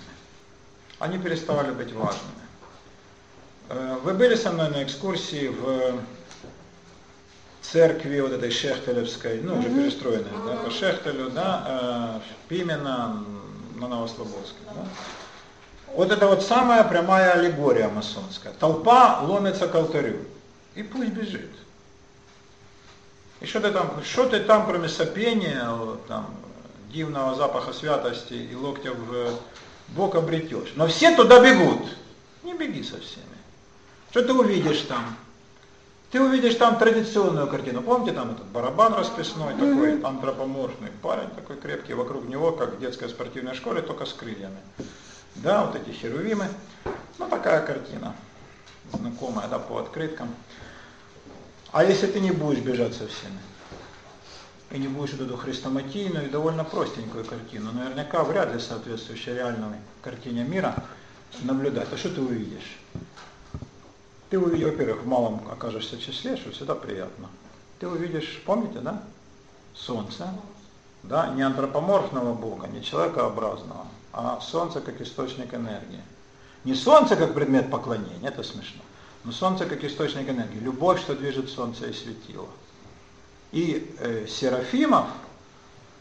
Они 1.00 1.18
перестали 1.18 1.72
быть 1.72 1.92
важными. 1.94 2.48
Э, 3.70 3.98
вы 4.04 4.14
были 4.14 4.36
со 4.36 4.52
мной 4.52 4.70
на 4.70 4.84
экскурсии 4.84 5.48
в 5.48 6.00
церкви 7.62 8.20
вот 8.20 8.32
этой 8.32 8.52
Шехтелевской, 8.52 9.42
ну, 9.42 9.60
уже 9.60 9.70
перестроенной, 9.70 10.32
да, 10.46 10.56
по 10.58 10.72
Шехтелю, 10.72 11.30
да, 11.32 12.22
э, 12.22 12.48
Пимена 12.48 13.24
на 13.76 13.88
Новослободске, 13.88 14.60
да. 14.74 14.86
Вот 15.94 16.12
это 16.12 16.28
вот 16.28 16.44
самая 16.44 16.84
прямая 16.84 17.32
аллегория 17.32 17.88
масонская. 17.88 18.54
Толпа 18.54 19.22
ломится 19.22 19.68
к 19.68 19.76
алтарю. 19.76 20.26
И 20.76 20.84
пусть 20.84 21.12
бежит. 21.12 21.50
И 23.40 23.46
что 23.46 23.60
ты 23.60 23.72
там, 23.72 24.02
что 24.04 24.28
ты 24.28 24.40
там, 24.40 24.66
кроме 24.66 24.90
сопения, 24.90 25.70
вот, 25.70 26.06
там, 26.08 26.36
дивного 26.92 27.36
запаха 27.36 27.74
святости 27.74 28.34
и 28.34 28.56
локтя 28.56 28.94
в 28.94 29.34
бок 29.90 30.16
обретешь. 30.16 30.74
Но 30.76 30.88
все 30.88 31.16
туда 31.16 31.40
бегут. 31.40 31.88
Не 32.44 32.54
беги 32.54 32.84
со 32.84 33.00
всеми. 33.00 33.26
Что 34.12 34.24
ты 34.24 34.34
увидишь 34.34 34.82
там? 34.82 35.16
Ты 36.12 36.22
увидишь 36.22 36.56
там 36.56 36.78
традиционную 36.78 37.48
картину. 37.48 37.82
Помните, 37.82 38.14
там 38.14 38.32
этот 38.32 38.46
барабан 38.46 38.94
расписной, 38.94 39.54
такой 39.54 40.02
антропоморфный 40.02 40.90
парень, 41.02 41.30
такой 41.36 41.58
крепкий, 41.58 41.94
вокруг 41.94 42.28
него, 42.28 42.54
как 42.54 42.76
в 42.76 42.80
детской 42.80 43.10
спортивной 43.10 43.56
школе, 43.56 43.82
только 43.82 44.06
с 44.06 44.14
крыльями. 44.14 44.58
Да, 45.38 45.66
вот 45.66 45.76
эти 45.76 45.90
херувимы. 45.90 46.48
Ну, 47.20 47.30
такая 47.30 47.66
картина, 47.66 48.16
знакомая, 48.92 49.48
да, 49.48 49.60
по 49.60 49.80
открыткам. 49.80 50.34
А 51.72 51.84
если 51.84 52.08
ты 52.08 52.20
не 52.20 52.32
будешь 52.32 52.60
бежать 52.60 52.94
со 52.94 53.08
всеми, 53.08 53.40
и 54.72 54.80
не 54.80 54.88
будешь 54.88 55.14
вот 55.14 55.22
эту 55.22 55.38
хрестоматийную 55.38 56.28
и 56.28 56.30
довольно 56.30 56.64
простенькую 56.64 57.24
картину, 57.24 57.72
наверняка 57.72 58.24
вряд 58.24 58.54
ли 58.54 58.60
соответствующей 58.60 59.34
реальной 59.34 59.78
картине 60.02 60.44
мира, 60.44 60.76
наблюдать, 61.42 61.90
то 61.90 61.98
что 61.98 62.10
ты 62.10 62.22
увидишь? 62.22 62.78
Ты 64.30 64.40
увидишь, 64.40 64.68
во-первых, 64.68 65.04
в 65.04 65.08
малом 65.08 65.48
окажешься 65.52 65.98
числе, 66.00 66.36
что 66.36 66.52
всегда 66.52 66.76
приятно. 66.76 67.30
Ты 67.80 67.88
увидишь, 67.88 68.42
помните, 68.46 68.80
да? 68.80 69.04
Солнце, 69.74 70.28
да, 71.04 71.28
не 71.28 71.44
антропоморфного 71.44 72.34
Бога, 72.34 72.68
не 72.68 72.84
человекообразного, 72.84 73.86
а 74.18 74.42
Солнце 74.42 74.82
как 74.82 75.00
источник 75.00 75.54
энергии. 75.54 76.02
Не 76.64 76.74
Солнце 76.74 77.16
как 77.16 77.36
предмет 77.36 77.70
поклонения, 77.70 78.28
это 78.28 78.42
смешно, 78.42 78.82
Но 79.24 79.32
Солнце 79.32 79.68
как 79.68 79.84
источник 79.84 80.28
энергии. 80.28 80.58
Любовь, 80.58 81.00
что 81.00 81.16
движет 81.16 81.52
Солнце 81.52 81.86
и 81.86 81.94
светило. 81.94 82.50
И 83.52 83.96
э, 84.00 84.26
Серафимов, 84.28 85.06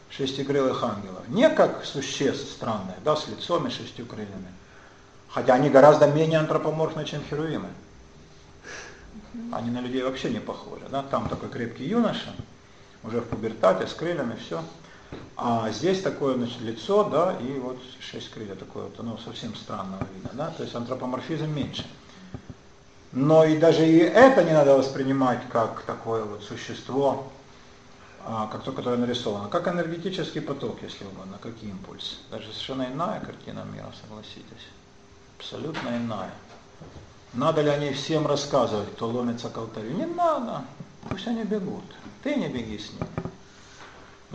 шестикрылых 0.09 0.82
ангелов, 0.82 1.28
не 1.28 1.48
как 1.51 1.84
существ 1.84 2.51
странных, 2.51 2.97
да, 3.05 3.16
с 3.16 3.28
лицом 3.28 3.66
и 3.66 3.70
шестью 3.70 4.06
крыльями. 4.06 4.52
Хотя 5.28 5.55
они 5.55 5.68
гораздо 5.68 6.06
менее 6.06 6.38
антропоморфны, 6.38 7.05
чем 7.05 7.22
херувимы. 7.28 7.68
Они 9.52 9.70
на 9.70 9.82
людей 9.82 10.02
вообще 10.02 10.30
не 10.30 10.40
похожи. 10.40 10.86
Да? 10.90 11.02
Там 11.02 11.28
такой 11.28 11.51
крепкий 11.51 11.84
юноша, 11.84 12.34
уже 13.05 13.20
в 13.20 13.26
пубертате, 13.26 13.86
с 13.86 13.93
крыльями, 13.93 14.36
все. 14.36 14.62
А 15.37 15.71
здесь 15.71 16.01
такое 16.01 16.35
значит, 16.35 16.61
лицо, 16.63 17.05
да, 17.05 17.37
и 17.39 17.59
вот 17.59 17.79
шесть 18.01 18.31
крыльев 18.31 18.59
такое 18.59 18.85
вот, 18.85 18.99
ну, 19.03 19.19
совсем 19.19 19.55
странного 19.55 20.03
вида, 20.15 20.31
да, 20.33 20.51
то 20.51 20.63
есть 20.63 20.75
антропоморфизм 20.75 21.47
меньше. 21.51 21.87
Но 23.13 23.45
и 23.45 23.59
даже 23.59 23.87
и 23.87 23.99
это 23.99 24.45
не 24.45 24.53
надо 24.53 24.79
воспринимать 24.79 25.41
как 25.51 25.83
такое 25.83 26.25
вот 26.25 26.43
существо, 26.43 27.31
а, 28.25 28.47
как 28.47 28.63
то, 28.63 28.73
которое 28.73 28.97
нарисовано, 28.97 29.49
как 29.49 29.69
энергетический 29.69 30.41
поток, 30.41 30.79
если 30.83 31.05
угодно, 31.05 31.39
как 31.41 31.53
импульс. 31.63 32.21
Даже 32.31 32.47
совершенно 32.47 32.87
иная 32.87 33.21
картина 33.21 33.65
мира, 33.73 33.93
согласитесь. 34.03 34.67
Абсолютно 35.39 35.91
иная. 35.91 36.33
Надо 37.35 37.61
ли 37.61 37.69
о 37.69 37.77
ней 37.77 37.93
всем 37.93 38.27
рассказывать, 38.27 38.91
кто 38.93 39.09
ломится 39.09 39.51
к 39.51 39.59
алтарю? 39.59 39.91
Не 39.91 40.07
надо. 40.07 40.63
Пусть 41.09 41.27
они 41.27 41.45
бегут. 41.45 41.85
Ты 42.23 42.35
не 42.35 42.49
беги 42.49 42.79
с 42.79 42.91
ними. 42.93 43.26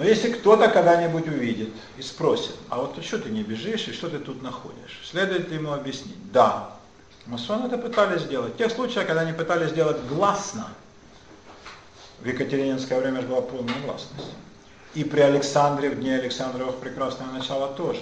Но 0.01 0.07
если 0.07 0.31
кто-то 0.31 0.67
когда-нибудь 0.67 1.27
увидит 1.27 1.69
и 1.95 2.01
спросит, 2.01 2.55
а 2.69 2.77
вот 2.77 2.97
что 3.05 3.19
ты 3.19 3.29
не 3.29 3.43
бежишь 3.43 3.87
и 3.87 3.93
что 3.93 4.09
ты 4.09 4.17
тут 4.17 4.41
находишь, 4.41 4.99
следует 5.05 5.49
ли 5.49 5.57
ему 5.57 5.73
объяснить? 5.73 6.17
Да. 6.31 6.71
Масоны 7.27 7.67
это 7.67 7.77
пытались 7.77 8.23
сделать. 8.23 8.55
В 8.55 8.57
тех 8.57 8.71
случаях, 8.71 9.05
когда 9.05 9.21
они 9.21 9.33
пытались 9.33 9.69
сделать 9.69 9.97
гласно, 10.09 10.69
в 12.19 12.25
Екатерининское 12.25 12.99
время 12.99 13.21
же 13.21 13.27
была 13.27 13.41
полная 13.41 13.79
гласность. 13.85 14.31
И 14.95 15.03
при 15.03 15.19
Александре, 15.19 15.91
в 15.91 15.99
дне 15.99 16.15
Александровых 16.15 16.77
прекрасное 16.77 17.27
начало 17.27 17.67
тоже. 17.67 18.01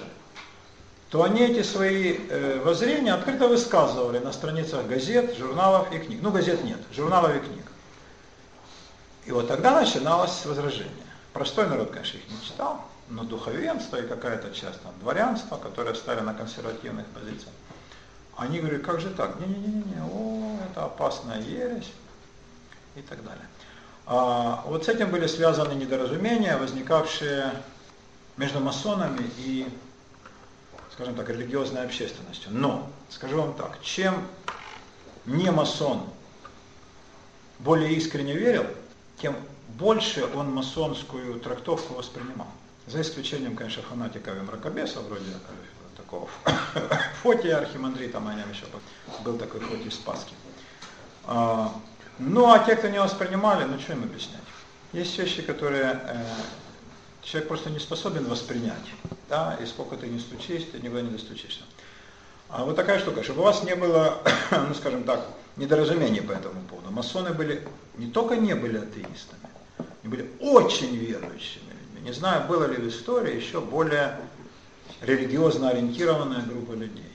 То 1.10 1.24
они 1.24 1.42
эти 1.42 1.64
свои 1.64 2.16
э, 2.30 2.62
воззрения 2.64 3.14
открыто 3.14 3.50
высказывали 3.50 4.20
на 4.20 4.32
страницах 4.32 4.88
газет, 4.88 5.36
журналов 5.38 5.92
и 5.92 5.98
книг. 5.98 6.20
Ну, 6.22 6.32
газет 6.32 6.64
нет, 6.64 6.80
журналов 6.94 7.36
и 7.36 7.40
книг. 7.40 7.66
И 9.26 9.34
вот 9.34 9.50
тогда 9.50 9.82
начиналось 9.82 10.46
возражение. 10.46 10.99
Простой 11.34 11.68
народ, 11.68 11.91
конечно, 11.91 12.18
их 12.18 12.30
не 12.30 12.41
читал, 12.41 12.85
но 13.10 13.23
духовенство 13.23 13.97
и 13.97 14.07
какая-то 14.07 14.51
часть 14.51 14.81
там, 14.81 14.93
дворянства, 14.99 15.57
которые 15.57 15.95
стали 15.95 16.22
на 16.22 16.34
консервативных 16.34 17.06
позициях, 17.07 17.53
они 18.35 18.60
говорят, 18.60 18.81
как 18.84 18.99
же 18.99 19.10
так? 19.11 19.39
Не-не-не, 19.39 20.01
о, 20.01 20.57
это 20.69 20.85
опасная 20.85 21.41
ересь 21.41 21.91
и 22.95 23.01
так 23.01 23.23
далее. 23.23 23.45
А, 24.06 24.64
вот 24.65 24.85
с 24.85 24.89
этим 24.89 25.11
были 25.11 25.27
связаны 25.27 25.73
недоразумения, 25.73 26.57
возникавшие 26.57 27.51
между 28.38 28.60
масонами 28.60 29.30
и, 29.38 29.68
скажем 30.93 31.15
так, 31.15 31.30
религиозной 31.30 31.84
общественностью. 31.84 32.51
Но, 32.51 32.89
скажу 33.10 33.41
вам 33.41 33.53
так, 33.53 33.80
чем 33.81 34.26
не 35.26 35.51
масон 35.51 36.10
более 37.60 37.93
искренне 37.93 38.34
верил, 38.34 38.65
тем 39.22 39.35
больше 39.80 40.27
он 40.35 40.53
масонскую 40.53 41.39
трактовку 41.39 41.95
воспринимал. 41.95 42.47
За 42.88 43.01
исключением, 43.01 43.56
конечно, 43.56 43.81
фанатиков 43.84 44.38
и 44.38 44.41
мракобесов, 44.41 45.03
вроде 45.03 45.26
такого 45.95 46.27
Фотия 47.23 47.57
архимандрита, 47.57 48.19
моя 48.19 48.43
еще 48.51 48.65
был 49.23 49.38
такой 49.38 49.61
Фотий 49.61 49.91
Спасский. 49.91 50.35
А, 51.26 51.73
ну, 52.18 52.51
а 52.51 52.60
те, 52.60 52.76
кто 52.76 52.89
не 52.89 52.99
воспринимали, 52.99 53.64
ну, 53.64 53.80
что 53.80 53.93
им 53.93 54.03
объяснять? 54.03 54.41
Есть 54.91 55.18
вещи, 55.19 55.43
которые 55.43 56.01
э, 56.03 56.26
человек 57.22 57.47
просто 57.47 57.69
не 57.69 57.80
способен 57.80 58.26
воспринять, 58.26 58.89
да, 59.30 59.56
и 59.61 59.65
сколько 59.65 59.95
ты 59.95 60.07
не 60.07 60.19
стучишь, 60.19 60.64
ты 60.72 60.80
никуда 60.80 61.01
не 61.01 61.11
достучишься. 61.11 61.61
А 62.49 62.65
вот 62.65 62.76
такая 62.76 62.97
штука, 62.97 63.23
чтобы 63.23 63.41
у 63.41 63.43
вас 63.43 63.64
не 63.64 63.76
было, 63.76 64.23
ну, 64.51 64.73
скажем 64.73 65.03
так, 65.03 65.27
недоразумений 65.57 66.22
по 66.22 66.31
этому 66.31 66.61
поводу. 66.61 66.89
Масоны 66.89 67.34
были, 67.34 67.68
не 67.97 68.07
только 68.07 68.35
не 68.35 68.56
были 68.56 68.77
атеистами, 68.77 69.49
были 70.10 70.30
очень 70.40 70.95
верующими 70.95 71.69
людьми. 71.69 72.02
Не 72.02 72.14
знаю, 72.14 72.48
было 72.48 72.65
ли 72.65 72.77
в 72.77 72.88
истории 72.88 73.36
еще 73.36 73.61
более 73.61 74.19
религиозно 75.02 75.69
ориентированная 75.69 76.41
группа 76.41 76.73
людей. 76.73 77.14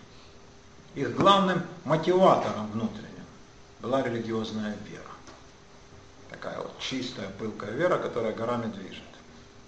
Их 0.95 1.15
главным 1.17 1.63
мотиватором 1.85 2.71
внутренним 2.73 3.05
была 3.81 4.03
религиозная 4.03 4.77
вера. 4.89 5.03
Такая 6.31 6.59
вот 6.59 6.73
чистая, 6.79 7.29
пылкая 7.39 7.73
вера, 7.73 7.99
которая 7.99 8.33
горами 8.33 8.71
движет. 8.73 9.03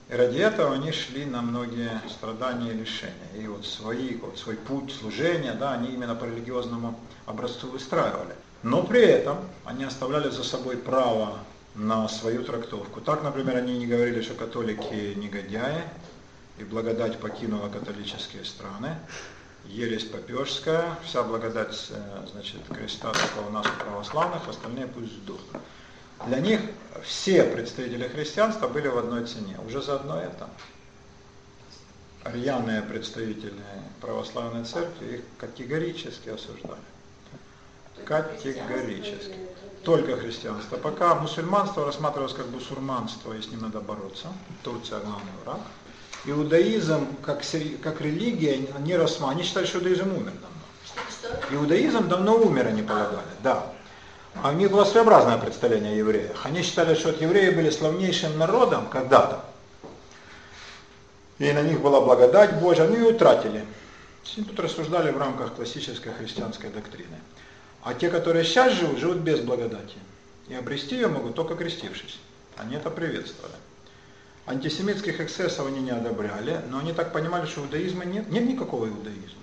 И 0.09 0.15
ради 0.15 0.39
этого 0.39 0.75
они 0.75 0.93
шли 0.93 1.25
на 1.25 1.43
многие 1.43 2.01
страдания 2.09 2.71
и 2.71 2.77
лишения. 2.77 3.29
И 3.37 3.47
вот, 3.49 3.67
свои, 3.67 4.17
вот 4.17 4.39
свой 4.39 4.55
путь 4.55 4.93
служения, 4.93 5.53
да, 5.53 5.73
они 5.73 5.89
именно 5.89 6.15
по 6.15 6.25
религиозному 6.25 6.99
образцу 7.27 7.69
выстраивали. 7.69 8.35
Но 8.63 8.85
при 8.85 9.03
этом 9.03 9.39
они 9.65 9.85
оставляли 9.85 10.31
за 10.31 10.45
собой 10.45 10.77
право 10.77 11.39
на 11.77 12.09
свою 12.09 12.43
трактовку. 12.43 13.01
Так, 13.01 13.23
например, 13.23 13.57
они 13.57 13.79
не 13.79 13.87
говорили, 13.87 14.23
что 14.23 14.35
католики 14.35 15.15
негодяи, 15.15 15.83
и 16.59 16.65
благодать 16.65 17.19
покинула 17.19 17.69
католические 17.69 18.45
страны, 18.45 18.97
ересь 19.67 20.05
попежская, 20.05 20.97
вся 21.05 21.23
благодать 21.23 21.89
э, 21.91 22.27
значит, 22.33 22.61
креста 22.69 23.13
только 23.13 23.47
у 23.47 23.51
нас 23.51 23.67
у 23.67 23.85
православных, 23.85 24.49
остальные 24.49 24.87
пусть 24.87 25.13
сдохнут. 25.13 25.63
Для 26.27 26.41
них 26.41 26.61
все 27.05 27.45
представители 27.45 28.09
христианства 28.09 28.69
были 28.69 28.89
в 28.89 28.97
одной 28.97 29.27
цене. 29.27 29.59
Уже 29.67 29.83
заодно 29.83 30.19
это. 30.19 30.49
Рьяные 32.25 32.83
представители 32.83 33.53
православной 34.01 34.65
церкви 34.65 35.17
их 35.17 35.21
категорически 35.39 36.31
осуждали. 36.31 36.81
Категорически. 38.07 39.37
Только 39.87 40.17
христианство. 40.17 40.77
Пока 40.79 41.15
мусульманство 41.15 41.85
рассматривалось 41.85 42.33
как 42.33 42.47
бусурманство, 42.49 43.33
и 43.35 43.41
с 43.41 43.47
ним 43.47 43.61
надо 43.61 43.79
бороться. 43.81 44.27
Турция 44.65 44.99
главный 44.99 45.31
враг. 45.45 45.61
Иудаизм 46.25 47.07
как, 47.25 47.43
как 47.85 48.01
религия 48.01 48.67
не 48.81 48.97
рассматривали. 48.97 49.35
Они 49.37 49.43
считали, 49.45 49.65
что 49.65 49.79
иудаизм 49.79 50.09
умер 50.09 50.33
давно. 50.43 51.57
Иудаизм 51.57 52.09
давно 52.09 52.35
умер, 52.35 52.67
они 52.67 52.83
полагали, 52.83 53.31
да. 53.45 53.73
А 54.43 54.49
у 54.51 54.55
них 54.55 54.73
было 54.73 54.85
своеобразное 54.85 55.39
представление 55.39 55.93
о 55.93 55.97
евреях. 55.97 56.37
Они 56.43 56.63
считали, 56.63 56.97
что 56.97 57.11
евреи 57.11 57.51
были 57.51 57.71
славнейшим 57.71 58.37
народом 58.37 58.89
когда-то. 58.89 59.45
И 61.39 61.53
на 61.53 61.63
них 61.63 61.81
была 61.81 62.01
благодать 62.01 62.59
Божья, 62.59 62.83
они 62.83 62.97
ее 62.97 63.15
утратили. 63.15 63.65
Тут 64.35 64.59
рассуждали 64.59 65.13
в 65.13 65.19
рамках 65.19 65.55
классической 65.55 66.13
христианской 66.13 66.71
доктрины. 66.71 67.21
А 67.87 67.95
те, 67.95 68.11
которые 68.11 68.45
сейчас 68.45 68.73
живут, 68.73 68.99
живут 68.99 69.19
без 69.19 69.39
благодати. 69.39 69.95
И 70.49 70.55
обрести 70.55 70.97
ее 70.97 71.07
могут 71.07 71.37
только 71.37 71.55
крестившись. 71.55 72.19
Они 72.57 72.75
это 72.75 72.91
приветствовали. 72.91 73.55
Антисемитских 74.45 75.21
эксцессов 75.21 75.69
они 75.69 75.79
не 75.79 75.93
одобряли, 75.93 76.63
но 76.69 76.81
они 76.81 76.93
так 76.93 77.13
понимали, 77.13 77.47
что 77.47 77.61
иудаизма 77.61 78.05
нет, 78.05 78.29
нет 78.29 78.45
никакого 78.45 78.89
иудаизма. 78.89 79.39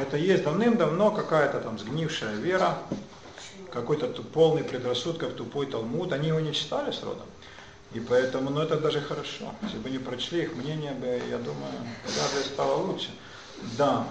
Это 0.00 0.16
есть 0.16 0.44
давным-давно 0.44 1.10
какая-то 1.10 1.58
там 1.58 1.76
сгнившая 1.76 2.36
вера, 2.36 2.78
какой-то 3.72 4.06
полный 4.06 4.62
предрассудков, 4.62 5.32
тупой 5.32 5.66
Талмуд. 5.66 6.12
Они 6.12 6.28
его 6.28 6.38
не 6.38 6.54
читали 6.54 6.92
с 6.92 7.02
родом. 7.02 7.26
И 7.94 7.98
поэтому, 7.98 8.50
ну 8.50 8.60
это 8.60 8.78
даже 8.78 9.00
хорошо. 9.00 9.52
Если 9.62 9.78
бы 9.78 9.90
не 9.90 9.98
прочли 9.98 10.42
их 10.42 10.54
мнение, 10.54 10.92
бы, 10.92 11.20
я 11.28 11.38
думаю, 11.38 11.72
даже 12.04 12.46
стало 12.46 12.76
лучше. 12.76 13.10
Да. 13.76 14.06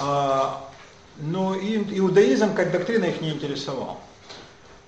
А, 0.00 0.69
но 1.20 1.56
иудаизм 1.56 2.54
как 2.54 2.72
доктрина 2.72 3.04
их 3.06 3.20
не 3.20 3.30
интересовал. 3.30 4.00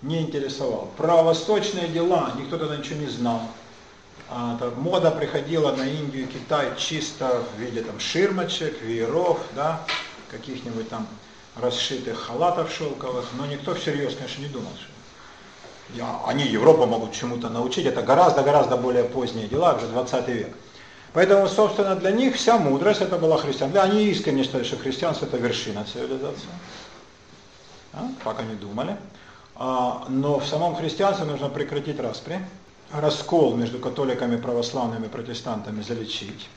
Не 0.03 0.21
интересовал. 0.21 0.91
Про 0.97 1.23
восточные 1.23 1.89
дела 1.89 2.33
никто 2.37 2.59
тогда 2.59 2.77
ничего 2.77 3.01
не 3.01 3.07
знал. 3.07 3.43
А, 4.29 4.59
мода 4.77 5.11
приходила 5.11 5.73
на 5.73 5.87
Индию 5.87 6.25
и 6.25 6.27
Китай 6.27 6.73
чисто 6.77 7.43
в 7.57 7.61
виде 7.61 7.83
там 7.83 8.01
ширмочек, 8.01 8.81
вееров, 8.83 9.39
да, 9.55 9.83
каких-нибудь 10.31 10.89
там 10.89 11.07
расшитых 11.57 12.19
халатов 12.19 12.73
шелковых, 12.73 13.27
но 13.39 13.47
никто 13.47 13.75
всерьез, 13.75 14.17
конечно, 14.17 14.41
не 14.41 14.49
думал, 14.49 14.71
что 14.77 14.93
я, 15.95 16.21
они 16.27 16.45
Европу 16.45 16.87
могут 16.87 17.13
чему-то 17.13 17.51
научить, 17.51 17.85
это 17.85 18.03
гораздо-гораздо 18.03 18.77
более 18.77 19.05
поздние 19.05 19.49
дела, 19.49 19.75
уже 19.75 19.87
20 19.89 20.29
век. 20.29 20.57
Поэтому, 21.13 21.47
собственно, 21.47 21.95
для 21.95 22.11
них 22.11 22.37
вся 22.37 22.59
мудрость 22.59 23.03
это 23.03 23.19
была 23.19 23.37
христианство. 23.37 23.83
Они 23.83 24.05
искренне 24.05 24.45
считали, 24.45 24.65
что 24.65 24.79
христианство 24.79 25.27
это 25.27 25.37
вершина 25.37 25.85
цивилизации. 25.85 26.49
А, 27.93 28.09
так 28.25 28.41
они 28.41 28.55
думали. 28.55 28.97
А, 29.55 30.07
но 30.09 30.39
в 30.39 30.47
самом 30.47 30.75
христианстве 30.75 31.27
нужно 31.27 31.51
прекратить 31.51 32.01
распри, 32.01 32.41
раскол 32.91 33.55
между 33.57 33.79
католиками, 33.79 34.37
православными, 34.37 35.09
протестантами 35.09 35.83
залечить, 35.83 36.49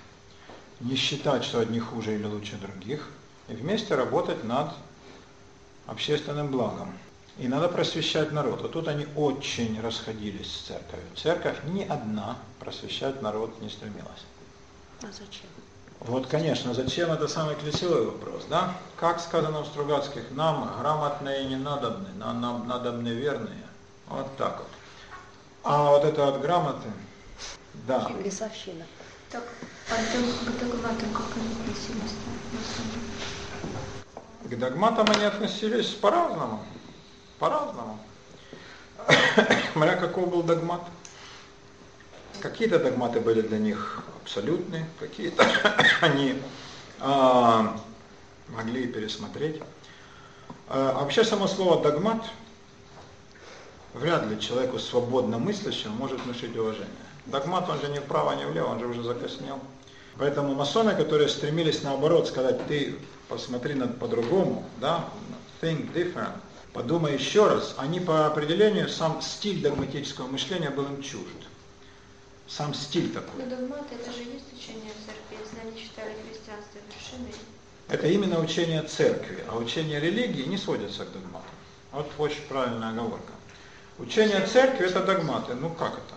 не 0.79 0.95
считать, 0.95 1.43
что 1.43 1.59
одни 1.59 1.79
хуже 1.79 2.15
или 2.15 2.25
лучше 2.25 2.55
других, 2.55 3.09
и 3.49 3.53
вместе 3.53 3.95
работать 3.95 4.43
над 4.45 4.71
общественным 5.87 6.47
благом. 6.47 6.97
И 7.37 7.49
надо 7.49 7.67
просвещать 7.67 8.31
народ. 8.31 8.61
Вот 8.61 8.71
тут 8.71 8.87
они 8.87 9.05
очень 9.17 9.79
расходились 9.81 10.49
с 10.49 10.67
церковью. 10.67 11.05
Церковь 11.17 11.57
ни 11.65 11.83
одна 11.83 12.37
просвещать 12.61 13.21
народ 13.21 13.61
не 13.61 13.69
стремилась. 13.69 14.23
А 15.01 15.07
зачем? 15.07 15.49
Вот, 15.99 16.27
конечно, 16.27 16.73
зачем 16.73 17.11
это 17.11 17.27
самый 17.27 17.55
ключевой 17.55 18.05
вопрос, 18.05 18.45
да? 18.49 18.73
Как 18.97 19.19
сказано 19.19 19.61
в 19.61 19.67
Стругацких, 19.67 20.31
нам 20.31 20.69
грамотные 20.79 21.45
не 21.45 21.55
надобны, 21.55 22.09
нам, 22.17 22.41
нам 22.41 22.67
надобны 22.67 23.09
верные. 23.09 23.65
Вот 24.07 24.35
так 24.37 24.59
вот. 24.59 24.67
А 25.63 25.89
вот 25.89 26.03
это 26.03 26.27
от 26.27 26.41
грамоты, 26.41 26.89
да. 27.87 28.11
Лесовщина. 28.23 28.85
Так, 29.31 29.43
а 29.89 29.95
к 29.95 30.59
догматам 30.59 31.11
как 31.13 31.25
они 31.35 31.47
относились? 31.53 32.15
К 34.43 34.55
догматам 34.55 35.09
они 35.09 35.25
относились 35.25 35.87
по-разному. 35.87 36.63
По-разному. 37.39 37.99
Смотря 39.73 39.95
какой 39.95 40.25
был 40.27 40.43
догмат. 40.43 40.81
Какие-то 42.41 42.79
догматы 42.79 43.19
были 43.19 43.41
для 43.41 43.57
них 43.57 44.03
абсолютные, 44.21 44.85
какие-то 44.99 45.45
они 46.01 46.35
а, 46.99 47.79
могли 48.49 48.87
пересмотреть. 48.87 49.61
А, 50.67 50.93
вообще 50.93 51.23
само 51.23 51.47
слово 51.47 51.81
догмат 51.83 52.23
вряд 53.93 54.27
ли 54.27 54.39
человеку 54.39 54.79
свободно 54.79 55.37
мыслящему 55.37 55.95
может 55.95 56.21
внушить 56.21 56.55
уважение. 56.55 56.89
Догмат, 57.25 57.69
он 57.69 57.79
же 57.79 57.87
не 57.87 57.99
вправо, 57.99 58.35
не 58.35 58.45
влево, 58.45 58.67
он 58.67 58.79
же 58.79 58.87
уже 58.87 59.01
закоснел. 59.03 59.59
Поэтому 60.17 60.53
масоны, 60.53 60.95
которые 60.95 61.27
стремились 61.27 61.83
наоборот 61.83 62.27
сказать, 62.27 62.65
ты 62.67 62.95
посмотри 63.27 63.73
на 63.73 63.87
по-другому, 63.87 64.63
да, 64.79 65.05
think 65.61 65.91
different, 65.93 66.33
подумай 66.73 67.13
еще 67.13 67.47
раз, 67.47 67.75
они 67.77 67.99
по 67.99 68.27
определению, 68.27 68.87
сам 68.87 69.21
стиль 69.21 69.61
догматического 69.61 70.27
мышления 70.27 70.69
был 70.69 70.85
им 70.85 71.01
чужд. 71.01 71.44
Сам 72.47 72.73
стиль 72.73 73.11
такой. 73.11 73.43
Но 73.43 73.49
догмат 73.49 73.85
это 73.91 74.11
же 74.11 74.19
есть 74.19 74.53
учение 74.53 74.91
церкви, 75.05 75.37
если 75.41 75.67
они 75.67 75.79
считали 75.79 76.13
христианство 76.27 76.79
вершиной. 76.87 77.33
Это 77.87 78.07
именно 78.07 78.39
учение 78.39 78.81
церкви, 78.83 79.43
а 79.49 79.57
учение 79.57 79.99
религии 79.99 80.43
не 80.43 80.57
сводится 80.57 81.05
к 81.05 81.11
догматам. 81.11 81.49
Вот 81.91 82.11
очень 82.17 82.41
правильная 82.43 82.89
оговорка. 82.89 83.33
Учение 83.97 84.45
церкви 84.45 84.85
это 84.85 85.03
догматы. 85.03 85.53
Ну 85.53 85.69
как 85.69 85.93
это? 85.93 86.15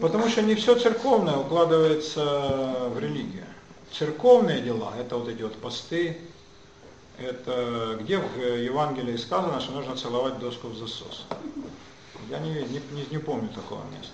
Потому 0.00 0.28
что 0.28 0.42
не 0.42 0.54
все 0.54 0.78
церковное 0.78 1.36
укладывается 1.36 2.88
в 2.90 2.98
религию. 2.98 3.44
Церковные 3.92 4.60
дела, 4.60 4.92
это 4.98 5.16
вот 5.16 5.28
эти 5.28 5.42
вот 5.42 5.54
посты, 5.60 6.18
это 7.18 7.96
где 8.00 8.18
в 8.18 8.38
Евангелии 8.38 9.16
сказано, 9.16 9.60
что 9.60 9.72
нужно 9.72 9.96
целовать 9.96 10.38
доску 10.38 10.68
в 10.68 10.76
засос. 10.76 11.26
Я 12.30 12.38
не, 12.38 12.50
не, 12.50 12.80
не, 12.92 13.06
не 13.10 13.18
помню 13.18 13.48
такого 13.48 13.82
места. 13.96 14.12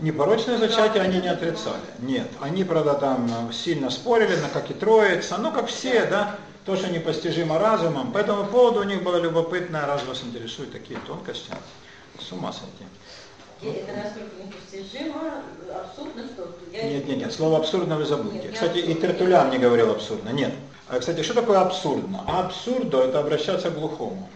Непорочное 0.00 0.58
зачатие 0.58 1.02
они 1.02 1.20
не 1.20 1.28
отрицали. 1.28 1.82
Нет, 1.98 2.28
они, 2.40 2.64
правда, 2.64 2.94
там 2.94 3.52
сильно 3.52 3.90
спорили, 3.90 4.36
на 4.36 4.48
как 4.48 4.70
и 4.70 4.74
троица, 4.74 5.38
ну 5.38 5.52
как 5.52 5.66
все, 5.66 6.06
да, 6.06 6.36
то, 6.64 6.76
что 6.76 6.88
непостижимо 6.88 7.58
разумом. 7.58 8.12
По 8.12 8.18
этому 8.18 8.46
поводу 8.46 8.80
у 8.80 8.84
них 8.84 9.02
было 9.02 9.16
любопытное, 9.16 9.86
раз 9.86 10.04
вас 10.04 10.22
интересуют 10.22 10.72
такие 10.72 11.00
тонкости, 11.00 11.50
с 12.20 12.32
ума 12.32 12.52
сойти. 12.52 12.84
Это 13.60 13.96
настолько 13.96 14.36
непостижимо, 14.36 15.42
абсурдно, 15.74 16.22
что... 16.24 16.56
Я 16.72 16.84
нет, 16.84 17.08
нет, 17.08 17.18
нет, 17.18 17.32
слово 17.32 17.58
абсурдно 17.58 17.96
вы 17.96 18.04
забудете. 18.04 18.48
Нет, 18.48 18.54
Кстати, 18.54 18.78
и 18.78 18.94
Тертулян 18.94 19.50
не 19.50 19.58
говорил 19.58 19.90
абсурдно, 19.90 20.28
нет. 20.28 20.52
А, 20.88 21.00
кстати, 21.00 21.22
что 21.22 21.34
такое 21.34 21.58
абсурдно? 21.58 22.22
Абсурдо– 22.26 23.02
это 23.04 23.18
обращаться 23.18 23.70
к 23.70 23.74
глухому. 23.74 24.30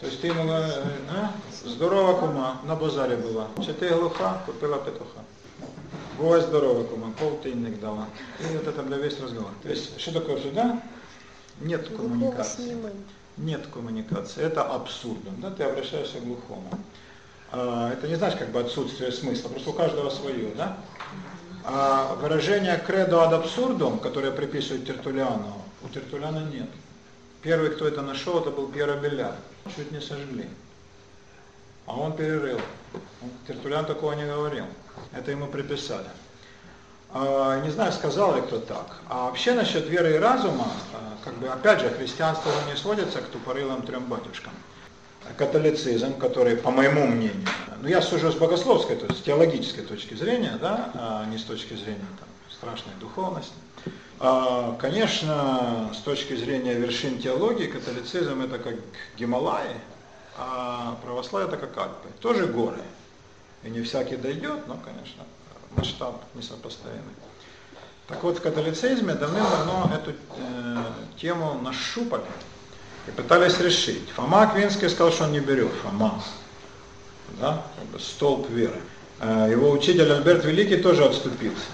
То 0.00 0.06
есть 0.06 0.20
ты 0.20 0.26
ему 0.26 0.44
говоришь, 0.44 0.74
а? 1.10 1.32
здорова 1.64 2.20
кума, 2.20 2.60
на 2.64 2.76
базаре 2.76 3.16
была. 3.16 3.48
Чи 3.64 3.72
ти 3.72 3.88
глуха, 3.88 4.42
купила 4.44 4.78
петуха. 4.78 5.20
Бувай 6.18 6.42
здорова 6.42 6.84
кума, 6.84 7.12
полтинник 7.18 7.80
дала. 7.80 8.06
И 8.40 8.56
вот 8.56 8.66
это 8.66 8.82
для 8.82 8.98
весь 8.98 9.18
разговор. 9.20 9.50
То 9.62 9.70
есть, 9.70 9.98
что 9.98 10.12
такое 10.12 10.36
абсурдно? 10.36 10.82
Нет 11.60 11.88
коммуникации. 11.88 12.76
Нет 13.38 13.66
коммуникации. 13.72 14.42
Это 14.42 14.62
абсурдно. 14.62 15.30
Да? 15.38 15.50
Ты 15.50 15.64
обращаешься 15.64 16.18
к 16.18 16.24
глухому. 16.24 16.68
А, 17.52 17.92
это 17.92 18.06
не 18.06 18.16
значит 18.16 18.38
как 18.38 18.50
бы 18.50 18.60
отсутствие 18.60 19.12
смысла, 19.12 19.48
просто 19.48 19.70
у 19.70 19.72
каждого 19.72 20.10
свое, 20.10 20.50
да? 20.56 20.76
А 21.64 22.14
выражение 22.16 22.82
«credo 22.86 23.18
ad 23.22 23.32
absurdum», 23.32 23.98
которое 23.98 24.30
приписывают 24.30 24.86
Тертулиану, 24.86 25.54
у 25.82 25.88
Тертуляна 25.88 26.44
нет. 26.52 26.68
Первый, 27.46 27.70
кто 27.70 27.86
это 27.86 28.02
нашел, 28.02 28.40
это 28.40 28.50
был 28.50 28.66
Пьеро 28.66 28.96
Беляр. 28.96 29.36
Чуть 29.76 29.92
не 29.92 30.00
сожгли. 30.00 30.48
А 31.86 31.96
он 31.96 32.16
перерыл. 32.16 32.60
Тертулян 33.46 33.86
такого 33.86 34.14
не 34.14 34.24
говорил. 34.24 34.64
Это 35.12 35.30
ему 35.30 35.46
приписали. 35.46 36.08
А, 37.12 37.60
не 37.60 37.70
знаю, 37.70 37.92
сказал 37.92 38.34
ли 38.34 38.42
кто 38.42 38.58
так. 38.58 38.96
А 39.08 39.26
вообще 39.26 39.52
насчет 39.54 39.86
веры 39.86 40.16
и 40.16 40.18
разума, 40.18 40.66
а, 40.92 41.24
как 41.24 41.34
бы 41.34 41.46
опять 41.46 41.82
же, 41.82 41.90
христианство 41.90 42.50
не 42.68 42.76
сводится 42.76 43.20
к 43.20 43.28
тупорылым 43.28 43.82
трем 43.82 44.06
батюшкам 44.06 44.52
католицизм, 45.36 46.18
который, 46.18 46.56
по 46.56 46.72
моему 46.72 47.06
мнению, 47.06 47.46
ну 47.80 47.86
я 47.86 48.02
сужу 48.02 48.32
с 48.32 48.34
богословской, 48.34 48.96
то 48.96 49.06
есть 49.06 49.20
с 49.20 49.22
теологической 49.22 49.84
точки 49.84 50.14
зрения, 50.14 50.56
да, 50.60 50.90
а 50.94 51.26
не 51.26 51.38
с 51.38 51.42
точки 51.42 51.74
зрения 51.74 52.06
там, 52.18 52.28
страшной 52.50 52.94
духовности. 53.00 53.54
А, 54.18 54.76
конечно, 54.80 55.90
с 55.94 55.98
точки 55.98 56.34
зрения 56.34 56.74
вершин 56.74 57.18
теологии, 57.18 57.66
католицизм 57.66 58.40
это 58.40 58.58
как 58.58 58.74
Гималаи, 59.18 59.76
а 60.38 60.96
православие 61.02 61.48
это 61.48 61.58
как 61.58 61.76
Альпы, 61.76 62.08
тоже 62.20 62.46
горы. 62.46 62.80
И 63.62 63.68
не 63.68 63.82
всякий 63.82 64.16
дойдет, 64.16 64.66
но, 64.68 64.76
конечно, 64.76 65.24
масштаб 65.76 66.22
несопоставимый. 66.34 67.14
Так 68.06 68.22
вот, 68.22 68.38
в 68.38 68.42
католицизме 68.42 69.14
давным-давно 69.14 69.90
эту 69.92 70.12
э, 70.12 70.82
тему 71.20 71.60
нащупали 71.60 72.22
и 73.08 73.10
пытались 73.10 73.58
решить. 73.58 74.08
Фома 74.10 74.42
Аквинский 74.42 74.88
сказал, 74.88 75.12
что 75.12 75.24
он 75.24 75.32
не 75.32 75.40
берет, 75.40 75.72
Фома, 75.82 76.22
да, 77.40 77.64
как 77.76 77.86
бы 77.86 77.98
столб 77.98 78.48
веры. 78.48 78.80
Э, 79.18 79.48
его 79.50 79.70
учитель 79.72 80.10
Альберт 80.10 80.44
Великий 80.44 80.76
тоже 80.76 81.04
отступился. 81.04 81.66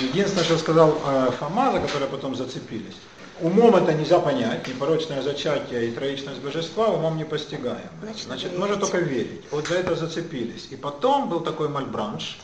Единственное, 0.00 0.44
что 0.44 0.58
сказал 0.58 0.98
э, 1.04 1.30
Фома, 1.38 1.72
за 1.72 1.80
которое 1.80 2.06
потом 2.06 2.34
зацепились, 2.34 2.96
умом 3.40 3.76
это 3.76 3.92
нельзя 3.92 4.18
понять, 4.18 4.66
непорочное 4.66 5.22
зачатие 5.22 5.88
и 5.88 5.92
троичность 5.92 6.40
божества 6.40 6.88
умом 6.88 7.16
не 7.16 7.24
постигаем. 7.24 7.90
Значит, 8.00 8.26
Значит 8.26 8.58
можно 8.58 8.76
только 8.76 8.98
верить. 8.98 9.42
Вот 9.50 9.66
за 9.68 9.74
это 9.74 9.94
зацепились. 9.94 10.68
И 10.70 10.76
потом 10.76 11.28
был 11.28 11.40
такой 11.40 11.68
Мальбранш, 11.68 12.38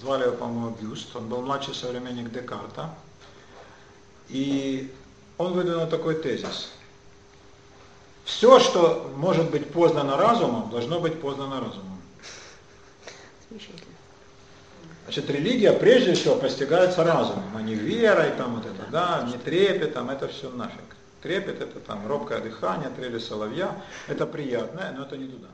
звали 0.00 0.24
его, 0.24 0.32
по-моему, 0.32 0.76
Бюст, 0.80 1.14
он 1.16 1.28
был 1.28 1.40
младший 1.40 1.74
современник 1.74 2.30
Декарта. 2.30 2.94
И 4.28 4.92
он 5.38 5.52
выдвинул 5.54 5.86
такой 5.86 6.16
тезис. 6.16 6.70
Все, 8.24 8.58
что 8.58 9.12
может 9.16 9.50
быть 9.50 9.70
познано 9.70 10.16
разумом, 10.16 10.70
должно 10.70 11.00
быть 11.00 11.20
познано 11.20 11.60
разумом. 11.60 12.00
Значит, 15.04 15.30
религия 15.30 15.72
прежде 15.72 16.14
всего 16.14 16.36
постигается 16.36 17.04
разумом, 17.04 17.56
а 17.56 17.62
не 17.62 17.74
верой, 17.74 18.30
там 18.38 18.56
вот 18.56 18.66
это, 18.66 18.90
да, 18.90 19.22
не 19.30 19.36
трепетом, 19.38 20.10
это 20.10 20.28
все 20.28 20.50
нафиг. 20.50 20.80
Трепет 21.22 21.60
это 21.60 21.80
там 21.80 22.06
робкое 22.06 22.40
дыхание, 22.40 22.90
трели 22.90 23.18
соловья, 23.18 23.74
это 24.08 24.26
приятное, 24.26 24.92
но 24.92 25.04
это 25.04 25.16
не 25.16 25.28
туда. 25.28 25.48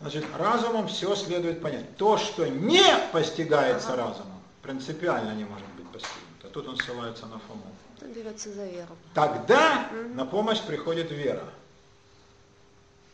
Значит, 0.00 0.24
разумом 0.38 0.88
все 0.88 1.14
следует 1.14 1.60
понять. 1.60 1.96
То, 1.96 2.16
что 2.16 2.46
не 2.46 2.84
постигается 3.12 3.96
разумом, 3.96 4.40
принципиально 4.62 5.32
не 5.34 5.44
может 5.44 5.66
быть 5.76 5.86
постигнуто. 5.88 6.48
Тут 6.52 6.68
он 6.68 6.76
ссылается 6.76 7.26
на 7.26 7.38
Фому 7.38 7.64
берется 8.10 8.52
за 8.52 8.66
веру. 8.66 8.96
Тогда 9.14 9.88
на 10.14 10.24
помощь 10.24 10.60
приходит 10.60 11.10
вера. 11.10 11.44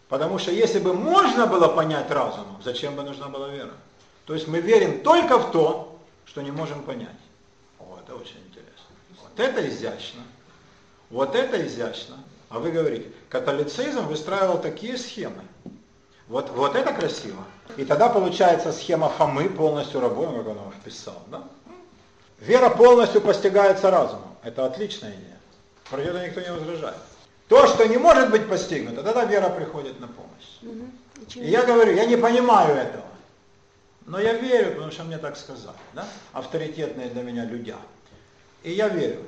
Потому 0.08 0.38
что 0.38 0.52
если 0.52 0.78
бы 0.78 0.94
можно 0.94 1.46
было 1.46 1.68
понять 1.68 2.10
разумом, 2.10 2.62
зачем 2.62 2.94
бы 2.94 3.02
нужна 3.02 3.28
была 3.28 3.48
вера? 3.48 3.72
То 4.27 4.35
есть 4.35 4.48
мы 4.48 4.61
верим 4.61 5.01
только 5.01 5.39
в 5.39 5.53
то, 5.53 5.98
что 6.27 6.43
не 6.43 6.51
можем 6.51 6.82
понять. 6.82 7.09
О, 7.78 7.98
это 8.03 8.15
очень 8.15 8.39
интересно. 8.48 8.73
Вот 9.23 9.39
это 9.39 9.66
изящно. 9.69 10.23
Вот 11.11 11.35
это 11.35 11.65
изящно. 11.65 12.16
А 12.48 12.59
вы 12.59 12.73
говорите, 12.73 13.11
католицизм 13.28 14.07
выстраивал 14.07 14.61
такие 14.61 14.98
схемы. 14.98 15.43
Вот, 16.28 16.51
вот 16.51 16.74
это 16.74 16.93
красиво. 16.93 17.44
И 17.77 17.85
тогда 17.85 18.09
получается 18.09 18.73
схема 18.73 19.09
Фомы 19.11 19.48
полностью 19.48 20.01
работает, 20.01 20.39
как 20.39 20.48
он 20.48 20.57
его 20.59 20.73
вписал. 20.73 21.23
Да? 21.28 21.44
Вера 22.40 22.70
полностью 22.70 23.20
постигается 23.20 23.90
разумом. 23.90 24.36
Это 24.43 24.66
отличная 24.66 25.12
идея. 25.12 25.39
Про 25.89 26.03
это 26.03 26.27
никто 26.27 26.40
не 26.40 26.51
возражает. 26.51 26.97
То, 27.48 27.69
что 27.69 27.86
не 27.86 27.97
может 27.97 28.31
быть 28.31 28.48
постигнуто, 28.48 29.05
тогда 29.05 29.24
вера 29.24 29.48
приходит 29.51 30.01
на 30.01 30.09
помощь. 30.09 30.59
Угу. 30.62 31.40
И 31.40 31.48
я 31.48 31.62
говорю, 31.62 31.94
я 31.94 32.07
не 32.07 32.16
понимаю 32.16 32.74
этого. 32.74 33.05
Но 34.07 34.20
я 34.20 34.35
верю, 34.35 34.74
потому 34.74 34.93
что 34.93 35.05
мне 35.05 35.19
так 35.19 35.37
сказали. 35.37 35.77
Да? 35.93 36.07
Авторитетные 36.33 37.09
для 37.09 37.23
меня 37.23 37.45
люди. 37.45 37.74
И 38.62 38.73
я 38.73 38.89
верю. 38.89 39.23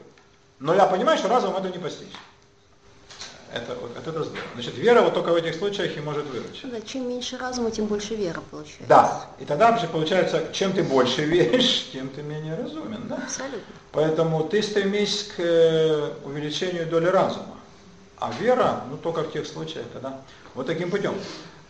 Но 0.61 0.75
я 0.75 0.87
понимаю, 0.87 1.19
что 1.19 1.29
разум 1.29 1.57
это 1.57 1.69
не 1.69 1.79
постичь. 1.79 2.15
Это, 3.53 3.75
вот, 3.77 3.97
это 3.97 4.11
здорово. 4.11 4.37
Значит, 4.55 4.77
вера 4.77 5.01
вот 5.03 5.15
только 5.15 5.33
в 5.33 5.37
этих 5.37 5.55
случаях 5.55 5.97
и 5.97 6.01
может 6.01 6.27
выручить. 6.27 6.71
Да, 6.71 6.81
чем 6.83 7.09
меньше 7.09 7.39
разума, 7.39 7.71
тем 7.71 7.87
больше 7.87 8.15
вера 8.15 8.43
получается. 8.51 8.87
Да. 8.87 9.27
И 9.39 9.45
тогда 9.47 9.71
вообще 9.71 9.87
получается, 9.87 10.49
чем 10.53 10.73
ты 10.73 10.83
больше 10.83 11.25
веришь, 11.25 11.89
тем 11.93 12.09
ты 12.11 12.23
менее 12.23 12.57
разумен. 12.57 13.09
Да? 13.09 13.17
Абсолютно. 13.17 13.75
Поэтому 13.93 14.45
ты 14.45 14.63
стремись 14.63 15.31
к 15.35 15.41
э, 15.41 16.13
увеличению 16.25 16.87
доли 16.87 17.07
разума. 17.07 17.57
А 18.19 18.33
вера, 18.39 18.85
ну 18.91 18.99
только 18.99 19.23
в 19.23 19.33
тех 19.33 19.47
случаях, 19.47 19.87
когда 19.93 20.21
вот 20.55 20.67
таким 20.67 20.91
путем. 20.91 21.15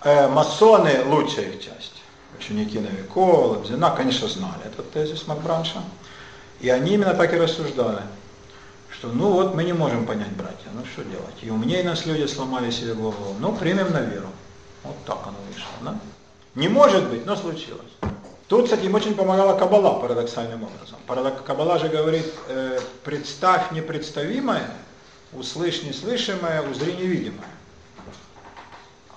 Э, 0.03 0.27
масоны 0.27 1.05
лучшая 1.05 1.51
их 1.51 1.63
часть. 1.63 2.03
Ученики 2.37 2.79
Новикова, 2.79 3.55
Лобзина, 3.55 3.91
конечно, 3.91 4.29
знали 4.29 4.65
этот 4.65 4.91
тезис 4.93 5.27
Макбранша. 5.27 5.83
И 6.61 6.69
они 6.69 6.95
именно 6.95 7.15
так 7.15 7.33
и 7.33 7.37
рассуждали 7.37 8.03
что 8.99 9.09
ну 9.09 9.31
вот 9.31 9.55
мы 9.55 9.63
не 9.63 9.73
можем 9.73 10.07
понять 10.07 10.33
братья, 10.33 10.69
ну 10.75 10.85
что 10.85 11.05
делать? 11.05 11.37
И 11.43 11.51
умнее 11.51 11.85
нас 11.85 12.05
люди 12.05 12.27
сломали 12.27 12.71
себе 12.71 12.95
голову, 12.95 13.37
ну 13.39 13.55
примем 13.55 13.93
на 13.93 14.01
веру. 14.01 14.29
Вот 14.83 14.97
так 15.05 15.21
оно 15.25 15.37
вышло. 15.49 15.71
Да? 15.83 15.99
Не 16.57 16.69
может 16.69 17.09
быть, 17.09 17.25
но 17.25 17.37
случилось. 17.37 17.93
Тут, 18.49 18.65
кстати, 18.65 18.87
им 18.87 18.95
очень 18.95 19.15
помогала 19.15 19.57
Кабала 19.57 20.01
парадоксальным 20.01 20.65
образом. 20.65 20.99
Кабала 21.45 21.79
же 21.79 21.89
говорит, 21.89 22.27
э, 22.49 22.81
представь 23.05 23.71
непредставимое, 23.73 24.69
услышь 25.33 25.83
неслышимое, 25.83 26.63
узри 26.63 26.95
невидимое. 26.95 27.51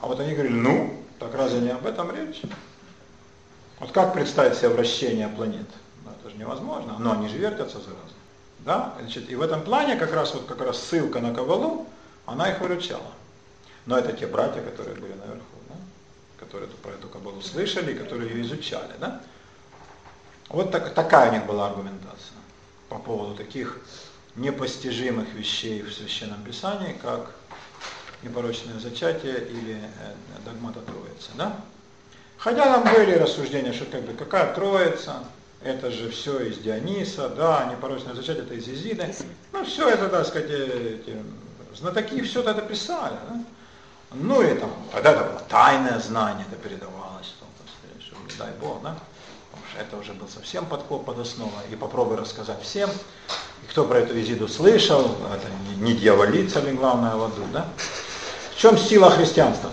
А 0.02 0.08
вот 0.08 0.20
они 0.20 0.34
говорили, 0.34 0.54
ну, 0.54 0.94
так 1.18 1.34
разве 1.34 1.62
не 1.62 1.70
об 1.70 1.88
этом 1.88 2.14
речь? 2.14 2.42
Вот 3.82 3.91
как 3.94 4.14
представить 4.14 4.58
себе 4.58 4.70
вращение 4.70 5.28
планет? 5.28 5.66
Ну, 6.06 6.12
это 6.12 6.30
же 6.30 6.38
невозможно, 6.38 6.98
но 6.99 7.14
они 7.14 7.28
же 7.28 7.38
вертятся 7.38 7.80
зараза. 7.80 8.14
Да? 8.60 8.94
Значит, 8.99 9.32
и 9.32 9.36
в 9.36 9.41
этом 9.41 9.64
плане 9.64 9.95
как 9.95 10.14
раз 10.14 10.36
вот 10.36 10.45
как 10.45 10.62
раз 10.62 10.80
ссылка 10.80 11.20
на 11.20 11.34
Кабалу, 11.34 11.88
она 12.28 12.52
их 12.52 12.62
выручала. 12.62 13.12
Но 13.88 13.98
это 13.98 14.14
те 14.14 14.28
братья, 14.28 14.62
которые 14.62 14.95
были 14.98 15.14
наверху, 15.14 15.58
да? 15.68 15.76
которые 16.38 16.70
про 16.70 16.91
эту 16.91 17.08
Кабалу 17.08 17.41
слышали, 17.41 17.95
которые 17.95 18.30
ее 18.30 18.44
изучали. 18.44 18.94
Да? 18.99 19.20
Вот 20.49 20.72
так, 20.72 20.94
такая 20.94 21.32
у 21.32 21.34
них 21.34 21.48
была 21.48 21.66
аргументация 21.66 22.38
по 22.88 22.99
поводу 22.99 23.34
таких 23.34 23.80
непостижимых 24.36 25.34
вещей 25.34 25.82
в 25.82 25.91
Священном 25.91 26.44
Писании, 26.44 26.94
как 27.02 27.32
непорочное 28.22 28.80
зачатие 28.80 29.40
или 29.40 29.74
э, 29.74 30.14
догмата 30.45 30.82
Троицы. 30.82 31.32
Да? 31.34 31.58
Хотя 32.44 32.64
там 32.64 32.84
были 32.92 33.14
рассуждения, 33.14 33.72
что 33.72 33.86
как 33.86 34.02
бы 34.02 34.14
какая 34.14 34.52
Троица, 34.56 35.18
это 35.64 35.92
же 35.92 36.10
все 36.10 36.40
из 36.40 36.58
Диониса, 36.58 37.30
да, 37.30 37.70
непорочное 37.72 38.16
зачатие 38.16 38.44
это 38.44 38.56
из 38.56 38.68
Изиды. 38.68 39.14
Ну, 39.52 39.64
все 39.64 39.88
это, 39.90 40.10
так 40.10 40.26
сказать, 40.26 40.50
эти, 40.50 41.18
знатоки 41.78 42.20
все 42.24 42.42
это 42.42 42.62
писали. 42.64 43.14
Да? 43.30 43.44
Ну 44.16 44.42
и 44.42 44.56
там, 44.56 44.72
когда 44.92 45.12
это 45.12 45.24
было 45.26 45.42
тайное 45.50 46.00
знание, 46.00 46.44
это 46.52 46.60
передавалось, 46.60 47.32
то, 47.40 47.46
сказать, 47.78 48.04
что, 48.04 48.16
не 48.16 48.40
дай 48.40 48.60
Бог, 48.60 48.82
да? 48.82 48.98
Потому 49.52 49.68
что 49.70 49.80
это 49.80 49.98
уже 49.98 50.14
был 50.14 50.28
совсем 50.28 50.66
подход 50.66 51.06
под 51.06 51.20
основу, 51.20 51.54
и 51.72 51.76
попробуй 51.76 52.18
рассказать 52.18 52.64
всем. 52.64 52.90
И 52.90 53.68
кто 53.70 53.86
про 53.86 54.00
эту 54.00 54.20
Изиду 54.20 54.48
слышал, 54.48 55.16
это 55.32 55.48
не, 55.70 55.92
не 55.92 55.94
дьяволица 55.94 56.60
ли 56.62 56.72
главное 56.72 57.16
в 57.16 57.24
аду, 57.24 57.44
да? 57.54 57.68
В 58.56 58.58
чем 58.58 58.80
сила 58.80 59.12
христианства? 59.12 59.70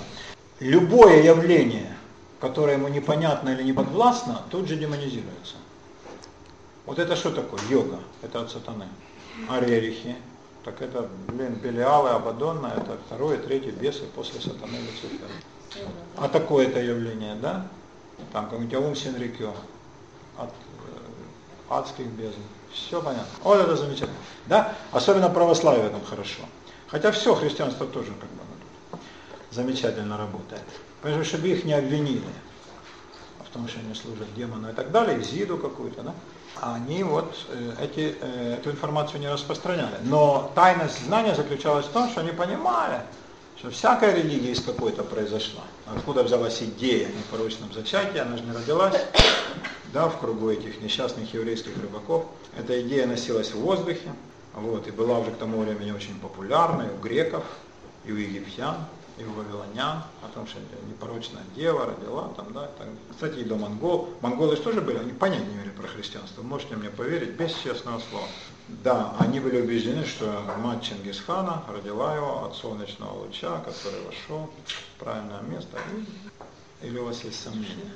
Любое 0.61 1.23
явление, 1.23 1.98
которое 2.41 2.77
ему 2.77 2.89
непонятно 2.89 3.51
или 3.51 3.63
не 3.63 3.73
подвластно, 3.73 4.43
тут 4.51 4.69
же 4.69 4.77
демонизируется. 4.77 5.57
Вот 6.87 6.99
это 6.99 7.17
что 7.17 7.31
такое? 7.31 7.61
Йога. 7.69 7.99
Это 8.23 8.41
от 8.41 8.51
сатаны. 8.51 8.87
А 9.49 9.61
рерихи? 9.61 10.17
Так 10.65 10.83
это, 10.83 11.09
блин, 11.29 11.55
Белиалы, 11.55 12.11
Абадонна, 12.11 12.73
это 12.77 12.99
второе, 13.07 13.39
третье 13.39 13.73
бесы 13.73 14.05
после 14.15 14.41
сатаны 14.41 14.77
Люцифера. 14.77 15.29
А 16.17 16.29
такое 16.29 16.69
это 16.69 16.81
явление, 16.81 17.35
да? 17.37 17.67
Там 18.33 18.47
какой-нибудь 18.47 18.75
Аум 18.75 18.97
Синрикё 18.97 19.55
от 20.37 20.51
э, 20.51 21.71
адских 21.71 22.07
бездн. 22.07 22.41
Все 22.73 23.01
понятно. 23.01 23.29
Вот 23.43 23.61
это 23.61 23.77
замечательно. 23.77 24.19
Да? 24.47 24.75
Особенно 24.93 25.29
православие 25.29 25.89
там 25.89 26.05
хорошо. 26.05 26.43
Хотя 26.89 27.13
все 27.13 27.35
христианство 27.35 27.87
тоже 27.87 28.13
как 28.21 28.29
бы 28.31 29.03
замечательно 29.51 30.17
работает. 30.17 30.63
Поэтому, 31.03 31.25
чтобы 31.25 31.49
их 31.49 31.65
не 31.65 31.73
обвинили 31.73 32.23
в 33.49 33.53
том, 33.53 33.69
что 33.69 33.81
они 33.81 33.95
служат 33.95 34.33
демону 34.35 34.71
и 34.71 34.73
так 34.73 34.91
далее, 34.91 35.23
Зиду 35.23 35.57
какую-то, 35.57 36.03
да? 36.03 36.15
они 36.61 37.03
вот 37.03 37.35
э, 37.49 37.75
эти, 37.81 38.17
э, 38.21 38.57
эту 38.59 38.71
информацию 38.71 39.21
не 39.21 39.29
распространяли. 39.29 39.97
Но 40.03 40.51
тайность 40.55 41.05
знания 41.05 41.35
заключалась 41.35 41.87
в 41.87 41.91
том, 41.91 42.11
что 42.11 42.21
они 42.21 42.33
понимали, 42.33 43.01
что 43.57 43.71
всякая 43.71 44.15
религия 44.15 44.53
из 44.53 44.63
какой-то 44.63 45.03
произошла. 45.05 45.63
Откуда 45.87 46.23
взялась 46.23 46.63
идея 46.63 47.09
о 47.09 47.11
непорочном 47.11 47.73
зачатии, 47.73 48.19
она 48.19 48.37
же 48.37 48.45
не 48.45 48.53
родилась 48.53 49.01
да, 49.93 50.09
в 50.09 50.19
кругу 50.19 50.51
этих 50.51 50.81
несчастных 50.81 51.33
еврейских 51.33 51.77
рыбаков. 51.77 52.27
Эта 52.59 52.81
идея 52.83 53.07
носилась 53.07 53.53
в 53.53 53.61
воздухе, 53.61 54.13
вот, 54.55 54.87
и 54.87 54.91
была 54.91 55.19
уже 55.19 55.31
к 55.31 55.37
тому 55.37 55.61
времени 55.63 55.93
очень 55.93 56.19
популярной 56.21 56.89
у 56.89 56.99
греков 56.99 57.45
и 58.05 58.13
у 58.13 58.17
египтян 58.17 58.77
и 59.19 59.25
у 59.25 59.33
вавилонян, 59.33 60.03
о 60.23 60.29
том, 60.35 60.47
что 60.47 60.59
непорочная 60.89 61.43
дева 61.57 61.87
родила, 61.87 62.29
там, 62.37 62.53
да, 62.53 62.69
так. 62.79 62.87
Кстати, 63.11 63.41
и 63.41 63.45
до 63.45 63.57
монгол. 63.57 64.11
Монголы 64.21 64.57
же 64.57 64.63
тоже 64.63 64.81
были, 64.81 64.99
они 64.99 65.13
понять 65.13 65.47
не 65.47 65.55
имели 65.55 65.71
про 65.71 65.89
христианство, 65.89 66.43
можете 66.43 66.77
мне 66.77 66.91
поверить, 66.91 67.31
без 67.31 67.53
честного 67.55 68.01
слова. 68.11 68.27
Да, 68.69 69.15
они 69.19 69.41
были 69.41 69.61
убеждены, 69.61 70.05
что 70.05 70.43
мать 70.59 70.83
Чингисхана 70.83 71.65
родила 71.69 72.15
его 72.15 72.45
от 72.45 72.55
солнечного 72.55 73.25
луча, 73.25 73.59
который 73.61 74.01
вошел 74.03 74.51
в 74.67 75.01
правильное 75.01 75.41
место. 75.43 75.79
Или 76.83 76.99
у 76.99 77.07
вас 77.07 77.25
есть 77.25 77.43
сомнения? 77.43 77.95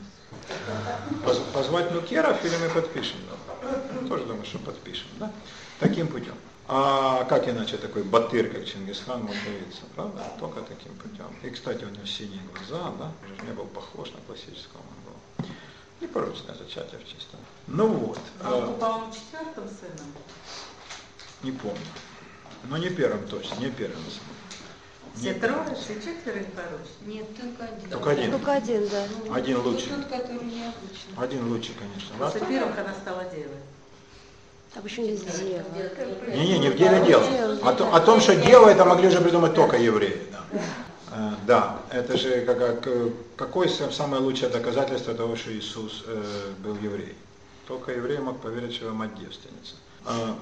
Позвать 1.53 1.93
Нукеров 1.93 2.45
или 2.45 2.57
мы 2.57 2.69
подпишем? 2.71 3.19
Да? 3.61 4.09
Тоже 4.09 4.25
думаю, 4.25 4.45
что 4.45 4.59
подпишем. 4.59 5.07
Да? 5.21 5.31
Таким 5.79 6.09
путем. 6.09 6.35
А 6.69 7.25
как 7.25 7.49
иначе 7.49 7.77
такой 7.77 8.03
батыр, 8.05 8.49
как 8.49 8.65
Чингисхан, 8.65 9.23
мог 9.23 9.35
появиться, 9.45 9.83
правда? 9.95 10.23
Только 10.39 10.61
таким 10.63 10.95
путем. 10.97 11.27
И, 11.43 11.51
кстати, 11.51 11.85
у 11.85 11.89
него 11.89 12.07
синие 12.07 12.41
глаза, 12.55 12.93
да? 12.99 13.13
Он 13.29 13.37
же 13.37 13.45
не 13.45 13.53
был 13.53 13.67
похож 13.67 14.11
на 14.13 14.21
классического 14.21 14.81
монгола. 14.81 15.53
Непорочное 16.01 16.55
зачатие 16.55 17.01
в 17.01 17.05
чистом. 17.05 17.41
Ну 17.67 17.89
вот. 17.89 18.19
А 18.43 18.57
он, 18.57 18.75
по-моему, 18.79 19.13
четвертым 19.13 19.65
сыном? 19.69 20.13
Не 21.43 21.53
помню. 21.53 21.79
Но 22.69 22.77
не 22.77 22.91
первым 22.91 23.27
точно, 23.27 23.57
не 23.57 23.71
первым 23.71 24.03
сыном. 24.05 24.37
Все 25.15 25.35
трое, 25.35 25.75
все 25.75 25.95
четверо 25.97 26.43
порочные? 26.57 27.19
Нет, 27.19 27.37
только 27.37 27.65
один. 27.65 27.91
Только 27.91 28.11
один. 28.11 28.31
Только 28.31 28.53
один, 28.53 28.89
да. 28.89 29.35
Один 29.35 29.59
лучше. 29.59 29.89
Тот, 29.91 30.07
который 30.07 30.45
необычный. 30.45 31.17
Один 31.19 31.49
лучше, 31.49 31.73
конечно. 31.75 32.17
Да? 32.19 32.31
После 32.31 32.47
первых 32.47 32.79
она 32.79 32.95
стала 32.95 33.25
девой. 33.25 33.59
А 34.75 34.81
почему 34.81 35.09
без 35.09 35.21
дева? 35.21 35.65
Не-не, 36.29 36.59
не 36.59 36.71
в 36.71 36.77
деле 36.77 37.05
дело. 37.05 37.59
О, 37.63 37.73
том, 37.75 37.95
о 37.95 38.01
том, 38.01 38.21
что 38.21 38.35
дева, 38.35 38.69
это 38.69 38.85
могли 38.85 39.11
же 39.11 39.21
придумать 39.21 39.55
только 39.55 39.77
евреи. 39.77 40.19
Да, 40.31 40.43
э, 41.13 41.31
да 41.47 41.79
это 41.91 42.17
же 42.17 42.41
как, 42.43 42.81
как, 42.81 42.95
какое 43.37 43.69
самое 43.69 44.23
лучшее 44.23 44.49
доказательство 44.49 45.15
того, 45.15 45.37
что 45.37 45.53
Иисус 45.53 46.05
э, 46.07 46.53
был 46.59 46.77
еврей? 46.77 47.15
Только 47.69 47.93
еврей 47.93 48.19
мог 48.19 48.41
поверить, 48.41 48.75
что 48.75 48.87
его 48.87 48.95
мать 48.95 49.15
девственница. 49.19 49.75
А, 50.07 50.37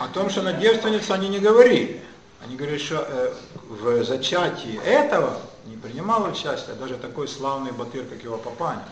о 0.00 0.08
том, 0.08 0.28
что 0.28 0.40
она 0.40 0.52
девственница, 0.52 1.14
они 1.14 1.28
не 1.28 1.38
говорили. 1.38 2.02
Они 2.44 2.56
говорили, 2.56 2.78
что 2.78 3.06
э, 3.08 3.32
в 3.68 4.04
зачатии 4.04 4.80
этого 4.84 5.38
не 5.66 5.76
принимал 5.76 6.24
участие 6.24 6.74
даже 6.74 6.96
такой 6.96 7.28
славный 7.28 7.70
батыр, 7.70 8.04
как 8.04 8.22
его 8.24 8.36
папаня. 8.36 8.84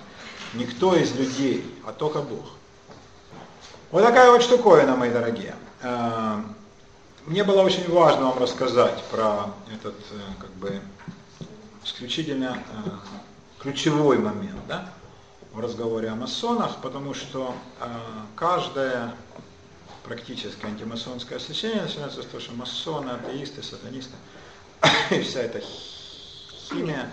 Никто 0.54 0.94
из 0.94 1.12
людей, 1.16 1.64
а 1.84 1.92
только 1.92 2.20
Бог. 2.20 2.59
Вот 3.90 4.04
такая 4.04 4.30
вот 4.30 4.40
штуковина, 4.40 4.94
мои 4.94 5.10
дорогие. 5.10 5.56
Э, 5.82 6.40
мне 7.26 7.42
было 7.42 7.62
очень 7.62 7.90
важно 7.90 8.26
вам 8.26 8.38
рассказать 8.38 9.02
про 9.10 9.52
этот, 9.74 9.96
э, 10.12 10.20
как 10.38 10.50
бы, 10.50 10.80
исключительно 11.82 12.56
э, 12.86 12.90
ключевой 13.58 14.18
момент, 14.18 14.60
да, 14.68 14.88
в 15.52 15.58
разговоре 15.58 16.08
о 16.08 16.14
масонах, 16.14 16.76
потому 16.82 17.14
что 17.14 17.52
каждое 18.36 19.12
практически 20.04 20.64
антимасонское 20.64 21.38
освещение 21.38 21.82
начинается 21.82 22.22
с 22.22 22.26
того, 22.26 22.40
что 22.40 22.52
масоны, 22.52 23.10
атеисты, 23.10 23.60
сатанисты, 23.64 24.14
и 25.10 25.20
вся 25.22 25.40
эта 25.40 25.60
химия, 26.68 27.10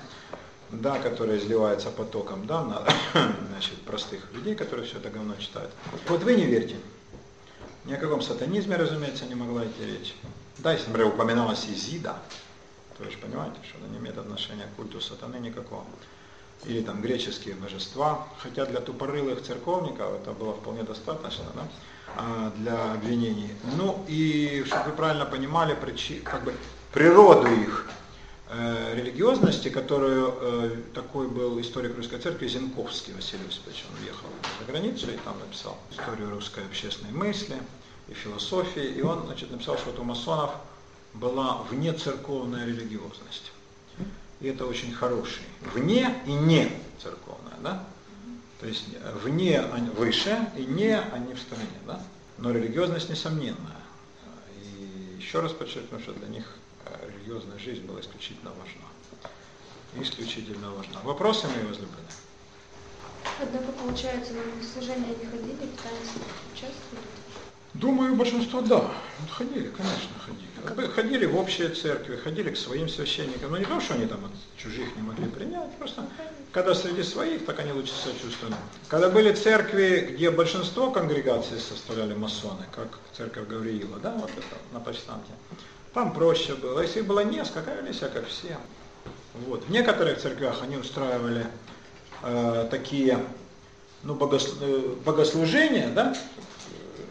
да, 0.72 1.00
которая 1.00 1.38
изливается 1.38 1.90
потоком, 1.90 2.46
да, 2.46 2.64
на 2.64 2.84
значит, 3.50 3.82
простых 3.82 4.32
людей, 4.34 4.56
которые 4.56 4.86
все 4.86 4.98
это 4.98 5.10
говно 5.10 5.36
читают. 5.38 5.72
Вот 6.08 6.24
вы 6.24 6.36
не 6.36 6.46
верьте. 6.46 6.76
Ни 7.86 7.94
о 7.94 7.98
каком 7.98 8.22
сатанизме, 8.22 8.76
разумеется, 8.76 9.26
не 9.26 9.36
могла 9.36 9.66
идти 9.66 9.86
речь. 9.86 10.16
Да, 10.58 10.74
если, 10.74 10.88
например, 10.88 11.14
упоминалась 11.14 11.66
Изида, 11.68 12.18
то 12.98 13.10
же 13.10 13.18
понимаете, 13.18 13.58
что 13.64 13.78
она 13.78 13.88
не 13.88 14.00
имеет 14.00 14.18
отношения 14.18 14.66
к 14.66 14.76
культу 14.76 15.00
сатаны 15.00 15.38
никакого. 15.38 15.86
или 16.66 16.82
там 16.82 17.02
греческие 17.02 17.54
божества, 17.54 18.28
хотя 18.40 18.66
для 18.66 18.82
тупорылых 18.82 19.44
церковников 19.44 20.12
это 20.20 20.32
было 20.32 20.54
вполне 20.54 20.82
достаточно 20.82 21.46
да, 21.54 21.68
а, 22.16 22.52
для 22.58 22.94
обвинений. 22.94 23.52
Ну 23.78 24.04
и, 24.08 24.64
чтобы 24.66 24.86
вы 24.86 24.92
правильно 24.94 25.26
понимали, 25.26 25.76
причи, 25.76 26.20
как 26.20 26.44
бы, 26.44 26.56
природу 26.92 27.48
их 27.48 27.88
религиозности, 28.50 29.70
которую 29.70 30.34
э, 30.40 30.76
такой 30.94 31.28
был 31.28 31.60
историк 31.60 31.98
русской 31.98 32.20
церкви 32.20 32.48
Зинковский 32.48 33.14
Василий 33.14 33.46
Осипович, 33.48 33.86
он 33.92 34.02
уехал 34.04 34.28
за 34.60 34.72
границу 34.72 35.12
и 35.12 35.18
там 35.18 35.38
написал 35.40 35.78
историю 35.92 36.30
русской 36.30 36.64
общественной 36.66 37.12
мысли 37.12 37.58
и 38.08 38.14
философии, 38.14 38.86
и 38.86 39.02
он 39.02 39.26
значит, 39.26 39.52
написал, 39.52 39.78
что 39.78 39.94
у 40.00 40.04
масонов 40.04 40.52
была 41.14 41.64
внецерковная 41.70 42.66
религиозность. 42.66 43.52
И 44.40 44.48
это 44.48 44.66
очень 44.66 44.94
хороший. 44.94 45.44
Вне 45.74 46.16
и 46.26 46.32
не 46.32 46.72
церковная, 47.02 47.58
да? 47.62 47.84
То 48.62 48.68
есть 48.68 48.86
вне 49.24 49.60
они 49.60 49.90
выше 49.90 50.38
и 50.56 50.64
не 50.64 50.98
они 50.98 51.34
в 51.34 51.40
стороне, 51.40 51.68
да? 51.86 52.02
Но 52.38 52.52
религиозность 52.52 53.10
несомненная. 53.10 53.82
И 54.62 55.18
еще 55.20 55.40
раз 55.42 55.52
подчеркну, 55.52 56.00
что 56.00 56.14
для 56.14 56.28
них 56.28 56.46
э, 56.46 56.67
религиозная 57.28 57.60
жизнь 57.60 57.86
была 57.86 58.00
исключительно 58.00 58.52
важна. 58.52 60.02
Исключительно 60.02 60.72
важна. 60.72 61.00
Вопросы 61.04 61.48
мои 61.48 61.66
возлюбленные? 61.66 62.06
Однако, 63.42 63.72
получается, 63.74 64.34
на 64.34 64.64
служение 64.64 65.10
не 65.10 65.26
ходили, 65.26 65.56
пытались 65.56 66.12
участвовать. 66.54 67.06
Думаю, 67.74 68.16
большинство 68.16 68.62
да. 68.62 68.90
Ходили, 69.30 69.70
конечно, 69.70 70.10
ходили. 70.26 70.88
Ходили 70.88 71.26
в 71.26 71.38
общие 71.38 71.70
церкви, 71.70 72.16
ходили 72.16 72.50
к 72.52 72.58
своим 72.58 72.90
священникам. 72.90 73.52
Но 73.52 73.58
не 73.58 73.66
то, 73.66 73.80
что 73.82 73.94
они 73.94 74.06
там 74.06 74.24
от 74.26 74.32
чужих 74.58 74.96
не 74.96 75.02
могли 75.02 75.26
принять, 75.26 75.76
просто 75.78 76.08
когда 76.54 76.74
среди 76.74 77.04
своих, 77.04 77.46
так 77.46 77.60
они 77.60 77.72
лучше 77.72 77.94
себя 77.94 78.14
чувствовали. 78.22 78.56
Когда 78.88 79.10
были 79.10 79.34
церкви, 79.34 80.14
где 80.14 80.32
большинство 80.32 80.92
конгрегаций 80.92 81.60
составляли 81.60 82.14
масоны, 82.14 82.66
как 82.72 83.00
церковь 83.16 83.48
Гавриила, 83.48 84.00
да, 84.00 84.14
вот 84.14 84.32
это 84.32 84.58
на 84.74 84.80
почтамте, 84.80 85.34
там 85.94 86.14
проще 86.14 86.56
было. 86.56 86.82
Если 86.82 87.02
было 87.02 87.22
несколько, 87.22 87.74
вели 87.74 87.94
себя 87.94 88.10
как 88.10 88.28
все. 88.28 88.58
Вот. 89.46 89.66
В 89.66 89.72
некоторых 89.72 90.20
церквях 90.20 90.62
они 90.62 90.78
устраивали 90.78 91.46
э, 92.24 92.68
такие 92.70 93.20
ну, 94.04 94.16
богослу, 94.16 94.58
э, 94.62 94.96
богослужения, 95.06 95.90
да, 95.90 96.16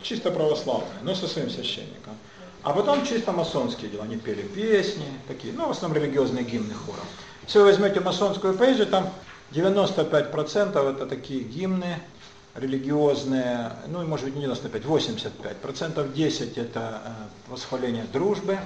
чисто 0.02 0.30
православные, 0.30 0.98
но 1.02 1.14
со 1.14 1.28
своим 1.28 1.50
священником. 1.50 2.16
А 2.62 2.72
потом 2.72 3.06
чисто 3.06 3.32
масонские 3.32 3.90
дела, 3.90 4.04
они 4.04 4.16
пели 4.16 4.42
песни, 4.42 5.06
такие, 5.28 5.52
ну, 5.52 5.68
в 5.68 5.70
основном 5.70 6.02
религиозные 6.02 6.44
гимны 6.44 6.74
хором. 6.74 7.04
Если 7.44 7.58
вы 7.60 7.66
возьмете 7.66 8.00
масонскую 8.00 8.54
поэзию, 8.54 8.88
там 8.88 9.12
95% 9.52 10.90
это 10.90 11.06
такие 11.06 11.42
гимны 11.42 12.00
религиозные, 12.56 13.72
ну, 13.88 14.02
и 14.02 14.06
может 14.06 14.26
быть 14.26 14.34
не 14.34 14.42
95, 14.42 14.84
85, 14.84 15.56
процентов 15.58 16.12
10 16.12 16.58
это 16.58 17.02
э, 17.04 17.10
восхваление 17.50 18.04
дружбы 18.04 18.58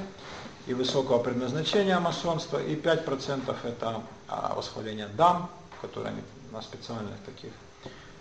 и 0.67 0.75
высокого 0.75 1.19
предназначения 1.19 1.99
масонства, 1.99 2.63
и 2.63 2.77
5% 2.77 3.57
это 3.65 4.03
а, 4.29 4.55
восхваление 4.55 5.09
дам, 5.17 5.51
которые 5.81 6.13
они 6.13 6.23
на 6.53 6.63
специальных 6.63 7.19
таких 7.27 7.51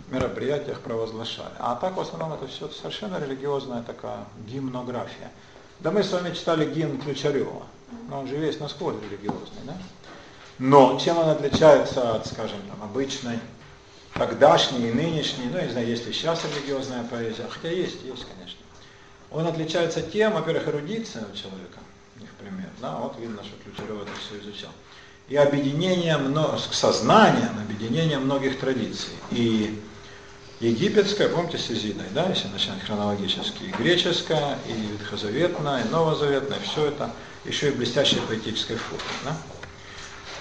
мероприятиях 0.08 0.80
провозглашали. 0.80 1.54
А 1.58 1.76
так 1.76 1.96
в 1.96 2.00
основном 2.00 2.32
это 2.32 2.46
все 2.48 2.68
совершенно 2.68 3.18
религиозная 3.18 3.82
такая 3.82 4.24
гимнография. 4.46 5.30
Да 5.78 5.90
мы 5.90 6.02
с 6.02 6.10
вами 6.10 6.34
читали 6.34 6.68
гимн 6.72 7.00
Ключарева, 7.00 7.62
но 8.08 8.20
он 8.20 8.26
же 8.26 8.36
весь 8.36 8.58
насквозь 8.58 8.96
религиозный, 9.02 9.62
да? 9.64 9.76
Но 10.58 10.98
чем 10.98 11.16
он 11.16 11.28
отличается 11.30 12.16
от, 12.16 12.26
скажем, 12.26 12.58
там, 12.68 12.82
обычной, 12.82 13.38
тогдашней 14.14 14.88
и 14.88 14.92
нынешней, 14.92 15.46
ну, 15.50 15.58
я 15.58 15.66
не 15.66 15.72
знаю, 15.72 15.86
есть 15.86 16.06
ли 16.06 16.12
сейчас 16.12 16.44
религиозная 16.44 17.04
поэзия, 17.04 17.46
хотя 17.48 17.68
есть, 17.68 18.02
есть, 18.04 18.26
конечно. 18.34 18.58
Он 19.30 19.46
отличается 19.46 20.02
тем, 20.02 20.32
во-первых, 20.32 20.66
эрудиция 20.68 21.22
у 21.22 21.36
человека, 21.36 21.78
в 22.16 22.42
пример, 22.42 22.68
да, 22.80 22.96
вот 22.96 23.18
видно, 23.18 23.42
что 23.44 23.52
Ключарев 23.62 24.02
это 24.02 24.10
все 24.18 24.40
изучал. 24.40 24.70
И 25.28 25.36
объединение, 25.36 26.18
сознанием, 26.72 27.56
объединение 27.60 28.18
многих 28.18 28.58
традиций. 28.58 29.12
И 29.30 29.80
египетская, 30.58 31.28
помните, 31.28 31.56
с 31.56 31.70
Изидой, 31.70 32.06
да, 32.12 32.28
если 32.28 32.48
начинать 32.48 32.82
хронологически, 32.82 33.62
и 33.62 33.70
греческая, 33.70 34.58
и 34.66 34.72
ветхозаветная, 34.72 35.84
и 35.84 35.88
новозаветная, 35.88 36.58
все 36.60 36.86
это 36.86 37.12
еще 37.44 37.68
и 37.68 37.72
блестящей 37.72 38.20
поэтической 38.20 38.76
форме. 38.76 39.04
Да? 39.24 39.36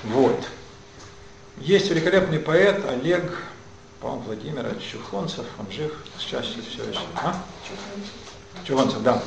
Вот. 0.06 0.44
Есть 1.58 1.90
великолепный 1.90 2.40
поэт 2.40 2.84
Олег, 2.90 3.44
по-моему, 4.00 4.24
Владимир 4.24 4.76
Чухонцев, 4.80 5.46
он 5.60 5.72
жив, 5.72 5.94
счастье 6.20 6.62
все 6.70 6.84
еще. 6.84 7.02
А? 7.16 7.36
Чухонцев, 8.66 9.02
да. 9.04 9.22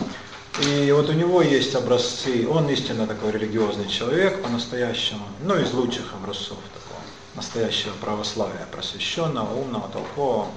И 0.63 0.93
вот 0.93 1.09
у 1.09 1.13
него 1.13 1.41
есть 1.43 1.75
образцы, 1.75 2.47
он 2.49 2.69
истинно 2.71 3.07
такой 3.07 3.33
религиозный 3.33 3.89
человек 3.89 4.43
по-настоящему, 4.43 5.27
ну, 5.43 5.59
из 5.59 5.73
лучших 5.73 6.13
образцов 6.15 6.59
такого 6.75 7.01
настоящего 7.35 7.93
православия, 8.01 8.67
просвещенного, 8.71 9.55
умного, 9.55 9.89
толкового. 9.89 10.49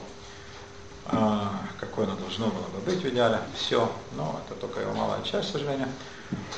А, 1.08 1.62
какое 1.80 2.06
оно 2.06 2.16
должно 2.16 2.48
было 2.48 2.68
бы 2.68 2.80
быть 2.86 3.02
в 3.02 3.08
идеале, 3.08 3.40
все, 3.56 3.90
но 4.18 4.42
это 4.46 4.60
только 4.60 4.82
его 4.82 4.94
малая 4.94 5.22
часть, 5.24 5.50
к 5.50 5.52
сожалению. 5.52 5.88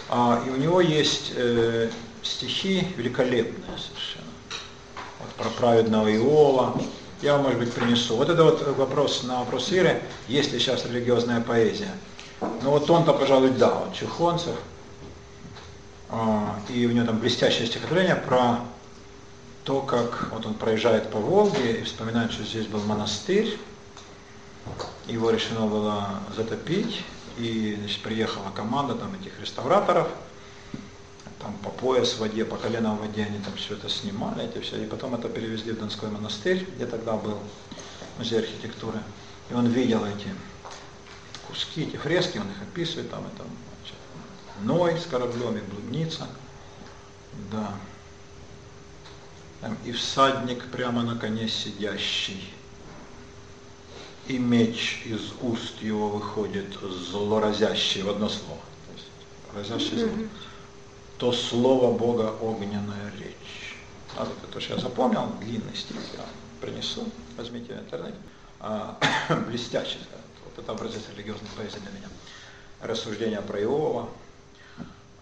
А, 0.10 0.42
и 0.46 0.50
у 0.50 0.56
него 0.56 0.80
есть 0.80 1.34
э, 1.36 1.90
стихи 2.24 2.88
великолепные 2.96 3.78
совершенно. 3.78 4.32
Вот 5.20 5.30
про 5.36 5.50
праведного 5.50 6.08
Иова. 6.16 6.82
Я 7.22 7.34
вам, 7.34 7.44
может 7.44 7.60
быть, 7.60 7.74
принесу. 7.74 8.16
Вот 8.16 8.30
это 8.30 8.44
вот 8.44 8.78
вопрос 8.78 9.24
на 9.24 9.40
вопрос 9.40 9.72
Иры, 9.72 10.02
есть 10.28 10.52
ли 10.52 10.60
сейчас 10.60 10.86
религиозная 10.86 11.42
поэзия. 11.42 11.92
Ну 12.42 12.70
вот 12.70 12.90
он-то, 12.90 13.14
пожалуй, 13.14 13.50
да, 13.50 13.74
вот 13.74 13.94
Чухонцев. 13.94 14.56
А, 16.10 16.60
и 16.70 16.86
у 16.86 16.92
него 16.92 17.06
там 17.06 17.18
блестящее 17.18 17.68
стихотворение 17.68 18.16
про 18.16 18.60
то, 19.64 19.82
как 19.82 20.30
вот 20.32 20.46
он 20.46 20.54
проезжает 20.54 21.12
по 21.12 21.20
Волге 21.20 21.82
и 21.82 21.84
вспоминает, 21.84 22.32
что 22.32 22.44
здесь 22.44 22.68
был 22.68 22.80
монастырь, 22.84 23.58
его 25.08 25.30
решено 25.30 25.66
было 25.66 26.20
затопить, 26.36 27.04
и 27.38 27.76
значит, 27.80 28.02
приехала 28.02 28.50
команда 28.56 28.96
там 28.96 29.14
этих 29.20 29.38
реставраторов, 29.42 30.08
там 31.40 31.54
по 31.64 31.70
пояс 31.70 32.14
в 32.14 32.20
воде, 32.20 32.46
по 32.46 32.58
колено 32.58 32.96
в 32.96 33.00
воде 33.00 33.24
они 33.24 33.40
там 33.40 33.54
все 33.56 33.76
это 33.76 33.90
снимали, 33.90 34.46
эти 34.46 34.60
все, 34.60 34.84
и 34.84 34.88
потом 34.88 35.16
это 35.16 35.30
перевезли 35.30 35.74
в 35.74 35.80
Донской 35.80 36.10
монастырь, 36.10 36.68
где 36.76 36.86
тогда 36.86 37.14
был 37.14 37.38
музей 38.18 38.40
архитектуры. 38.40 39.00
И 39.50 39.54
он 39.54 39.68
видел 39.68 40.04
эти 40.06 40.28
куски, 41.48 41.84
эти 41.84 41.96
фрески, 41.96 42.38
он 42.38 42.50
их 42.50 42.62
описывает, 42.62 43.10
там 43.12 43.26
это 43.34 43.44
Ной 44.64 45.00
с 45.00 45.06
кораблем 45.06 45.56
и 45.56 45.62
блудница, 45.62 46.28
да. 47.52 47.76
Там, 49.62 49.78
и 49.86 49.92
всадник 49.92 50.66
прямо 50.72 51.04
на 51.04 51.16
коне 51.16 51.48
сидящий 51.48 52.54
и 54.28 54.38
меч 54.38 55.04
из 55.06 55.34
уст 55.42 55.82
его 55.82 56.10
выходит 56.10 56.78
злоразящий 56.82 58.02
в 58.02 58.10
одно 58.10 58.30
слово. 58.30 58.60
То 58.88 58.94
есть 58.94 59.70
разящий 59.70 60.00
слово. 60.00 60.30
То 61.18 61.32
слово 61.32 61.98
Бога 61.98 62.34
огненная 62.42 63.12
речь. 63.18 63.76
А 64.16 64.26
вот 64.26 64.38
это, 64.48 64.60
что 64.60 64.76
я 64.76 64.80
запомнил, 64.80 65.28
длинный 65.42 65.76
стих, 65.76 65.98
я 66.16 66.24
принесу, 66.62 67.06
возьмите 67.36 67.74
в 67.74 67.80
интернете. 67.80 68.18
А, 68.60 68.98
блестящий, 69.48 70.00
вот 70.46 70.64
это 70.64 70.72
образец 70.72 71.02
религиозной 71.16 71.50
поэзии 71.56 71.80
для 71.80 71.92
меня. 71.92 72.08
Рассуждения 72.82 73.42
про 73.42 73.62
Иова. 73.62 74.10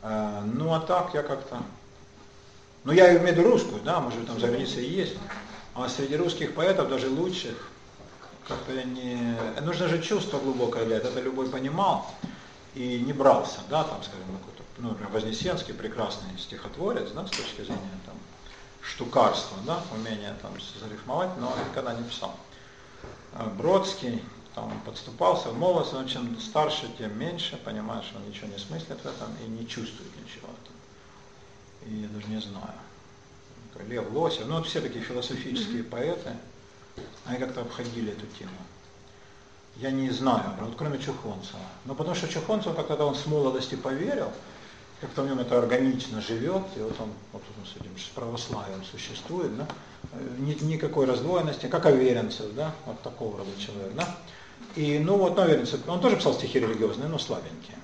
А, 0.01 0.43
ну 0.45 0.73
а 0.73 0.79
так 0.79 1.13
я 1.13 1.23
как-то... 1.23 1.61
Ну 2.83 2.91
я 2.91 3.09
имею 3.17 3.33
в 3.33 3.37
виду 3.37 3.49
русскую, 3.49 3.81
да, 3.81 3.99
может 3.99 4.27
там 4.27 4.39
за 4.39 4.47
границей 4.47 4.85
и 4.85 4.91
есть. 4.91 5.15
А 5.73 5.89
среди 5.89 6.15
русских 6.15 6.53
поэтов, 6.55 6.89
даже 6.89 7.09
лучших, 7.09 7.69
как-то 8.47 8.71
не... 8.83 9.37
Нужно 9.61 9.87
же 9.87 10.01
чувство 10.01 10.39
глубокое 10.39 10.85
для 10.85 10.97
этого, 10.97 11.11
это 11.11 11.21
любой 11.21 11.49
понимал 11.49 12.09
и 12.75 12.99
не 12.99 13.13
брался, 13.13 13.59
да, 13.69 13.83
там, 13.83 14.03
скажем, 14.03 14.25
какой-то, 14.39 14.54
ну, 14.77 14.89
например, 14.89 15.11
Вознесенский 15.11 15.73
прекрасный 15.73 16.37
стихотворец, 16.37 17.11
да, 17.11 17.25
с 17.25 17.31
точки 17.31 17.61
зрения 17.61 17.99
там 18.05 18.15
штукарства, 18.81 19.57
да, 19.65 19.81
умения 19.93 20.35
там 20.41 20.51
зарифмовать, 20.79 21.37
но 21.37 21.53
никогда 21.69 21.93
не 21.93 22.03
писал. 22.03 22.35
А 23.33 23.45
Бродский, 23.45 24.21
там 24.53 24.71
он 24.71 24.79
подступался 24.81 25.49
в 25.49 25.57
молодости, 25.57 25.95
но 25.95 26.07
чем 26.07 26.39
старше, 26.39 26.89
тем 26.97 27.17
меньше, 27.17 27.57
понимаешь, 27.57 28.11
он 28.15 28.27
ничего 28.27 28.47
не 28.47 28.57
смыслит 28.57 28.99
в 28.99 29.05
этом 29.05 29.27
и 29.43 29.47
не 29.47 29.67
чувствует 29.67 30.11
ничего. 30.23 30.49
И 31.85 31.95
я 32.01 32.07
даже 32.07 32.27
не 32.27 32.41
знаю. 32.41 32.73
Лев 33.87 34.11
Лосев, 34.11 34.47
ну 34.47 34.55
вот 34.55 34.67
все 34.67 34.81
такие 34.81 35.03
философические 35.03 35.83
поэты, 35.83 36.31
они 37.25 37.37
как-то 37.37 37.61
обходили 37.61 38.11
эту 38.11 38.25
тему. 38.27 38.55
Я 39.75 39.91
не 39.91 40.09
знаю, 40.11 40.53
вот 40.61 40.75
кроме 40.77 40.99
Чухонцева. 40.99 41.59
Но 41.83 41.93
потому 41.95 42.15
что 42.15 42.29
Чухонцев, 42.29 42.75
когда 42.87 43.05
он 43.05 43.15
с 43.15 43.25
молодости 43.25 43.75
поверил, 43.75 44.31
как-то 45.01 45.23
в 45.23 45.27
нем 45.27 45.39
это 45.39 45.57
органично 45.57 46.21
живет, 46.21 46.63
и 46.75 46.79
вот 46.79 46.99
он, 46.99 47.09
вот 47.33 47.43
он 47.57 47.65
с 47.65 47.75
этим 47.75 47.97
с 47.97 48.09
православием 48.15 48.83
существует, 48.83 49.55
да, 49.57 49.67
ни, 50.37 50.53
никакой 50.63 51.05
раздвоенности, 51.05 51.67
как 51.67 51.85
Аверинцев, 51.85 52.53
да, 52.53 52.73
вот 52.85 53.01
такого 53.01 53.37
рода 53.39 53.51
человек, 53.59 53.93
да. 53.93 54.15
И, 54.75 54.99
ну 54.99 55.17
вот, 55.17 55.37
Аверинцев, 55.37 55.87
он 55.87 55.99
тоже 55.99 56.17
писал 56.17 56.33
стихи 56.33 56.59
религиозные, 56.59 57.07
но 57.07 57.17
слабенькие. 57.17 57.77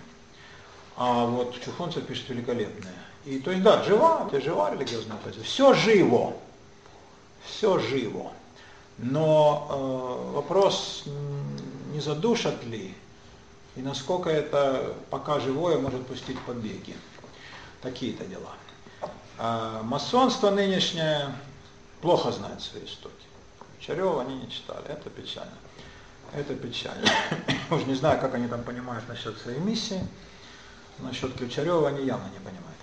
А 0.98 1.26
вот 1.26 1.60
Чухонцев 1.62 2.06
пишет 2.06 2.30
великолепные. 2.30 2.94
И 3.26 3.40
то 3.40 3.52
есть, 3.52 3.64
да, 3.64 3.84
жива, 3.84 4.28
это 4.28 4.42
жива 4.42 4.72
религиозная 4.72 5.18
поэзия. 5.18 5.44
Все 5.44 5.74
живо. 5.74 6.34
Все 7.46 7.80
живо. 7.80 8.32
Но 8.98 9.68
э, 9.70 10.36
вопрос, 10.36 11.06
не 11.94 12.00
задушат 12.00 12.64
ли, 12.66 12.94
и 13.76 13.82
насколько 13.82 14.30
это 14.30 14.96
пока 15.10 15.40
живое 15.40 15.78
может 15.78 16.06
пустить 16.06 16.40
побеги. 16.42 16.96
Такие-то 17.82 18.26
дела. 18.26 18.54
А 19.38 19.82
масонство 19.84 20.52
нынешнее 20.52 21.34
плохо 22.02 22.32
знает 22.32 22.62
свои 22.62 22.86
истоки. 22.86 23.16
Чарева 23.80 24.22
они 24.22 24.36
не 24.36 24.52
читали, 24.52 24.86
это 24.88 25.10
печально. 25.10 25.58
Это 26.34 26.56
печально. 26.56 27.10
Уж 27.72 27.86
не 27.86 27.96
знаю, 27.96 28.20
как 28.22 28.36
они 28.36 28.48
там 28.48 28.64
понимают 28.64 29.08
насчет 29.08 29.38
своей 29.40 29.60
миссии. 29.60 30.06
Насчет 31.00 31.34
Ключарева 31.36 31.88
они 31.88 32.06
явно 32.06 32.28
не 32.30 32.40
понимают. 32.40 32.78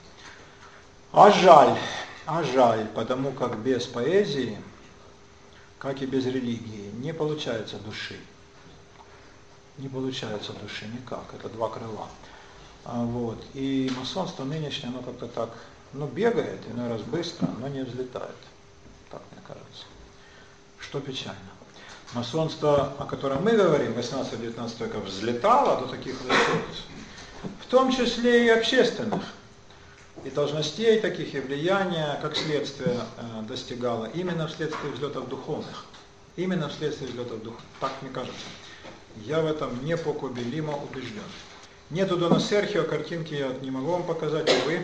А 1.12 1.30
жаль, 1.30 1.78
а 2.26 2.42
жаль, 2.42 2.86
потому 2.94 3.32
как 3.32 3.58
без 3.58 3.86
поэзии, 3.86 4.60
как 5.78 6.02
и 6.02 6.06
без 6.06 6.26
религии, 6.26 6.90
не 6.94 7.14
получается 7.14 7.76
души. 7.78 8.18
Не 9.78 9.88
получается 9.88 10.52
души 10.54 10.86
никак, 10.86 11.24
это 11.34 11.48
два 11.48 11.68
крыла. 11.68 12.08
А, 12.84 13.04
вот. 13.04 13.44
И 13.54 13.90
масонство 13.96 14.44
нынешнее, 14.44 14.88
оно 14.88 15.02
как-то 15.02 15.28
так, 15.28 15.50
ну, 15.92 16.06
бегает, 16.06 16.60
иной 16.68 16.88
раз 16.88 17.02
быстро, 17.02 17.48
но 17.60 17.68
не 17.68 17.82
взлетает. 17.82 18.36
Так 19.10 19.22
мне 19.30 19.40
кажется. 19.46 19.84
Что 20.80 21.00
печально. 21.00 21.38
Масонство, 22.14 22.94
о 22.98 23.04
котором 23.04 23.44
мы 23.44 23.52
говорим, 23.52 23.92
18-19 23.92 24.84
века, 24.84 24.98
взлетало 24.98 25.82
до 25.82 25.88
таких 25.88 26.20
высот, 26.22 26.84
в 27.60 27.66
том 27.66 27.92
числе 27.92 28.46
и 28.46 28.48
общественных, 28.48 29.22
и 30.24 30.30
должностей 30.30 31.00
таких, 31.00 31.34
и 31.34 31.40
влияния, 31.40 32.18
как 32.20 32.36
следствие, 32.36 32.98
э, 33.18 33.42
достигало 33.42 34.06
именно 34.06 34.48
вследствие 34.48 34.92
взлетов 34.92 35.28
духовных. 35.28 35.84
Именно 36.36 36.68
вследствие 36.68 37.10
взлетов 37.10 37.42
духовных. 37.42 37.64
Так 37.78 37.92
мне 38.00 38.10
кажется. 38.10 38.46
Я 39.24 39.40
в 39.40 39.46
этом 39.46 39.84
непоколебимо 39.84 40.76
убежден. 40.76 41.22
Нету 41.90 42.16
Дона 42.16 42.40
Серхио, 42.40 42.84
картинки 42.84 43.34
я 43.34 43.48
не 43.62 43.70
могу 43.70 43.92
вам 43.92 44.04
показать, 44.04 44.50
увы. 44.62 44.82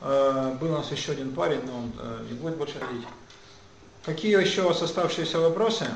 Э, 0.00 0.56
был 0.60 0.72
у 0.72 0.76
нас 0.78 0.90
еще 0.90 1.12
один 1.12 1.34
парень, 1.34 1.60
но 1.66 1.78
он 1.78 1.92
э, 1.98 2.26
не 2.30 2.34
будет 2.34 2.56
больше 2.56 2.78
ходить. 2.78 3.06
Какие 4.04 4.40
еще 4.40 4.62
у 4.62 4.68
вас 4.68 4.82
оставшиеся 4.82 5.38
вопросы? 5.38 5.86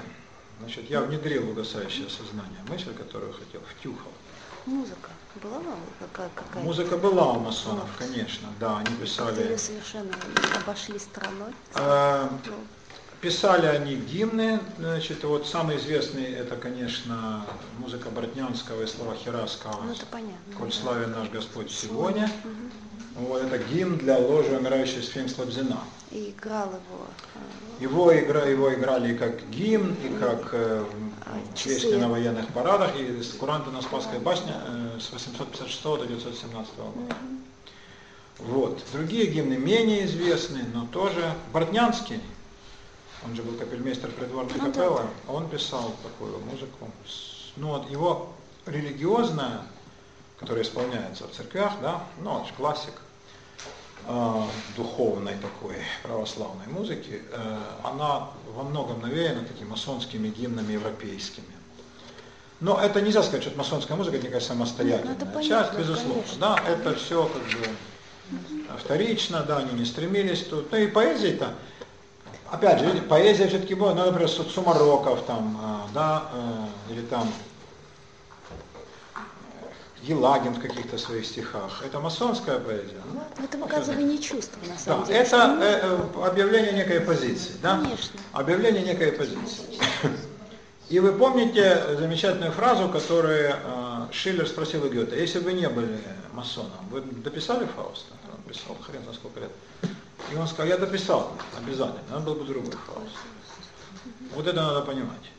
Значит, 0.60 0.90
я 0.90 1.00
внедрил 1.02 1.50
угасающее 1.50 2.08
сознание 2.08 2.58
мысль, 2.68 2.92
которую 2.94 3.32
хотел, 3.32 3.60
втюхал. 3.76 4.10
Музыка 4.66 5.10
была 5.42 5.60
какая 6.00 6.30
какая 6.34 6.62
Музыка 6.62 6.96
была 6.96 7.32
у 7.32 7.40
масонов, 7.40 7.88
конечно, 7.98 8.48
да, 8.58 8.78
они 8.78 8.94
писали. 8.96 9.42
Ее 9.42 9.58
совершенно 9.58 10.12
обошли 10.56 10.98
стороной. 10.98 11.52
А, 11.74 12.28
ну. 12.44 12.52
Писали 13.20 13.66
они 13.66 13.96
гимны, 13.96 14.60
значит, 14.78 15.24
вот 15.24 15.44
самый 15.44 15.76
известный 15.78 16.24
это, 16.24 16.54
конечно, 16.54 17.44
музыка 17.78 18.10
Бортнянского 18.10 18.82
и 18.82 18.86
слова 18.86 19.16
Хераскова. 19.16 19.82
Ну, 19.84 19.92
это 19.92 20.06
понятно. 20.06 20.54
Коль 20.56 20.72
славен 20.72 21.10
наш 21.10 21.28
Господь 21.30 21.68
сегодня. 21.70 22.30
Угу. 22.44 23.26
Вот, 23.26 23.42
это 23.42 23.58
гимн 23.58 23.98
для 23.98 24.18
ложи 24.18 24.56
умирающей 24.56 25.02
сфинкс 25.02 25.36
Лабзина. 25.36 25.80
И 26.12 26.30
играл 26.30 26.68
его. 26.68 27.06
Э, 27.34 27.82
его, 27.82 28.16
игра, 28.16 28.44
его 28.44 28.72
играли 28.72 29.16
как 29.16 29.44
гимн, 29.50 29.96
и 30.04 30.16
как 30.20 30.50
э, 30.52 30.84
а, 31.26 31.38
песни 31.60 31.96
на 31.96 32.08
военных 32.08 32.46
парадах, 32.48 32.96
и 32.96 33.20
с 33.20 33.32
куранты 33.32 33.70
на 33.70 33.82
Спасской 33.82 34.20
башне 34.20 34.54
э, 34.54 35.00
с 35.00 35.12
856 35.12 35.82
до 35.82 36.04
917 36.04 36.76
года. 36.76 36.90
Угу. 36.94 38.48
Вот. 38.52 38.80
Другие 38.92 39.26
гимны 39.26 39.54
менее 39.54 40.06
известны, 40.06 40.60
но 40.72 40.86
тоже. 40.86 41.34
Бортнянский, 41.52 42.20
он 43.24 43.34
же 43.34 43.42
был 43.42 43.54
капельмейстер 43.54 44.10
придворной 44.10 44.52
ну, 44.54 44.66
капеллы, 44.66 45.02
да. 45.26 45.32
он 45.32 45.48
писал 45.48 45.94
такую 46.02 46.38
музыку. 46.40 46.90
Ну 47.56 47.68
вот 47.68 47.90
его 47.90 48.32
религиозная, 48.66 49.62
которая 50.38 50.62
исполняется 50.62 51.26
в 51.26 51.32
церквях, 51.32 51.72
да, 51.82 52.04
ну 52.20 52.30
он 52.32 52.46
же 52.46 52.52
классик, 52.54 52.94
э, 54.06 54.42
духовной 54.76 55.34
такой 55.34 55.76
православной 56.02 56.66
музыки, 56.68 57.22
э, 57.30 57.58
она 57.84 58.28
во 58.54 58.62
многом 58.62 59.00
навеяна 59.00 59.44
такими 59.44 59.68
масонскими 59.68 60.28
гимнами 60.28 60.72
европейскими. 60.72 61.46
Но 62.60 62.80
это 62.80 63.00
нельзя 63.00 63.22
сказать, 63.22 63.42
что 63.42 63.50
это 63.50 63.58
масонская 63.58 63.96
музыка, 63.96 64.16
это 64.16 64.26
некая 64.26 64.40
самостоятельная 64.40 65.16
ну, 65.18 65.26
понятно, 65.26 65.48
часть, 65.48 65.78
безусловно. 65.78 66.22
Конечно. 66.22 66.38
Да, 66.40 66.62
это 66.66 66.94
все 66.96 67.26
как 67.26 67.42
бы 67.42 68.78
вторично, 68.78 69.42
да, 69.42 69.58
они 69.58 69.72
не 69.78 69.84
стремились 69.84 70.44
тут. 70.44 70.70
Ну 70.72 70.78
и 70.78 70.88
поэзия-то, 70.88 71.54
опять 72.50 72.80
же, 72.80 73.02
поэзия 73.02 73.48
все-таки 73.48 73.74
была, 73.74 73.94
ну, 73.94 74.06
например, 74.06 74.28
Сумароков 74.28 75.22
там, 75.26 75.58
э, 75.62 75.94
да, 75.94 76.24
или 76.90 77.02
там 77.02 77.28
Елагин 80.02 80.54
в 80.54 80.60
каких-то 80.60 80.96
своих 80.96 81.26
стихах. 81.26 81.82
Это 81.84 82.00
масонская 82.00 82.58
поэзия. 82.58 83.00
Ну, 83.12 83.44
это 83.44 83.58
выказывание 83.58 84.18
чувства, 84.18 84.60
на 84.66 84.78
самом 84.78 85.00
да, 85.02 85.06
деле. 85.06 85.18
Это 85.20 85.58
э, 85.60 85.80
э, 85.82 86.26
объявление 86.26 86.72
некой 86.72 87.00
позиции. 87.00 87.54
Да? 87.62 87.78
Конечно. 87.78 88.20
Объявление 88.32 88.82
некой 88.82 89.12
позиции. 89.12 89.64
И 90.88 91.00
вы 91.00 91.12
помните 91.12 91.82
замечательную 91.98 92.52
фразу, 92.52 92.88
которую 92.88 93.50
э, 93.52 94.06
Шиллер 94.12 94.46
спросил 94.48 94.84
у 94.84 94.88
Гёте, 94.88 95.20
если 95.20 95.40
бы 95.40 95.46
вы 95.46 95.52
не 95.52 95.68
были 95.68 95.98
масоном, 96.32 96.70
вы 96.90 97.02
дописали 97.02 97.66
Фауста? 97.76 98.14
Он 98.32 98.42
писал, 98.50 98.76
хрен 98.80 99.04
на 99.04 99.12
сколько 99.12 99.40
лет. 99.40 99.50
И 100.32 100.36
он 100.36 100.46
сказал, 100.46 100.66
я 100.66 100.76
дописал, 100.76 101.32
обязательно, 101.56 102.02
но 102.10 102.20
был 102.20 102.34
бы 102.34 102.44
другой 102.44 102.72
Фауст. 102.86 103.16
Вот 104.34 104.46
это 104.46 104.60
надо 104.60 104.82
понимать. 104.82 105.32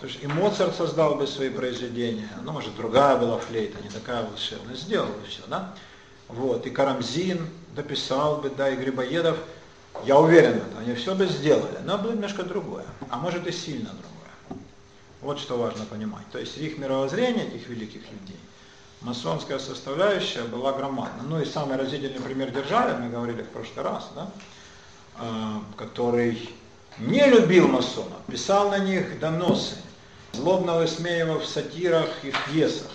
То 0.00 0.06
есть 0.06 0.22
и 0.22 0.26
Моцарт 0.26 0.74
создал 0.74 1.16
бы 1.16 1.26
свои 1.26 1.50
произведения, 1.50 2.30
ну, 2.42 2.52
может, 2.52 2.74
другая 2.74 3.18
была 3.18 3.38
флейта, 3.38 3.82
не 3.82 3.90
такая 3.90 4.24
волшебная, 4.24 4.74
сделал 4.74 5.08
бы 5.08 5.26
все, 5.28 5.42
да? 5.46 5.74
Вот, 6.28 6.66
и 6.66 6.70
Карамзин 6.70 7.46
дописал 7.76 8.38
бы, 8.38 8.48
да, 8.48 8.70
и 8.70 8.76
Грибоедов, 8.76 9.36
я 10.04 10.18
уверен 10.18 10.62
они 10.78 10.94
все 10.94 11.14
бы 11.14 11.26
сделали, 11.26 11.78
но 11.84 11.98
было 11.98 12.12
немножко 12.12 12.44
другое, 12.44 12.86
а 13.10 13.18
может 13.18 13.46
и 13.46 13.52
сильно 13.52 13.90
другое. 13.90 14.62
Вот 15.20 15.38
что 15.38 15.58
важно 15.58 15.84
понимать. 15.84 16.24
То 16.32 16.38
есть 16.38 16.56
их 16.56 16.78
мировоззрение, 16.78 17.46
этих 17.46 17.68
великих 17.68 18.00
людей, 18.10 18.38
масонская 19.00 19.58
составляющая 19.58 20.42
была 20.42 20.72
громадна. 20.72 21.22
Ну 21.24 21.40
и 21.40 21.44
самый 21.44 21.76
разительный 21.76 22.20
пример 22.20 22.50
державы, 22.50 22.98
мы 22.98 23.08
говорили 23.08 23.42
в 23.42 23.48
прошлый 23.48 23.84
раз, 23.84 24.08
да, 24.14 24.30
а, 25.16 25.62
который 25.76 26.50
не 26.98 27.24
любил 27.26 27.68
масонов, 27.68 28.18
писал 28.26 28.70
на 28.70 28.78
них 28.78 29.18
доносы, 29.20 29.76
злобно 30.32 30.78
высмеивал 30.78 31.40
в 31.40 31.46
сатирах 31.46 32.08
и 32.22 32.30
в 32.30 32.44
пьесах. 32.46 32.90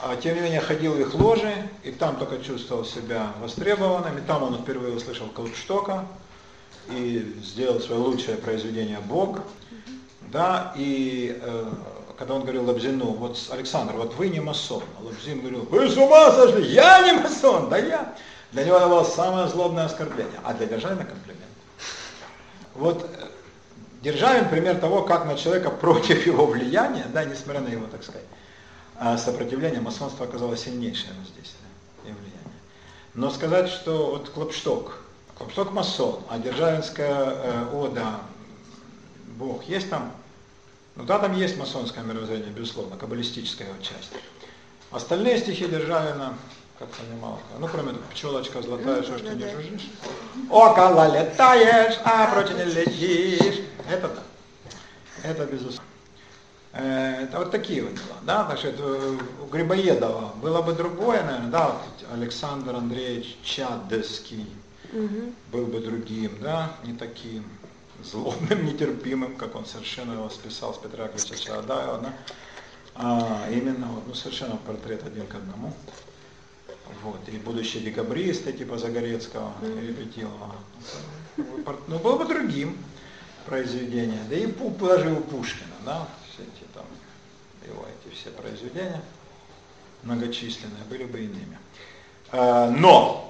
А 0.00 0.14
тем 0.14 0.36
не 0.36 0.42
менее 0.42 0.60
ходил 0.60 0.92
в 0.94 1.00
их 1.00 1.14
ложи, 1.14 1.52
и 1.82 1.90
там 1.90 2.16
только 2.16 2.38
чувствовал 2.38 2.84
себя 2.84 3.32
востребованным, 3.40 4.16
и 4.18 4.20
там 4.20 4.44
он 4.44 4.58
впервые 4.58 4.94
услышал 4.94 5.26
Клопштока, 5.28 6.06
и 6.90 7.36
сделал 7.42 7.80
свое 7.80 8.00
лучшее 8.00 8.36
произведение 8.36 9.00
«Бог». 9.00 9.40
Да, 10.30 10.74
и 10.76 11.38
э, 11.40 11.72
когда 12.18 12.34
он 12.34 12.42
говорил 12.42 12.64
Лобзину, 12.64 13.12
вот 13.12 13.38
Александр, 13.52 13.94
вот 13.94 14.14
вы 14.14 14.28
не 14.28 14.40
масон, 14.40 14.82
а 14.98 15.04
Лобзин 15.04 15.38
говорил, 15.38 15.62
вы 15.70 15.88
с 15.88 15.96
ума 15.96 16.32
сошли, 16.32 16.66
я 16.66 17.00
не 17.02 17.12
масон, 17.12 17.68
да 17.68 17.78
я. 17.78 18.14
Для 18.50 18.64
него 18.64 18.76
это 18.76 18.88
было 18.88 19.04
самое 19.04 19.46
злобное 19.46 19.84
оскорбление, 19.84 20.40
а 20.42 20.52
для 20.52 20.66
Державина 20.66 21.04
комплимент. 21.04 21.44
Вот 22.74 23.08
Державин 24.02 24.48
пример 24.48 24.78
того, 24.78 25.02
как 25.02 25.26
на 25.26 25.36
человека 25.36 25.70
против 25.70 26.26
его 26.26 26.46
влияния, 26.46 27.06
да, 27.12 27.24
несмотря 27.24 27.60
на 27.60 27.68
его, 27.68 27.86
так 27.86 28.02
сказать, 28.02 28.24
а, 28.96 29.16
сопротивление, 29.16 29.80
масонство 29.80 30.26
оказало 30.26 30.56
сильнейшее 30.56 31.12
воздействие 31.20 31.70
и 32.04 32.08
влияние. 32.08 32.60
Но 33.14 33.30
сказать, 33.30 33.68
что 33.68 34.10
вот 34.10 34.30
Клопшток, 34.30 35.02
Клопшток 35.36 35.72
масон, 35.72 36.20
а 36.28 36.38
Державинская 36.38 37.14
э, 37.14 37.66
ода, 37.72 38.20
Бог, 39.36 39.62
есть 39.64 39.88
там? 39.88 40.12
Ну 40.98 41.04
да, 41.04 41.20
там 41.20 41.32
есть 41.32 41.56
масонское 41.56 42.02
мировоззрение, 42.02 42.50
безусловно, 42.50 42.96
каббалистическая 42.96 43.68
его 43.68 43.78
часть. 43.80 44.10
Остальные 44.90 45.38
стихи 45.38 45.66
Державина, 45.68 46.34
как 46.76 46.88
понимал, 46.88 47.40
ну 47.60 47.68
кроме 47.68 47.90
того, 47.92 48.02
пчелочка 48.12 48.62
золотая, 48.62 49.04
что 49.04 49.16
ж 49.16 49.20
ты 49.20 49.36
не 49.36 49.48
жужжишь? 49.48 49.90
Около 50.50 51.06
летаешь, 51.16 51.98
а 52.04 52.26
против 52.32 52.56
не 52.56 52.64
летишь. 52.64 53.60
Это 53.88 54.08
да. 54.08 54.22
Это 55.22 55.46
безусловно. 55.46 55.82
Э, 56.72 57.22
это 57.22 57.38
вот 57.38 57.52
такие 57.52 57.84
вот 57.84 57.94
дела, 57.94 58.16
да, 58.22 58.44
значит, 58.46 58.74
э, 58.78 59.18
у 59.42 59.46
Грибоедова 59.46 60.32
было 60.42 60.62
бы 60.62 60.72
другое, 60.72 61.22
наверное, 61.22 61.50
да, 61.50 61.68
вот 61.68 62.08
Александр 62.12 62.74
Андреевич 62.74 63.36
Чадский, 63.44 64.46
Мгм. 64.92 65.34
был 65.52 65.66
бы 65.66 65.80
другим, 65.80 66.38
да, 66.40 66.72
не 66.84 66.92
таким 66.94 67.44
злобным, 68.02 68.64
нетерпимым, 68.64 69.36
как 69.36 69.54
он 69.54 69.64
совершенно 69.64 70.12
его 70.12 70.28
списал 70.30 70.74
с 70.74 70.78
Петра 70.78 71.04
Яковлевича 71.04 71.36
Чаадаева, 71.36 71.98
да. 71.98 72.12
А, 72.94 73.48
именно, 73.50 73.86
вот, 73.88 74.06
ну, 74.06 74.14
совершенно 74.14 74.56
портрет 74.56 75.06
один 75.06 75.26
к 75.26 75.34
одному. 75.34 75.72
Вот, 77.02 77.20
и 77.28 77.38
будущие 77.38 77.82
декабристы, 77.82 78.52
типа 78.52 78.78
Загорецкого 78.78 79.52
и 79.62 79.86
Репетилова. 79.86 80.54
Ну, 81.36 81.98
было 81.98 82.18
бы 82.18 82.24
другим 82.24 82.76
произведение. 83.46 84.22
Да 84.28 84.36
и 84.36 84.46
даже 84.46 85.12
у 85.12 85.20
Пушкина, 85.20 85.74
да, 85.84 86.08
все 86.28 86.42
эти 86.42 86.66
там, 86.74 86.84
его 87.66 87.84
эти 88.04 88.14
все 88.14 88.30
произведения 88.30 89.02
многочисленные 90.02 90.84
были 90.88 91.04
бы 91.04 91.20
иными. 91.20 91.58
А, 92.32 92.70
Но 92.70 93.27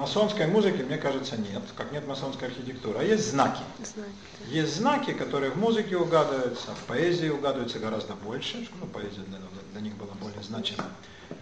масонской 0.00 0.46
музыки, 0.46 0.80
мне 0.80 0.96
кажется, 0.96 1.36
нет, 1.36 1.62
как 1.76 1.92
нет 1.92 2.06
масонской 2.06 2.48
архитектуры, 2.48 2.98
а 3.00 3.02
есть 3.02 3.30
знаки. 3.30 3.62
Знаю. 3.84 4.10
Есть 4.48 4.76
знаки, 4.76 5.12
которые 5.12 5.50
в 5.50 5.58
музыке 5.58 5.96
угадываются, 5.98 6.74
в 6.74 6.84
поэзии 6.86 7.28
угадываются 7.28 7.78
гораздо 7.78 8.14
больше, 8.14 8.66
ну, 8.80 8.86
поэзия 8.86 9.20
для, 9.28 9.38
для 9.72 9.80
них 9.82 9.94
была 9.96 10.14
более 10.14 10.42
значимым 10.42 10.86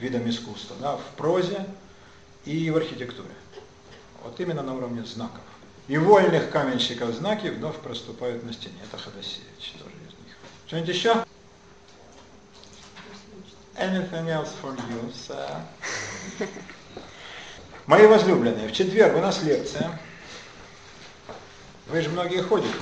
видом 0.01 0.29
искусства, 0.29 0.75
да, 0.81 0.97
в 0.97 1.05
прозе 1.17 1.65
и 2.45 2.69
в 2.71 2.77
архитектуре. 2.77 3.31
Вот 4.25 4.39
именно 4.41 4.63
на 4.63 4.75
уровне 4.75 5.05
знаков. 5.05 5.41
И 5.87 5.97
вольных 5.97 6.51
каменщиков 6.51 7.15
знаки 7.15 7.47
вновь 7.47 7.77
проступают 7.77 8.43
на 8.43 8.53
стене. 8.53 8.75
Это 8.85 9.01
Ходосевич 9.01 9.75
тоже 9.79 9.95
из 9.95 10.27
них. 10.27 10.37
Что-нибудь 10.67 10.95
еще? 10.95 11.25
Anything 13.77 14.27
else 14.27 14.53
for 14.61 14.77
you, 14.77 15.13
sir? 15.15 15.63
Мои 17.89 18.07
возлюбленные, 18.07 18.69
в 18.69 18.73
четверг 18.73 19.17
у 19.17 19.21
нас 19.21 19.43
лекция. 19.43 19.99
Вы 21.87 22.03
же 22.03 22.11
многие 22.11 22.43
ходите. 22.43 22.75